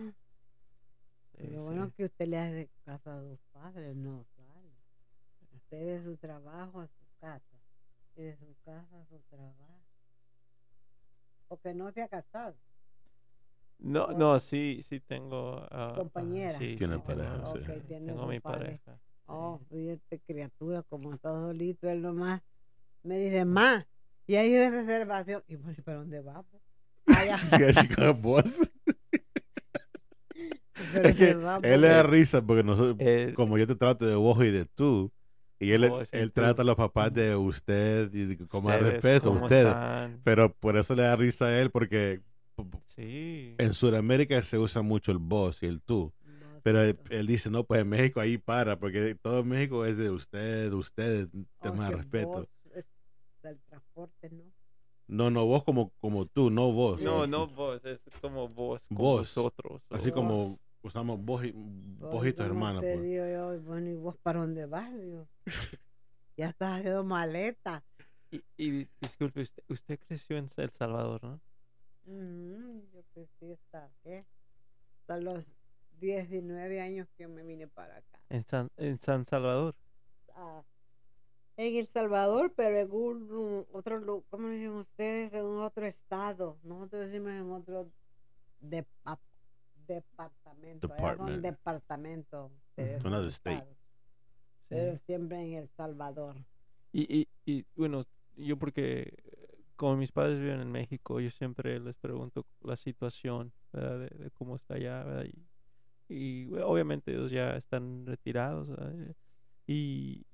Sí, 1.38 1.48
Lo 1.52 1.60
sí. 1.60 1.66
bueno 1.66 1.92
que 1.98 2.06
usted 2.06 2.28
le 2.28 2.40
hace 2.40 2.70
caso 2.86 3.12
a 3.12 3.22
sus 3.22 3.40
padres, 3.52 3.94
no 3.98 4.24
sale. 4.38 4.72
Usted 5.54 5.86
de 5.86 6.04
su 6.04 6.16
trabajo 6.16 6.80
a 6.80 6.88
su 6.88 7.06
casa. 7.20 7.58
Y 8.16 8.22
de 8.24 8.38
su 8.38 8.56
casa 8.64 9.02
a 9.02 9.06
su 9.06 9.20
trabajo. 9.30 9.77
Porque 11.48 11.74
no 11.74 11.92
se 11.92 12.02
ha 12.04 12.08
casado. 12.08 12.56
No, 13.80 14.08
no, 14.08 14.40
sí, 14.40 14.80
sí 14.82 15.00
tengo. 15.00 15.58
ah, 15.72 15.92
ah, 15.92 15.94
Compañera. 15.96 16.58
sí, 16.58 16.76
Tiene 16.76 16.96
sí, 16.96 17.02
pareja, 17.06 17.34
tengo, 17.36 17.60
sí. 17.60 17.82
Tiene 17.88 18.06
Tengo 18.08 18.26
mi 18.28 18.40
padre. 18.40 18.66
pareja. 18.66 18.96
sí. 18.96 19.02
Oh, 19.28 19.60
y 19.72 19.90
esta 19.90 20.18
criatura, 20.26 20.84
como 20.84 21.14
está 21.14 21.30
solito, 21.32 21.90
él 21.90 22.02
nomás 22.02 22.42
me 23.04 23.20
dice, 23.20 23.46
ma, 23.46 23.86
y 24.26 24.36
ahí 24.36 24.52
de 24.52 24.70
reservación. 24.70 25.44
Y 25.48 25.56
bueno, 25.58 25.76
¿y 25.78 25.82
para 25.82 25.98
dónde? 25.98 26.24
Allá. 27.06 27.40
Got 27.96 28.22
boss. 28.22 28.70
Pero 30.94 31.10
Es 31.10 31.16
que 31.16 31.26
se 31.28 31.34
va, 31.36 31.60
él 31.64 31.82
le 31.82 31.88
da 31.88 32.04
risa 32.04 32.42
porque 32.42 32.64
nosotros, 32.64 32.96
Eh, 33.00 33.34
como 33.36 33.58
yo 33.58 33.68
te 33.68 33.76
trato 33.76 34.06
de 34.06 34.16
vos 34.16 34.38
y 34.44 34.52
de 34.52 34.66
tú, 34.66 35.12
y 35.60 35.72
él, 35.72 35.92
y 36.12 36.18
él 36.18 36.32
trata 36.32 36.62
a 36.62 36.66
los 36.66 36.76
papás 36.76 37.14
de 37.14 37.36
usted 37.36 38.14
y 38.14 38.36
con 38.48 38.64
más 38.64 38.80
respeto, 38.82 39.30
¿cómo 39.30 39.44
ustedes. 39.46 39.68
están? 39.68 40.22
Pero 40.24 40.54
por 40.54 40.78
eso 40.78 40.96
le 40.96 41.04
da 41.04 41.16
risa 41.16 41.46
a 41.46 41.60
él 41.60 41.72
porque 41.72 42.22
Sí. 42.88 43.54
en 43.58 43.74
Sudamérica 43.74 44.42
se 44.42 44.58
usa 44.58 44.82
mucho 44.82 45.12
el 45.12 45.20
vos 45.20 45.62
y 45.62 45.68
el 45.68 45.82
tú. 45.82 46.14
Pero 46.64 46.82
él, 46.82 47.28
dice, 47.28 47.50
no, 47.50 47.64
pues 47.64 47.82
en 47.82 47.90
México 47.90 48.20
ahí 48.20 48.38
para, 48.38 48.78
porque 48.78 49.16
todo 49.22 49.44
México 49.44 49.86
es 49.86 49.98
de 49.98 50.10
usted, 50.10 50.70
de 50.70 50.76
ustedes, 50.76 51.28
tema 51.62 51.90
de 51.90 51.96
respeto. 51.98 52.48
del 53.44 53.60
transporte, 53.70 54.30
¿no? 54.32 54.44
No, 55.08 55.30
no, 55.32 55.46
vos 55.46 55.64
como, 55.64 55.94
como 56.02 56.26
tú, 56.26 56.50
no 56.50 56.72
vos. 56.74 57.00
No, 57.02 57.26
no 57.26 57.48
vos, 57.48 57.86
es 57.86 58.04
como 58.20 58.50
vos, 58.50 58.86
con 58.90 58.98
Vos. 58.98 59.20
nosotros. 59.22 59.82
Así 59.90 60.12
como. 60.12 60.44
Usamos 60.82 61.20
vos 61.24 61.44
y 61.46 61.52
Vos, 61.52 62.12
vojitos 62.12 62.46
¿cómo 62.48 62.56
hermanos. 62.56 62.82
Te 62.82 62.94
Pues. 62.94 63.04
digo 63.04 63.26
yo, 63.28 63.62
bueno, 63.62 63.90
¿y 63.90 63.96
vos 63.96 64.18
para 64.18 64.40
dónde 64.40 64.66
vas? 64.66 64.94
Digo, 64.98 65.28
ya 66.38 66.48
estás 66.50 66.80
haciendo 66.80 67.04
maleta. 67.04 67.84
Y, 68.32 68.44
y 68.58 68.72
dis- 68.72 68.90
disculpe, 69.00 69.42
usted, 69.42 69.64
usted 69.70 70.00
creció 70.00 70.38
en 70.38 70.48
El 70.58 70.70
Salvador, 70.72 71.24
¿no? 71.24 71.42
Ujú, 72.06 72.84
yo 72.94 73.04
crecí 73.14 73.52
hasta, 73.54 73.92
¿qué? 74.04 74.26
Hasta 75.02 75.18
los 75.18 75.46
19 76.00 76.80
años 76.82 77.08
que 77.18 77.28
me 77.28 77.44
vine 77.44 77.68
para 77.68 77.98
acá. 77.98 78.22
En 78.30 78.44
San, 78.44 78.70
en 78.78 78.98
San 79.00 79.26
Salvador. 79.26 79.76
Ah, 80.36 80.64
en 81.58 81.76
El 81.76 81.88
Salvador, 81.88 82.54
pero 82.56 82.78
en 82.78 82.92
un 82.92 83.32
un 83.32 83.66
otro, 83.72 84.24
¿cómo 84.30 84.48
le 84.48 84.56
dicen 84.56 84.74
ustedes? 84.74 85.34
En 85.34 85.46
un 85.46 85.60
otro 85.60 85.86
estado. 85.86 86.60
Nosotros 86.64 87.08
decimos 87.08 87.32
en 87.32 87.52
otro 87.52 87.92
depa- 88.62 89.20
departamento. 89.88 90.88
Department. 90.88 91.42
departamentos. 91.44 92.52
ustedes 92.70 93.02
son 93.02 93.14
Another 93.14 93.28
state. 93.32 93.68
Sí. 94.62 94.66
Pero 94.70 94.98
siempre 94.98 95.42
en 95.42 95.54
El 95.54 95.70
Salvador. 95.70 96.36
Y, 96.92 97.22
y, 97.22 97.28
y 97.46 97.66
bueno, 97.76 98.04
yo 98.36 98.58
porque 98.58 99.14
como 99.76 99.96
mis 99.96 100.12
padres 100.12 100.40
viven 100.40 100.60
en 100.60 100.72
México, 100.72 101.20
yo 101.20 101.30
siempre 101.30 101.80
les 101.80 101.98
pregunto 101.98 102.46
la 102.62 102.76
situación 102.76 103.54
¿verdad? 103.72 104.00
De, 104.00 104.10
de 104.24 104.32
cómo 104.32 104.56
está 104.56 104.74
allá, 104.76 105.04
¿verdad? 105.04 105.26
Y, 106.10 106.48
obviamente 106.62 107.12
ellos 107.12 107.32
ya 107.32 107.56
están 107.56 108.06
retirados, 108.06 108.68
¿verdad? 108.68 109.16
Y 109.68 110.26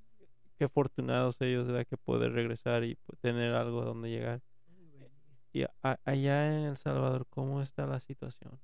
qué 0.57 0.65
afortunados 0.65 1.41
ellos, 1.41 1.67
¿verdad? 1.67 1.85
Que 1.85 1.97
poder 1.97 2.31
regresar 2.31 2.83
y 2.83 2.97
tener 3.21 3.53
algo 3.53 3.83
donde 3.83 4.09
llegar. 4.09 4.41
Y 5.51 5.63
a- 5.63 5.99
allá 6.03 6.47
en 6.55 6.65
El 6.65 6.77
Salvador, 6.77 7.27
¿cómo 7.29 7.61
está 7.61 7.85
la 7.85 7.99
situación? 7.99 8.59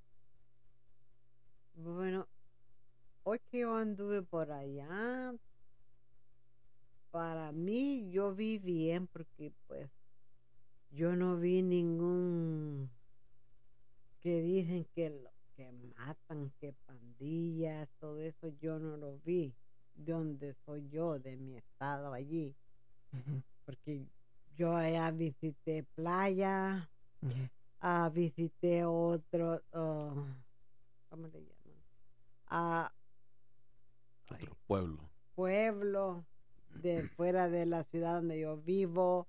Bueno, 1.82 2.28
hoy 3.24 3.40
que 3.50 3.60
yo 3.60 3.74
anduve 3.74 4.22
por 4.22 4.52
allá, 4.52 5.34
para 7.10 7.54
mí 7.54 8.12
yo 8.12 8.36
vi 8.36 8.58
bien 8.58 9.08
porque 9.08 9.54
pues 9.66 9.90
yo 10.90 11.16
no 11.16 11.38
vi 11.38 11.62
ningún 11.62 12.90
que 14.20 14.42
dicen 14.42 14.86
que 14.94 15.10
lo 15.10 15.32
que 15.56 15.72
matan, 15.98 16.52
que 16.60 16.74
pandillas, 16.86 17.88
todo 17.98 18.20
eso 18.20 18.50
yo 18.60 18.78
no 18.78 18.98
lo 18.98 19.18
vi 19.20 19.54
de 19.94 20.12
donde 20.12 20.56
soy 20.66 20.90
yo, 20.90 21.18
de 21.18 21.38
mi 21.38 21.56
estado 21.56 22.12
allí, 22.12 22.54
porque 23.64 24.06
yo 24.54 24.76
allá 24.76 25.12
visité 25.12 25.86
playa, 25.96 26.92
ah, 27.80 28.10
visité 28.10 28.84
otro, 28.84 29.62
oh, 29.72 30.26
¿cómo 31.10 31.28
le 31.28 31.40
llaman? 31.40 31.59
Ay, 32.50 32.90
Otro 34.36 34.56
pueblo. 34.68 35.10
pueblo 35.36 36.26
de 36.82 37.04
fuera 37.16 37.50
de 37.50 37.66
la 37.66 37.84
ciudad 37.86 38.16
donde 38.16 38.40
yo 38.40 38.58
vivo, 38.58 39.28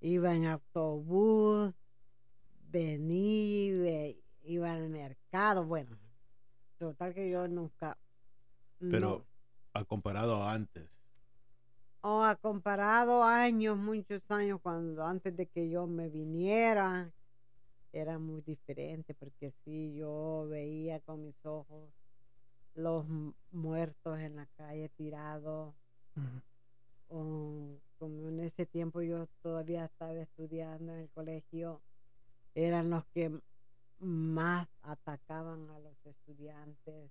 iba 0.00 0.34
en 0.34 0.46
autobús, 0.46 1.72
venía, 2.70 3.78
ve- 3.80 4.22
iba 4.44 4.72
al 4.72 4.88
mercado, 4.88 5.64
bueno, 5.64 5.96
total 6.78 7.14
que 7.14 7.30
yo 7.30 7.46
nunca, 7.48 7.96
Pero 8.78 9.00
no, 9.00 9.26
ha 9.74 9.84
comparado 9.84 10.42
a 10.42 10.52
antes. 10.52 10.88
oh, 12.02 12.22
ha 12.22 12.36
comparado 12.36 13.24
años, 13.24 13.76
muchos 13.78 14.30
años, 14.30 14.60
cuando 14.62 15.04
antes 15.04 15.36
de 15.36 15.46
que 15.46 15.68
yo 15.70 15.86
me 15.86 16.08
viniera, 16.08 17.12
era 17.92 18.18
muy 18.18 18.42
diferente, 18.42 19.14
porque 19.14 19.52
sí, 19.64 19.94
yo 19.96 20.46
veía 20.50 21.00
con 21.00 21.24
mis 21.24 21.36
ojos 21.44 21.90
los 22.74 23.06
mu- 23.08 23.34
muertos 23.50 24.18
en 24.18 24.36
la 24.36 24.46
calle 24.56 24.88
tirados, 24.90 25.74
o 27.08 27.78
como 27.98 28.28
en 28.28 28.40
ese 28.40 28.66
tiempo 28.66 29.02
yo 29.02 29.26
todavía 29.42 29.84
estaba 29.84 30.14
estudiando 30.14 30.92
en 30.94 31.00
el 31.00 31.10
colegio, 31.10 31.82
eran 32.54 32.90
los 32.90 33.04
que 33.14 33.40
más 33.98 34.68
atacaban 34.82 35.70
a 35.70 35.78
los 35.78 35.94
estudiantes 36.06 37.10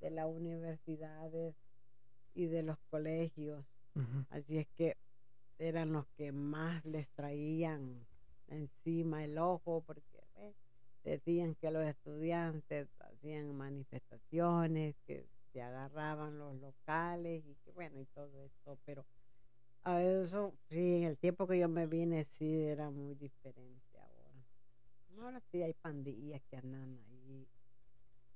de 0.00 0.10
las 0.10 0.26
universidades 0.26 1.54
y 2.34 2.46
de 2.46 2.62
los 2.62 2.78
colegios. 2.90 3.64
Así 4.30 4.58
es 4.58 4.66
que 4.76 4.96
eran 5.58 5.92
los 5.92 6.06
que 6.16 6.32
más 6.32 6.84
les 6.84 7.08
traían 7.10 8.06
encima 8.48 9.22
el 9.22 9.38
ojo 9.38 9.82
porque 9.86 10.11
decían 11.04 11.54
que 11.56 11.70
los 11.70 11.84
estudiantes 11.84 12.88
hacían 13.00 13.54
manifestaciones, 13.56 14.96
que 15.06 15.26
se 15.52 15.62
agarraban 15.62 16.38
los 16.38 16.54
locales 16.60 17.44
y 17.46 17.54
que 17.64 17.70
bueno 17.72 18.00
y 18.00 18.06
todo 18.06 18.42
eso, 18.42 18.78
pero 18.84 19.04
a 19.84 20.00
eso 20.00 20.54
sí, 20.68 20.96
en 20.96 21.04
el 21.04 21.18
tiempo 21.18 21.46
que 21.46 21.58
yo 21.58 21.68
me 21.68 21.86
vine 21.86 22.24
sí 22.24 22.62
era 22.62 22.90
muy 22.90 23.14
diferente 23.14 23.98
ahora. 23.98 24.46
Ahora 25.18 25.40
sí 25.50 25.62
hay 25.62 25.74
pandillas 25.74 26.40
que 26.48 26.56
andan 26.56 26.98
ahí. 27.08 27.48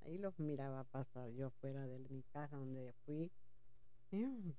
Ahí 0.00 0.18
los 0.18 0.38
miraba 0.38 0.84
pasar 0.84 1.30
yo 1.30 1.50
fuera 1.60 1.86
de 1.86 1.98
mi 2.00 2.22
casa 2.32 2.56
donde 2.56 2.92
fui. 3.04 3.30
mm, 4.10 4.50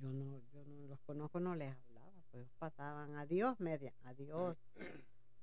yo 0.00 0.12
no, 0.12 0.40
yo 0.52 0.64
no 0.64 0.86
los 0.88 0.98
conozco, 1.00 1.40
no 1.40 1.54
les 1.54 1.74
hablaba, 1.74 2.12
pues 2.30 2.48
pasaban 2.58 3.14
adiós, 3.16 3.60
media, 3.60 3.92
adiós. 4.04 4.56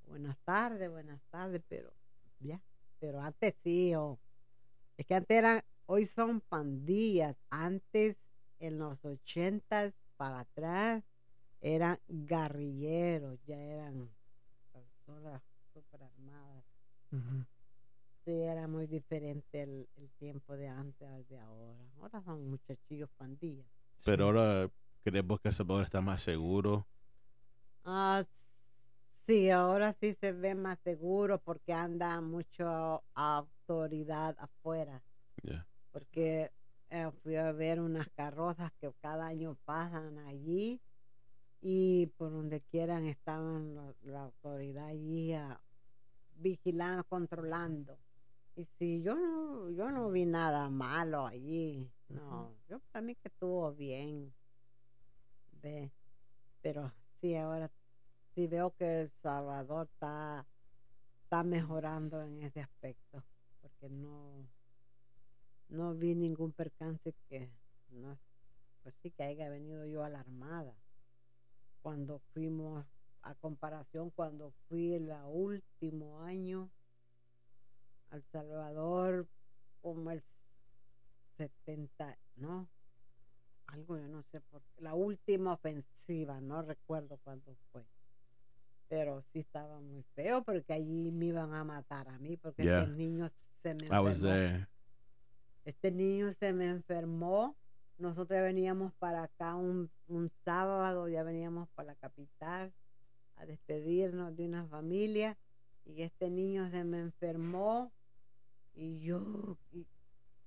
Buenas 0.06 0.38
tardes, 0.44 0.90
buenas 0.90 1.20
tardes, 1.30 1.62
pero 1.68 1.92
ya, 2.38 2.60
pero 3.00 3.20
antes 3.20 3.54
sí, 3.62 3.94
o 3.94 4.18
es 4.96 5.04
que 5.04 5.14
antes 5.14 5.36
eran, 5.36 5.62
hoy 5.86 6.06
son 6.06 6.40
pandillas, 6.40 7.36
antes 7.50 8.16
en 8.58 8.78
los 8.78 9.04
ochentas 9.04 9.94
para 10.16 10.40
atrás 10.40 11.04
eran 11.60 11.98
guerrilleros, 12.08 13.38
ya 13.46 13.58
eran 13.58 14.08
personas 14.72 15.42
super 15.72 16.02
armadas. 16.02 16.64
Sí, 18.24 18.32
era 18.32 18.66
muy 18.66 18.86
diferente 18.86 19.62
el, 19.62 19.88
el 19.96 20.10
tiempo 20.18 20.56
de 20.56 20.68
antes 20.68 21.08
al 21.08 21.26
de 21.28 21.38
ahora. 21.38 21.78
Ahora 22.00 22.22
son 22.22 22.50
muchachillos 22.50 23.08
pandillas. 23.16 23.66
Pero 24.04 24.26
ahora 24.26 24.70
creemos 25.04 25.40
que 25.40 25.48
El 25.48 25.54
Salvador 25.54 25.84
está 25.84 26.00
más 26.00 26.22
seguro. 26.22 26.86
Ah, 27.84 28.24
sí, 29.26 29.50
ahora 29.50 29.92
sí 29.92 30.14
se 30.20 30.32
ve 30.32 30.54
más 30.54 30.78
seguro 30.80 31.38
porque 31.40 31.72
anda 31.72 32.20
mucho 32.20 33.04
autoridad 33.14 34.36
afuera. 34.38 35.02
Porque 35.92 36.52
eh, 36.90 37.10
fui 37.22 37.36
a 37.36 37.52
ver 37.52 37.80
unas 37.80 38.08
carrozas 38.10 38.72
que 38.80 38.92
cada 39.00 39.26
año 39.26 39.56
pasan 39.64 40.18
allí 40.18 40.80
y 41.62 42.06
por 42.18 42.30
donde 42.32 42.60
quieran 42.62 43.06
estaban 43.06 43.74
lo- 43.74 43.96
la 44.02 44.24
autoridad 44.24 44.86
allí 44.88 45.32
ah, 45.34 45.60
vigilando, 46.36 47.04
controlando. 47.04 47.98
Y 48.56 48.66
si 48.78 49.02
yo 49.02 49.16
no, 49.16 49.70
yo 49.70 49.90
no 49.90 50.10
vi 50.10 50.26
nada 50.26 50.70
malo 50.70 51.26
allí, 51.26 51.90
no, 52.08 52.54
yo 52.68 52.80
para 52.92 53.02
mí 53.02 53.14
que 53.16 53.28
estuvo 53.28 53.72
bien, 53.74 54.34
ve, 55.62 55.90
pero 56.62 56.92
sí 57.16 57.36
ahora 57.36 57.70
sí 58.36 58.46
veo 58.46 58.70
que 58.76 59.00
El 59.00 59.10
Salvador 59.22 59.88
está, 59.90 60.46
está 61.24 61.42
mejorando 61.42 62.22
en 62.22 62.42
ese 62.42 62.60
aspecto, 62.60 63.24
porque 63.62 63.88
no, 63.88 64.46
no 65.68 65.94
vi 65.94 66.14
ningún 66.14 66.52
percance 66.52 67.14
que 67.30 67.50
no, 67.88 68.18
pues 68.82 68.94
sí 69.02 69.10
que 69.10 69.22
haya 69.22 69.48
venido 69.48 69.86
yo 69.86 70.04
a 70.04 70.10
la 70.10 70.20
Armada. 70.20 70.76
Cuando 71.80 72.18
fuimos, 72.34 72.84
a 73.22 73.34
comparación, 73.36 74.10
cuando 74.10 74.52
fui 74.68 74.92
el 74.92 75.10
último 75.26 76.20
año 76.20 76.70
al 78.10 78.22
Salvador, 78.30 79.26
como 79.80 80.10
el 80.10 80.22
70, 81.38 82.18
¿no? 82.36 82.68
Algo 83.66 83.96
yo 83.96 84.06
no 84.08 84.22
sé 84.24 84.40
por 84.42 84.62
qué. 84.62 84.82
La 84.82 84.94
última 84.94 85.54
ofensiva, 85.54 86.40
no 86.40 86.62
recuerdo 86.62 87.18
cuándo 87.24 87.56
fue. 87.72 87.84
Pero 88.88 89.22
sí 89.32 89.40
estaba 89.40 89.80
muy 89.80 90.02
feo 90.14 90.42
porque 90.44 90.72
allí 90.72 91.10
me 91.10 91.26
iban 91.26 91.52
a 91.54 91.64
matar 91.64 92.08
a 92.08 92.18
mí 92.18 92.36
porque 92.36 92.62
Yeah. 92.64 92.82
este 92.82 92.92
niño 92.92 93.30
se 93.62 93.74
me 93.74 93.86
I 93.86 93.98
was 94.00 94.16
enfermó. 94.18 94.28
there. 94.34 94.68
Este 95.64 95.90
niño 95.90 96.32
se 96.32 96.52
me 96.52 96.66
enfermó. 96.66 97.56
Nosotros 97.98 98.40
veníamos 98.42 98.92
para 98.94 99.24
acá 99.24 99.54
un, 99.56 99.90
un 100.06 100.30
sábado, 100.44 101.08
ya 101.08 101.22
veníamos 101.22 101.68
para 101.70 101.88
la 101.88 101.94
capital 101.96 102.72
a 103.36 103.46
despedirnos 103.46 104.36
de 104.36 104.44
una 104.44 104.66
familia 104.66 105.36
y 105.84 106.02
este 106.02 106.30
niño 106.30 106.70
se 106.70 106.84
me 106.84 107.00
enfermó 107.00 107.90
y 108.74 108.98
yo 109.00 109.56
y 109.72 109.86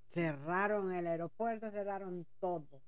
cerraron 0.09 0.93
el 0.93 1.07
aeropuerto, 1.07 1.71
cerraron 1.71 2.25
todo. 2.39 2.81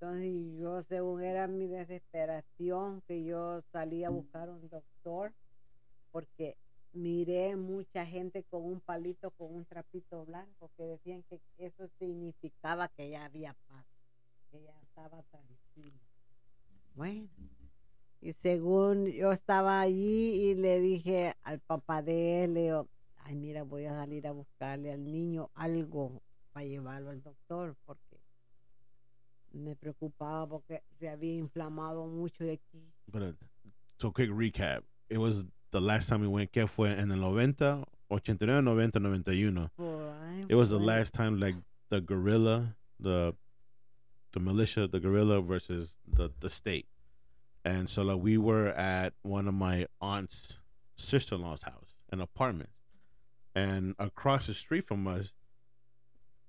Entonces 0.00 0.60
yo, 0.60 0.84
según 0.84 1.24
era 1.24 1.48
mi 1.48 1.66
desesperación, 1.66 3.02
que 3.08 3.24
yo 3.24 3.62
salí 3.72 4.04
a 4.04 4.10
buscar 4.10 4.48
un 4.48 4.68
doctor 4.68 5.32
porque 6.12 6.56
miré 6.92 7.56
mucha 7.56 8.06
gente 8.06 8.44
con 8.44 8.64
un 8.64 8.80
palito, 8.80 9.32
con 9.32 9.52
un 9.52 9.64
trapito 9.64 10.24
blanco, 10.24 10.70
que 10.76 10.84
decían 10.84 11.24
que 11.24 11.40
eso 11.58 11.88
significaba 11.98 12.86
que 12.86 13.10
ya 13.10 13.24
había 13.24 13.56
paz, 13.66 13.86
que 14.52 14.62
ya 14.62 14.80
estaba 14.82 15.20
tranquilo. 15.24 15.98
Bueno, 16.94 17.28
y 18.20 18.32
según 18.34 19.06
yo 19.06 19.32
estaba 19.32 19.80
allí 19.80 20.50
y 20.50 20.54
le 20.54 20.80
dije 20.80 21.34
al 21.42 21.58
papá 21.58 22.02
de 22.02 22.44
él, 22.44 22.54
le 22.54 22.62
digo, 22.62 22.88
ay, 23.16 23.34
mira, 23.34 23.64
voy 23.64 23.86
a 23.86 23.94
salir 23.94 24.28
a 24.28 24.32
buscarle 24.32 24.92
al 24.92 25.04
niño 25.04 25.50
algo 25.54 26.22
para 26.52 26.66
llevarlo 26.66 27.10
al 27.10 27.20
doctor, 27.20 27.76
porque 27.84 28.07
me 29.52 29.74
preocupaba 29.74 30.46
porque 30.48 30.82
se 30.98 31.08
había 31.08 31.34
inflamado 31.34 32.06
mucho 32.06 32.44
de 32.44 32.52
aquí. 32.52 32.82
But 33.10 33.22
uh, 33.22 33.32
so 33.98 34.10
quick 34.10 34.30
recap. 34.30 34.82
It 35.08 35.18
was 35.18 35.44
the 35.70 35.80
last 35.80 36.08
time 36.08 36.20
we 36.20 36.28
went. 36.28 36.52
¿Qué 36.52 36.68
fue 36.68 36.90
en 36.90 37.10
el 37.10 37.20
90, 37.20 37.84
89, 38.10 38.62
90, 38.62 38.98
91? 39.00 39.70
Por 39.76 39.86
ahí 39.86 40.46
It 40.48 40.54
was 40.54 40.70
the 40.70 40.78
last 40.78 41.14
time 41.14 41.38
like 41.38 41.56
the 41.90 42.00
guerrilla, 42.00 42.76
the 43.00 43.34
the 44.32 44.40
militia, 44.40 44.86
the 44.86 45.00
guerrilla 45.00 45.40
versus 45.40 45.96
the 46.06 46.30
the 46.40 46.50
state. 46.50 46.86
And 47.64 47.88
so 47.88 48.02
like 48.02 48.22
we 48.22 48.38
were 48.38 48.68
at 48.68 49.14
one 49.22 49.48
of 49.48 49.54
my 49.54 49.86
aunt's 50.00 50.56
sister-in-law's 50.96 51.62
house, 51.62 51.94
an 52.10 52.20
apartment. 52.20 52.70
And 53.54 53.94
across 53.98 54.46
the 54.46 54.54
street 54.54 54.84
from 54.84 55.06
us, 55.06 55.32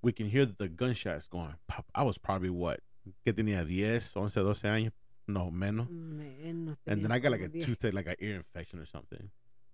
we 0.02 0.12
can 0.12 0.28
hear 0.30 0.46
the 0.46 0.68
gunshots 0.68 1.28
going. 1.28 1.56
I 1.96 2.04
was 2.04 2.18
probably 2.18 2.50
what? 2.50 2.82
¿Qué 3.26 3.34
tenía 3.34 3.65
10, 3.65 4.11
11, 4.15 4.40
12 4.41 4.68
años? 4.68 4.94
No, 5.27 5.52
menos. 5.52 5.88
Menos, 5.90 6.77
and 6.88 7.03
then 7.03 7.11
I 7.11 7.19
got 7.19 7.31
like 7.31 7.41
a 7.41 7.49
10. 7.49 7.64
toothache, 7.65 7.94
like 7.94 8.07
an 8.07 8.15
ear 8.19 8.36
infection 8.38 8.80
or 8.80 8.86
something. 8.88 9.30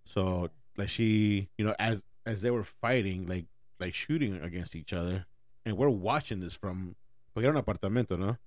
So 0.05 0.49
like 0.77 0.89
she, 0.89 1.49
you 1.57 1.65
know, 1.65 1.73
as 1.79 2.03
as 2.25 2.41
they 2.41 2.51
were 2.51 2.63
fighting, 2.65 3.27
like 3.27 3.45
like 3.79 3.93
shooting 3.93 4.41
against 4.41 4.75
each 4.75 4.91
other, 4.93 5.25
and 5.65 5.77
we're 5.77 5.89
watching 5.89 6.39
this 6.41 6.53
from 6.55 6.95
porque 7.33 7.45
era 7.45 7.55
un 7.57 7.61
apartamento, 7.63 8.17
no? 8.17 8.37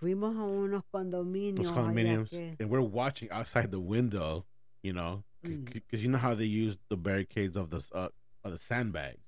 Fuimos 0.00 0.36
a 0.36 0.42
unos 0.44 0.82
condominios. 0.92 1.56
Those 1.56 1.70
condominiums, 1.70 2.30
que- 2.30 2.56
and 2.60 2.70
we're 2.70 2.80
watching 2.80 3.30
outside 3.30 3.70
the 3.70 3.80
window, 3.80 4.44
you 4.82 4.92
know, 4.92 5.24
Mm. 5.44 5.64
because 5.72 6.02
you 6.02 6.10
know 6.10 6.18
how 6.18 6.34
they 6.34 6.44
use 6.46 6.76
the 6.88 6.96
barricades 6.96 7.56
of 7.56 7.68
the 7.70 7.80
uh, 7.94 8.08
of 8.44 8.52
the 8.52 8.58
sandbags, 8.58 9.20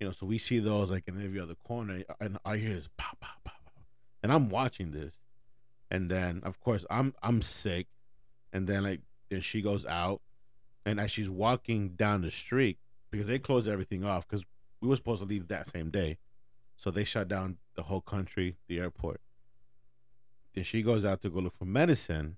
you 0.00 0.06
know. 0.06 0.12
So 0.12 0.26
we 0.26 0.38
see 0.38 0.58
those 0.58 0.90
like 0.90 1.06
in 1.06 1.22
every 1.22 1.38
other 1.38 1.54
corner, 1.54 2.02
and 2.20 2.38
I 2.44 2.56
hear 2.56 2.74
this 2.74 2.88
pop, 2.96 3.20
pop, 3.20 3.42
pop, 3.44 3.54
pop, 3.54 3.55
and 4.22 4.32
I'm 4.32 4.48
watching 4.48 4.92
this, 4.92 5.20
and 5.90 6.10
then 6.10 6.40
of 6.44 6.60
course 6.60 6.84
I'm 6.90 7.14
I'm 7.22 7.42
sick, 7.42 7.86
and 8.52 8.66
then 8.66 8.84
like 8.84 9.00
then 9.30 9.40
she 9.40 9.62
goes 9.62 9.86
out, 9.86 10.20
and 10.84 11.00
as 11.00 11.10
she's 11.10 11.30
walking 11.30 11.90
down 11.90 12.22
the 12.22 12.30
street 12.30 12.78
because 13.10 13.28
they 13.28 13.38
closed 13.38 13.68
everything 13.68 14.04
off 14.04 14.26
because 14.28 14.44
we 14.80 14.88
were 14.88 14.96
supposed 14.96 15.22
to 15.22 15.28
leave 15.28 15.48
that 15.48 15.68
same 15.68 15.90
day, 15.90 16.18
so 16.76 16.90
they 16.90 17.04
shut 17.04 17.28
down 17.28 17.58
the 17.74 17.82
whole 17.84 18.00
country, 18.00 18.56
the 18.68 18.78
airport. 18.78 19.20
Then 20.54 20.64
she 20.64 20.82
goes 20.82 21.04
out 21.04 21.22
to 21.22 21.30
go 21.30 21.40
look 21.40 21.56
for 21.56 21.64
medicine, 21.64 22.36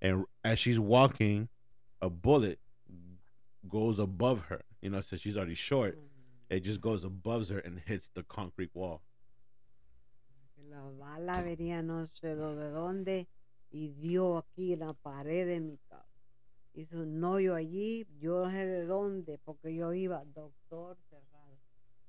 and 0.00 0.24
as 0.44 0.58
she's 0.58 0.78
walking, 0.78 1.48
a 2.00 2.10
bullet 2.10 2.58
goes 3.68 3.98
above 3.98 4.46
her. 4.48 4.62
You 4.82 4.90
know, 4.90 5.00
since 5.00 5.22
she's 5.22 5.36
already 5.36 5.54
short, 5.54 5.98
it 6.50 6.60
just 6.60 6.80
goes 6.80 7.04
above 7.04 7.48
her 7.48 7.58
and 7.58 7.80
hits 7.84 8.10
the 8.14 8.22
concrete 8.22 8.70
wall. 8.74 9.02
La 10.74 10.82
bala 10.90 11.40
venía 11.40 11.82
no 11.82 12.04
sé 12.08 12.34
de 12.34 12.70
dónde 12.70 13.28
y 13.70 13.90
dio 13.90 14.38
aquí 14.38 14.72
en 14.72 14.80
la 14.80 14.92
pared 14.92 15.46
de 15.46 15.60
mi 15.60 15.78
casa. 15.88 16.08
Hizo 16.72 16.98
un 17.02 17.22
hoyo 17.22 17.54
allí, 17.54 18.08
yo 18.18 18.42
no 18.44 18.50
sé 18.50 18.66
de 18.66 18.84
dónde, 18.84 19.38
porque 19.38 19.72
yo 19.72 19.92
iba, 19.94 20.24
doctor 20.24 20.96
cerrado, 21.08 21.60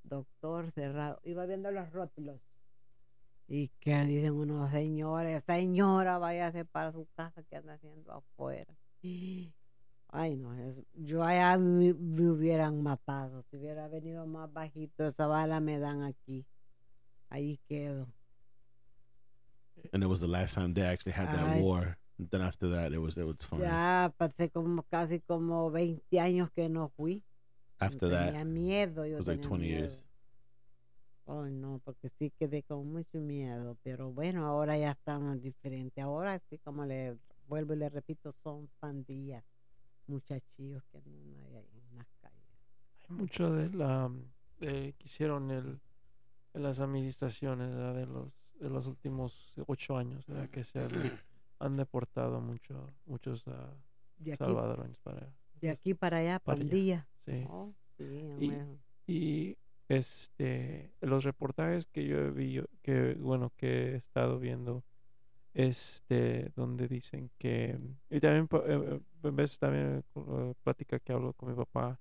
doctor 0.01 0.71
cerrado. 0.71 1.19
Iba 1.23 1.45
viendo 1.45 1.69
los 1.69 1.91
rótulos. 1.91 2.41
Y 3.47 3.67
que 3.79 4.03
dicen 4.05 4.33
unos 4.33 4.71
señores, 4.71 5.43
señora, 5.45 6.17
váyase 6.17 6.65
para 6.65 6.91
su 6.91 7.07
casa 7.15 7.43
que 7.43 7.57
anda 7.57 7.73
haciendo 7.75 8.11
afuera. 8.13 8.75
Ay, 10.07 10.37
no, 10.37 10.53
es- 10.55 10.83
yo 10.93 11.23
allá 11.23 11.57
me, 11.59 11.93
me 11.93 12.31
hubieran 12.31 12.81
matado. 12.81 13.43
Si 13.43 13.57
hubiera 13.57 13.87
venido 13.87 14.25
más 14.25 14.51
bajito, 14.51 15.07
esa 15.07 15.27
bala 15.27 15.59
me 15.59 15.77
dan 15.77 16.01
aquí. 16.03 16.47
Ahí 17.29 17.59
quedo. 17.67 18.07
And 19.93 20.03
it 20.03 20.07
was 20.07 20.19
the 20.21 20.27
last 20.27 20.53
time 20.55 20.73
they 20.73 20.81
actually 20.83 21.13
had 21.13 21.27
that 21.27 21.57
Ay. 21.57 21.61
war. 21.61 21.97
Then 22.17 22.41
after 22.41 22.69
that, 22.69 22.93
it 22.93 22.99
was 22.99 23.17
it 23.17 23.25
was 23.25 23.37
fine. 23.37 23.61
Ya 23.61 24.13
pasé 24.17 24.49
como 24.51 24.83
casi 24.83 25.19
como 25.19 25.69
20 25.71 26.19
años 26.19 26.49
que 26.55 26.69
no 26.69 26.89
fui. 26.95 27.23
After 27.79 28.09
tenía 28.09 28.33
that, 28.33 28.45
miedo, 28.45 29.05
yo 29.05 29.15
it 29.15 29.17
was 29.19 29.27
like 29.27 29.41
tenía 29.41 29.49
20 29.49 29.57
miedo. 29.65 29.79
years. 29.79 30.03
Ay, 31.27 31.51
no, 31.51 31.81
porque 31.83 32.09
sí 32.19 32.31
quedé 32.39 32.63
con 32.63 32.87
mucho 32.91 33.17
miedo, 33.19 33.77
pero 33.83 34.11
bueno, 34.11 34.45
ahora 34.45 34.77
ya 34.77 34.91
estamos 34.91 35.41
diferentes. 35.41 36.03
Ahora 36.03 36.37
sí, 36.39 36.57
como 36.59 36.85
le 36.85 37.17
vuelvo 37.47 37.73
y 37.73 37.77
le 37.77 37.89
repito, 37.89 38.31
son 38.31 38.69
pandillas, 38.79 39.43
muchachillos 40.07 40.83
que 40.91 41.01
no 41.01 41.17
hay 41.47 41.55
ahí 41.55 41.81
en 41.89 41.97
las 41.97 42.07
calles. 42.21 42.45
Hay 43.09 43.15
mucho 43.17 43.51
de 43.51 43.69
la 43.71 44.09
de, 44.59 44.93
que 44.97 45.05
hicieron 45.05 45.49
el, 45.51 45.79
en 46.53 46.63
las 46.63 46.79
administraciones 46.79 47.69
¿verdad? 47.75 47.95
de 47.95 48.05
los 48.05 48.44
de 48.59 48.69
los 48.69 48.87
últimos 48.87 49.53
ocho 49.67 49.97
años 49.97 50.25
¿verdad? 50.27 50.49
que 50.49 50.63
se 50.63 50.79
han, 50.79 50.91
han 51.59 51.77
deportado 51.77 52.39
mucho, 52.41 52.89
muchos 53.05 53.47
ah, 53.47 53.73
De 54.17 54.35
salvadoreños 54.35 54.97
para 54.99 55.33
de 55.61 55.69
aquí 55.69 55.93
para 55.93 56.17
allá, 56.17 56.39
para 56.39 56.59
allá. 56.59 56.69
pandillas. 56.69 57.07
sí. 57.25 57.45
Oh, 57.49 57.73
sí, 57.97 58.51
Y- 59.07 59.57
este 59.87 60.91
los 61.01 61.23
reportajes 61.23 61.85
que 61.85 62.07
yo 62.07 62.17
he 62.17 62.31
vi, 62.31 62.59
que 62.81 63.13
bueno, 63.15 63.51
que 63.55 63.91
he 63.91 63.95
estado 63.95 64.39
viendo, 64.39 64.83
este, 65.53 66.51
donde 66.55 66.87
dicen 66.87 67.29
que 67.37 67.77
y 68.09 68.19
también 68.19 68.49
eh, 68.51 68.59
eh, 68.65 69.01
en 69.23 69.35
veces 69.35 69.59
también 69.59 70.03
eh, 70.15 70.53
plática 70.63 70.99
que 70.99 71.13
hablo 71.13 71.33
con 71.33 71.49
mi 71.49 71.55
papá, 71.55 71.99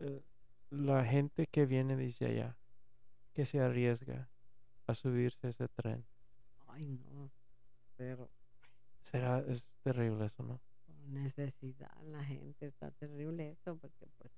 eh, 0.00 0.22
la 0.70 1.04
gente 1.04 1.46
que 1.46 1.64
viene 1.64 1.96
desde 1.96 2.26
allá, 2.26 2.58
que 3.32 3.46
se 3.46 3.60
arriesga 3.60 4.28
a 4.86 4.94
subirse 4.94 5.46
a 5.46 5.50
ese 5.50 5.68
tren, 5.68 6.04
Ay, 6.68 6.86
no, 6.86 7.30
pero 7.96 8.30
será 9.02 9.40
es 9.48 9.72
terrible 9.82 10.26
eso, 10.26 10.42
¿no? 10.42 10.60
necesidad, 11.08 11.96
la 12.04 12.24
gente 12.24 12.66
está 12.66 12.90
terrible 12.90 13.50
eso, 13.50 13.76
porque 13.76 14.06
pues 14.18 14.32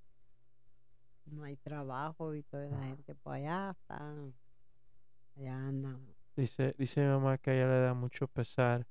no 1.27 1.45
hay 1.45 1.57
trabajo 1.57 2.35
y 2.35 2.43
toda 2.43 2.67
la 2.67 2.83
gente 2.83 3.15
por 3.15 3.35
allá 3.35 3.71
están, 3.71 4.35
allá 5.37 5.57
andan. 5.57 6.15
Dice, 6.37 6.75
dice 6.79 7.01
mi 7.01 7.09
mamá 7.09 7.39
que 7.39 7.51
a 7.51 7.55
ella 7.55 7.69
le 7.69 7.81
da 7.81 7.95
mucho 7.95 8.29
pesar 8.29 8.87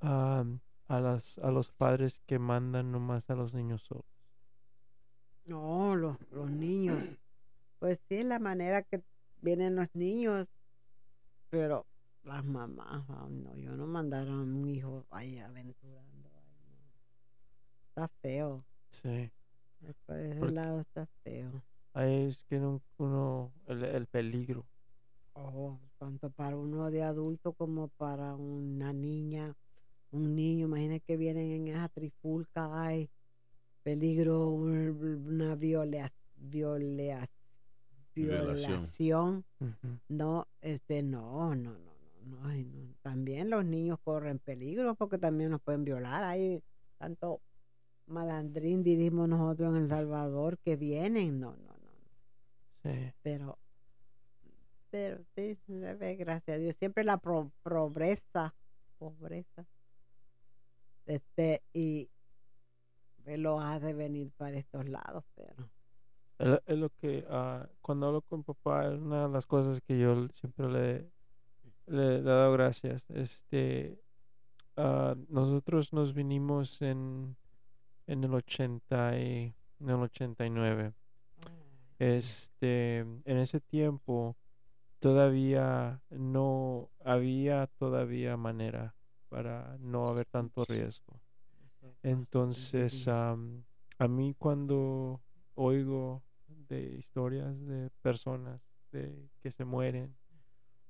am, 0.00 0.60
a 0.88 1.00
las 1.00 1.38
a 1.38 1.50
los 1.50 1.70
padres 1.70 2.20
que 2.26 2.38
mandan 2.38 2.92
nomás 2.92 3.30
a 3.30 3.34
los 3.34 3.54
niños 3.54 3.82
solos. 3.82 4.04
No, 5.44 5.96
los, 5.96 6.16
los 6.30 6.50
niños. 6.50 7.02
Pues 7.78 8.00
sí, 8.08 8.22
la 8.22 8.38
manera 8.38 8.82
que 8.82 9.02
vienen 9.40 9.74
los 9.74 9.88
niños. 9.94 10.48
Pero 11.50 11.86
las 12.24 12.44
mamás, 12.44 13.08
no, 13.08 13.56
yo 13.56 13.76
no 13.76 13.86
mandaron 13.86 14.40
a 14.40 14.42
un 14.42 14.68
hijo 14.68 15.04
ahí 15.10 15.38
aventurando. 15.38 16.30
ay, 16.34 16.54
no. 16.68 16.90
Está 17.88 18.08
feo. 18.22 18.64
Sí. 18.90 19.30
Por 20.06 20.18
ese 20.18 20.38
Porque- 20.38 20.54
lado 20.54 20.80
está 20.80 21.06
feo. 21.24 21.62
Ahí 21.92 22.26
es 22.26 22.44
que 22.44 22.58
un- 22.58 22.80
uno 22.98 23.52
el, 23.66 23.82
el 23.84 24.06
peligro. 24.06 24.64
Oh, 25.32 25.78
tanto 25.98 26.30
para 26.30 26.56
uno 26.56 26.90
de 26.90 27.02
adulto 27.02 27.52
como 27.52 27.88
para 27.88 28.34
una 28.36 28.92
niña, 28.92 29.56
un 30.12 30.34
niño. 30.36 30.66
Imagina 30.66 31.00
que 31.00 31.16
vienen 31.16 31.50
en 31.50 31.68
esa 31.68 31.88
trifulca, 31.88 32.82
hay 32.84 33.10
peligro, 33.82 34.48
un- 34.50 35.24
una 35.26 35.54
violea- 35.56 36.12
Violación. 38.14 39.44
No, 40.08 40.46
este, 40.60 41.02
no, 41.02 41.54
no, 41.54 41.72
no, 41.72 41.78
no, 41.78 42.36
no, 42.40 42.48
ay, 42.48 42.64
no. 42.64 42.94
También 43.02 43.50
los 43.50 43.64
niños 43.64 43.98
corren 44.02 44.38
peligro 44.38 44.94
porque 44.94 45.18
también 45.18 45.50
nos 45.50 45.60
pueden 45.60 45.84
violar. 45.84 46.22
Hay 46.24 46.62
tanto 46.98 47.40
malandrín, 48.06 48.82
diríamos 48.82 49.28
nosotros 49.28 49.76
en 49.76 49.84
El 49.84 49.88
Salvador, 49.88 50.58
que 50.58 50.76
vienen. 50.76 51.40
No, 51.40 51.52
no, 51.52 51.56
no, 51.58 51.72
no. 51.72 52.92
Sí. 52.92 53.12
Pero, 53.22 53.58
pero 54.90 55.22
sí, 55.36 55.58
gracias 55.68 56.56
a 56.56 56.58
Dios. 56.58 56.76
Siempre 56.76 57.04
la 57.04 57.16
pro- 57.18 57.52
pobreza, 57.62 58.54
pobreza. 58.98 59.64
Este, 61.06 61.62
y 61.72 62.08
lo 63.26 63.60
ha 63.60 63.78
de 63.80 63.94
venir 63.94 64.30
para 64.36 64.56
estos 64.58 64.88
lados, 64.88 65.24
pero. 65.34 65.54
Es, 66.40 66.78
lo 66.78 66.88
que 66.88 67.26
ah, 67.28 67.68
cuando 67.82 68.06
hablo 68.06 68.22
con 68.22 68.42
papá 68.42 68.86
es 68.86 68.98
una 68.98 69.26
de 69.26 69.32
las 69.32 69.46
cosas 69.46 69.80
que 69.82 69.98
yo 69.98 70.26
siempre 70.32 70.68
le, 70.68 71.10
le 71.86 72.16
he 72.16 72.22
dado 72.22 72.52
gracias. 72.52 73.04
Este, 73.10 74.00
ah, 74.76 75.14
nosotros 75.28 75.92
nos 75.92 76.14
vinimos 76.14 76.80
en, 76.80 77.36
en 78.06 78.24
el 78.24 78.32
80 78.32 79.18
y, 79.18 79.54
en 79.80 79.88
el 79.90 79.96
89. 79.96 80.94
Este, 81.98 82.98
en 83.00 83.36
ese 83.36 83.60
tiempo 83.60 84.34
todavía 84.98 86.00
no 86.08 86.88
había 87.04 87.66
todavía 87.78 88.38
manera 88.38 88.94
para 89.28 89.76
no 89.80 90.08
haber 90.08 90.24
tanto 90.24 90.64
riesgo. 90.64 91.20
Entonces, 92.02 93.06
am, 93.08 93.64
a 93.98 94.08
mí 94.08 94.34
cuando 94.38 95.20
oigo 95.54 96.22
de 96.70 96.96
historias 96.96 97.54
de 97.66 97.90
personas 98.00 98.62
de 98.92 99.28
que 99.42 99.50
se 99.50 99.64
mueren 99.66 100.16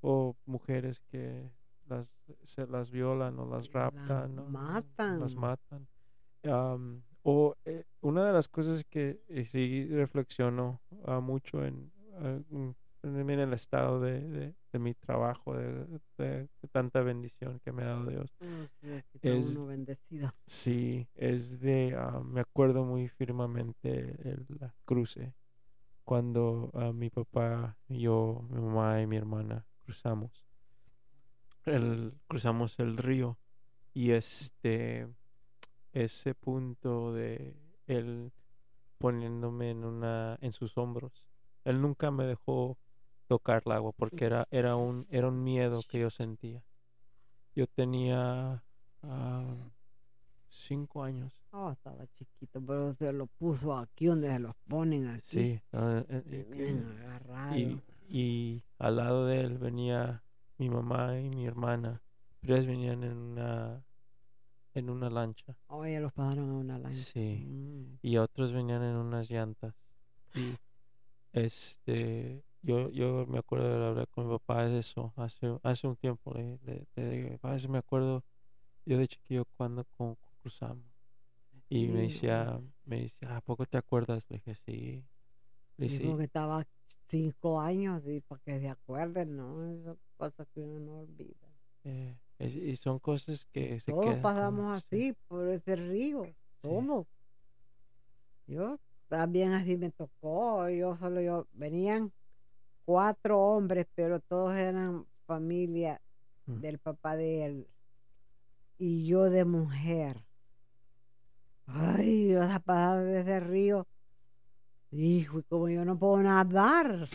o 0.01 0.37
mujeres 0.47 1.01
que 1.01 1.51
las 1.89 2.15
se 2.45 2.67
las 2.69 2.91
violan 2.91 3.39
o 3.41 3.47
las 3.47 3.73
raptan 3.73 4.39
o 4.39 4.49
las 5.19 5.35
matan. 5.35 5.37
matan 5.37 5.89
am, 6.45 7.03
o 7.23 7.55
eh, 7.65 7.85
una 8.01 8.25
de 8.27 8.33
las 8.33 8.49
cosas 8.49 8.85
que 8.85 9.21
eh, 9.29 9.45
sí 9.45 9.87
reflexiono 9.91 10.81
ah, 11.07 11.21
mucho 11.21 11.65
en, 11.65 11.91
ah, 12.15 12.39
en- 12.53 12.77
en 13.03 13.31
el 13.41 13.53
estado 13.55 13.99
de, 14.01 14.21
de- 14.29 14.55
de 14.73 14.79
mi 14.79 14.95
trabajo 14.95 15.57
de, 15.57 15.87
tanta 16.71 17.01
bendición 17.03 17.59
que 17.61 17.73
me 17.73 17.83
ha 17.83 17.87
dado 17.87 18.07
Dios 18.11 18.31
Oh, 18.41 18.67
sí, 18.81 18.89
es- 19.23 19.57
uno 19.57 19.67
bendecido. 19.67 20.33
Sí, 20.47 21.09
es 21.15 21.61
de, 21.61 21.95
ah, 21.97 22.21
me 22.25 22.41
acuerdo 22.43 22.85
muy 22.85 23.09
firmemente 23.09 24.17
el 24.29 24.47
la 24.61 24.75
cruce, 24.85 25.35
cuando 26.05 26.71
ah, 26.75 26.93
mi 26.93 27.11
papá, 27.11 27.77
yo, 27.89 28.45
mi 28.51 28.61
mamá 28.61 29.01
y 29.01 29.07
mi 29.07 29.17
hermana 29.17 29.67
cruzamos, 29.85 30.47
el, 31.65 32.15
cruzamos 32.27 32.79
el 32.79 32.97
río 32.97 33.39
y 33.95 34.13
este, 34.13 35.09
ese 35.93 36.35
punto 36.35 37.13
de 37.13 37.57
él 37.87 38.33
poniéndome 38.99 39.71
en 39.71 39.85
una, 39.85 40.39
en 40.41 40.53
sus 40.53 40.77
hombros, 40.77 41.27
él 41.65 41.81
nunca 41.81 42.11
me 42.11 42.25
dejó 42.25 42.79
tocar 43.27 43.63
el 43.65 43.73
agua 43.73 43.93
porque 43.93 44.25
era, 44.25 44.47
era 44.51 44.77
un, 44.77 45.07
era 45.11 45.29
un 45.29 45.43
miedo 45.43 45.83
que 45.89 46.01
yo 46.01 46.11
sentía. 46.11 46.63
Yo 47.55 47.67
tenía 47.67 48.63
ah, 49.03 49.71
cinco 50.51 51.03
años. 51.03 51.33
Oh, 51.53 51.71
estaba 51.71 52.07
chiquito, 52.15 52.61
pero 52.61 52.95
se 52.95 53.13
lo 53.13 53.27
puso 53.27 53.77
aquí 53.77 54.07
donde 54.07 54.29
se 54.29 54.39
los 54.39 54.55
ponen 54.69 55.09
aquí. 55.09 55.21
Sí. 55.25 55.63
eh, 55.73 56.47
Bien 56.51 56.85
agarrado. 57.01 57.57
y, 57.57 57.81
y 58.09 58.63
al 58.79 58.97
lado 58.97 59.27
de 59.27 59.41
él 59.41 59.59
venía 59.59 60.23
mi 60.59 60.69
mamá 60.69 61.19
y 61.19 61.29
mi 61.31 61.47
hermana. 61.47 62.03
Pero 62.41 62.55
ellas 62.55 62.67
venían 62.67 63.05
en 63.05 63.17
una 63.17 63.85
en 64.75 64.89
una 64.89 65.11
lancha. 65.11 65.57
Oye, 65.67 65.99
los 66.01 66.13
pasaron 66.13 66.51
a 66.51 66.55
una 66.55 66.79
lancha. 66.79 66.97
Sí. 66.99 67.45
Mm. 67.47 67.99
Y 68.03 68.17
otros 68.19 68.53
venían 68.53 68.83
en 68.83 68.97
unas 68.97 69.29
llantas. 69.31 69.75
Y 70.35 70.55
este 71.33 72.43
yo, 72.63 72.91
yo 72.91 73.27
me 73.27 73.39
acuerdo 73.39 73.69
de 73.81 73.87
hablar 73.87 74.09
con 74.09 74.27
mi 74.29 74.33
papá 74.39 74.67
de 74.67 74.79
eso 74.79 75.13
hace, 75.17 75.59
hace 75.63 75.87
un 75.87 75.97
tiempo. 75.97 76.33
Le, 76.35 76.59
le, 76.65 76.87
le 76.97 77.39
"Papá, 77.39 77.57
eso 77.57 77.69
me 77.69 77.79
acuerdo 77.79 78.23
yo 78.87 78.99
de 78.99 79.09
chiquillo 79.09 79.45
cuando 79.57 79.85
cu- 79.97 80.17
cruzamos. 80.41 80.85
Y 81.69 81.87
me 81.89 81.97
Sí, 81.99 82.03
decía, 82.03 82.61
me 82.85 83.03
decía, 83.03 83.37
¿a 83.37 83.41
poco 83.41 83.65
te 83.67 83.77
acuerdas? 83.79 84.27
Le 84.29 84.37
dije, 84.39 84.55
sí. 84.57 85.05
Le 85.77 85.87
dije, 85.87 85.99
Dijo 86.03 86.19
que 86.19 86.25
estaba 86.25 86.67
cinco 87.07 87.61
años 87.61 88.03
y 88.07 88.21
para 88.21 88.41
que 88.43 88.59
se 88.61 88.69
acuerden, 88.69 89.37
¿no? 89.37 89.65
Esas 89.73 89.97
cosas 90.17 90.49
que 90.53 90.61
uno 90.61 90.79
no 90.81 90.99
olvida. 91.01 91.49
Eh, 91.85 92.17
es- 92.39 92.57
y 92.57 92.77
son 92.77 92.99
cosas 92.99 93.47
que 93.53 93.79
se 93.81 93.93
Todos 93.93 94.05
quedan 94.07 94.23
pasamos 94.23 94.83
sí, 94.83 94.87
así 95.11 95.17
por 95.29 95.49
ese 95.49 95.77
río, 95.77 96.27
todos. 96.61 97.07
Yo 98.47 98.79
también 99.09 99.53
así 99.53 99.77
me 99.77 99.91
tocó, 99.91 100.69
yo 100.69 100.97
solo 100.97 101.21
yo, 101.21 101.47
venían 101.53 102.13
cuatro 102.85 103.41
hombres, 103.41 103.87
pero 103.95 104.21
todos 104.21 104.55
eran 104.55 105.07
familia 105.27 106.01
Mm. 106.47 106.61
del 106.61 106.79
papá 106.79 107.17
de 107.17 107.45
él. 107.45 107.67
Y 108.79 109.07
yo 109.07 109.25
de 109.31 109.45
mujer. 109.45 110.25
Ay, 111.73 112.35
vas 112.35 112.55
a 112.57 112.61
pasar 112.61 113.05
de 113.05 113.21
ese 113.21 113.41
río. 113.41 113.87
Hijo, 114.93 115.39
y 115.39 115.43
como 115.45 115.69
yo 115.69 115.85
no 115.85 115.99
puedo 115.99 116.19
nadar. 116.23 117.09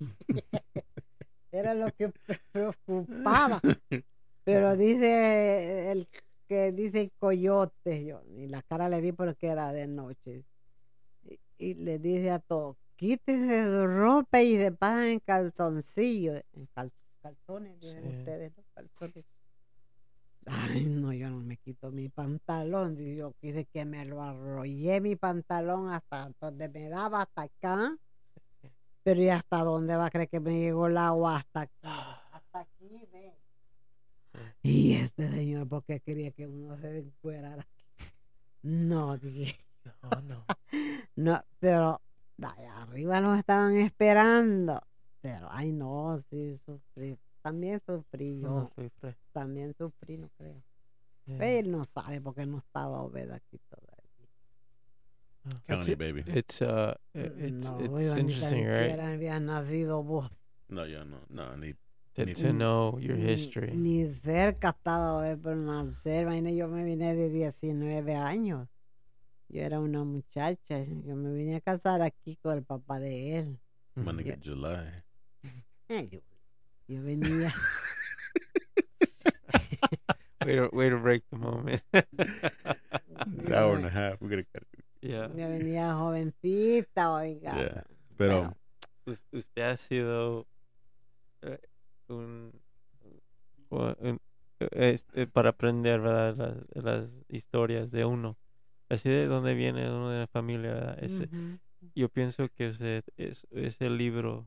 Era 1.52 1.74
lo 1.74 1.90
que 1.92 2.12
preocupaba. 2.52 3.60
Pero 4.44 4.76
dice 4.76 5.90
el 5.90 6.08
que 6.48 6.70
dice 6.72 7.10
coyote, 7.18 8.04
yo 8.04 8.22
ni 8.28 8.46
la 8.46 8.62
cara 8.62 8.88
le 8.88 9.00
vi 9.00 9.10
porque 9.12 9.48
era 9.48 9.72
de 9.72 9.88
noche. 9.88 10.44
Y, 11.24 11.40
y 11.58 11.74
le 11.74 11.98
dice 11.98 12.30
a 12.30 12.38
todos, 12.38 12.76
quítense 12.94 13.64
su 13.64 13.86
ropa 13.86 14.40
y 14.42 14.56
se 14.58 14.70
pasan 14.70 15.04
en 15.06 15.20
calzoncillos, 15.20 16.40
en 16.52 16.66
cal- 16.66 16.92
calzones, 17.20 17.80
dicen 17.80 18.06
ustedes, 18.06 18.52
¿no? 18.56 18.62
Calzones. 18.74 19.24
Ay, 20.46 20.84
no, 20.84 21.12
yo 21.12 21.28
no 21.28 21.40
me 21.40 21.56
quito 21.56 21.90
mi 21.90 22.08
pantalón. 22.08 22.96
y 23.00 23.16
Yo 23.16 23.32
quise 23.40 23.64
que 23.66 23.84
me 23.84 24.04
lo 24.04 24.22
arrollé 24.22 25.00
mi 25.00 25.16
pantalón 25.16 25.90
hasta 25.90 26.30
donde 26.40 26.68
me 26.68 26.88
daba, 26.88 27.22
hasta 27.22 27.42
acá. 27.42 27.96
Pero 29.02 29.22
¿y 29.22 29.28
hasta 29.28 29.58
dónde 29.62 29.96
va 29.96 30.06
a 30.06 30.10
creer 30.10 30.28
que 30.28 30.40
me 30.40 30.58
llegó 30.58 30.86
el 30.86 30.96
agua? 30.96 31.36
Hasta 31.36 31.60
aquí. 31.62 31.74
Hasta 31.82 32.60
aquí, 32.60 33.06
ve. 33.12 33.34
Y 34.62 34.94
este 34.94 35.30
señor, 35.30 35.68
porque 35.68 36.00
quería 36.00 36.30
que 36.30 36.46
uno 36.46 36.76
se 36.76 36.98
encuerara 36.98 37.62
aquí? 37.62 38.04
No, 38.62 39.16
dije. 39.18 39.56
No, 40.02 40.20
no. 40.22 40.44
No, 41.16 41.42
pero 41.60 42.02
allá 42.42 42.82
arriba 42.82 43.20
nos 43.22 43.38
estaban 43.38 43.76
esperando. 43.76 44.82
Pero, 45.22 45.48
ay, 45.50 45.72
no, 45.72 46.18
sí, 46.28 46.54
sufrí. 46.54 47.18
También 47.46 47.80
sufrí 47.86 48.40
yo. 48.40 48.48
no 48.48 48.68
soy 48.74 48.90
fre- 49.00 49.16
También 49.32 49.72
sufrí, 49.78 50.18
no 50.18 50.28
creo. 50.36 50.62
eh, 51.26 51.58
Él 51.60 51.70
no 51.70 51.84
sabe 51.84 52.20
porque 52.20 52.44
no 52.44 52.58
estaba 52.58 53.02
Obed 53.02 53.30
aquí 53.30 53.58
todavía. 53.68 54.28
no. 55.44 55.62
County, 55.66 55.94
baby. 55.94 56.24
It's 56.26 56.60
uh, 56.60 56.92
i- 57.14 57.20
it's 57.46 57.70
no, 57.70 57.98
it's 57.98 58.14
ni 58.16 58.20
interesting, 58.22 58.64
right? 58.66 58.98
había 58.98 59.38
nacido 59.38 60.02
vos. 60.02 60.28
No, 60.68 60.84
yo 60.86 61.04
no. 61.04 61.20
No, 61.28 61.56
ni. 61.56 61.74
To, 62.14 62.24
ni- 62.24 62.34
to 62.34 62.50
know 62.52 62.98
your 62.98 63.16
Ni- 63.16 63.30
history. 63.32 63.76
Ni, 63.76 64.06
cerca 64.12 64.70
estaba 64.70 65.18
Obed 65.18 65.38
por 65.38 65.56
nacer. 65.56 66.22
Imagínate, 66.22 66.56
yo 66.56 66.66
me 66.66 66.82
vine 66.82 67.14
de 67.14 67.30
19 67.30 68.16
años. 68.16 68.66
Yo 69.48 69.62
era 69.62 69.78
una 69.78 70.02
muchacha. 70.02 70.82
Yo 70.82 71.14
me 71.14 71.32
vine 71.32 71.56
a 71.56 71.60
casar 71.60 72.02
aquí 72.02 72.34
con 72.36 72.56
el 72.56 72.64
papá 72.64 72.98
de 72.98 73.38
él. 73.38 73.60
Nigga 73.94 74.36
July. 74.44 75.04
Yo, 76.10 76.18
yo 76.88 77.02
venía. 77.02 77.52
way, 80.44 80.56
to, 80.56 80.68
way 80.72 80.88
to 80.90 80.96
break 80.98 81.22
the 81.30 81.36
moment. 81.38 81.82
An 81.92 83.52
hour 83.52 83.76
and 83.76 83.86
a 83.86 83.90
half. 83.90 84.20
We're 84.20 84.28
gonna 84.30 84.44
cut 84.52 84.62
it. 84.72 84.84
yeah. 85.02 85.28
Ya 85.34 85.48
venía 85.48 85.94
jovencita, 85.94 87.12
oiga. 87.12 87.54
Yeah. 87.54 87.82
Pero 88.16 88.54
Us- 89.06 89.26
Usted 89.32 89.62
ha 89.62 89.76
sido 89.76 90.46
eh, 91.42 91.58
un, 92.08 92.52
un- 93.70 94.20
este, 94.72 95.26
para 95.26 95.50
aprender 95.50 96.00
¿verdad? 96.00 96.36
Las, 96.74 96.84
las 96.84 97.24
historias 97.28 97.90
de 97.92 98.04
uno. 98.04 98.36
Así 98.88 99.08
de 99.08 99.26
donde 99.26 99.54
viene 99.54 99.86
uno 99.90 100.10
de 100.10 100.20
la 100.20 100.26
familia. 100.26 100.94
Ese- 101.00 101.24
Ujú. 101.24 101.58
Yo 101.94 102.08
pienso 102.08 102.48
que 102.48 102.70
usted 102.70 103.04
es, 103.16 103.46
es 103.50 103.80
el 103.80 103.96
libro 103.98 104.46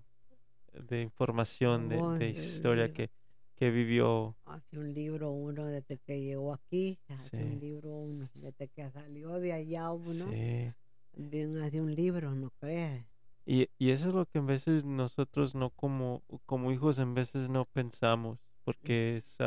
de 0.88 1.02
información, 1.02 1.90
de, 1.90 1.98
de 2.18 2.30
historia 2.30 2.92
que, 2.94 3.10
que 3.56 3.70
vivió. 3.72 4.36
Hace 4.46 4.80
un 4.80 4.94
libro 4.94 5.32
uno 5.32 5.66
desde 5.66 5.98
que 5.98 6.22
llegó 6.22 6.54
aquí, 6.54 7.00
hace 7.10 7.38
Sí. 7.38 7.44
un 7.44 7.60
libro 7.60 7.90
uno 7.90 8.30
desde 8.36 8.68
que 8.70 8.90
salió 8.92 9.40
de 9.40 9.54
allá 9.54 9.92
uno, 9.92 10.26
Sí. 10.32 10.74
también 11.12 11.58
hace 11.58 11.82
un 11.82 11.94
libro, 11.94 12.34
¿no 12.36 12.52
crees? 12.60 13.06
Y, 13.46 13.68
y 13.80 13.90
eso 13.92 14.10
es 14.10 14.16
lo 14.16 14.26
que 14.26 14.38
en 14.40 14.46
veces 14.46 14.86
nosotros 14.86 15.56
no 15.56 15.72
como, 15.72 16.22
como 16.46 16.72
hijos 16.72 17.00
en 17.00 17.14
veces 17.16 17.50
no 17.50 17.66
pensamos, 17.66 18.38
porque 18.64 19.18
es 19.18 19.38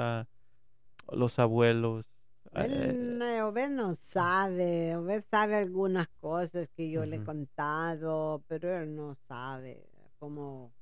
los 1.12 1.38
abuelos. 1.38 2.06
ah, 2.52 2.64
Él, 2.64 2.72
eh, 2.74 2.92
no, 2.94 3.48
Obed 3.48 3.70
no 3.70 3.94
sabe, 3.94 4.96
Obed 4.96 5.20
sabe 5.22 5.56
algunas 5.56 6.08
cosas 6.20 6.68
que 6.76 6.90
yo 6.90 7.04
le 7.06 7.16
he 7.16 7.24
contado, 7.24 8.42
pero 8.48 8.76
él 8.82 8.94
no 8.94 9.14
sabe 9.28 9.86
cómo, 10.18 10.72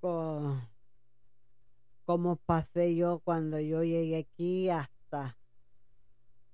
co- 0.00 0.60
cómo 2.04 2.36
pasé 2.36 2.96
yo 2.96 3.20
cuando 3.20 3.60
yo 3.60 3.82
llegué 3.84 4.18
aquí 4.18 4.68
hasta 4.70 5.36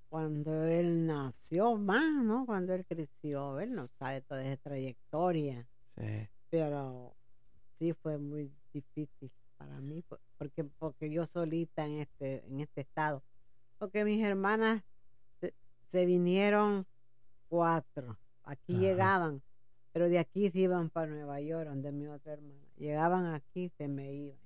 cuando 0.09 0.65
él 0.65 1.07
nació 1.07 1.77
más, 1.77 2.23
¿no? 2.25 2.47
Cuando 2.47 2.75
él 2.75 2.85
creció, 2.87 3.59
él 3.61 3.75
no 3.75 3.89
sabe 3.99 4.23
toda 4.23 4.43
esa 4.45 4.57
trayectoria, 4.63 5.69
sí. 5.95 6.29
pero 6.49 7.17
sí 7.75 7.93
fue 7.93 8.19
muy 8.19 8.53
difícil 8.73 9.31
para 9.57 9.81
mí, 9.81 10.03
po- 10.03 10.21
porque 10.39 10.65
porque 10.65 11.11
yo 11.11 11.27
solita 11.27 11.87
en 11.87 11.99
este 11.99 12.47
en 12.47 12.61
este 12.61 12.83
estado, 12.83 13.23
porque 13.79 14.05
mis 14.05 14.23
hermanas 14.23 14.83
se, 15.41 15.55
se 15.87 16.07
vinieron 16.07 16.87
cuatro, 17.49 18.19
aquí 18.45 18.75
Ajá. 18.75 18.81
llegaban, 18.81 19.43
pero 19.97 20.11
de 20.11 20.19
aquí 20.19 20.51
se 20.51 20.59
iban 20.59 20.91
para 20.91 21.07
Nueva 21.07 21.41
York, 21.41 21.71
donde 21.71 21.91
mi 21.91 22.07
otra 22.07 22.35
hermana, 22.35 22.61
llegaban 22.77 23.25
aquí 23.33 23.71
se 23.79 23.89
me 23.89 24.13
iban, 24.13 24.37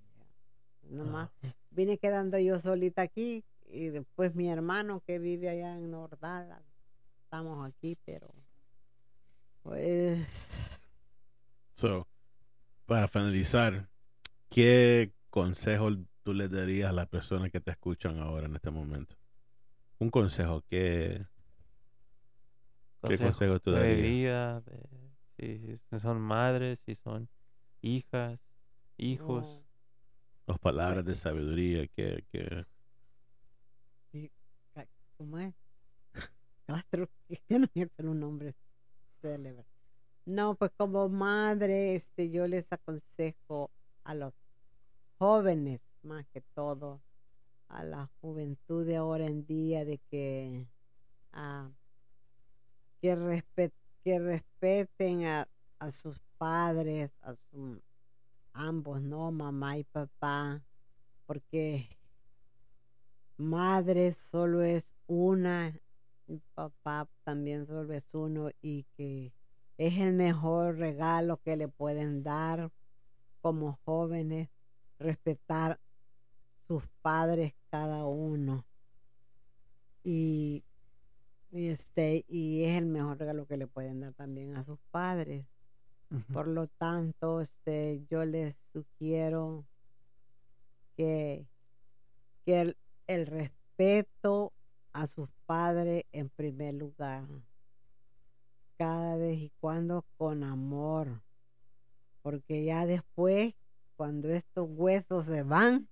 ya. 0.85 0.94
nomás 0.94 1.28
Ah, 1.43 1.55
vine 1.72 1.98
quedando 1.98 2.39
yo 2.39 2.60
solita 2.60 3.02
aquí 3.02 3.43
y 3.66 3.89
después 3.89 4.32
mi 4.36 4.48
hermano 4.48 5.02
que 5.05 5.18
vive 5.18 5.48
allá 5.48 5.74
en 5.74 5.90
North 5.90 6.20
Dallas, 6.20 6.62
estamos 7.24 7.66
aquí, 7.66 7.98
pero 8.05 8.32
pues 9.64 10.81
So, 11.74 12.06
para 12.86 13.09
finalizar, 13.09 13.89
¿qué 14.51 15.12
consejo 15.31 15.89
tú 16.22 16.32
le 16.32 16.48
darías 16.48 16.90
a 16.90 16.93
las 16.93 17.09
personas 17.09 17.51
que 17.51 17.60
te 17.60 17.72
escuchan 17.72 18.20
ahora 18.20 18.47
en 18.47 18.55
este 18.55 18.70
momento? 18.70 19.16
Un 19.98 20.10
consejo, 20.10 20.62
¿qué, 20.68 21.27
qué 23.02 23.18
consejo 23.18 23.59
tú 23.59 23.72
de 23.72 23.81
darías? 23.81 23.97
vida, 23.97 24.60
de- 24.60 25.09
si, 25.40 25.76
si 25.78 25.98
son 25.98 26.20
madres, 26.20 26.80
si 26.86 26.94
son 26.94 27.28
hijas, 27.82 28.40
hijos. 28.98 29.62
no, 29.62 29.64
Las 30.46 30.58
palabras 30.58 31.04
de 31.04 31.16
sabiduría, 31.16 31.86
que, 31.88 32.24
que 32.32 32.66
¿cómo 35.16 35.38
es? 35.38 35.54
Castro, 36.66 37.08
que 37.48 37.58
no 37.58 37.68
me 37.74 37.82
acuerdo 37.82 38.12
un 38.12 38.20
nombre 38.20 38.54
célebre. 39.22 39.64
No, 40.26 40.54
pues 40.56 40.70
como 40.76 41.08
madre, 41.08 41.94
este, 41.96 42.30
yo 42.30 42.46
les 42.46 42.72
aconsejo 42.72 43.70
a 44.04 44.14
los 44.14 44.34
jóvenes, 45.18 45.80
más 46.02 46.26
que 46.32 46.42
todo, 46.54 47.02
a 47.68 47.84
la 47.84 48.10
juventud 48.20 48.86
de 48.86 48.96
ahora 48.96 49.26
en 49.26 49.46
día, 49.46 49.84
de 49.84 49.98
que, 50.10 50.66
ah, 51.32 51.70
que, 53.00 53.14
respet- 53.16 53.72
que 54.05 54.18
respeten 54.18 55.24
a, 55.27 55.48
a 55.78 55.90
sus 55.90 56.18
padres, 56.39 57.18
a 57.22 57.35
ambos, 58.52 59.01
¿no? 59.02 59.31
Mamá 59.31 59.78
y 59.78 59.85
papá, 59.85 60.62
porque 61.27 61.89
madre 63.36 64.12
solo 64.12 64.62
es 64.62 64.94
una, 65.06 65.78
y 66.27 66.39
papá 66.55 67.09
también 67.24 67.66
solo 67.66 67.93
es 67.93 68.14
uno 68.14 68.51
y 68.60 68.85
que 68.97 69.32
es 69.78 69.98
el 69.98 70.12
mejor 70.12 70.77
regalo 70.77 71.39
que 71.39 71.56
le 71.56 71.68
pueden 71.68 72.22
dar 72.22 72.70
como 73.40 73.78
jóvenes, 73.85 74.51
respetar 74.98 75.81
sus 76.68 76.86
padres 77.02 77.55
cada 77.70 78.05
uno. 78.05 78.64
Y, 80.05 80.62
y 81.52 81.68
este 81.68 82.24
y 82.28 82.64
es 82.64 82.78
el 82.78 82.86
mejor 82.86 83.18
regalo 83.18 83.47
que 83.47 83.56
le 83.56 83.66
pueden 83.66 84.01
dar 84.01 84.12
también 84.14 84.56
a 84.56 84.64
sus 84.64 84.78
padres. 84.90 85.47
Por 86.32 86.48
lo 86.48 86.66
tanto, 86.66 87.40
este, 87.40 88.05
yo 88.10 88.24
les 88.24 88.56
sugiero 88.72 89.64
que, 90.97 91.47
que 92.44 92.60
el, 92.60 92.77
el 93.06 93.27
respeto 93.27 94.52
a 94.93 95.06
sus 95.06 95.28
padres 95.47 96.05
en 96.10 96.28
primer 96.28 96.74
lugar, 96.74 97.28
cada 98.77 99.16
vez 99.16 99.39
y 99.39 99.52
cuando 99.60 100.05
con 100.18 100.43
amor, 100.43 101.22
porque 102.22 102.64
ya 102.64 102.86
después, 102.86 103.55
cuando 103.97 104.31
estos 104.31 104.68
huesos 104.68 105.27
se 105.27 105.44
van, 105.44 105.86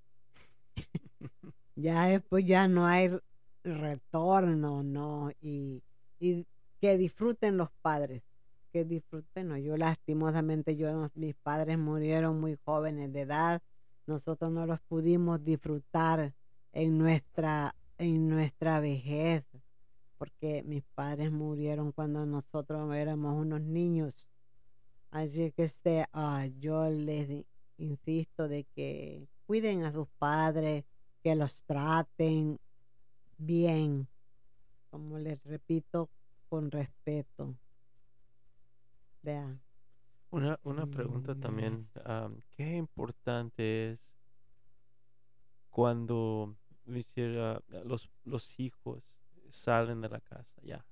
ya 1.76 2.06
después 2.06 2.44
ya 2.44 2.66
no 2.66 2.86
hay 2.86 3.20
retorno, 3.64 4.82
¿no? 4.82 5.30
Y, 5.40 5.82
y 6.18 6.47
que 6.80 6.97
disfruten 6.97 7.56
los 7.56 7.70
padres 7.82 8.22
que 8.72 8.85
disfruten. 8.85 9.48
¿no? 9.48 9.59
Yo 9.59 9.76
lastimosamente, 9.76 10.76
yo 10.76 11.10
mis 11.14 11.35
padres 11.36 11.78
murieron 11.78 12.40
muy 12.40 12.59
jóvenes 12.64 13.12
de 13.12 13.22
edad. 13.22 13.62
Nosotros 14.06 14.51
no 14.51 14.66
los 14.66 14.80
pudimos 14.80 15.44
disfrutar 15.44 16.35
en 16.72 16.98
nuestra, 16.98 17.74
en 17.98 18.28
nuestra 18.28 18.80
vejez, 18.80 19.44
porque 20.16 20.62
mis 20.64 20.85
padres 20.94 21.30
murieron 21.30 21.93
cuando 21.93 22.24
nosotros 22.26 22.94
éramos 22.94 23.36
unos 23.36 23.60
niños. 23.60 24.26
Así 25.10 25.52
que 25.52 25.64
este, 25.64 26.05
ah, 26.12 26.47
yo 26.59 26.89
les 26.90 27.44
insisto 27.78 28.48
de 28.48 28.64
que 28.64 29.28
cuiden 29.47 29.85
a 29.85 29.93
sus 29.93 30.09
padres, 30.18 30.85
que 31.22 31.35
los 31.35 31.62
traten 31.64 32.59
bien, 33.39 34.09
como 34.90 35.19
les 35.19 35.43
repito, 35.44 36.10
con 36.48 36.70
respeto. 36.70 37.56
Vean. 39.23 39.60
Una, 40.31 40.59
una 40.62 40.86
pregunta 40.86 41.35
también, 41.35 41.78
¿qué 42.51 42.77
importante 42.77 43.90
es 43.90 44.15
cuando 45.70 46.56
hiciera- 46.86 47.62
los, 47.85 48.10
los 48.24 48.59
hijos 48.60 49.16
salen 49.48 50.01
de 50.01 50.09
la 50.09 50.20
casa 50.20 50.60
ya? 50.62 50.85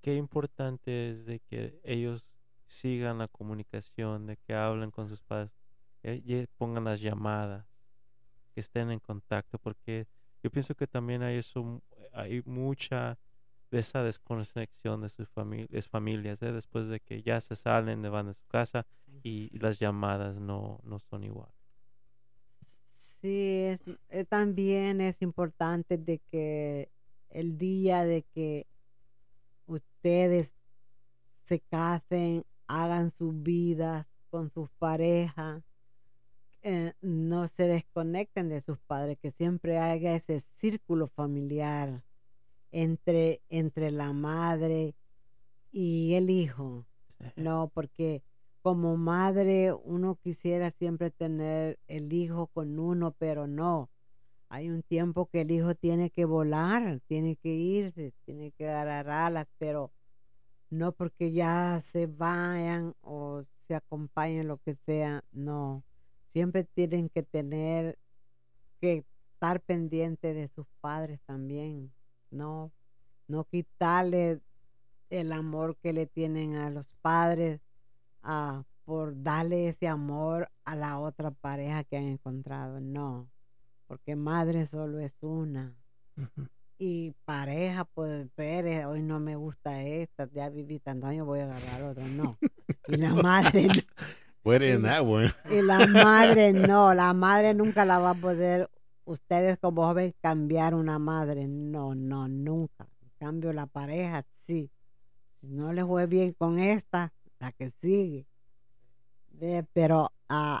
¿Qué 0.00 0.16
importante 0.16 1.10
es 1.10 1.26
de 1.26 1.40
que 1.40 1.80
ellos 1.84 2.26
sigan 2.66 3.18
la 3.18 3.28
comunicación, 3.28 4.26
de 4.26 4.36
que 4.36 4.54
hablen 4.54 4.90
con 4.90 5.08
sus 5.08 5.22
padres, 5.22 5.52
que 6.00 6.20
ye- 6.22 6.48
pongan 6.56 6.84
las 6.84 7.00
llamadas, 7.00 7.66
que 8.54 8.60
estén 8.60 8.90
en 8.90 8.98
contacto? 8.98 9.58
Porque 9.58 10.06
yo 10.42 10.50
pienso 10.50 10.74
que 10.74 10.86
también 10.86 11.22
hay 11.22 11.38
eso, 11.38 11.82
hay 12.12 12.42
mucha 12.44 13.18
de 13.70 13.78
esa 13.78 14.02
desconexión 14.02 15.00
de 15.00 15.08
sus 15.08 15.28
familias, 15.30 15.88
familias, 15.88 16.42
¿eh? 16.42 16.52
después 16.52 16.88
de 16.88 17.00
que 17.00 17.22
ya 17.22 17.40
se 17.40 17.56
salen, 17.56 18.02
van 18.02 18.26
de 18.26 18.34
su 18.34 18.44
casa 18.46 18.86
y, 19.22 19.48
y 19.50 19.58
las 19.58 19.78
llamadas 19.78 20.38
no, 20.38 20.80
no 20.84 20.98
son 20.98 21.24
igual. 21.24 21.50
Sí, 23.22 23.60
es, 23.66 23.84
eh, 24.10 24.24
también 24.24 25.00
es 25.00 25.22
importante 25.22 25.96
de 25.96 26.18
que 26.18 26.90
el 27.30 27.56
día 27.56 28.04
de 28.04 28.24
que 28.34 28.66
ustedes 29.66 30.54
se 31.44 31.60
casen, 31.60 32.44
hagan 32.66 33.10
su 33.10 33.32
vida 33.32 34.08
con 34.28 34.50
sus 34.50 34.70
parejas, 34.72 35.62
eh, 36.62 36.92
no 37.00 37.48
se 37.48 37.66
desconecten 37.66 38.48
de 38.48 38.60
sus 38.60 38.78
padres, 38.78 39.18
que 39.18 39.30
siempre 39.30 39.78
haya 39.78 40.14
ese 40.14 40.40
círculo 40.40 41.08
familiar 41.08 42.02
entre, 42.70 43.42
entre 43.48 43.90
la 43.90 44.12
madre 44.12 44.94
y 45.72 46.14
el 46.14 46.30
hijo. 46.30 46.86
No, 47.36 47.70
porque 47.72 48.22
como 48.62 48.96
madre 48.96 49.72
uno 49.72 50.16
quisiera 50.22 50.70
siempre 50.70 51.10
tener 51.10 51.78
el 51.88 52.12
hijo 52.12 52.46
con 52.48 52.78
uno, 52.78 53.12
pero 53.18 53.46
no. 53.46 53.90
hay 54.48 54.70
un 54.70 54.82
tiempo 54.82 55.26
que 55.26 55.42
el 55.42 55.50
hijo 55.50 55.74
tiene 55.74 56.10
que 56.10 56.24
volar, 56.26 57.00
tiene 57.06 57.36
que 57.36 57.50
irse, 57.54 58.12
tiene 58.24 58.52
que 58.52 58.68
agarrar 58.68 59.10
alas, 59.10 59.48
pero 59.58 59.92
no 60.70 60.92
porque 60.92 61.32
ya 61.32 61.80
se 61.82 62.06
vayan 62.06 62.94
o 63.02 63.44
se 63.56 63.74
acompañen, 63.74 64.48
lo 64.48 64.58
que 64.58 64.74
sea, 64.86 65.24
no. 65.32 65.82
Siempre 66.32 66.64
tienen 66.64 67.10
que 67.10 67.22
tener 67.22 67.98
que 68.80 69.04
estar 69.34 69.60
pendiente 69.60 70.32
de 70.32 70.48
sus 70.48 70.66
padres 70.80 71.20
también, 71.26 71.92
no, 72.30 72.72
no 73.28 73.44
quitarle 73.44 74.40
el 75.10 75.30
amor 75.32 75.76
que 75.76 75.92
le 75.92 76.06
tienen 76.06 76.56
a 76.56 76.70
los 76.70 76.94
padres 77.02 77.60
ah, 78.22 78.64
por 78.86 79.22
darle 79.22 79.68
ese 79.68 79.88
amor 79.88 80.50
a 80.64 80.74
la 80.74 80.98
otra 80.98 81.32
pareja 81.32 81.84
que 81.84 81.98
han 81.98 82.04
encontrado, 82.04 82.80
no, 82.80 83.28
porque 83.86 84.16
madre 84.16 84.64
solo 84.64 85.00
es 85.00 85.14
una. 85.20 85.76
Y 86.78 87.12
pareja, 87.26 87.84
pues, 87.84 88.26
Pérez, 88.34 88.86
hoy 88.86 89.02
no 89.02 89.20
me 89.20 89.36
gusta 89.36 89.82
esta, 89.82 90.30
ya 90.32 90.48
viví 90.48 90.78
tantos 90.78 91.10
años, 91.10 91.26
voy 91.26 91.40
a 91.40 91.44
agarrar 91.44 91.82
otra, 91.82 92.06
no. 92.06 92.38
Y 92.88 92.96
la 92.96 93.14
madre, 93.14 93.68
it 94.44 94.62
in 94.62 94.82
that 94.82 95.04
one. 95.04 95.32
y 95.50 95.62
la 95.62 95.86
madre 95.86 96.52
no, 96.52 96.94
la 96.94 97.12
madre 97.14 97.54
nunca 97.54 97.84
la 97.84 97.98
va 97.98 98.10
a 98.10 98.14
poder, 98.14 98.68
ustedes 99.04 99.58
como 99.58 99.86
joven, 99.86 100.14
cambiar 100.20 100.74
una 100.74 100.98
madre, 100.98 101.46
no, 101.46 101.94
no, 101.94 102.28
nunca. 102.28 102.88
En 103.02 103.10
cambio, 103.18 103.52
la 103.52 103.66
pareja, 103.66 104.24
sí. 104.46 104.70
Si 105.36 105.48
no 105.48 105.72
le 105.72 105.84
fue 105.84 106.06
bien 106.06 106.32
con 106.32 106.58
esta, 106.58 107.12
la 107.38 107.52
que 107.52 107.70
sigue. 107.70 108.26
Ve, 109.30 109.64
Pero 109.72 110.12
ah, 110.28 110.60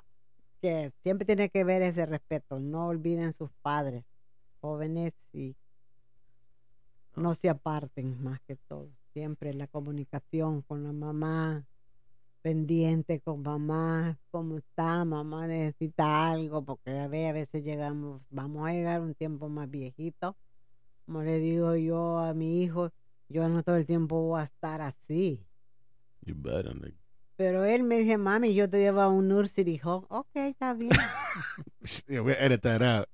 que 0.60 0.90
siempre 1.02 1.26
tiene 1.26 1.48
que 1.48 1.64
ver 1.64 1.82
ese 1.82 2.06
respeto, 2.06 2.60
no 2.60 2.86
olviden 2.86 3.32
sus 3.32 3.50
padres, 3.62 4.04
jóvenes 4.60 5.12
y 5.32 5.56
no 7.16 7.34
se 7.34 7.48
aparten 7.48 8.22
más 8.22 8.40
que 8.42 8.56
todo. 8.56 8.88
Siempre 9.12 9.52
la 9.54 9.66
comunicación 9.66 10.62
con 10.62 10.84
la 10.84 10.92
mamá, 10.92 11.66
pendiente 12.42 13.20
con 13.20 13.42
mamá, 13.42 14.18
cómo 14.30 14.58
está, 14.58 15.04
mamá 15.04 15.46
necesita 15.46 16.30
algo, 16.30 16.64
porque 16.64 16.90
a 16.98 17.08
ve- 17.08 17.28
a 17.28 17.32
veces 17.32 17.62
llegamos, 17.64 18.20
vamos 18.30 18.68
a 18.68 18.72
llegar 18.72 19.00
un 19.00 19.14
tiempo 19.14 19.48
más 19.48 19.70
viejito. 19.70 20.36
Como 21.06 21.22
le 21.22 21.38
digo 21.38 21.74
yo 21.76 22.18
a 22.18 22.34
mi 22.34 22.62
hijo, 22.62 22.90
yo 23.28 23.48
no 23.48 23.62
todo 23.62 23.76
el 23.76 23.86
tiempo 23.86 24.20
voy 24.22 24.40
a 24.40 24.44
estar 24.44 24.80
así. 24.82 25.44
You 26.24 26.34
better. 26.36 26.74
nigga. 26.74 26.96
Pero 27.36 27.64
él 27.64 27.82
me 27.82 27.98
dice, 27.98 28.18
mami, 28.18 28.54
yo 28.54 28.68
te 28.68 28.78
llevo 28.78 29.00
a 29.00 29.08
un 29.08 29.26
nursery 29.28 29.80
home. 29.82 30.06
Ok, 30.10 30.28
está 30.36 30.74
bien. 30.74 30.90
Yeah, 32.06 32.22
we 32.22 32.32
edit 32.38 32.60
that 32.62 32.82
out. 32.82 33.08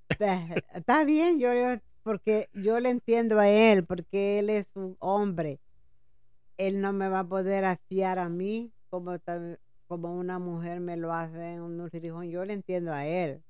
Está- 0.74 1.04
bien, 1.04 1.38
yo 1.38 1.52
le- 1.52 1.80
porque 2.02 2.48
yo 2.52 2.80
le 2.80 2.90
entiendo 2.90 3.38
a 3.38 3.48
él, 3.48 3.84
porque 3.84 4.38
él 4.40 4.50
es 4.50 4.74
un 4.76 4.96
hombre. 4.98 5.60
Él 6.56 6.80
no 6.80 6.92
me 6.92 7.08
va 7.08 7.20
a 7.20 7.28
poder 7.28 7.64
afiar 7.64 8.18
a 8.18 8.28
mí 8.28 8.72
como, 8.90 9.18
tal- 9.18 9.60
como 9.88 10.14
una 10.18 10.38
mujer 10.38 10.80
me 10.80 10.96
lo 10.96 11.12
hace 11.12 11.54
en 11.54 11.60
un 11.62 11.80
home. 11.80 12.30
Yo 12.30 12.44
le 12.44 12.54
entiendo 12.54 12.92
a 12.92 13.06
él, 13.06 13.42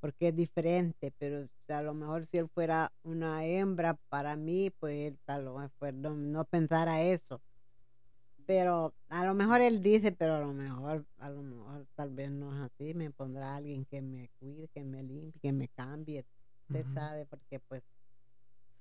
porque 0.00 0.28
es 0.28 0.36
diferente, 0.36 1.12
pero 1.18 1.44
o 1.44 1.48
sea, 1.66 1.78
a 1.78 1.82
lo 1.82 1.94
mejor 1.94 2.26
si 2.26 2.38
él 2.38 2.48
fuera 2.48 2.92
una 3.04 3.44
hembra 3.46 3.96
para 4.10 4.36
mí, 4.36 4.70
pues 4.80 5.12
él 5.12 5.18
tal 5.26 5.46
vez 5.80 5.94
no, 5.94 6.14
no 6.16 6.44
pensara 6.46 7.02
eso. 7.02 7.42
Pero 8.46 8.94
a 9.08 9.24
lo 9.24 9.34
mejor 9.34 9.60
él 9.60 9.80
dice, 9.82 10.12
pero 10.12 10.34
a 10.36 10.40
lo 10.40 10.52
mejor, 10.52 11.06
a 11.18 11.30
lo 11.30 11.42
mejor 11.42 11.86
tal 11.94 12.10
vez 12.10 12.30
no 12.30 12.52
es 12.54 12.70
así. 12.72 12.94
Me 12.94 13.10
pondrá 13.10 13.56
alguien 13.56 13.84
que 13.86 14.02
me 14.02 14.28
cuide, 14.38 14.68
que 14.74 14.84
me 14.84 15.02
limpie, 15.02 15.40
que 15.40 15.52
me 15.52 15.68
cambie. 15.68 16.24
Usted 16.68 16.86
Ujú. 16.86 16.92
sabe, 16.92 17.26
porque 17.26 17.60
pues 17.60 17.82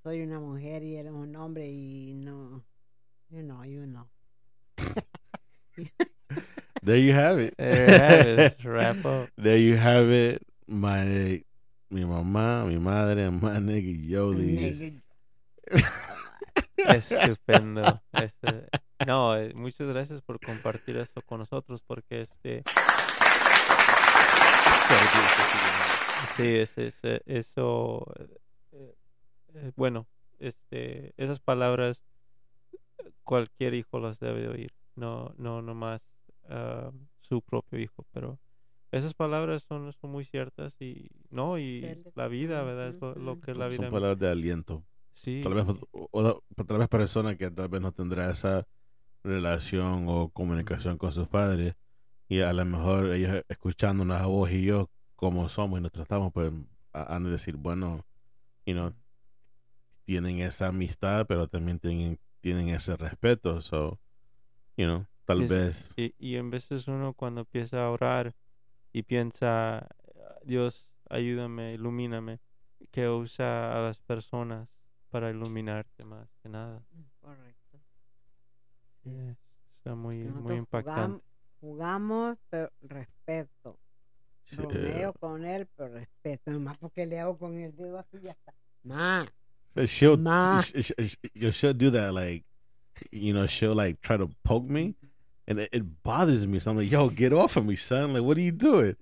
soy 0.04 0.22
una 0.22 0.40
mujer 0.40 0.84
y 0.84 0.96
él 0.98 1.08
es 1.08 1.14
un 1.14 1.36
hombre 1.36 1.68
y 1.72 2.14
no, 2.16 2.64
you 3.30 3.42
know, 3.42 3.64
you 3.66 3.86
know. 3.86 4.10
There 6.84 6.98
you 6.98 7.14
have 7.14 7.40
it. 7.40 7.56
There 7.58 7.90
you 7.90 7.94
have 7.94 8.28
it. 8.28 8.38
Let's 8.38 8.66
wrap 8.66 9.06
up. 9.06 9.30
There 9.38 9.58
you 9.58 9.78
have 9.78 10.10
it. 10.10 10.42
My, 10.68 11.44
mi 11.90 12.04
mamá, 12.06 12.66
mi 12.66 12.78
madre, 12.78 13.30
my 13.42 13.60
nigga 13.60 14.08
Yoli. 14.08 15.00
Estupendo. 16.78 18.02
Este, 18.14 18.68
no, 19.06 19.36
eh, 19.36 19.54
muchas 19.54 19.88
gracias 19.88 20.22
por 20.22 20.40
compartir 20.40 20.98
esto 20.98 21.22
con 21.22 21.40
nosotros 21.40 21.84
porque 21.84 22.22
este 22.22 22.64
sí 26.36 26.48
es, 26.56 26.78
es, 26.78 27.04
eh, 27.04 27.22
eso 27.26 28.06
eh, 28.72 29.72
bueno, 29.76 30.08
este 30.40 31.14
esas 31.18 31.40
palabras 31.40 32.04
cualquier 33.24 33.74
hijo 33.74 34.00
las 34.00 34.20
debe 34.20 34.42
de 34.42 34.48
oír, 34.50 34.74
no 34.96 35.34
no 35.38 35.62
nomás 35.62 36.06
ah, 36.50 36.92
su 37.22 37.42
propio 37.42 37.80
hijo, 37.80 38.06
pero 38.12 38.40
esas 38.92 39.14
palabras 39.14 39.64
son, 39.64 39.94
son 39.94 40.12
muy 40.12 40.26
ciertas 40.26 40.76
y 40.82 41.08
no 41.30 41.58
y 41.58 41.80
Cierto. 41.80 42.12
la 42.16 42.28
vida, 42.28 42.62
¿verdad? 42.64 42.90
Es 42.90 43.00
lo, 43.02 43.16
lo 43.16 43.40
que 43.40 43.54
la 43.54 43.68
vida 43.68 43.78
Son 43.84 43.92
palabras 43.92 44.20
de 44.20 44.30
aliento. 44.30 44.84
sí. 45.14 45.40
Tal 45.44 45.54
vez, 45.54 45.66
o- 45.92 46.08
o- 46.12 46.42
tal 46.66 46.78
vez 46.78 46.88
personas 46.90 47.38
que 47.38 47.50
tal 47.50 47.70
vez 47.70 47.82
no 47.82 47.92
tendrá 47.94 48.30
esa 48.30 48.68
relación 49.24 50.06
o 50.10 50.30
comunicación 50.30 50.98
con 50.98 51.12
sus 51.12 51.28
padres 51.28 51.76
y 52.28 52.42
a 52.42 52.52
lo 52.54 52.66
mejor 52.66 53.14
ellos 53.14 53.44
escuchándonos 53.48 54.20
a 54.20 54.26
vos 54.26 54.52
y 54.52 54.64
yo 54.66 54.90
como 55.16 55.48
somos 55.48 55.80
y 55.80 55.84
nos 55.84 55.92
tratamos 55.92 56.34
pues 56.34 56.52
a- 56.94 57.16
han 57.16 57.24
de 57.24 57.32
decir 57.32 57.56
bueno 57.56 58.04
you 58.66 58.74
know, 58.74 58.94
tienen 60.06 60.40
esa 60.40 60.68
amistad 60.68 61.26
pero 61.28 61.48
también 61.48 61.80
tienen, 61.80 62.20
tienen 62.42 62.70
ese 62.70 62.96
respeto 62.96 63.62
so 63.62 64.00
you 64.78 64.86
know, 64.86 65.06
tal 65.26 65.44
Es- 65.44 65.50
vez 65.50 65.90
Y, 65.96 66.14
y 66.18 66.36
en 66.38 66.50
veces 66.50 66.88
uno 66.88 67.14
cuando 67.14 67.42
empieza 67.42 67.84
a 67.86 67.90
orar 67.92 68.34
y 68.94 69.04
piensa, 69.04 69.88
Dios, 70.44 70.92
ayúdame, 71.10 71.74
ilumíname, 71.74 72.40
que 72.92 73.08
usa 73.10 73.78
a 73.78 73.82
las 73.82 74.00
personas 74.00 74.68
para 75.10 75.30
iluminarte 75.30 76.04
más 76.06 76.28
que 76.42 76.50
nada. 76.50 76.84
Correcto. 77.20 77.80
Sí. 79.04 79.10
Eh, 79.10 79.36
Está 79.74 79.96
muy, 79.96 80.24
muy 80.26 80.56
impactante. 80.58 81.02
jugam- 81.18 81.22
Jugamos, 81.60 82.38
pero 82.50 82.72
respeto. 82.82 83.78
Bromeo 84.58 85.14
con 85.14 85.46
él, 85.46 85.68
pero 85.76 85.94
respeto. 85.94 86.52
Nomás 86.52 86.78
porque 86.78 87.06
le 87.06 87.20
hago 87.20 87.38
con 87.38 87.58
el 87.58 87.76
dedo 87.76 87.98
así 88.00 88.20
ya 88.22 88.32
está. 88.32 88.54
Ma, 88.84 89.26
But 89.74 89.86
she'll, 89.86 90.18
Ma. 90.18 90.60
sh- 90.62 90.74
sh- 90.82 90.94
sh- 90.98 91.18
sh- 91.34 91.52
she'll 91.52 91.74
do 91.78 91.92
that 91.92 92.14
like 92.14 92.46
you 93.12 93.34
know 93.34 93.46
she'll 93.48 93.76
like 93.76 94.02
try 94.02 94.18
to 94.18 94.30
poke 94.44 94.70
me 94.70 94.96
and 95.48 95.60
it, 95.60 95.70
it 95.72 96.04
bothers 96.04 96.46
me 96.46 96.60
so 96.60 96.72
i'm 96.72 96.78
like 96.78 96.92
yo 96.92 97.10
get 97.10 97.34
off 97.34 97.56
of 97.58 97.66
me 97.66 97.76
son 97.76 98.14
like 98.14 98.24
what 98.24 98.38
are 98.38 98.42
you 98.42 98.52
doing 98.52 98.96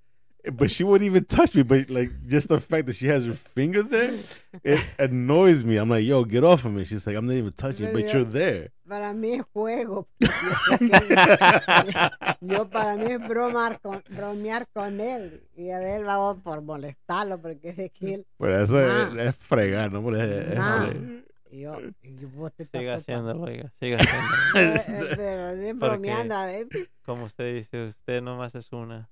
but 0.54 0.72
she 0.72 0.84
wouldn't 0.86 1.06
even 1.06 1.26
touch 1.26 1.54
me 1.54 1.64
but 1.64 1.90
like 1.90 2.10
just 2.28 2.48
the 2.48 2.60
fact 2.62 2.86
that 2.88 2.96
she 2.96 3.08
has 3.08 3.26
her 3.26 3.34
finger 3.34 3.84
there 3.84 4.18
it 4.64 4.84
annoys 5.00 5.64
me 5.64 5.76
i'm 5.78 5.90
like 5.90 6.06
yo 6.06 6.24
get 6.24 6.44
off 6.44 6.64
of 6.66 6.74
me 6.74 6.84
she's 6.86 7.06
like 7.06 7.16
i'm 7.16 7.26
not 7.26 7.34
even 7.36 7.52
touching 7.52 7.88
you 7.88 7.94
but 7.94 8.14
you're 8.14 8.24
there 8.24 8.70
para 8.90 9.14
mí 9.14 9.34
es 9.34 9.44
juego. 9.54 10.08
Yo 10.20 10.28
sé 10.28 10.80
que- 10.80 12.48
Yo 12.56 12.70
para 12.70 12.96
mí 12.96 13.12
es 13.12 13.20
bromar 13.28 13.80
con, 13.82 14.04
bromear 14.10 14.68
con 14.74 15.00
él. 15.00 15.44
Y 15.56 15.70
a 15.70 15.78
ver, 15.78 16.04
vamos 16.04 16.38
por 16.44 16.64
molestarlo, 16.64 17.40
porque 17.40 17.70
es 17.78 17.92
que 17.92 18.14
él. 18.16 18.26
but 18.40 18.50
eso 18.50 18.80
ah. 18.80 19.12
Ma. 19.14 19.22
es, 19.24 19.36
fregar 19.36 19.92
no 19.92 20.04
Pero 20.04 20.18
es- 20.18 20.58
ah. 20.58 20.80
joder. 20.88 21.24
Y 21.52 21.62
yo, 21.62 21.74
y 22.04 22.26
vos 22.26 22.54
te 22.54 22.64
estás 22.64 22.80
Siga 22.80 22.96
haciéndolo, 22.96 23.42
oiga, 23.44 23.72
siga 23.80 23.98
haciéndolo. 24.00 24.76
Eh, 24.76 24.84
eh, 24.88 25.14
Pero 25.16 25.56
sí, 25.62 25.72
bromeando 25.74 26.36
a 26.36 26.46
ver. 26.46 26.68
Como 27.06 27.26
usted 27.26 27.56
dice, 27.56 27.88
usted 27.88 28.22
nomás 28.22 28.54
es 28.56 28.72
una. 28.72 29.10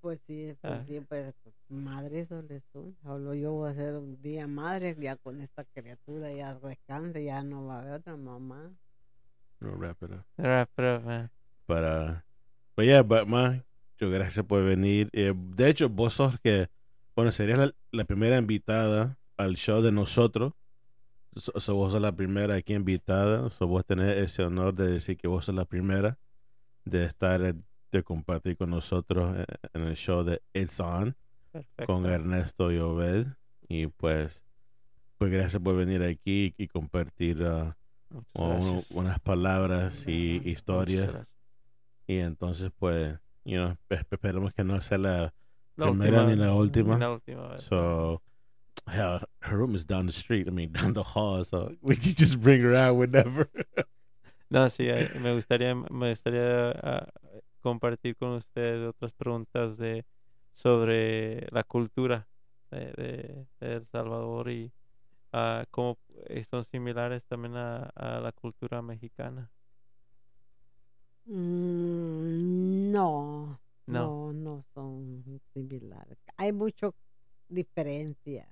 Pues 0.00 0.20
sí, 0.20 0.54
pues 0.60 0.72
Ah. 0.72 0.84
sí, 0.84 1.00
pues 1.08 1.34
madre 1.68 2.26
solo 2.26 2.46
es 2.50 2.62
una. 2.74 2.94
Solo 3.02 3.34
yo 3.34 3.52
voy 3.52 3.70
a 3.70 3.74
ser 3.74 3.94
un 3.96 4.20
día 4.22 4.46
madre, 4.46 4.96
ya 4.98 5.16
con 5.16 5.40
esta 5.40 5.64
criatura 5.64 6.32
ya 6.32 6.54
descanse, 6.54 7.24
ya 7.24 7.42
no 7.42 7.66
va 7.66 7.76
a 7.76 7.80
haber 7.82 7.92
otra 7.94 8.16
mamá. 8.16 8.70
We'll 9.60 9.76
wrap 9.76 10.02
it 10.02 10.10
up 10.12 10.24
Wrap 10.36 10.70
it 10.78 10.84
up, 10.84 11.04
man. 11.04 11.30
But, 11.66 11.84
uh, 11.84 12.14
but 12.76 12.84
yeah, 12.84 13.02
but 13.02 13.26
ma, 13.26 13.62
yo 13.98 14.10
gracias 14.10 14.44
por 14.46 14.62
venir. 14.64 15.08
Eh, 15.12 15.32
de 15.34 15.68
hecho, 15.70 15.88
vos 15.88 16.14
sos 16.14 16.38
que, 16.40 16.68
bueno, 17.16 17.32
serías 17.32 17.58
la, 17.58 17.74
la 17.90 18.04
primera 18.04 18.36
invitada 18.36 19.18
al 19.38 19.56
show 19.56 19.80
de 19.82 19.92
nosotros. 19.92 20.52
So, 21.36 21.52
so 21.60 21.74
vos 21.74 21.92
sos 21.92 22.00
la 22.00 22.12
primera 22.12 22.54
aquí 22.54 22.74
invitada. 22.74 23.50
So 23.50 23.66
vos 23.66 23.84
tenés 23.84 24.16
ese 24.18 24.42
honor 24.42 24.74
de 24.74 24.88
decir 24.88 25.16
que 25.16 25.26
vos 25.28 25.44
sos 25.44 25.54
la 25.54 25.64
primera 25.64 26.18
de 26.84 27.04
estar, 27.04 27.42
eh, 27.42 27.54
de 27.92 28.02
compartir 28.02 28.56
con 28.56 28.70
nosotros 28.70 29.36
en, 29.36 29.46
en 29.82 29.88
el 29.88 29.96
show 29.96 30.22
de 30.24 30.42
It's 30.52 30.78
On 30.80 31.16
Perfecto. 31.52 31.86
con 31.92 32.06
Ernesto 32.06 32.70
y 32.72 32.78
Obed. 32.78 33.26
Y 33.68 33.86
pues, 33.88 34.42
pues 35.18 35.30
gracias 35.32 35.60
por 35.62 35.76
venir 35.76 36.02
aquí 36.02 36.54
y 36.58 36.68
compartir 36.68 37.42
uh, 37.42 37.72
un- 38.34 38.82
unas 38.94 39.18
palabras 39.20 40.06
y 40.06 40.40
historias. 40.48 41.16
Y 42.06 42.18
entonces, 42.18 42.70
pues, 42.78 43.18
you 43.44 43.56
know, 43.56 43.76
espe- 43.88 44.06
esperemos 44.10 44.52
que 44.52 44.62
no 44.64 44.80
sea 44.82 44.98
la 44.98 45.34
La 45.76 45.86
primera 45.88 46.22
última- 46.22 46.26
ni 46.26 46.36
la 46.36 46.52
última. 46.54 46.98
la 46.98 47.10
última 47.12 47.48
vez. 47.48 47.62
So, 47.62 48.22
hell, 48.88 49.22
her 49.40 49.56
room 49.58 49.74
is 49.74 49.84
down 49.84 50.06
the 50.06 50.12
street. 50.12 50.46
I 50.48 50.50
mean, 50.50 50.72
down 50.72 50.92
the 50.94 51.02
hall. 51.02 51.44
So 51.44 51.74
we 51.82 51.96
could 51.96 52.16
just 52.16 52.40
bring 52.40 52.62
her 52.62 52.74
out 52.84 52.96
whenever. 52.96 53.48
No, 54.50 54.68
sí, 54.70 54.88
eh, 54.88 55.10
me 55.20 55.32
gustaría, 55.34 55.74
me 55.74 56.10
gustaría 56.10 56.70
ah, 56.70 57.10
compartir 57.60 58.16
con 58.16 58.30
usted 58.32 58.88
otras 58.88 59.12
preguntas 59.12 59.76
de 59.78 60.04
sobre 60.52 61.46
la 61.50 61.64
cultura 61.64 62.28
de, 62.70 62.92
de, 62.92 63.46
de 63.60 63.72
El 63.74 63.84
Salvador 63.84 64.50
y 64.50 64.72
ah, 65.32 65.64
cómo 65.70 65.98
son 66.50 66.64
similares 66.64 67.26
también 67.26 67.56
a, 67.56 67.84
a 67.96 68.20
la 68.20 68.32
cultura 68.32 68.82
mexicana. 68.82 69.50
Mm, 71.26 72.90
no, 72.92 73.60
No, 73.86 74.16
no, 74.32 74.32
no 74.32 74.64
son 74.74 75.40
similares. 75.52 76.18
Hay 76.36 76.52
mucho 76.52 76.94
diferencia. 77.48 78.48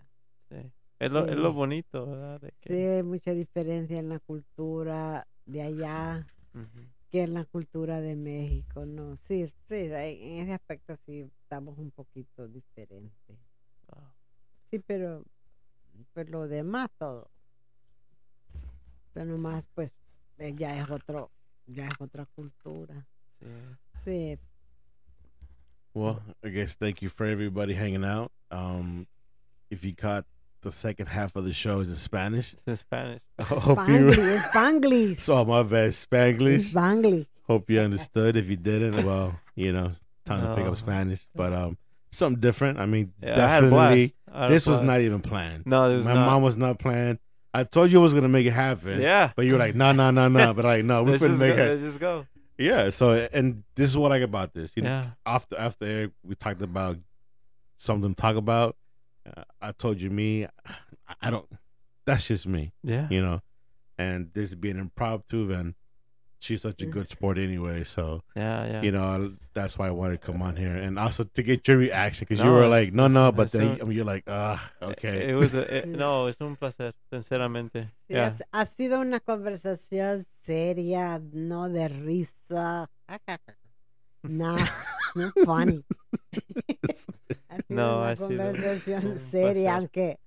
Sí. 0.60 0.72
Es, 0.98 1.10
lo, 1.10 1.26
es 1.26 1.36
lo 1.36 1.52
bonito, 1.52 2.06
¿verdad? 2.06 2.40
De 2.40 2.50
que- 2.60 2.68
Sí, 2.68 2.74
hay 2.74 3.02
mucha 3.02 3.32
diferencia 3.32 3.98
en 3.98 4.08
la 4.08 4.20
cultura 4.20 5.26
de 5.46 5.62
allá 5.62 6.26
que 7.10 7.22
en 7.24 7.34
la 7.34 7.44
cultura 7.44 8.00
de 8.00 8.14
México. 8.16 8.86
No, 8.86 9.16
sí, 9.16 9.46
sí, 9.66 9.74
en 9.92 10.38
ese 10.38 10.52
aspecto 10.54 10.96
sí 11.04 11.20
estamos 11.42 11.76
un 11.78 11.90
poquito 11.90 12.46
diferentes. 12.48 13.36
Ah, 13.88 14.14
Sí, 14.70 14.78
pero, 14.78 15.24
pues 16.14 16.28
lo 16.30 16.46
demás 16.48 16.88
todo. 16.98 17.30
Pero 19.12 19.26
nomás 19.26 19.66
pues 19.74 19.92
eh, 20.38 20.54
ya 20.56 20.78
es 20.80 20.88
otro, 20.90 21.30
ya 21.66 21.86
es 21.88 21.94
otra 22.00 22.24
cultura. 22.26 23.06
sí. 23.40 23.46
Sí, 24.04 24.38
Well, 25.94 26.20
I 26.42 26.48
guess 26.48 26.74
thank 26.76 27.02
you 27.02 27.10
for 27.10 27.26
everybody 27.26 27.74
hanging 27.74 28.04
out. 28.04 28.32
Um, 28.50 29.06
if 29.68 29.84
you 29.84 29.94
caught 29.94 30.24
the 30.62 30.72
second 30.72 31.06
half 31.06 31.36
of 31.36 31.44
the 31.44 31.52
show 31.52 31.80
is 31.80 31.88
in 31.88 31.96
Spanish. 31.96 32.52
It's 32.54 32.66
in 32.66 32.76
Spanish. 32.76 33.20
Hope 33.40 33.78
you 33.88 33.94
Spanglish, 34.10 34.38
Spanglish. 34.52 35.16
saw 35.16 35.44
my 35.44 35.62
bad 35.62 35.90
Spanglish. 35.90 36.72
Spanglish. 36.72 37.26
Hope 37.46 37.68
you 37.70 37.80
understood. 37.80 38.36
If 38.36 38.48
you 38.48 38.56
didn't, 38.56 39.04
well, 39.06 39.38
you 39.54 39.72
know, 39.72 39.86
it's 39.86 40.00
time 40.24 40.40
to 40.42 40.54
pick 40.56 40.64
up 40.66 40.76
Spanish. 40.76 41.26
But 41.34 41.52
um, 41.52 41.76
something 42.10 42.40
different. 42.40 42.78
I 42.78 42.86
mean, 42.86 43.12
Yeah, 43.22 43.44
I 43.44 43.48
had 43.48 43.64
a 43.64 43.70
definitely. 43.70 44.06
blast. 44.06 44.14
I 44.32 44.42
had 44.42 44.50
a 44.50 44.54
This 44.54 44.66
was 44.66 44.80
not 44.80 45.00
even 45.00 45.20
planned. 45.20 45.66
No, 45.66 45.88
this 45.88 45.98
was 45.98 46.06
my 46.06 46.14
not. 46.14 46.26
mom 46.26 46.42
was 46.42 46.56
not 46.56 46.78
planned. 46.78 47.18
I 47.54 47.64
told 47.64 47.92
you 47.92 48.00
I 48.00 48.02
was 48.02 48.14
gonna 48.14 48.28
make 48.28 48.46
it 48.46 48.52
happen. 48.52 49.00
Yeah. 49.00 49.32
But 49.36 49.44
you 49.46 49.52
were 49.52 49.58
like, 49.58 49.74
no, 49.74 49.92
no, 49.92 50.10
no, 50.10 50.28
no. 50.28 50.54
But 50.54 50.64
like, 50.64 50.84
no, 50.84 51.02
we're 51.04 51.10
Let's 51.12 51.22
gonna 51.22 51.36
make 51.36 51.56
go, 51.56 51.62
it. 51.64 51.68
let's 51.68 51.82
just 51.82 52.00
go. 52.00 52.26
Yeah. 52.56 52.88
So, 52.90 53.28
and 53.32 53.64
this 53.74 53.90
is 53.90 53.96
what 53.98 54.10
I 54.12 54.16
like 54.16 54.22
about 54.22 54.54
this. 54.54 54.72
You 54.76 54.84
know, 54.84 54.88
Yeah. 54.88 55.06
after 55.26 55.58
after 55.58 55.84
air, 55.84 56.10
we 56.22 56.34
talked 56.34 56.62
about 56.62 56.96
something 57.76 58.14
to 58.14 58.20
talk 58.20 58.36
about. 58.36 58.76
Uh, 59.26 59.44
I 59.60 59.72
told 59.72 60.00
you 60.00 60.10
me, 60.10 60.44
I, 60.46 61.14
I 61.20 61.30
don't. 61.30 61.46
That's 62.04 62.26
just 62.28 62.46
me, 62.46 62.72
Yeah. 62.82 63.06
you 63.10 63.22
know. 63.22 63.40
And 63.98 64.30
this 64.34 64.54
being 64.54 64.78
impromptu, 64.78 65.52
and 65.52 65.74
she's 66.40 66.62
such 66.62 66.82
a 66.82 66.86
good 66.86 67.08
sport 67.08 67.38
anyway. 67.38 67.84
So 67.84 68.22
Yeah, 68.34 68.66
yeah. 68.66 68.82
you 68.82 68.90
know 68.90 69.34
that's 69.54 69.78
why 69.78 69.86
I 69.86 69.90
wanted 69.92 70.20
to 70.20 70.26
come 70.26 70.42
on 70.42 70.56
here, 70.56 70.74
and 70.74 70.98
also 70.98 71.22
to 71.22 71.42
get 71.42 71.68
your 71.68 71.76
reaction 71.76 72.26
because 72.28 72.42
you 72.42 72.50
were 72.50 72.66
like, 72.66 72.92
no, 72.92 73.06
no, 73.06 73.30
but 73.30 73.52
then 73.52 73.78
a- 73.78 73.84
I 73.84 73.86
mean, 73.86 73.92
you're 73.98 74.04
like, 74.04 74.24
ah, 74.26 74.58
okay. 74.82 75.28
It 75.30 75.36
was 75.36 75.54
a, 75.54 75.62
it- 75.78 75.88
no, 75.88 76.26
es 76.26 76.36
un 76.40 76.56
placer, 76.56 76.92
sinceramente. 77.12 77.82
Sí, 77.84 78.14
yeah. 78.16 78.32
ha, 78.52 78.60
ha 78.62 78.66
sido 78.66 78.98
una 79.00 79.20
conversación 79.20 80.24
seria, 80.44 81.20
no 81.32 81.68
de 81.68 81.86
risa. 81.88 82.88
No, 84.24 84.56
no 85.14 85.32
funny. 85.44 85.84
ha 87.48 87.56
sido 87.58 87.64
No, 87.68 87.98
una 87.98 88.08
ha 88.10 88.16
sido 88.16 88.28
conversación 88.28 89.06
un 89.06 89.18
seria, 89.18 89.76
aunque 89.76 90.18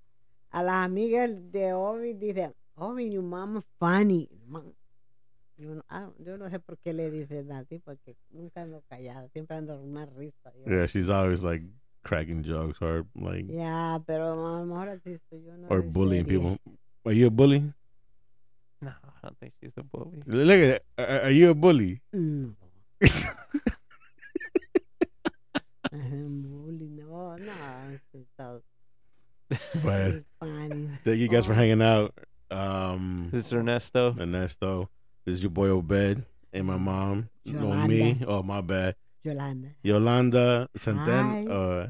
a 0.52 0.64
las 0.64 0.86
amigas 0.86 1.30
de 1.52 1.74
Obi 1.74 2.14
dicen, 2.14 2.54
Obi, 2.76 3.12
your 3.12 3.24
mom 3.24 3.58
is 3.58 3.64
funny. 3.80 4.30
Man, 4.48 4.74
Yo 5.58 5.74
no, 5.76 5.84
ah, 5.88 6.10
yo 6.20 6.38
no 6.38 6.50
sé 6.50 6.60
por 6.60 6.78
qué 6.80 6.92
le 6.94 7.10
dicen 7.10 7.50
así, 7.54 7.80
porque 7.80 8.18
nunca 8.32 8.62
ando 8.62 8.84
callada, 8.90 9.30
siempre 9.30 9.56
ando 9.56 9.78
con 9.78 9.90
una 9.90 10.06
risa. 10.06 10.52
yo. 10.54 10.70
yeah, 10.72 10.86
she's 10.86 11.10
always 11.10 11.44
like 11.44 11.64
cracking 12.04 12.44
jokes 12.44 12.82
or 12.82 13.06
like 13.16 13.48
Ya, 13.48 14.02
pero 14.06 14.34
a 14.34 14.36
lo 14.60 14.66
mejor 14.66 14.90
así 14.90 15.14
estoy 15.14 15.44
yo. 15.46 15.56
No 15.58 15.68
or 15.70 15.82
bullying 15.82 16.26
seria. 16.26 16.40
people. 16.42 16.60
Are 17.06 17.14
you 17.16 17.28
a 17.28 17.32
bully? 17.32 17.74
No, 18.82 18.90
I 18.90 19.20
don't 19.24 19.38
think 19.40 19.54
she's 19.62 19.74
a 19.78 19.84
bully. 19.84 20.22
Look 20.28 20.60
at 20.60 20.76
it. 20.76 20.86
Are, 20.98 21.22
are 21.28 21.32
you 21.32 21.52
a 21.52 21.54
bully? 21.56 22.02
No. 22.12 22.54
Bully, 26.00 26.90
no, 26.92 27.36
no, 27.38 28.00
But 29.84 30.24
thank 31.04 31.20
you 31.20 31.28
guys 31.28 31.46
for 31.46 31.54
Oh. 31.54 31.56
hanging 31.56 31.82
out. 31.82 32.14
Um, 32.52 33.30
This 33.32 33.46
is 33.48 33.54
Ernesto. 33.54 34.16
Ernesto, 34.20 34.90
this 35.26 35.38
is 35.38 35.44
your 35.44 35.50
boy 35.52 35.70
Obed 35.70 36.24
and 36.54 36.66
my 36.68 36.78
mom. 36.78 37.30
You 37.44 37.54
know 37.54 37.88
me. 37.88 37.98
Yolanda. 38.20 38.26
Oh, 38.28 38.44
my 38.44 38.62
bad. 38.62 38.96
Yolanda. 39.24 39.68
Yolanda 39.84 40.70
Santen. 40.76 41.50
Uh, 41.52 41.88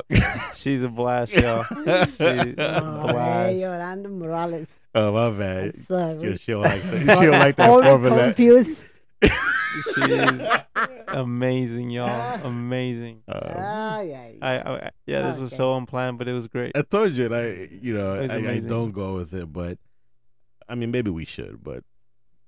She's 0.54 0.82
a 0.82 0.88
blast, 0.88 1.32
y'all. 1.34 1.64
She's 2.06 2.20
a 2.20 2.80
Oh, 2.82 3.08
blast. 3.08 3.50
hey, 3.52 3.60
Yolanda 3.60 4.08
Morales. 4.08 4.86
oh, 4.94 5.12
my 5.12 5.30
bad. 5.38 5.74
Sorry. 5.74 6.30
Yeah, 6.30 6.36
she 6.36 6.52
don't 6.52 6.62
like 6.62 6.82
that. 6.82 7.18
She 7.18 7.24
don't 7.26 7.30
like 7.38 7.56
that 7.56 7.70
All 7.70 7.82
formula. 7.82 8.24
confused. 8.34 8.88
She's 9.22 10.48
amazing, 11.08 11.90
y'all. 11.90 12.40
Amazing. 12.44 13.22
Um, 13.28 13.40
Ay, 13.44 14.14
ay. 14.14 14.38
I, 14.42 14.56
I 14.56 14.90
yeah, 15.06 15.22
this 15.22 15.38
was 15.38 15.54
so 15.54 15.76
unplanned, 15.76 16.18
but 16.18 16.28
it 16.28 16.32
was 16.32 16.48
great. 16.48 16.72
I 16.76 16.82
told 16.82 17.12
you, 17.12 17.26
and 17.26 17.34
I, 17.34 17.68
you 17.70 17.96
know, 17.96 18.14
I, 18.14 18.52
I 18.52 18.60
don't 18.60 18.92
go 18.92 19.14
with 19.14 19.32
it, 19.34 19.52
but 19.52 19.78
I 20.68 20.74
mean, 20.74 20.90
maybe 20.90 21.10
we 21.10 21.24
should, 21.24 21.62
but 21.62 21.84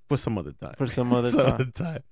for 0.09 0.17
some 0.17 0.39
other 0.39 0.53
time. 0.53 0.75
For 0.77 0.87
some 0.87 1.13
other 1.13 1.31
some 1.31 1.41
time. 1.41 1.55
other 1.55 1.71
time. 1.71 2.03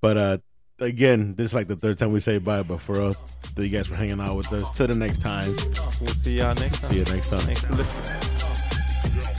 But 0.00 0.16
uh, 0.16 0.38
again, 0.80 1.34
this 1.34 1.46
is 1.46 1.54
like 1.54 1.68
the 1.68 1.76
third 1.76 1.98
time 1.98 2.12
we 2.12 2.20
say 2.20 2.38
bye. 2.38 2.62
But 2.62 2.80
for 2.80 3.00
us, 3.02 3.16
thank 3.42 3.70
you 3.70 3.78
guys 3.78 3.86
for 3.86 3.94
hanging 3.94 4.20
out 4.20 4.36
with 4.36 4.52
us. 4.52 4.70
Till 4.72 4.88
the 4.88 4.96
next 4.96 5.20
time. 5.20 5.56
We'll 6.00 6.14
see 6.14 6.38
y'all 6.38 6.54
next 6.54 6.80
time. 6.80 6.90
See 6.90 6.98
you 6.98 7.04
next 7.04 7.28
time. 7.30 7.40
Thanks 7.40 7.60
for 7.62 7.72
listening. 7.72 9.34